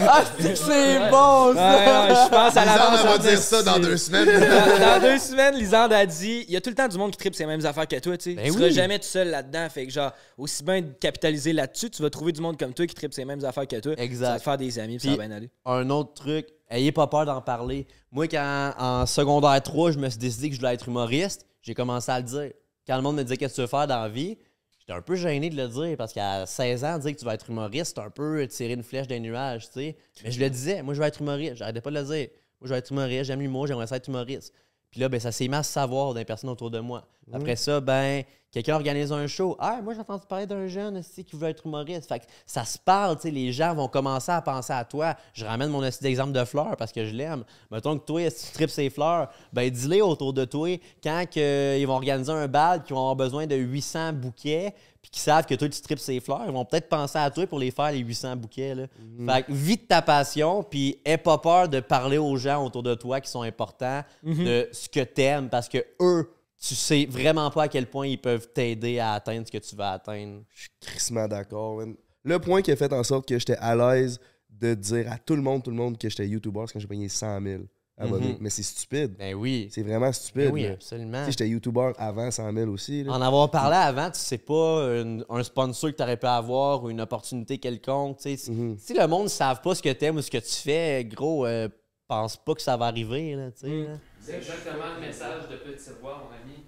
Ah, 0.07 0.23
c'est 0.37 1.11
bon, 1.11 1.49
Ouais, 1.55 1.87
non, 1.87 2.15
je 2.15 2.29
pense 2.31 2.57
à 2.57 2.65
Lisande, 2.65 2.79
l'avance. 2.79 3.01
elle 3.03 3.09
va 3.09 3.19
dire 3.19 3.39
ça 3.39 3.63
dans 3.63 3.79
deux 3.79 3.97
semaines. 3.97 4.27
dans, 4.27 4.79
dans 4.79 5.01
deux 5.01 5.19
semaines, 5.19 5.55
Lisande 5.57 5.93
a 5.93 6.05
dit 6.07 6.45
il 6.47 6.53
y 6.53 6.57
a 6.57 6.61
tout 6.61 6.71
le 6.71 6.77
temps 6.77 6.87
du 6.89 6.99
monde 6.99 7.11
qui 7.13 7.17
tripe 7.19 7.35
ces 7.35 7.47
mêmes 7.47 7.65
affaires 7.65 7.89
que 7.89 7.99
toi, 7.99 8.17
tu 8.17 8.31
sais. 8.31 8.35
Ben 8.37 8.45
tu 8.45 8.51
oui. 8.53 8.59
seras 8.59 8.69
jamais 8.71 8.99
tout 8.99 9.07
seul 9.07 9.29
là-dedans. 9.31 9.69
Fait 9.71 9.87
que, 9.87 9.93
genre, 9.93 10.13
aussi 10.39 10.63
bien 10.63 10.83
de 10.83 10.93
capitaliser 11.01 11.53
là-dessus, 11.53 11.91
tu 11.91 12.03
vas 12.03 12.11
trouver 12.11 12.33
du 12.33 12.41
monde 12.41 12.59
comme 12.59 12.75
toi 12.75 12.87
qui 12.87 12.95
tripe 12.95 13.15
ces 13.15 13.25
mêmes 13.25 13.45
affaires 13.45 13.67
que 13.67 13.81
toi. 13.81 13.95
Exact. 13.97 14.25
Ça 14.27 14.33
va 14.33 14.39
te 14.39 14.43
faire 14.45 14.59
des 14.59 14.79
amis, 14.79 14.99
puis 14.99 15.09
ça 15.11 15.17
va 15.17 15.27
bien 15.27 15.37
aller. 15.37 15.51
un 15.65 15.89
autre 15.91 16.15
truc, 16.15 16.47
ayez 16.71 16.93
pas 16.93 17.07
peur 17.07 17.25
d'en 17.27 17.41
parler. 17.41 17.87
Moi, 18.13 18.29
quand 18.29 18.73
en 18.79 19.07
secondaire 19.07 19.61
3, 19.63 19.93
je 19.93 19.99
me 19.99 20.09
suis 20.11 20.19
décidé 20.19 20.49
que 20.51 20.55
je 20.57 20.61
voulais 20.61 20.75
être 20.75 20.89
humoriste, 20.89 21.47
j'ai 21.63 21.75
commencé 21.75 22.11
à 22.13 22.19
le 22.19 22.25
dire. 22.25 22.51
Quand 22.87 22.97
le 22.97 23.03
monde 23.03 23.17
me 23.17 23.23
disait 23.23 23.37
qu'est-ce 23.37 23.53
que 23.53 23.57
tu 23.57 23.61
veux 23.63 23.67
faire 23.67 23.87
dans 23.87 24.03
la 24.03 24.09
vie, 24.09 24.37
j'étais 24.79 24.93
un 24.93 25.03
peu 25.03 25.17
gêné 25.17 25.51
de 25.51 25.57
le 25.57 25.69
dire 25.69 25.97
parce 25.97 26.13
qu'à 26.13 26.47
16 26.47 26.85
ans, 26.85 26.99
dire 26.99 27.13
que 27.13 27.19
tu 27.19 27.25
vas 27.25 27.35
être 27.35 27.49
humoriste, 27.49 27.95
c'est 27.97 28.03
un 28.03 28.11
peu 28.11 28.47
tirer 28.47 28.75
une 28.75 28.83
flèche 28.83 29.07
des 29.07 29.21
nuages, 29.21 29.67
tu 29.67 29.73
sais. 29.81 29.97
Mais 30.23 30.31
je 30.31 30.41
le 30.41 30.51
disais, 30.51 30.83
moi 30.83 30.95
je 30.95 31.01
veux 31.01 31.07
être 31.07 31.21
humoriste, 31.21 31.57
j'arrêtais 31.57 31.81
pas 31.81 31.91
de 31.91 31.97
le 31.97 32.05
dire. 32.05 32.29
Moi 32.61 32.69
je 32.69 32.69
veux 32.69 32.79
être 32.79 32.91
humoriste, 32.91 33.25
j'aime 33.25 33.41
l'humour, 33.41 33.67
j'aimerais 33.67 33.87
être 33.91 34.09
humoriste. 34.09 34.53
Puis 34.95 35.01
là, 35.01 35.09
ben, 35.09 35.19
ça 35.19 35.33
s'est 35.33 35.49
mis 35.49 35.57
à 35.57 35.65
savoir 35.65 36.15
des 36.15 36.25
personnes 36.25 36.51
autour 36.51 36.71
de 36.71 36.79
moi. 36.79 37.03
Après 37.33 37.57
ça, 37.57 37.81
ben, 37.81 38.23
quelqu'un 38.53 38.77
organise 38.77 39.11
un 39.11 39.27
show. 39.27 39.57
Ah, 39.59 39.81
moi 39.83 39.93
j'ai 39.93 39.99
entendu 39.99 40.23
parler 40.29 40.47
d'un 40.47 40.69
jeune 40.69 40.99
aussi 40.99 41.25
qui 41.25 41.35
veut 41.35 41.49
être 41.49 41.67
humoriste. 41.67 42.07
Fait 42.07 42.21
que 42.21 42.27
ça 42.47 42.65
se 42.65 42.79
parle, 42.79 43.17
tu 43.17 43.23
sais, 43.23 43.31
les 43.33 43.51
gens 43.51 43.75
vont 43.75 43.89
commencer 43.89 44.31
à 44.31 44.41
penser 44.41 44.73
à 44.73 44.85
toi. 44.85 45.17
Je 45.33 45.45
ramène 45.45 45.71
mon 45.71 45.81
aussi 45.81 46.01
d'exemple 46.01 46.31
de 46.31 46.45
fleurs 46.45 46.77
parce 46.77 46.93
que 46.93 47.05
je 47.05 47.13
l'aime. 47.13 47.43
Mettons 47.73 47.99
que 47.99 48.05
toi, 48.05 48.31
si 48.31 48.47
tu 48.47 48.53
tripes 48.53 48.71
ces 48.71 48.89
fleurs, 48.89 49.33
ben 49.53 49.69
dis-les 49.69 50.01
autour 50.01 50.33
de 50.33 50.45
toi 50.45 50.81
quand 51.03 51.25
que, 51.29 51.77
ils 51.77 51.87
vont 51.89 51.95
organiser 51.95 52.31
un 52.31 52.47
bal, 52.47 52.85
qu'ils 52.85 52.95
vont 52.95 53.01
avoir 53.01 53.17
besoin 53.17 53.49
de 53.49 53.57
800 53.57 54.13
bouquets, 54.13 54.77
puis 55.05 55.11
qu'ils 55.11 55.21
savent 55.21 55.45
que 55.45 55.55
toi, 55.55 55.69
tu 55.69 55.83
tripes 55.83 55.99
ces 55.99 56.19
fleurs, 56.19 56.45
ils 56.47 56.53
vont 56.53 56.65
peut-être 56.65 56.89
penser 56.89 57.19
à 57.19 57.31
toi 57.31 57.47
pour 57.47 57.59
les 57.59 57.71
faire, 57.71 57.93
les 57.93 57.99
800 57.99 58.37
bouquets. 58.37 58.75
Là. 58.75 58.87
Fait 59.27 59.43
que 59.43 59.53
vis 59.53 59.77
de 59.77 59.83
ta 59.83 60.01
passion, 60.01 60.63
puis 60.63 60.99
aie 61.05 61.19
pas 61.19 61.37
peur 61.37 61.69
de 61.69 61.81
parler 61.81 62.17
aux 62.17 62.39
gens 62.39 62.65
autour 62.65 62.83
de 62.83 62.95
toi 62.95 63.21
qui 63.21 63.31
sont 63.31 63.43
importants 63.43 64.03
de 64.23 64.67
ce 64.73 64.89
que 64.89 65.01
t'aimes, 65.01 65.51
parce 65.51 65.69
que 65.69 65.77
eux, 66.01 66.33
tu 66.59 66.75
sais 66.75 67.05
vraiment 67.05 67.51
pas 67.51 67.65
à 67.65 67.69
quel 67.69 67.87
point 67.87 68.07
ils 68.07 68.19
peuvent 68.19 68.49
t'aider 68.55 68.99
à 68.99 69.13
atteindre 69.13 69.47
ce 69.47 69.53
que 69.53 69.59
tu 69.59 69.77
vas 69.77 69.91
atteindre. 69.91 70.41
Je 70.49 70.61
suis 70.63 70.71
crissement 70.81 71.29
d'accord. 71.29 71.83
Le 72.23 72.39
point 72.39 72.63
qui 72.63 72.73
a 72.73 72.77
fait 72.77 72.91
en 72.95 73.05
sorte 73.05 73.29
que 73.29 73.39
j'étais 73.39 73.59
à 73.59 73.77
l'aise 73.77 74.19
de 74.49 74.73
dire 74.73 75.13
à 75.13 75.19
tout 75.19 75.37
le 75.37 75.43
monde, 75.43 75.63
tout 75.63 75.71
le 75.71 75.77
monde 75.77 75.99
que 75.99 76.09
j'étais 76.09 76.27
YouTuber, 76.27 76.65
c'est 76.67 76.73
quand 76.73 76.81
j'ai 76.81 76.87
payé 76.87 77.11
100 77.11 77.43
000 77.43 77.63
abonnés. 77.99 78.33
Mhm. 78.33 78.37
Mais 78.41 78.51
c'est 78.51 78.63
stupide. 78.63 79.15
Ben 79.19 79.35
oui. 79.35 79.69
C'est 79.73 79.83
vraiment 79.83 80.13
stupide. 80.13 80.47
Ben 80.47 80.53
oui, 80.53 80.67
absolument. 80.67 81.21
Tu 81.21 81.25
sais, 81.27 81.31
j'étais 81.33 81.49
YouTuber 81.49 81.93
avant 81.97 82.31
100 82.31 82.53
000 82.53 82.71
aussi. 82.71 83.05
là. 83.05 83.13
En 83.13 83.21
avoir 83.23 83.51
parlé 83.51 83.77
avant, 83.77 84.11
tu 84.11 84.19
sais 84.19 84.39
pas 84.39 85.01
une- 85.01 85.25
un 85.29 85.43
sponsor 85.43 85.91
que 85.91 85.97
tu 85.97 86.03
aurais 86.03 86.17
pu 86.17 86.27
avoir 86.27 86.83
ou 86.85 86.91
une 86.91 87.01
opportunité 87.01 87.59
quelconque. 87.59 88.17
tu 88.19 88.23
sais. 88.25 88.37
Si, 88.37 88.51
Mhm. 88.51 88.77
si 88.79 88.95
le 88.95 89.07
monde 89.07 89.25
ne 89.25 89.29
savent 89.29 89.61
pas 89.61 89.75
ce 89.75 89.83
que 89.83 89.93
tu 89.93 90.05
aimes 90.05 90.17
ou 90.17 90.23
ce 90.23 90.31
que 90.31 90.39
tu 90.39 90.55
fais, 90.63 91.05
gros, 91.05 91.47
euh, 91.47 91.69
pense 92.09 92.37
pas 92.37 92.55
que 92.55 92.63
ça 92.63 92.77
va 92.77 92.87
arriver. 92.87 93.35
Là, 93.35 93.51
tu 93.53 93.61
sais, 93.61 93.85
là. 93.89 93.95
C'est 94.21 94.37
exactement 94.37 94.95
le 94.99 95.07
message 95.07 95.49
de 95.51 95.57
Petit 95.57 95.91
Roi, 96.03 96.23
mon 96.25 96.35
ami. 96.35 96.65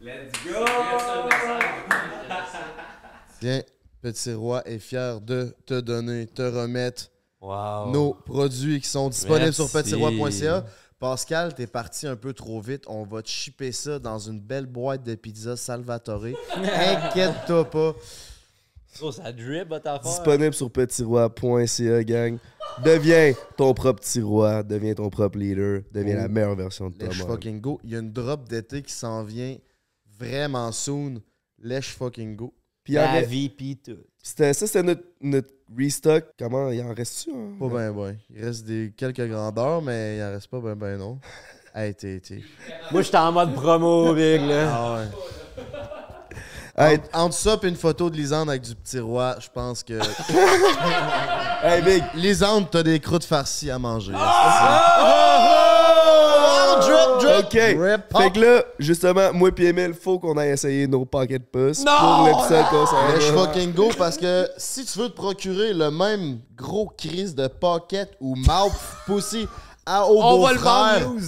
Let's 0.00 0.32
Tiens, 3.40 3.62
Petit 4.02 4.32
Roi 4.34 4.62
est 4.68 4.78
fier 4.78 5.20
de 5.20 5.54
te 5.66 5.80
donner, 5.80 6.26
te 6.26 6.42
remettre 6.42 7.10
Wow. 7.44 7.90
nos 7.92 8.14
produits 8.14 8.80
qui 8.80 8.88
sont 8.88 9.08
disponibles 9.10 9.44
Merci. 9.46 9.62
sur 9.62 9.70
petitsroi.ca. 9.70 10.64
Pascal, 10.98 11.54
t'es 11.54 11.66
parti 11.66 12.06
un 12.06 12.16
peu 12.16 12.32
trop 12.32 12.60
vite. 12.60 12.84
On 12.86 13.02
va 13.04 13.20
te 13.20 13.28
shipper 13.28 13.72
ça 13.72 13.98
dans 13.98 14.18
une 14.18 14.40
belle 14.40 14.64
boîte 14.66 15.02
de 15.02 15.14
pizza 15.14 15.56
Salvatore. 15.56 16.24
Inquiète-toi 16.56 17.68
pas. 17.70 17.94
Oh, 19.02 19.10
ça 19.12 19.32
drip, 19.32 19.68
votre. 19.68 20.00
Disponible 20.02 20.54
sur 20.54 20.70
petitsroi.ca, 20.70 22.04
gang. 22.04 22.38
Deviens 22.84 23.32
ton 23.56 23.74
propre 23.74 24.00
petit 24.00 24.20
roi, 24.22 24.62
deviens 24.62 24.94
ton 24.94 25.10
propre 25.10 25.36
leader, 25.38 25.82
deviens 25.92 26.14
Oh. 26.16 26.22
la 26.22 26.28
meilleure 26.28 26.54
version 26.56 26.90
de 26.90 26.98
Lèche 27.04 27.18
toi. 27.18 27.28
fucking 27.32 27.60
go. 27.60 27.80
Il 27.84 27.90
y 27.90 27.96
a 27.96 27.98
une 27.98 28.12
drop 28.12 28.48
d'été 28.48 28.82
qui 28.82 28.92
s'en 28.92 29.22
vient 29.24 29.56
vraiment 30.18 30.70
soon. 30.72 31.20
Lèche 31.60 31.90
fucking 31.94 32.36
go. 32.36 32.54
Puis 32.84 32.94
La 32.94 33.20
vie, 33.22 33.48
pis 33.48 33.76
tout. 33.76 33.98
C'était 34.26 34.54
ça, 34.54 34.66
c'était 34.66 34.82
notre, 34.82 35.02
notre 35.20 35.50
restock. 35.78 36.24
Comment 36.38 36.70
il 36.70 36.80
en 36.82 36.94
reste-tu? 36.94 37.30
hein? 37.30 37.56
Pas 37.60 37.68
ben 37.68 37.92
ben. 37.92 38.16
Il 38.34 38.42
reste 38.44 38.64
des 38.64 38.92
quelques 38.96 39.28
grandeurs, 39.28 39.82
mais 39.82 40.16
il 40.16 40.22
en 40.22 40.30
reste 40.30 40.48
pas 40.48 40.60
ben 40.60 40.74
ben 40.74 40.98
non. 40.98 41.18
Hey, 41.76 41.92
t'es, 41.92 42.20
t'es. 42.20 42.40
Moi, 42.92 43.02
j'étais 43.02 43.16
en 43.16 43.32
mode 43.32 43.52
promo, 43.52 44.14
big, 44.14 44.40
là. 44.42 44.70
Ah 44.72 44.94
ouais. 44.94 45.08
Hey, 46.76 46.96
Entre, 46.98 47.08
entre 47.18 47.34
ça 47.36 47.56
et 47.62 47.66
une 47.68 47.76
photo 47.76 48.10
de 48.10 48.16
Lisande 48.16 48.48
avec 48.48 48.62
du 48.62 48.74
petit 48.74 48.98
roi, 48.98 49.36
je 49.40 49.46
pense 49.52 49.82
que. 49.84 49.94
hey, 51.64 51.82
big, 51.82 52.02
Lisande, 52.14 52.68
t'as 52.70 52.82
des 52.82 52.98
croûtes 53.00 53.24
farcies 53.24 53.70
à 53.72 53.78
manger. 53.78 54.10
drop, 54.12 54.22
drop. 57.20 57.44
OK. 57.44 57.52
Rip, 57.52 58.16
Fait 58.16 58.30
que 58.32 58.40
là, 58.40 58.62
justement, 58.78 59.32
moi 59.32 59.50
et 59.56 59.64
Emile, 59.64 59.94
faut 59.94 60.18
qu'on 60.18 60.36
aille 60.36 60.50
essayer 60.50 60.86
nos 60.86 61.04
pocket 61.04 61.42
puss 61.50 61.84
pour 61.84 62.26
l'épisode 62.26 62.64
qu'on 62.70 62.86
s'en 62.86 63.08
Lèche 63.08 63.30
va. 63.30 63.44
fucking 63.46 63.72
go 63.72 63.90
parce 63.96 64.16
que 64.16 64.48
si 64.56 64.84
tu 64.84 64.98
veux 64.98 65.08
te 65.08 65.14
procurer 65.14 65.72
le 65.72 65.90
même 65.90 66.40
gros 66.56 66.86
crise 66.96 67.34
de 67.34 67.46
pocket 67.48 68.10
ou 68.20 68.34
mouth 68.36 68.72
pussy 69.06 69.46
à 69.86 70.06
au 70.06 70.20
On 70.22 70.42
va 70.42 70.52
le 70.52 70.58
vendre, 70.58 71.14
news. 71.14 71.20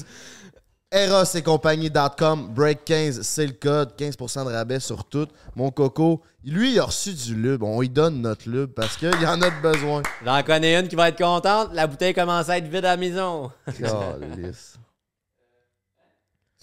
Eros 0.93 1.25
et 1.35 1.43
compagnie.com, 1.43 2.49
break 2.55 2.85
15, 2.85 3.21
c'est 3.23 3.45
le 3.47 3.53
code, 3.53 3.93
15% 3.99 4.47
de 4.47 4.53
rabais 4.53 4.79
sur 4.81 5.05
tout. 5.05 5.27
Mon 5.57 5.71
coco, 5.71 6.23
lui, 6.45 6.73
il 6.75 6.79
a 6.81 6.85
reçu 6.85 7.13
du 7.13 7.35
lube. 7.35 7.65
On 7.65 7.81
lui 7.81 7.89
donne 7.89 8.23
notre 8.23 8.49
lube 8.49 8.71
parce 8.73 8.97
qu'il 8.97 9.11
y 9.21 9.27
en 9.27 9.43
a 9.43 9.51
de 9.51 9.61
besoin. 9.61 10.03
J'en 10.25 10.43
connais 10.45 10.79
une 10.79 10.87
qui 10.87 10.95
va 10.95 11.09
être 11.09 11.19
contente. 11.19 11.71
La 11.75 11.89
bouteille 11.89 12.15
commence 12.15 12.49
à 12.49 12.59
être 12.59 12.69
vide 12.69 12.85
à 12.85 12.91
la 12.91 12.97
maison. 12.97 13.51
Calisse. 13.67 14.77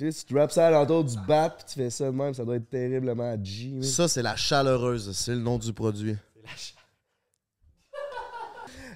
Tu 0.04 0.12
sais, 0.12 0.26
tu 0.26 0.34
drops 0.34 0.54
ça 0.54 0.68
à 0.68 0.70
l'entour 0.70 1.06
du 1.06 1.16
bat 1.26 1.50
puis 1.50 1.64
tu 1.66 1.76
fais 1.76 1.90
ça 1.90 2.06
de 2.06 2.10
même, 2.12 2.34
ça 2.34 2.44
doit 2.44 2.58
être 2.58 2.70
terriblement 2.70 3.38
G. 3.42 3.82
Ça, 3.82 4.10
c'est 4.10 4.22
la 4.22 4.36
chaleureuse, 4.36 5.16
c'est 5.16 5.32
le 5.32 5.38
nom 5.40 5.58
du 5.58 5.72
produit. 5.72 6.18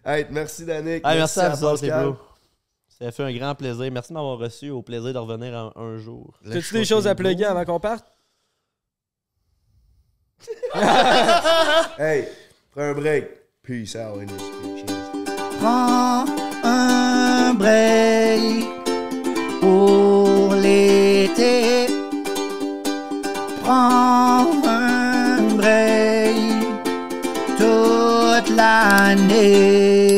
Hey, 0.06 0.26
merci 0.30 0.64
Danick. 0.64 1.06
Hey, 1.06 1.18
merci 1.18 1.40
à 1.42 1.50
vous 1.50 1.66
autres, 1.66 1.84
les 1.84 1.90
Pascal. 1.90 2.12
bros. 2.14 2.18
Ça 2.88 3.08
a 3.08 3.12
fait 3.12 3.24
un 3.24 3.34
grand 3.34 3.56
plaisir. 3.56 3.92
Merci 3.92 4.10
de 4.10 4.14
m'avoir 4.14 4.38
reçu. 4.38 4.70
Au 4.70 4.82
plaisir 4.82 5.12
de 5.12 5.18
revenir 5.18 5.54
un, 5.54 5.74
un 5.76 5.98
jour. 5.98 6.40
T'as-tu 6.50 6.76
des 6.76 6.86
choses 6.86 7.08
à 7.08 7.14
plugger 7.14 7.44
avant 7.44 7.66
qu'on 7.66 7.80
parte? 7.80 8.06
Hey, 12.00 12.30
prends 12.72 12.84
un 12.84 12.94
break. 12.94 13.26
Peace 13.64 13.96
out, 13.98 14.22
industry. 14.22 14.86
Cheers. 14.88 15.60
Prends 15.60 16.26
un 16.64 17.54
break 17.56 18.66
pour 19.60 20.16
l'été. 21.28 21.88
Prends 23.64 24.48
un 24.66 25.41
break 25.56 26.36
toute 27.58 28.56
l'année. 28.56 30.16